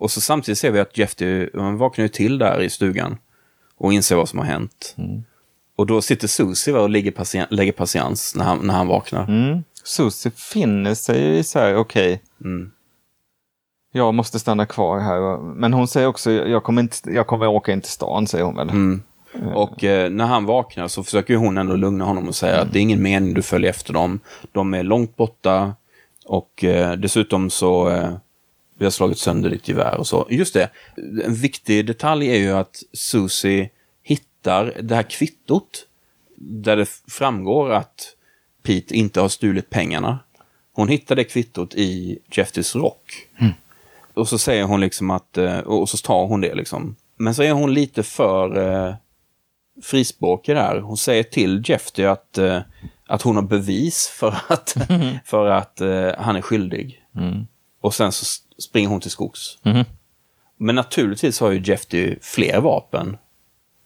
Och 0.02 0.12
så 0.12 0.22
samtidigt 0.22 0.58
ser 0.58 0.72
vi 0.72 0.80
att 0.80 0.98
Jeff, 0.98 1.16
han 1.54 1.78
vaknar 1.78 2.06
ju 2.06 2.10
till 2.10 2.38
där 2.38 2.62
i 2.62 2.70
stugan 2.70 3.18
och 3.78 3.94
inser 3.94 4.16
vad 4.16 4.30
som 4.30 4.40
har 4.40 4.46
hänt. 4.46 4.96
Och 5.76 5.88
då 5.88 6.02
sitter 6.02 6.28
Susie 6.28 6.74
och 6.74 6.90
ligger 6.90 7.12
patien, 7.12 7.48
lägger 7.50 7.72
patiens 7.72 8.36
när 8.36 8.46
han, 8.46 8.68
när 8.68 8.74
han 8.74 8.88
vaknar. 8.88 9.24
Mm. 9.24 9.64
Susie 9.84 10.32
finner 10.32 10.94
sig 10.94 11.38
i 11.38 11.44
så 11.44 11.60
här, 11.60 11.76
okej. 11.76 12.22
Mm. 12.44 12.72
Jag 13.92 14.14
måste 14.14 14.40
stanna 14.40 14.66
kvar 14.66 15.00
här. 15.00 15.38
Men 15.38 15.74
hon 15.74 15.88
säger 15.88 16.08
också, 16.08 16.32
jag 16.32 16.64
kommer, 16.64 16.82
inte, 16.82 17.12
jag 17.12 17.28
kommer 17.28 17.48
åka 17.48 17.72
in 17.72 17.82
till 17.82 17.92
stan, 17.92 18.28
säger 18.28 18.46
hon 18.46 18.56
väl. 18.56 18.70
Mm. 18.70 19.02
Och 19.54 19.84
eh, 19.84 20.10
när 20.10 20.26
han 20.26 20.46
vaknar 20.46 20.88
så 20.88 21.04
försöker 21.04 21.36
hon 21.36 21.58
ändå 21.58 21.76
lugna 21.76 22.06
honom 22.06 22.28
och 22.28 22.36
säga 22.36 22.62
att 22.62 22.74
det 22.74 22.80
är 22.80 22.82
ingen 22.82 23.02
mening 23.02 23.34
du 23.34 23.42
följer 23.42 23.70
efter 23.70 23.94
dem. 23.94 24.20
De 24.52 24.74
är 24.74 24.84
långt 24.84 25.16
borta 25.16 25.74
och 26.26 26.64
eh, 26.64 26.92
dessutom 26.92 27.50
så 27.50 27.90
eh, 27.90 28.14
vi 28.82 28.86
har 28.86 28.92
slagit 28.92 29.18
sönder 29.18 29.50
ditt 29.50 29.68
gevär 29.68 29.98
och 29.98 30.08
så. 30.08 30.28
Just 30.30 30.54
det, 30.54 30.70
en 31.26 31.34
viktig 31.34 31.86
detalj 31.86 32.32
är 32.32 32.36
ju 32.36 32.52
att 32.52 32.84
Susie 32.94 33.70
hittar 34.04 34.74
det 34.82 34.96
här 34.96 35.04
kvittot 35.04 35.86
där 36.36 36.78
det 36.78 36.86
framgår 37.08 37.72
att 37.72 38.16
Pete 38.64 38.96
inte 38.96 39.22
har 39.22 39.30
stulit 39.30 39.70
pengarna. 39.70 40.20
Hon 40.74 40.88
hittar 40.88 41.16
det 41.16 41.24
kvittot 41.24 41.76
i 41.76 42.20
Jeffys 42.32 42.76
rock. 42.76 43.28
Och 44.14 44.28
så 44.28 44.38
säger 44.38 44.64
hon 44.64 44.80
liksom 44.80 45.12
att, 45.12 45.38
eh, 45.38 45.60
och 45.60 45.90
så 45.90 45.98
tar 45.98 46.26
hon 46.26 46.42
det 46.42 46.56
liksom. 46.56 46.96
Men 47.18 47.36
så 47.36 47.44
är 47.44 47.52
hon 47.52 47.74
lite 47.74 48.04
för 48.04 48.58
eh, 48.58 48.96
frispråkig 49.84 50.56
där. 50.56 50.80
Hon 50.80 50.98
säger 50.98 51.24
till 51.24 51.64
Jeffy 51.66 52.06
att, 52.06 52.38
eh, 52.38 52.60
att 53.08 53.22
hon 53.22 53.36
har 53.36 53.44
bevis 53.44 54.08
för 54.08 54.36
att, 54.48 54.78
för 55.26 55.48
att 55.48 55.82
eh, 55.82 56.12
han 56.18 56.36
är 56.36 56.42
skyldig. 56.42 56.98
Och 57.82 57.94
sen 57.94 58.12
så 58.12 58.26
springer 58.62 58.90
hon 58.90 59.00
till 59.02 59.12
skogs. 59.12 59.58
Men 60.58 60.76
naturligtvis 60.76 61.40
har 61.40 61.52
ju 61.52 61.62
Jeffy 61.66 62.16
fler 62.22 62.62
vapen 62.62 63.18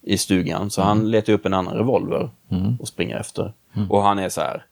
i 0.01 0.17
stugan, 0.17 0.69
så 0.69 0.81
han 0.81 1.11
letar 1.11 1.33
upp 1.33 1.45
en 1.45 1.53
annan 1.53 1.73
revolver 1.73 2.29
och 2.79 2.87
springer 2.87 3.17
efter. 3.19 3.53
Och 3.89 4.01
han 4.03 4.19
är 4.19 4.29
så 4.29 4.41
här, 4.41 4.65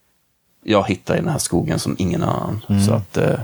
jag 0.64 0.88
hittar 0.88 1.14
i 1.16 1.20
den 1.20 1.30
här 1.30 1.38
skogen 1.38 1.80
som 1.80 1.96
ingen 2.00 2.24
annan, 2.24 2.62
så 2.86 2.94
att 2.94 3.18
eh, 3.18 3.40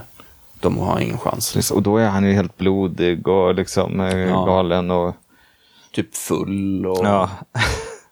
de 0.60 0.78
har 0.78 1.00
ingen 1.00 1.18
chans. 1.18 1.72
Och 1.72 1.84
då 1.84 1.98
är 1.98 2.08
han 2.10 2.24
ju 2.26 2.34
helt 2.34 2.58
blodig 2.58 3.28
och 3.28 3.56
liksom 3.56 4.00
eh, 4.00 4.18
Ja. 4.18 4.46
galen 4.46 4.92
och 4.92 5.16
Typ 5.92 6.16
full 6.16 6.86
och... 6.86 7.06
ja, 7.06 7.30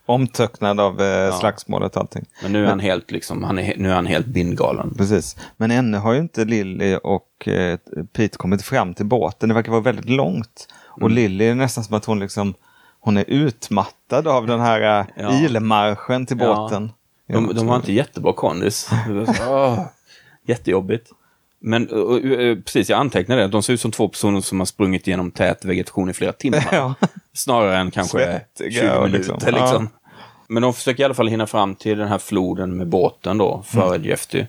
omtöcknad 0.07 0.79
av 0.79 1.01
eh, 1.01 1.39
slagsmålet 1.39 1.95
och 1.95 2.01
allting. 2.01 2.25
Men 2.43 2.51
nu 2.51 2.63
är 2.65 2.69
han 2.69 2.79
helt 2.79 3.11
liksom, 3.11 3.43
han 3.43 3.59
är, 3.59 3.73
nu 3.77 3.89
är 3.91 3.95
han 3.95 4.05
helt 4.05 4.27
bindgalen. 4.27 4.93
Precis. 4.97 5.35
Men 5.57 5.71
ännu 5.71 5.97
har 5.97 6.13
ju 6.13 6.19
inte 6.19 6.45
Lilly 6.45 6.95
och 7.03 7.47
eh, 7.47 7.77
Pete 8.13 8.37
kommit 8.37 8.61
fram 8.61 8.93
till 8.93 9.05
båten. 9.05 9.49
Det 9.49 9.55
verkar 9.55 9.71
vara 9.71 9.81
väldigt 9.81 10.09
långt. 10.09 10.67
Mm. 10.97 11.03
Och 11.03 11.11
Lilly 11.11 11.45
är 11.45 11.55
nästan 11.55 11.83
som 11.83 11.95
att 11.95 12.05
hon 12.05 12.19
liksom 12.19 12.53
hon 12.99 13.17
är 13.17 13.25
utmattad 13.27 14.27
av 14.27 14.47
den 14.47 14.59
här 14.59 14.99
eh, 14.99 15.05
Ja. 15.15 15.39
ilmarschen 15.39 16.25
till 16.25 16.37
Ja. 16.39 16.55
båten. 16.55 16.91
De, 17.29 17.51
de 17.55 17.67
har 17.67 17.75
inte 17.75 17.93
jättebra 17.93 18.33
kondis. 18.33 18.89
Jättejobbigt. 20.47 21.11
Men 21.59 21.87
och, 21.89 21.99
och, 21.99 22.15
och, 22.15 22.65
precis, 22.65 22.89
jag 22.89 22.99
antecknade 22.99 23.41
det. 23.41 23.47
De 23.47 23.63
ser 23.63 23.73
ut 23.73 23.81
som 23.81 23.91
två 23.91 24.07
personer 24.07 24.41
som 24.41 24.59
har 24.59 24.65
sprungit 24.65 25.07
genom 25.07 25.31
tät 25.31 25.65
vegetation 25.65 26.09
i 26.09 26.13
flera 26.13 26.31
timmar. 26.33 26.67
Ja. 26.71 26.93
Snarare 27.33 27.77
än 27.77 27.91
kanske 27.91 28.17
Svettiga 28.17 28.81
20 28.81 28.97
och 28.97 29.03
minuter. 29.05 29.17
liksom, 29.17 29.53
Liksom. 29.53 29.89
ja. 29.93 30.09
Men 30.49 30.63
de 30.63 30.73
försöker 30.73 31.01
i 31.01 31.05
alla 31.05 31.13
fall 31.13 31.27
hinna 31.27 31.47
fram 31.47 31.75
till 31.75 31.97
den 31.97 32.07
här 32.07 32.17
floden 32.17 32.77
med 32.77 32.87
båten 32.87 33.37
då, 33.37 33.63
före 33.67 33.95
Mm. 33.95 34.07
Jeffy. 34.07 34.45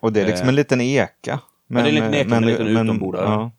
Och 0.00 0.12
det 0.12 0.20
är 0.20 0.26
liksom 0.26 0.48
en 0.48 0.54
liten 0.54 0.80
eka. 0.80 1.38
det 1.68 1.80
är 1.80 1.84
en 1.84 1.94
liten 1.94 2.14
eka 2.14 2.28
med 2.28 2.36
en 2.38 2.46
liten 2.46 2.66
utombordare. 2.66 3.24
Ja. 3.24 3.50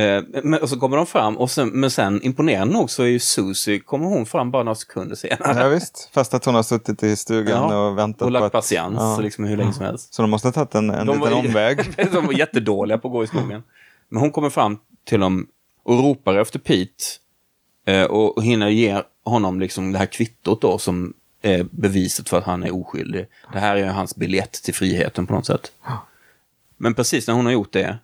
Eh, 0.00 0.22
men, 0.44 0.62
och 0.62 0.68
så 0.68 0.80
kommer 0.80 0.96
de 0.96 1.06
fram, 1.06 1.38
och 1.38 1.50
sen, 1.50 1.68
men 1.68 1.90
sen 1.90 2.22
imponerande 2.22 2.74
nog 2.74 2.90
så 2.90 3.02
är 3.02 3.06
ju 3.06 3.18
Susie, 3.18 3.78
kommer 3.78 4.06
hon 4.06 4.26
fram 4.26 4.50
bara 4.50 4.62
några 4.62 4.74
sekunder 4.74 5.16
senare. 5.16 5.60
ja, 5.62 5.68
visst. 5.68 6.10
Fast 6.12 6.34
att 6.34 6.44
hon 6.44 6.54
har 6.54 6.62
suttit 6.62 7.02
i 7.02 7.16
stugan 7.16 7.70
Ja, 7.70 7.86
och 7.88 7.98
väntat 7.98 8.28
och 8.28 8.38
på 8.38 8.44
att... 8.44 8.52
patiens 8.52 8.96
Ja. 8.98 9.18
liksom 9.22 9.44
hur 9.44 9.56
länge 9.56 9.72
som 9.72 9.84
helst. 9.84 10.14
Så 10.14 10.22
de 10.22 10.30
måste 10.30 10.48
ha 10.48 10.52
tagit 10.52 10.74
en, 10.74 10.90
en 10.90 11.06
liten 11.06 11.20
var, 11.20 11.32
omväg. 11.32 11.78
de 12.12 12.26
var 12.26 12.32
jättedåliga 12.32 12.98
på 12.98 13.08
att 13.08 13.12
gå 13.12 13.24
i 13.24 13.26
skogen. 13.26 13.62
Men 14.08 14.20
hon 14.20 14.30
kommer 14.30 14.50
fram 14.50 14.78
till 15.04 15.20
dem 15.20 15.46
och 15.82 15.98
ropar 15.98 16.34
efter 16.34 16.58
Pete. 16.58 17.04
Eh, 17.86 18.04
och, 18.04 18.36
och 18.36 18.44
hinner 18.44 18.68
ge 18.68 19.02
honom 19.24 19.60
liksom 19.60 19.92
det 19.92 19.98
här 19.98 20.06
kvittot 20.06 20.60
då 20.60 20.78
som 20.78 21.14
är 21.42 21.66
beviset 21.70 22.28
för 22.28 22.38
att 22.38 22.44
han 22.44 22.62
är 22.62 22.74
oskyldig. 22.74 23.26
Det 23.52 23.58
här 23.58 23.76
är 23.76 23.86
hans 23.86 24.16
biljett 24.16 24.52
till 24.52 24.74
friheten 24.74 25.26
på 25.26 25.32
något 25.34 25.46
sätt. 25.46 25.72
Men 26.76 26.94
precis 26.94 27.26
när 27.26 27.34
hon 27.34 27.44
har 27.46 27.52
gjort 27.52 27.72
det 27.72 27.98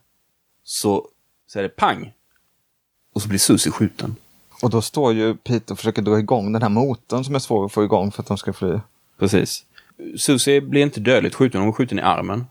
så, 0.64 1.08
så 1.46 1.58
är 1.58 1.62
det 1.62 1.68
pang. 1.68 2.12
Och 3.14 3.22
så 3.22 3.28
blir 3.28 3.38
Susie 3.38 3.72
skjuten. 3.72 4.16
Och 4.62 4.70
då 4.70 4.82
står 4.82 5.12
ju 5.12 5.34
Pete 5.34 5.72
och 5.72 5.78
försöker 5.78 6.02
dra 6.02 6.18
igång 6.18 6.52
den 6.52 6.62
här 6.62 6.68
motorn 6.68 7.24
som 7.24 7.34
är 7.34 7.38
svår 7.38 7.64
att 7.64 7.72
få 7.72 7.84
igång 7.84 8.12
för 8.12 8.22
att 8.22 8.28
de 8.28 8.38
ska 8.38 8.52
fly. 8.52 8.78
Precis. 9.18 9.64
Susie 10.18 10.60
blir 10.60 10.82
inte 10.82 11.00
dödligt 11.00 11.34
skjuten, 11.34 11.60
hon 11.60 11.68
är 11.68 11.72
skjuten 11.72 11.98
i 11.98 12.02
armen. 12.02 12.44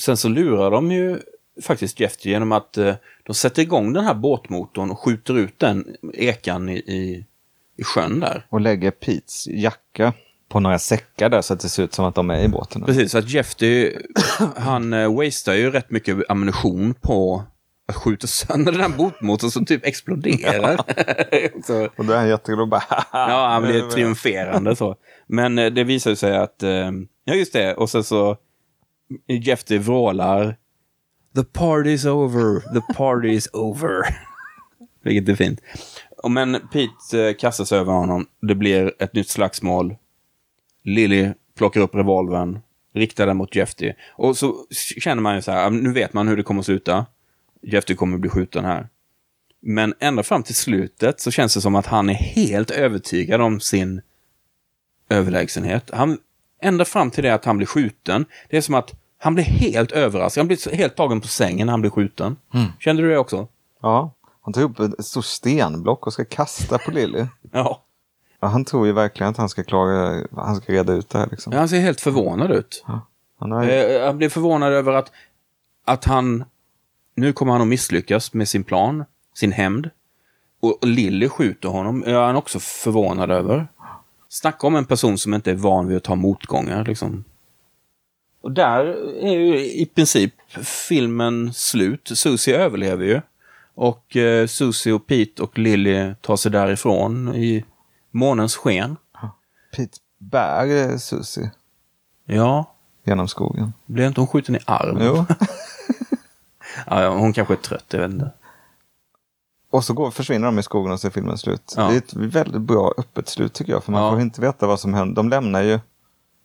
Sen 0.00 0.16
så 0.16 0.28
lurar 0.28 0.70
de 0.70 0.92
ju 0.92 1.18
faktiskt 1.62 2.00
Jeff 2.00 2.26
genom 2.26 2.52
att 2.52 2.78
eh, 2.78 2.94
de 3.22 3.34
sätter 3.34 3.62
igång 3.62 3.92
den 3.92 4.04
här 4.04 4.14
båtmotorn 4.14 4.90
och 4.90 5.00
skjuter 5.00 5.38
ut 5.38 5.58
den 5.58 5.96
ekan 6.14 6.68
i, 6.68 6.76
i, 6.76 7.24
i 7.76 7.84
sjön 7.84 8.20
där. 8.20 8.46
Och 8.48 8.60
lägger 8.60 8.90
Petes 8.90 9.46
jacka 9.46 10.12
på 10.48 10.60
några 10.60 10.78
säckar 10.78 11.28
där 11.28 11.42
så 11.42 11.54
att 11.54 11.60
det 11.60 11.68
ser 11.68 11.82
ut 11.82 11.94
som 11.94 12.04
att 12.04 12.14
de 12.14 12.30
är 12.30 12.42
i 12.42 12.48
båten. 12.48 12.82
Precis, 12.82 13.12
så 13.12 13.18
att 13.18 13.30
Jeff, 13.30 13.54
han 14.56 14.92
eh, 14.92 15.16
wastear 15.16 15.54
ju 15.54 15.70
rätt 15.70 15.90
mycket 15.90 16.30
ammunition 16.30 16.94
på 16.94 17.44
att 17.88 17.96
skjuta 17.96 18.26
sönder 18.26 18.72
den 18.72 18.80
här 18.80 18.98
båtmotorn 18.98 19.50
som 19.50 19.64
typ 19.64 19.86
exploderar. 19.86 20.80
så, 21.66 21.88
Och 21.96 22.04
då 22.04 22.12
är 22.12 22.16
han 22.16 22.28
jätteglad 22.28 22.60
och 22.60 22.68
bara 22.68 22.82
Ja, 23.12 23.48
han 23.52 23.62
blir 23.62 23.90
triumferande 23.90 24.76
så. 24.76 24.96
Men 25.26 25.58
eh, 25.58 25.66
det 25.66 25.84
visar 25.84 26.14
sig 26.14 26.36
att, 26.36 26.62
eh, 26.62 26.90
ja 27.24 27.34
just 27.34 27.52
det, 27.52 27.74
och 27.74 27.90
sen 27.90 28.04
så 28.04 28.36
Jeff 29.26 29.70
vrålar 29.70 30.56
The 31.34 31.42
party's 31.42 32.06
over, 32.08 32.60
the 32.60 32.92
party's 32.94 33.48
over. 33.52 34.02
Vilket 35.04 35.28
är 35.28 35.34
fint. 35.34 35.60
Och 36.22 36.30
men 36.30 36.60
Pete 36.72 37.28
eh, 37.28 37.34
kastar 37.34 37.64
sig 37.64 37.78
över 37.78 37.92
honom. 37.92 38.26
Det 38.42 38.54
blir 38.54 38.92
ett 38.98 39.14
nytt 39.14 39.28
slagsmål. 39.28 39.96
Lily 40.84 41.32
plockar 41.56 41.80
upp 41.80 41.94
revolvern, 41.94 42.58
riktar 42.94 43.26
den 43.26 43.36
mot 43.36 43.56
Jeffy. 43.56 43.92
Och 44.16 44.36
så 44.36 44.54
känner 44.98 45.22
man 45.22 45.34
ju 45.34 45.42
så 45.42 45.52
här, 45.52 45.70
nu 45.70 45.92
vet 45.92 46.12
man 46.12 46.28
hur 46.28 46.36
det 46.36 46.42
kommer 46.42 46.60
att 46.60 46.66
sluta. 46.66 47.06
Jeffy 47.62 47.94
kommer 47.94 48.18
bli 48.18 48.30
skjuten 48.30 48.64
här. 48.64 48.88
Men 49.60 49.94
ända 50.00 50.22
fram 50.22 50.42
till 50.42 50.54
slutet 50.54 51.20
så 51.20 51.30
känns 51.30 51.54
det 51.54 51.60
som 51.60 51.74
att 51.74 51.86
han 51.86 52.10
är 52.10 52.14
helt 52.14 52.70
övertygad 52.70 53.40
om 53.40 53.60
sin 53.60 54.00
överlägsenhet. 55.08 55.90
Han, 55.92 56.18
ända 56.62 56.84
fram 56.84 57.10
till 57.10 57.24
det 57.24 57.34
att 57.34 57.44
han 57.44 57.56
blir 57.56 57.66
skjuten, 57.66 58.24
det 58.50 58.56
är 58.56 58.60
som 58.60 58.74
att 58.74 58.94
han 59.18 59.34
blir 59.34 59.44
helt 59.44 59.92
överraskad. 59.92 60.40
Han 60.40 60.46
blir 60.46 60.74
helt 60.76 60.96
tagen 60.96 61.20
på 61.20 61.28
sängen 61.28 61.66
när 61.66 61.72
han 61.72 61.80
blir 61.80 61.90
skjuten. 61.90 62.36
Kände 62.78 63.02
du 63.02 63.08
det 63.10 63.18
också? 63.18 63.48
Ja, 63.82 64.14
han 64.40 64.52
tar 64.52 64.62
upp 64.62 64.80
ett 64.80 65.04
stort 65.04 65.24
stenblock 65.24 66.06
och 66.06 66.12
ska 66.12 66.24
kasta 66.24 66.78
på 66.78 66.90
Lily. 66.90 67.26
Ja. 67.52 67.84
Ja, 68.40 68.48
han 68.48 68.64
tror 68.64 68.86
ju 68.86 68.92
verkligen 68.92 69.30
att 69.30 69.36
han 69.36 69.48
ska 69.48 69.64
klara, 69.64 70.26
han 70.36 70.56
ska 70.56 70.72
reda 70.72 70.92
ut 70.92 71.08
det 71.08 71.18
här 71.18 71.28
liksom. 71.30 71.52
Han 71.52 71.68
ser 71.68 71.80
helt 71.80 72.00
förvånad 72.00 72.50
ut. 72.50 72.84
Han 73.38 73.50
har, 73.50 73.68
Eh, 73.68 74.06
Han 74.06 74.18
blir 74.18 74.28
förvånad 74.28 74.72
över 74.72 74.92
att, 74.92 75.12
att 75.84 76.04
han... 76.04 76.44
Nu 77.18 77.32
kommer 77.32 77.52
han 77.52 77.62
att 77.62 77.68
misslyckas 77.68 78.32
med 78.34 78.48
sin 78.48 78.64
plan, 78.64 79.04
sin 79.34 79.52
hämnd. 79.52 79.90
Och, 80.60 80.78
Lily 80.86 81.28
skjuter 81.28 81.68
honom, 81.68 82.04
är 82.06 82.14
han 82.14 82.36
också 82.36 82.58
förvånad 82.60 83.30
över. 83.30 83.68
Snacka 84.28 84.66
om 84.66 84.76
en 84.76 84.84
person 84.84 85.18
som 85.18 85.34
inte 85.34 85.50
är 85.50 85.54
van 85.54 85.88
vid 85.88 85.96
att 85.96 86.04
ta 86.04 86.14
motgångar, 86.14 86.84
liksom. 86.84 87.24
Och 88.40 88.52
där 88.52 88.84
är 89.24 89.32
ju 89.38 89.58
i 89.64 89.86
princip 89.86 90.34
filmen 90.88 91.52
slut. 91.54 92.10
Susie 92.14 92.56
överlever 92.58 93.04
ju. 93.04 93.20
Och 93.74 94.16
eh, 94.16 94.46
Susie 94.46 94.92
och 94.92 95.06
Pete 95.06 95.42
och 95.42 95.58
Lily 95.58 96.14
tar 96.20 96.36
sig 96.36 96.52
därifrån 96.52 97.34
i 97.34 97.64
månens 98.10 98.56
sken. 98.56 98.96
Pete 99.76 99.98
bär 100.18 100.90
eh, 100.90 100.96
Susie 100.96 101.50
Ja, 102.26 102.74
genom 103.04 103.28
skogen. 103.28 103.72
blev 103.86 104.06
inte 104.06 104.20
hon 104.20 104.28
skjuten 104.28 104.56
i 104.56 104.58
armen? 104.66 105.02
Jo. 105.06 105.24
Ja, 106.86 107.02
ja, 107.02 107.16
hon 107.18 107.32
kanske 107.32 107.54
är 107.54 107.58
trött, 107.58 107.84
jag 107.90 108.00
vet 108.00 108.10
inte. 108.10 108.30
Och 109.70 109.84
så 109.84 109.92
går, 109.94 110.10
försvinner 110.10 110.46
de 110.46 110.58
i 110.58 110.62
skogen 110.62 110.92
och 110.92 111.00
så 111.00 111.06
är 111.06 111.10
filmen 111.10 111.38
slut. 111.38 111.74
Ja. 111.76 111.88
Det 111.88 111.94
är 111.94 111.98
ett 111.98 112.14
väldigt 112.14 112.60
bra 112.62 112.94
öppet 112.98 113.28
slut 113.28 113.52
tycker 113.52 113.72
jag. 113.72 113.84
För 113.84 113.92
man 113.92 114.02
Ja. 114.02 114.10
får 114.10 114.20
inte 114.20 114.40
veta 114.40 114.66
vad 114.66 114.80
som 114.80 114.94
händer. 114.94 115.14
De 115.16 115.28
lämnar 115.28 115.62
ju 115.62 115.78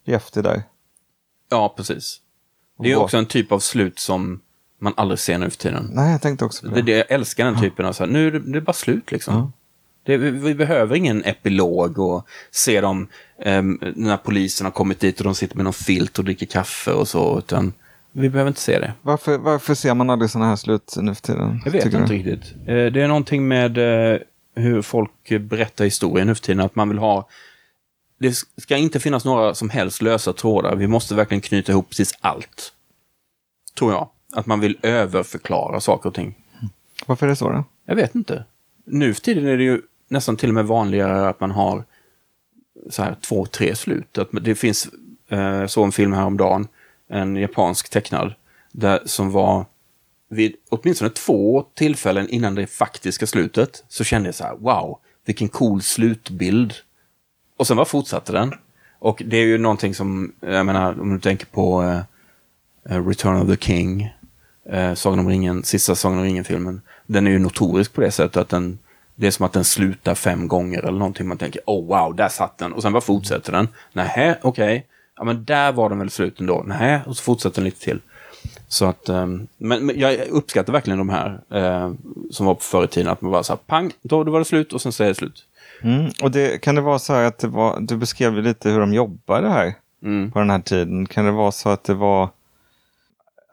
Jeffy 0.05 0.41
där. 0.41 0.63
Ja, 1.49 1.73
precis. 1.77 2.19
Det 2.79 2.91
är 2.91 2.95
också 2.95 3.17
en 3.17 3.25
typ 3.25 3.51
av 3.51 3.59
slut 3.59 3.99
som 3.99 4.39
man 4.79 4.93
aldrig 4.97 5.19
ser 5.19 5.37
nu 5.37 5.49
för 5.49 5.57
tiden. 5.57 5.89
Nej, 5.93 6.11
jag 6.11 6.21
tänkte 6.21 6.45
också 6.45 6.69
på 6.69 6.75
Det, 6.75 6.81
det. 6.81 6.91
det, 6.91 6.97
jag 6.97 7.11
älskar 7.11 7.45
den 7.45 7.59
typen 7.61 7.85
av 7.85 7.93
så 7.93 8.03
här, 8.05 8.11
nu 8.11 8.27
är 8.27 8.31
det, 8.31 8.39
det 8.39 8.57
är 8.57 8.61
bara 8.61 8.73
slut 8.73 9.11
liksom. 9.11 9.53
Det, 10.05 10.17
vi, 10.17 10.31
vi 10.31 10.55
behöver 10.55 10.95
ingen 10.95 11.23
epilog 11.25 11.99
och 11.99 12.27
se 12.51 12.81
dem 12.81 13.07
um, 13.45 13.79
när 13.95 14.17
polisen 14.17 14.65
har 14.65 14.71
kommit 14.71 14.99
dit 14.99 15.17
och 15.19 15.23
de 15.23 15.35
sitter 15.35 15.55
med 15.55 15.63
någon 15.63 15.73
filt 15.73 16.19
och 16.19 16.25
dricker 16.25 16.45
kaffe 16.45 16.91
och 16.93 17.07
så, 17.07 17.37
utan 17.37 17.73
vi 18.13 18.29
behöver 18.29 18.47
inte 18.47 18.61
se 18.61 18.79
det. 18.79 18.93
Varför, 19.01 19.37
varför 19.37 19.73
ser 19.73 19.93
man 19.93 20.09
aldrig 20.09 20.31
sådana 20.31 20.49
här 20.49 20.55
slut 20.55 20.93
nu 20.97 21.15
för 21.15 21.21
tiden? 21.21 21.61
Jag 21.65 21.71
vet 21.71 21.85
inte 21.85 21.97
du? 21.97 22.05
riktigt. 22.05 22.53
Eh, 22.67 22.85
Det 22.85 23.01
är 23.01 23.07
någonting 23.07 23.47
med 23.47 23.77
eh, 23.77 24.19
hur 24.55 24.81
folk 24.81 25.29
berättar 25.39 25.85
historien 25.85 26.27
nu 26.27 26.35
för 26.35 26.41
tiden, 26.41 26.59
att 26.59 26.75
man 26.75 26.89
vill 26.89 26.97
ha... 26.97 27.27
Det 28.19 28.33
ska 28.57 28.77
inte 28.77 28.99
finnas 28.99 29.25
några 29.25 29.53
som 29.53 29.69
helst 29.69 30.01
lösa 30.01 30.33
trådar. 30.33 30.75
Vi 30.75 30.87
måste 30.87 31.15
verkligen 31.15 31.41
knyta 31.41 31.71
ihop 31.71 31.89
precis 31.89 32.17
allt. 32.21 32.73
Tror 33.77 33.91
jag. 33.91 34.09
Att 34.33 34.45
man 34.45 34.59
vill 34.59 34.77
överförklara 34.81 35.79
saker 35.79 36.09
och 36.09 36.15
ting. 36.15 36.35
Varför 37.05 37.25
är 37.25 37.29
det 37.29 37.35
så 37.35 37.49
då? 37.49 37.63
Jag 37.85 37.95
vet 37.95 38.15
inte. 38.15 38.43
Nu 38.85 39.13
för 39.13 39.21
tiden 39.21 39.47
är 39.47 39.57
det 39.57 39.63
ju 39.63 39.81
nästan 40.07 40.37
till 40.37 40.49
och 40.49 40.55
med 40.55 40.65
vanligare 40.65 41.29
att 41.29 41.39
man 41.39 41.51
har 41.51 41.83
så 42.89 43.03
här 43.03 43.15
två, 43.21 43.45
tre 43.45 43.75
slut. 43.75 44.17
Att 44.17 44.27
det 44.41 44.55
finns, 44.55 44.87
eh, 45.29 45.65
så 45.65 45.83
en 45.83 45.91
film 45.91 46.13
häromdagen, 46.13 46.67
en 47.09 47.35
japansk 47.35 47.89
tecknad, 47.89 48.33
där, 48.71 48.99
som 49.05 49.31
var 49.31 49.65
vid 50.29 50.55
åtminstone 50.69 51.09
två 51.09 51.65
tillfällen 51.73 52.29
innan 52.29 52.55
det 52.55 52.67
faktiska 52.67 53.27
slutet, 53.27 53.83
så 53.87 54.03
kände 54.03 54.27
jag 54.27 54.35
så 54.35 54.43
här, 54.43 54.55
wow, 54.55 54.99
vilken 55.25 55.49
cool 55.49 55.81
slutbild. 55.81 56.73
Och 57.57 57.67
sen 57.67 57.77
bara 57.77 57.85
fortsatte 57.85 58.31
den. 58.31 58.53
Och 58.99 59.21
det 59.25 59.37
är 59.37 59.45
ju 59.45 59.57
någonting 59.57 59.95
som, 59.95 60.33
jag 60.39 60.65
menar, 60.65 61.01
om 61.01 61.13
du 61.13 61.19
tänker 61.19 61.45
på 61.45 61.81
uh, 61.81 63.07
Return 63.07 63.41
of 63.41 63.47
the 63.47 63.65
King, 63.65 64.09
uh, 64.73 64.93
Sagan 64.93 65.19
om 65.19 65.29
ringen, 65.29 65.63
sista 65.63 65.95
Sagan 65.95 66.17
om 66.17 66.23
ringen-filmen. 66.23 66.81
Den 67.05 67.27
är 67.27 67.31
ju 67.31 67.39
notorisk 67.39 67.93
på 67.93 68.01
det 68.01 68.11
sättet 68.11 68.37
att 68.37 68.49
den, 68.49 68.79
det 69.15 69.27
är 69.27 69.31
som 69.31 69.45
att 69.45 69.53
den 69.53 69.63
slutar 69.63 70.15
fem 70.15 70.47
gånger 70.47 70.79
eller 70.79 70.99
någonting. 70.99 71.27
Man 71.27 71.37
tänker, 71.37 71.61
oh 71.65 71.87
wow, 71.87 72.15
där 72.15 72.29
satt 72.29 72.57
den. 72.57 72.73
Och 72.73 72.81
sen 72.81 72.93
bara 72.93 73.01
fortsätter 73.01 73.51
den. 73.51 73.67
Nähä, 73.93 74.37
okej. 74.41 74.87
Ja, 75.17 75.23
men 75.23 75.45
där 75.45 75.71
var 75.71 75.89
den 75.89 75.99
väl 75.99 76.09
slut 76.09 76.39
ändå. 76.39 76.63
Nähä, 76.63 77.01
och 77.07 77.17
så 77.17 77.23
fortsätter 77.23 77.55
den 77.55 77.65
lite 77.65 77.79
till. 77.79 77.99
Så 78.67 78.85
att, 78.85 79.09
ehm, 79.09 79.47
men, 79.57 79.85
men 79.85 79.99
jag 79.99 80.27
uppskattar 80.27 80.73
verkligen 80.73 80.97
de 80.97 81.09
här 81.09 81.39
eh, 81.51 81.91
som 82.31 82.45
var 82.45 82.55
på 82.55 82.61
förr 82.61 82.83
i 82.83 82.87
tiden. 82.87 83.11
Att 83.11 83.21
man 83.21 83.31
bara 83.31 83.43
så 83.43 83.53
här, 83.53 83.57
pang, 83.57 83.91
då, 84.01 84.23
då 84.23 84.31
var 84.31 84.39
det 84.39 84.45
slut 84.45 84.73
och 84.73 84.81
sen 84.81 84.91
så 84.91 85.03
är 85.03 85.07
det 85.07 85.15
slut. 85.15 85.45
Mm. 85.81 86.11
Och 86.21 86.31
det, 86.31 86.61
kan 86.61 86.75
det 86.75 86.81
vara 86.81 86.99
så 86.99 87.13
här 87.13 87.23
att 87.23 87.37
det 87.37 87.47
var, 87.47 87.79
du 87.79 87.97
beskrev 87.97 88.37
lite 88.41 88.69
hur 88.69 88.79
de 88.79 88.93
jobbade 88.93 89.49
här 89.49 89.73
Mm. 90.03 90.31
på 90.31 90.39
den 90.39 90.49
här 90.49 90.59
tiden. 90.59 91.05
Kan 91.05 91.25
det 91.25 91.31
vara 91.31 91.51
så 91.51 91.69
att 91.69 91.83
det 91.83 91.93
var 91.93 92.29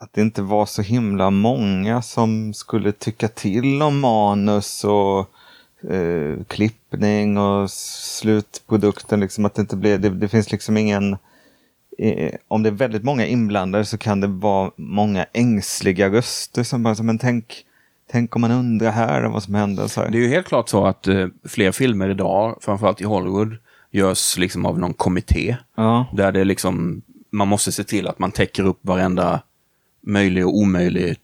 att 0.01 0.13
det 0.13 0.21
inte 0.21 0.43
var 0.43 0.67
så 0.67 0.83
himla 0.83 1.31
många 1.31 2.03
som 2.03 2.55
skulle 2.55 2.93
tycka 2.93 3.29
till 3.29 3.83
om 3.83 4.01
manus 4.01 4.85
och 4.85 5.19
eh, 5.91 6.45
klippning 6.49 7.39
och 7.39 7.71
slutprodukten. 7.71 9.21
Liksom 9.21 9.45
att 9.45 9.55
det, 9.55 9.61
inte 9.61 9.77
blev, 9.77 10.01
det, 10.01 10.09
det 10.11 10.29
finns 10.29 10.53
liksom 10.53 10.77
ingen... 10.77 11.17
Eh, 12.03 12.35
om 12.49 12.63
det 12.63 12.69
är 12.69 12.75
väldigt 12.75 13.05
många 13.05 13.27
inblandade 13.27 13.85
så 13.85 13.99
kan 13.99 14.21
det 14.21 14.27
vara 14.27 14.71
många 14.77 15.27
ängsliga 15.33 16.09
röster 16.09 16.63
som 16.63 16.83
bara, 16.83 17.03
men 17.03 17.19
tänk, 17.19 17.65
tänk 18.11 18.37
om 18.37 18.41
man 18.41 18.51
undrar 18.51 18.91
här 18.91 19.23
vad 19.29 19.43
som 19.43 19.55
händer. 19.55 19.87
Så 19.87 20.01
här. 20.01 20.11
Det 20.11 20.19
är 20.19 20.23
ju 20.23 20.29
helt 20.29 20.47
klart 20.47 20.69
så 20.69 20.87
att 20.87 21.07
eh, 21.07 21.27
fler 21.49 21.73
filmer 21.73 22.09
idag, 22.09 22.59
framförallt 22.61 23.01
i 23.01 23.05
Hollywood, 23.05 23.57
görs 23.91 24.39
liksom 24.39 24.67
av 24.67 24.79
någon 24.79 24.95
kommitté. 24.95 25.57
Ja. 25.77 26.07
Där 26.13 26.33
det 26.33 26.45
liksom, 26.45 27.03
man 27.31 27.49
måste 27.49 27.73
se 27.73 27.85
till 27.85 28.07
att 28.07 28.19
man 28.19 28.33
täcker 28.33 28.65
upp 28.65 28.79
varenda 28.83 29.43
möjlig 30.01 30.47
och 30.47 30.57
omöjlig 30.57 31.17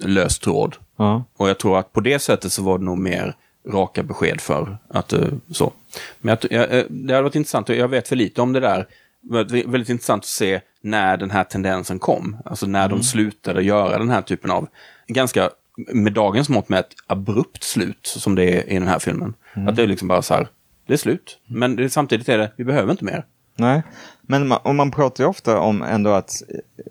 lös 0.00 0.38
tråd. 0.38 0.76
Ja. 0.96 1.24
Och 1.36 1.48
jag 1.48 1.58
tror 1.58 1.78
att 1.78 1.92
på 1.92 2.00
det 2.00 2.18
sättet 2.18 2.52
så 2.52 2.62
var 2.62 2.78
det 2.78 2.84
nog 2.84 2.98
mer 2.98 3.34
raka 3.68 4.02
besked 4.02 4.40
för. 4.40 4.78
Att, 4.88 5.12
eh, 5.12 5.28
så. 5.50 5.72
Men 6.18 6.36
jag, 6.40 6.52
jag, 6.52 6.78
eh, 6.78 6.84
det 6.88 7.12
hade 7.12 7.22
varit 7.22 7.34
intressant, 7.34 7.68
jag 7.68 7.88
vet 7.88 8.08
för 8.08 8.16
lite 8.16 8.42
om 8.42 8.52
det 8.52 8.60
där. 8.60 8.86
Väldigt 9.22 9.88
intressant 9.88 10.22
att 10.22 10.28
se 10.28 10.60
när 10.80 11.16
den 11.16 11.30
här 11.30 11.44
tendensen 11.44 11.98
kom. 11.98 12.36
Alltså 12.44 12.66
när 12.66 12.88
de 12.88 13.02
slutade 13.02 13.62
göra 13.62 13.98
den 13.98 14.10
här 14.10 14.22
typen 14.22 14.50
av, 14.50 14.68
ganska, 15.06 15.50
med 15.92 16.12
dagens 16.12 16.48
mått 16.48 16.68
med 16.68 16.80
ett 16.80 16.94
abrupt 17.06 17.62
slut, 17.64 18.06
som 18.06 18.34
det 18.34 18.44
är 18.44 18.70
i 18.70 18.74
den 18.74 18.88
här 18.88 18.98
filmen. 18.98 19.34
Att 19.68 19.76
det 19.76 19.82
är 19.82 19.86
liksom 19.86 20.08
bara 20.08 20.22
så 20.22 20.34
här, 20.34 20.48
det 20.86 20.92
är 20.92 20.96
slut. 20.96 21.38
Men 21.46 21.76
det, 21.76 21.90
samtidigt 21.90 22.28
är 22.28 22.38
det, 22.38 22.50
vi 22.56 22.64
behöver 22.64 22.90
inte 22.90 23.04
mer. 23.04 23.24
Nej, 23.56 23.82
men 24.22 24.48
man, 24.48 24.58
och 24.62 24.74
man 24.74 24.90
pratar 24.90 25.24
ju 25.24 25.30
ofta 25.30 25.58
om 25.58 25.82
ändå 25.82 26.10
att 26.10 26.42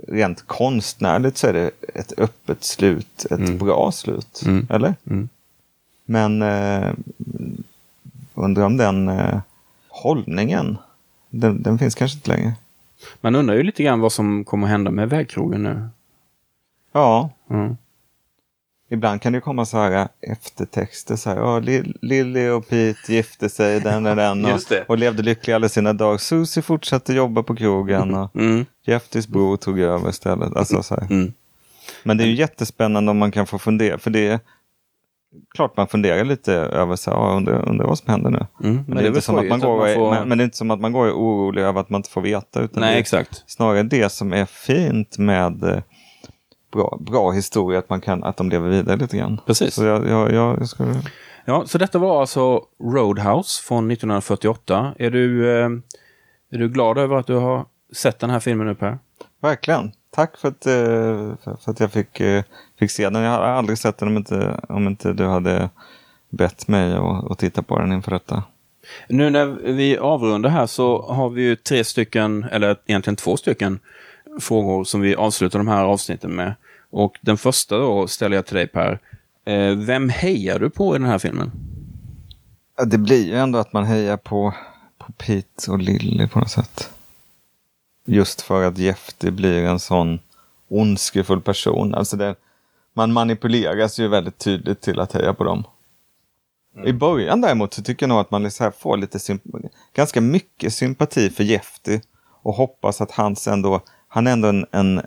rent 0.08 0.48
konstnärligt 0.48 1.38
så 1.38 1.48
är 1.48 1.54
det 1.54 1.72
ett 1.96 2.20
öppet 2.20 2.64
slut, 2.64 3.26
ett 3.32 3.60
bra 3.60 3.92
slut. 3.92 4.42
Eller? 4.70 4.96
Men 6.06 6.42
eh, 6.42 6.94
undrar 8.34 8.64
om 8.66 8.78
den 8.78 9.10
eh, 9.10 9.40
hållningen, 9.90 10.78
den, 11.30 11.64
den 11.64 11.80
finns 11.80 11.96
kanske 11.96 12.18
inte 12.18 12.30
längre. 12.32 12.54
Man 13.22 13.36
undrar 13.36 13.56
ju 13.56 13.64
lite 13.64 13.84
grann 13.84 14.00
vad 14.00 14.12
som 14.12 14.44
kommer 14.46 14.68
att 14.68 14.72
hända 14.72 14.92
med 14.92 15.10
vägkrogen 15.10 15.64
nu. 15.64 15.90
Ja, 16.92 17.30
Mm. 17.50 17.78
ibland 18.90 19.22
kan 19.22 19.34
det 19.34 19.42
komma 19.42 19.66
så 19.66 19.78
här 19.78 20.08
eftertexter. 20.22 21.16
Så 21.16 21.30
här, 21.30 21.38
ja, 21.38 21.60
Lill- 21.60 21.98
Lily 22.02 22.50
och 22.50 22.68
Pete 22.70 23.14
gifte 23.14 23.50
sig, 23.50 23.80
den 23.80 24.06
och 24.06 24.16
den. 24.16 24.46
Och, 24.46 24.60
och 24.88 24.98
levde 24.98 25.24
lyckliga 25.24 25.56
alla 25.56 25.70
sina 25.70 25.94
dagar. 25.94 26.18
Susie 26.18 26.64
fortsatte 26.64 27.14
jobba 27.14 27.44
på 27.44 27.56
krogen. 27.56 28.14
Och 28.16 28.36
Mm. 28.36 28.66
Jeftys 28.86 29.28
bror 29.28 29.58
tog 29.58 29.80
över 29.80 30.10
istället. 30.10 30.56
Alltså, 30.56 30.84
så 30.84 30.96
här. 30.96 31.08
Mm. 31.12 31.34
Men 32.04 32.18
det 32.18 32.24
är 32.24 32.28
ju 32.28 32.34
jättespännande 32.36 33.12
om 33.12 33.18
man 33.18 33.32
kan 33.32 33.48
få 33.48 33.60
fundera. 33.60 33.98
För 33.98 34.10
det 34.12 34.28
är 34.28 34.40
klart 35.56 35.78
man 35.78 35.88
funderar 35.88 36.26
lite 36.26 36.54
över 36.54 36.96
så 36.96 37.12
här, 37.12 37.36
undrar, 37.36 37.70
undrar 37.70 37.88
vad 37.88 37.98
som 37.98 38.12
händer 38.12 38.30
nu. 38.30 38.46
Mm. 38.64 38.84
Men, 38.88 38.98
det 38.98 39.04
är 39.04 39.08
inte 39.08 39.22
som 39.22 39.38
att 39.38 39.48
man 39.48 39.60
går, 39.60 39.80
och 39.80 39.90
är- 39.90 39.96
får... 39.96 40.12
men, 40.12 40.30
men 40.30 40.38
det 40.38 40.42
är 40.42 40.46
inte 40.46 40.58
som 40.58 40.72
att 40.72 40.80
man 40.80 40.94
går 40.94 41.02
och 41.02 41.08
är 41.08 41.14
orolig 41.14 41.62
över 41.62 41.82
att 41.82 41.90
man 41.90 42.00
inte 42.00 42.10
får 42.10 42.22
veta. 42.22 42.62
Utan 42.62 42.82
Nej, 42.82 43.00
exakt. 43.00 43.44
snarare 43.48 43.84
det 43.84 44.10
som 44.12 44.34
är 44.34 44.46
fint 44.46 45.18
med 45.18 45.64
eh, 45.64 45.80
bra, 46.72 46.98
bra 47.02 47.32
historia, 47.32 47.80
att, 47.80 47.90
man 47.90 48.02
kan, 48.02 48.24
att 48.24 48.38
de 48.38 48.50
lever 48.50 48.70
vidare 48.70 48.98
lite 48.98 49.18
grann. 49.18 49.42
Precis. 49.46 49.74
Så 49.74 49.84
jag, 49.84 50.08
jag, 50.10 50.34
jag, 50.34 50.60
jag 50.60 50.70
skulle... 50.70 51.02
Ja, 51.46 51.64
så 51.66 51.78
detta 51.78 52.00
var 52.00 52.22
alltså 52.22 52.62
Roadhouse 52.84 53.64
från 53.64 53.92
1948. 53.92 54.94
Är 55.00 55.10
du, 55.10 55.60
eh, 55.60 55.70
är 56.52 56.58
du 56.58 56.70
glad 56.70 56.98
över 56.98 57.16
att 57.16 57.28
du 57.28 57.36
har 57.36 57.66
sett 57.94 58.20
den 58.20 58.30
här 58.30 58.40
filmen 58.40 58.68
nu 58.68 58.76
Per? 58.76 59.00
Verkligen. 59.42 59.92
Tack 60.12 60.38
för 60.38 60.48
att, 60.48 60.66
eh, 60.66 61.36
för, 61.44 61.72
att 61.72 61.80
jag 61.80 61.92
fick, 61.92 62.20
eh, 62.20 62.44
fick 62.80 62.92
se 62.92 63.10
den. 63.10 63.24
Jag 63.24 63.32
har 63.32 63.40
aldrig 63.40 63.78
sett 63.78 63.98
den 63.98 64.08
om 64.08 64.18
inte, 64.18 64.60
om 64.70 64.88
inte 64.88 65.14
du 65.14 65.26
hade 65.26 65.70
bett 66.30 66.68
mig 66.68 66.94
att, 67.30 67.40
titta 67.40 67.62
på 67.62 67.80
den 67.80 67.92
inför 67.92 68.12
detta. 68.12 68.44
Nu 69.10 69.30
när 69.30 69.46
vi 69.72 69.98
avrundar 69.98 70.50
här 70.50 70.68
så 70.68 71.02
har 71.02 71.30
vi 71.30 71.42
ju 71.42 71.56
tre 71.56 71.84
stycken, 71.84 72.44
eller 72.44 72.78
egentligen 72.86 73.16
två 73.16 73.38
stycken, 73.38 73.80
frågor 74.40 74.84
som 74.84 75.02
vi 75.02 75.16
avslutar 75.16 75.60
de 75.60 75.68
här 75.68 75.84
avsnitten 75.84 76.36
med. 76.36 76.56
Och 76.90 77.18
den 77.22 77.38
första 77.38 77.78
då 77.78 78.08
ställer 78.08 78.36
jag 78.36 78.46
till 78.46 78.56
dig 78.56 78.68
Per. 78.68 79.00
Eh, 79.46 79.76
vem 79.76 80.10
hejar 80.10 80.60
du 80.60 80.70
på 80.70 80.96
i 80.96 81.00
den 81.00 81.08
här 81.08 81.20
filmen? 81.20 81.52
Det 82.86 82.98
blir 82.98 83.28
ju 83.28 83.36
ändå 83.36 83.60
att 83.60 83.74
man 83.74 83.86
hejar 83.86 84.18
på, 84.18 84.54
på 84.98 85.12
Pete 85.12 85.72
och 85.72 85.80
Lily 85.80 86.28
på 86.28 86.40
något 86.40 86.52
sätt. 86.52 86.90
Just 88.10 88.42
för 88.42 88.64
att 88.64 88.78
Jefty 88.78 89.32
blir 89.32 89.64
en 89.64 89.80
sån 89.80 90.20
ondskefull 90.70 91.42
person. 91.42 91.94
Alltså 91.96 92.18
det, 92.18 92.36
man 92.94 93.14
manipuleras 93.14 94.00
ju 94.00 94.08
väldigt 94.08 94.38
tydligt 94.38 94.82
till 94.82 95.00
att 95.00 95.14
heja 95.14 95.34
på 95.34 95.44
dem. 95.44 95.64
I 96.86 96.94
början 96.94 97.42
däremot 97.42 97.74
så 97.74 97.84
tycker 97.84 98.04
jag 98.04 98.10
nog 98.10 98.20
att 98.20 98.32
man 98.32 98.52
så 98.52 98.64
här 98.64 98.72
får 98.72 98.98
lite 98.98 99.20
ganska 99.94 100.22
mycket 100.22 100.74
sympati 100.74 101.30
för 101.30 101.44
Jefty. 101.44 102.00
Och 102.42 102.54
hoppas 102.54 103.02
att 103.02 103.12
hans 103.12 103.48
ändå, 103.48 103.82
han 104.08 104.28
är 104.28 104.32
ändå 104.32 104.48
en, 104.48 104.66
en 104.72 105.02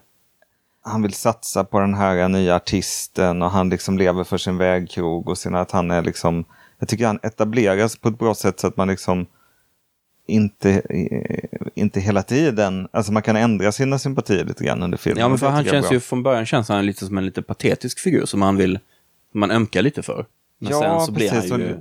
han 0.84 1.02
vill 1.02 1.14
satsa 1.14 1.64
på 1.64 1.80
den 1.80 1.94
här 1.94 2.28
nya 2.28 2.56
artisten 2.56 3.42
och 3.42 3.50
han 3.50 3.68
liksom 3.68 3.98
lever 3.98 4.24
för 4.24 4.38
sin 4.38 4.58
vägkrog 4.58 5.28
och 5.28 5.38
sin, 5.38 5.54
att 5.54 5.70
han 5.70 5.90
är 5.90 6.02
liksom, 6.02 6.44
jag 6.78 6.88
tycker 6.88 7.06
han 7.06 7.20
etableras 7.22 7.96
på 7.96 8.08
ett 8.08 8.18
bra 8.18 8.34
sätt 8.34 8.60
så 8.60 8.66
att 8.66 8.76
man 8.76 8.88
liksom 8.88 9.26
inte, 10.32 10.70
eh, 10.90 11.60
inte 11.74 12.00
hela 12.00 12.22
tiden, 12.22 12.88
alltså 12.90 13.12
man 13.12 13.22
kan 13.22 13.36
ändra 13.36 13.72
sina 13.72 13.98
sympatier 13.98 14.44
lite 14.44 14.64
grann 14.64 14.82
under 14.82 14.98
filmen. 14.98 15.20
Ja, 15.20 15.28
men 15.28 15.38
för 15.38 15.48
han 15.48 15.64
känns 15.64 15.86
bra. 15.86 15.92
ju 15.94 16.00
från 16.00 16.22
början 16.22 16.46
känns 16.46 16.68
han 16.68 16.86
lite 16.86 17.06
som 17.06 17.18
en 17.18 17.26
lite 17.26 17.42
patetisk 17.42 17.98
figur 17.98 18.26
som 18.26 18.40
man 18.40 18.56
vill, 18.56 18.78
man 19.32 19.50
ömkar 19.50 19.82
lite 19.82 20.02
för. 20.02 20.26
Men 20.58 20.70
Ja, 20.72 20.80
sen 20.80 21.06
så 21.06 21.12
blir 21.12 21.30
precis, 21.30 21.50
han 21.50 21.60
ju 21.60 21.74
och- 21.74 21.80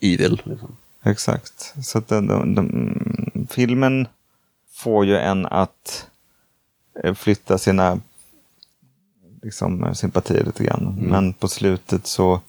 evil. 0.00 0.42
Liksom. 0.44 0.76
Exakt. 1.04 1.74
Så 1.84 1.98
att 1.98 2.08
den, 2.08 2.26
den, 2.26 2.54
den, 2.54 3.48
filmen 3.50 4.06
får 4.72 5.06
ju 5.06 5.16
en 5.16 5.46
att 5.46 6.06
eh, 7.04 7.14
flytta 7.14 7.58
sina 7.58 8.00
liksom, 9.42 9.94
sympatier 9.94 10.44
lite 10.44 10.64
grann. 10.64 10.96
Men 11.00 11.32
på 11.32 11.48
slutet 11.48 12.06
så 12.06 12.40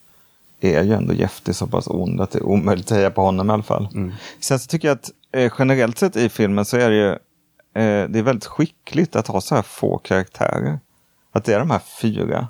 är 0.63 0.83
ju 0.83 0.93
ändå 0.93 1.13
Jefty 1.13 1.53
så 1.53 1.67
pass 1.67 1.87
ond 1.87 2.21
att 2.21 2.31
det 2.31 2.39
är 2.39 2.43
omöjligt 2.43 2.91
att 2.91 2.97
heja 2.97 3.11
på 3.11 3.21
honom 3.21 3.49
i 3.49 3.53
alla 3.53 3.63
fall. 3.63 3.87
Sen 4.39 4.59
så 4.59 4.67
tycker 4.67 4.87
jag 4.87 4.95
att 4.95 5.11
eh, 5.31 5.53
generellt 5.59 5.97
sett 5.97 6.15
i 6.15 6.29
filmen 6.29 6.65
så 6.65 6.77
är 6.77 6.89
det 6.89 6.95
ju 6.95 7.09
eh, 7.83 8.09
det 8.09 8.19
är 8.19 8.23
väldigt 8.23 8.45
skickligt 8.45 9.15
att 9.15 9.27
ha 9.27 9.41
så 9.41 9.55
här 9.55 9.61
få 9.61 9.97
karaktärer. 9.97 10.79
Att 11.31 11.45
det 11.45 11.53
är 11.53 11.59
de 11.59 11.71
här 11.71 11.81
fyra. 12.01 12.47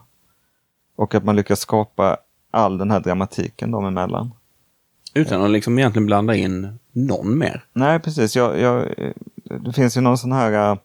Och 0.96 1.16
att 1.16 1.24
man 1.24 1.36
lyckas 1.36 1.60
skapa 1.60 2.18
all 2.52 2.78
den 2.78 2.92
här 2.92 3.00
dramatiken 3.00 3.72
dem 3.72 3.86
emellan. 3.86 4.32
Utan 5.14 5.42
att 5.42 5.52
liksom 5.52 5.80
egentligen 5.80 6.06
blanda 6.06 6.36
in 6.36 6.80
någon 6.92 7.38
mer. 7.38 7.66
Nej, 7.74 8.00
precis. 8.00 8.36
Jag, 8.36 8.60
jag, 8.60 9.00
eh, 9.00 9.14
det 9.60 9.74
finns 9.74 9.98
ju 9.98 10.02
någon 10.02 10.18
sån 10.18 10.32
här 10.32 10.72
äh, 10.72 10.78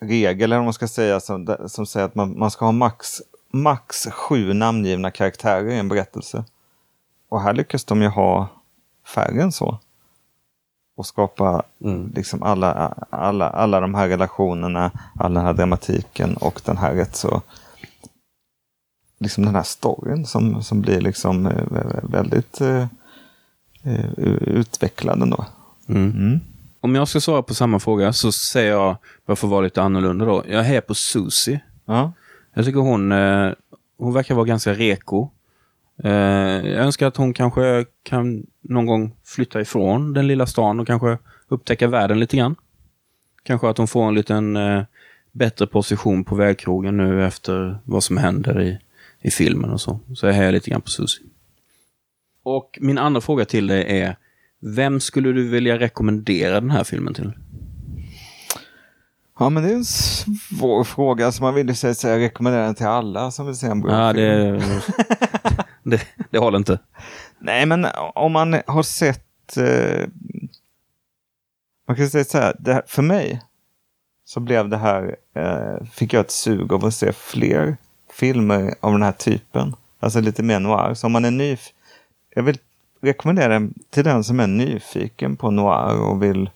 regel, 0.00 0.42
eller 0.44 0.56
vad 0.56 0.64
man 0.64 0.72
ska 0.72 0.88
säga, 0.88 1.20
som, 1.20 1.56
som 1.66 1.86
säger 1.86 2.06
att 2.06 2.14
man, 2.14 2.38
man 2.38 2.50
ska 2.50 2.64
ha 2.64 2.72
max, 2.72 3.22
max 3.52 4.06
sju 4.06 4.52
namngivna 4.52 5.10
karaktärer 5.10 5.68
i 5.68 5.78
en 5.78 5.88
berättelse. 5.88 6.44
Och 7.28 7.40
här 7.40 7.52
lyckas 7.52 7.84
de 7.84 8.02
ju 8.02 8.08
ha 8.08 8.48
färre 9.14 9.42
än 9.42 9.52
så. 9.52 9.78
Och 10.96 11.06
skapa 11.06 11.62
liksom 12.14 12.42
alla, 12.42 12.94
alla, 13.10 13.50
alla 13.50 13.80
de 13.80 13.94
här 13.94 14.08
relationerna, 14.08 14.90
all 15.18 15.34
den 15.34 15.44
här 15.44 15.52
dramatiken 15.52 16.36
och 16.36 16.60
den 16.64 16.76
här 16.76 16.94
rätt 16.94 17.16
så 17.16 17.42
liksom 19.22 19.44
den 19.44 19.54
här 19.54 19.62
storyn 19.62 20.26
som, 20.26 20.62
som 20.62 20.80
blir 20.80 21.00
liksom 21.00 21.46
eh, 21.46 21.64
väldigt 22.02 22.60
eh, 22.60 22.86
eh, 23.82 24.10
utvecklad 24.40 25.22
ändå. 25.22 25.46
Mm. 25.88 26.40
Om 26.80 26.94
jag 26.94 27.08
ska 27.08 27.20
svara 27.20 27.42
på 27.42 27.54
samma 27.54 27.78
fråga 27.78 28.12
så 28.12 28.32
säger 28.32 28.70
jag, 28.70 28.96
bara 29.26 29.36
för 29.36 29.46
att 29.46 29.50
vara 29.50 29.60
lite 29.60 29.82
annorlunda 29.82 30.24
då, 30.24 30.44
jag 30.48 30.62
hejar 30.62 30.80
på 30.80 30.94
Susie. 30.94 31.60
Ja. 31.84 32.12
Jag 32.54 32.64
tycker 32.64 32.80
hon, 32.80 33.12
eh, 33.12 33.52
hon 33.96 34.12
verkar 34.12 34.34
vara 34.34 34.44
ganska 34.44 34.74
reko. 34.74 35.28
Eh, 36.04 36.10
jag 36.10 36.84
önskar 36.84 37.06
att 37.06 37.16
hon 37.16 37.34
kanske 37.34 37.84
kan 38.02 38.46
någon 38.60 38.86
gång 38.86 39.16
flytta 39.24 39.60
ifrån 39.60 40.12
den 40.12 40.26
lilla 40.26 40.46
stan 40.46 40.80
och 40.80 40.86
kanske 40.86 41.18
upptäcka 41.48 41.88
världen 41.88 42.20
lite 42.20 42.36
grann. 42.36 42.54
Kanske 43.42 43.68
att 43.68 43.78
hon 43.78 43.88
får 43.88 44.08
en 44.08 44.14
liten 44.14 44.56
eh, 44.56 44.82
bättre 45.32 45.66
position 45.66 46.24
på 46.24 46.34
vägkrogen 46.34 46.96
nu 46.96 47.26
efter 47.26 47.78
vad 47.84 48.04
som 48.04 48.16
händer 48.16 48.62
i, 48.62 48.78
i 49.20 49.30
filmen 49.30 49.70
och 49.70 49.80
så. 49.80 50.00
Så 50.14 50.26
jag 50.26 50.32
hejar 50.32 50.52
lite 50.52 50.70
grann 50.70 50.80
på 50.80 50.90
Susie. 50.90 51.26
Och 52.42 52.78
min 52.80 52.98
andra 52.98 53.20
fråga 53.20 53.44
till 53.44 53.66
dig 53.66 54.00
är, 54.00 54.16
vem 54.60 55.00
skulle 55.00 55.32
du 55.32 55.48
vilja 55.48 55.78
rekommendera 55.78 56.60
den 56.60 56.70
här 56.70 56.84
filmen 56.84 57.14
till? 57.14 57.32
Ja, 59.38 59.48
men 59.50 59.62
det 59.62 59.68
är 59.70 59.74
en 59.74 59.84
svår 59.84 60.84
fråga. 60.84 61.32
Så 61.32 61.42
man 61.42 61.54
vill 61.54 61.68
ju 61.68 61.74
säga, 61.74 61.94
säga 61.94 62.18
rekommendera 62.18 62.64
den 62.64 62.74
till 62.74 62.86
alla 62.86 63.30
som 63.30 63.46
vill 63.46 63.56
se 63.56 63.66
en 63.66 63.80
bra 63.80 63.92
Ja, 63.92 64.14
film. 64.14 64.58
det, 64.58 64.86
det, 65.96 66.00
det 66.30 66.38
håller 66.38 66.58
inte. 66.58 66.78
Nej, 67.38 67.66
men 67.66 67.86
om 68.14 68.32
man 68.32 68.60
har 68.66 68.82
sett... 68.82 69.56
Eh, 69.56 70.08
man 71.88 71.96
kan 71.96 72.08
säga 72.10 72.24
så 72.24 72.38
här, 72.38 72.54
här, 72.66 72.82
för 72.86 73.02
mig 73.02 73.42
så 74.24 74.40
blev 74.40 74.68
det 74.68 74.76
här, 74.76 75.16
eh, 75.36 75.84
fick 75.86 76.12
jag 76.12 76.20
ett 76.20 76.30
sug 76.30 76.72
av 76.72 76.84
att 76.84 76.94
se 76.94 77.12
fler 77.12 77.76
filmer 78.12 78.74
av 78.80 78.92
den 78.92 79.02
här 79.02 79.12
typen. 79.12 79.76
Alltså 80.00 80.20
lite 80.20 80.42
mer 80.42 80.60
noir. 80.60 80.94
Så 80.94 81.06
om 81.06 81.12
man 81.12 81.24
är 81.24 81.30
nyf 81.30 81.68
jag 82.34 82.42
vill 82.42 82.58
rekommendera 83.02 83.48
den 83.48 83.74
till 83.90 84.04
den 84.04 84.24
som 84.24 84.40
är 84.40 84.46
nyfiken 84.46 85.36
på 85.36 85.50
noir 85.50 86.00
och 86.00 86.22
vill 86.22 86.50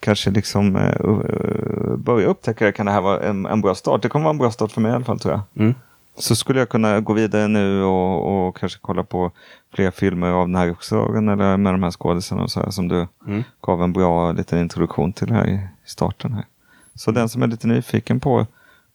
kanske 0.00 0.30
liksom 0.30 0.76
uh, 0.76 1.96
börja 1.96 2.26
upptäcka 2.26 2.64
det. 2.64 2.72
Kan 2.72 2.86
det 2.86 2.92
här 2.92 3.00
vara 3.00 3.20
en, 3.20 3.46
en 3.46 3.60
bra 3.60 3.74
start? 3.74 4.02
Det 4.02 4.08
kommer 4.08 4.24
vara 4.24 4.32
en 4.34 4.38
bra 4.38 4.50
start 4.50 4.72
för 4.72 4.80
mig 4.80 4.90
i 4.92 4.94
alla 4.94 5.04
fall 5.04 5.18
tror 5.18 5.34
jag. 5.34 5.64
Mm. 5.64 5.74
Så 6.18 6.36
skulle 6.36 6.58
jag 6.58 6.68
kunna 6.68 7.00
gå 7.00 7.12
vidare 7.12 7.48
nu 7.48 7.82
och, 7.82 8.46
och 8.48 8.56
kanske 8.56 8.78
kolla 8.82 9.02
på 9.04 9.30
fler 9.74 9.90
filmer 9.90 10.28
av 10.30 10.46
den 10.46 10.56
här 10.56 10.66
regissören 10.66 11.28
eller 11.28 11.56
med 11.56 11.74
de 11.74 11.82
här 11.82 11.90
skådisarna 11.90 12.42
och 12.42 12.50
så 12.50 12.60
här, 12.60 12.70
som 12.70 12.88
du 12.88 13.06
Mm. 13.26 13.42
gav 13.60 13.82
en 13.82 13.92
bra 13.92 14.32
liten 14.32 14.58
introduktion 14.58 15.12
till 15.12 15.30
här 15.32 15.46
i 15.46 15.60
starten. 15.84 16.32
här. 16.32 16.44
Så 16.94 17.10
den 17.10 17.28
som 17.28 17.42
är 17.42 17.46
lite 17.46 17.66
nyfiken 17.66 18.20
på 18.20 18.46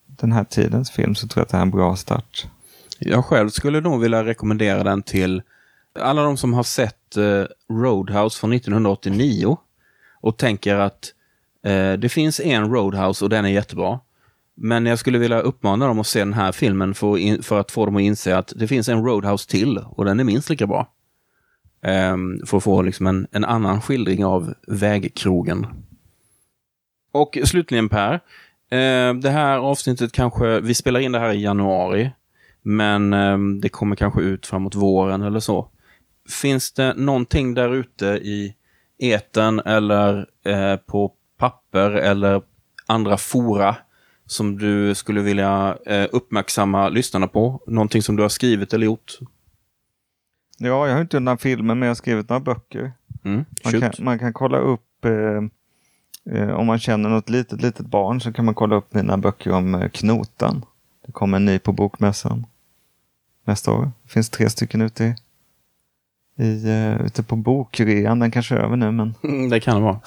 den 0.07 0.31
här 0.31 0.43
tidens 0.43 0.91
film 0.91 1.15
så 1.15 1.27
tror 1.27 1.41
jag 1.41 1.43
att 1.45 1.49
det 1.49 1.57
här 1.57 1.61
är 1.61 1.65
en 1.65 1.71
bra 1.71 1.95
start. 1.95 2.47
Jag 2.99 3.25
själv 3.25 3.49
skulle 3.49 3.81
nog 3.81 4.01
vilja 4.01 4.23
rekommendera 4.25 4.83
den 4.83 5.01
till 5.03 5.41
alla 5.99 6.23
de 6.23 6.37
som 6.37 6.53
har 6.53 6.63
sett 6.63 7.17
eh, 7.17 7.43
Roadhouse 7.75 8.39
från 8.39 8.53
1989 8.53 9.57
och 10.23 10.37
tänker 10.37 10.75
att 10.75 11.13
eh, 11.63 11.93
det 11.93 12.09
finns 12.09 12.39
en 12.39 12.71
Roadhouse 12.71 13.25
och 13.25 13.29
den 13.29 13.45
är 13.45 13.49
jättebra. 13.49 13.99
Men 14.55 14.85
jag 14.85 14.99
skulle 14.99 15.17
vilja 15.17 15.39
uppmana 15.39 15.87
dem 15.87 15.99
att 15.99 16.07
se 16.07 16.19
den 16.19 16.33
här 16.33 16.51
filmen 16.51 16.93
för, 16.93 17.17
in, 17.17 17.43
för 17.43 17.59
att 17.59 17.71
få 17.71 17.85
dem 17.85 17.95
att 17.95 18.01
inse 18.01 18.37
att 18.37 18.53
det 18.55 18.67
finns 18.67 18.89
en 18.89 19.05
Roadhouse 19.05 19.49
till 19.49 19.77
och 19.77 20.05
den 20.05 20.19
är 20.19 20.23
minst 20.23 20.49
lika 20.49 20.67
bra. 20.67 20.87
Ehm, 21.81 22.39
för 22.45 22.57
att 22.57 22.63
få 22.63 22.81
liksom 22.81 23.07
en, 23.07 23.27
en 23.31 23.45
annan 23.45 23.81
skildring 23.81 24.25
av 24.25 24.53
vägkrogen. 24.67 25.67
Och 27.11 27.37
slutligen 27.43 27.89
Per, 27.89 28.13
eh, 28.69 29.13
det 29.13 29.29
här 29.29 29.57
avsnittet 29.57 30.11
kanske, 30.11 30.59
vi 30.59 30.73
spelar 30.73 30.99
in 30.99 31.11
det 31.11 31.19
här 31.19 31.33
i 31.33 31.43
januari, 31.43 32.11
men 32.61 33.13
eh, 33.13 33.37
det 33.61 33.69
kommer 33.69 33.95
kanske 33.95 34.21
ut 34.21 34.45
framåt 34.45 34.75
våren 34.75 35.21
eller 35.21 35.39
så. 35.39 35.69
Finns 36.41 36.71
det 36.71 36.93
någonting 36.93 37.53
där 37.53 37.73
ute 37.75 38.05
i 38.05 38.55
eten 39.03 39.59
eller 39.59 40.25
eh, 40.45 40.75
på 40.75 41.11
papper 41.37 41.91
eller 41.91 42.41
andra 42.85 43.17
fora 43.17 43.75
som 44.25 44.57
du 44.57 44.95
skulle 44.95 45.21
vilja 45.21 45.77
eh, 45.85 46.07
uppmärksamma 46.11 46.89
lyssnarna 46.89 47.27
på? 47.27 47.61
Någonting 47.67 48.01
som 48.01 48.15
du 48.15 48.21
har 48.21 48.29
skrivit 48.29 48.73
eller 48.73 48.85
gjort? 48.85 49.17
Ja, 50.57 50.87
jag 50.87 50.93
har 50.93 51.01
inte 51.01 51.17
gjort 51.17 51.23
några 51.23 51.37
filmer, 51.37 51.75
men 51.75 51.81
jag 51.81 51.89
har 51.89 51.95
skrivit 51.95 52.29
några 52.29 52.39
böcker. 52.39 52.93
Mm, 53.23 53.45
Man 53.63 53.81
kan, 53.81 53.91
man 53.99 54.19
kan 54.19 54.33
kolla 54.33 54.57
upp, 54.57 55.05
eh, 55.05 56.35
eh, 56.35 56.49
om 56.49 56.67
man 56.67 56.79
känner 56.79 57.09
något 57.09 57.29
litet, 57.29 57.61
litet 57.61 57.85
barn 57.85 58.21
så 58.21 58.33
kan 58.33 58.45
man 58.45 58.55
kolla 58.55 58.75
upp 58.75 58.93
mina 58.93 59.17
böcker 59.17 59.51
om 59.51 59.75
eh, 59.75 59.89
Knotan. 59.89 60.65
Det 61.05 61.11
kommer 61.11 61.37
en 61.37 61.45
ny 61.45 61.59
på 61.59 61.71
Bokmässan 61.71 62.45
nästa 63.45 63.71
år. 63.71 63.91
Det 64.03 64.09
finns 64.09 64.29
tre 64.29 64.49
stycken 64.49 64.81
ute, 64.81 65.03
i, 65.03 65.15
i, 66.37 66.69
eh, 66.69 67.05
ute 67.05 67.23
på 67.23 67.35
bokrean. 67.35 68.19
Den 68.19 68.31
kanske 68.31 68.55
är 68.55 68.59
över 68.59 68.75
nu, 68.75 68.91
men 68.91 69.15
Mm, 69.23 69.49
det 69.49 69.59
kan 69.59 69.75
det 69.75 69.81
vara. 69.81 69.99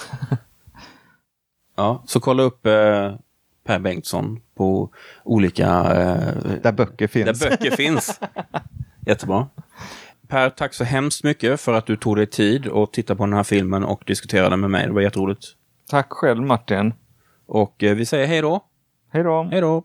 ja, 1.77 2.03
så 2.07 2.21
kolla 2.21 2.43
upp 2.43 2.67
eh, 2.67 3.15
Per 3.65 3.79
Bengtsson 3.79 4.41
på 4.55 4.91
olika... 5.25 5.67
Eh, 5.67 6.53
där 6.63 6.73
böcker 6.73 7.07
finns. 7.07 7.41
Där 7.41 7.51
böcker 7.51 7.71
finns. 7.77 8.21
Jättebra. 9.07 9.49
Per, 10.29 10.51
tack 10.51 10.75
så 10.75 10.85
hemskt 10.85 11.25
mycket 11.25 11.61
för 11.61 11.75
att 11.75 11.87
du 11.87 11.97
tog 11.97 12.17
dig 12.17 12.27
tid 12.27 12.67
att 12.69 12.93
titta 12.93 13.17
på 13.17 13.25
den 13.25 13.33
här 13.33 13.43
filmen 13.43 13.85
och 13.85 14.03
diskutera 14.07 14.49
den 14.49 14.61
med 14.61 14.71
mig. 14.71 14.87
Det 14.87 14.93
var 14.93 15.01
jätteroligt. 15.01 15.47
Tack 15.91 16.07
själv 16.13 16.43
Martin. 16.43 16.95
Och 17.47 17.75
vi 17.79 18.07
säger 18.07 18.27
hej 18.27 18.41
då. 18.43 18.65
Hej 19.13 19.23
då. 19.23 19.49
Hej 19.51 19.61
då. 19.61 19.85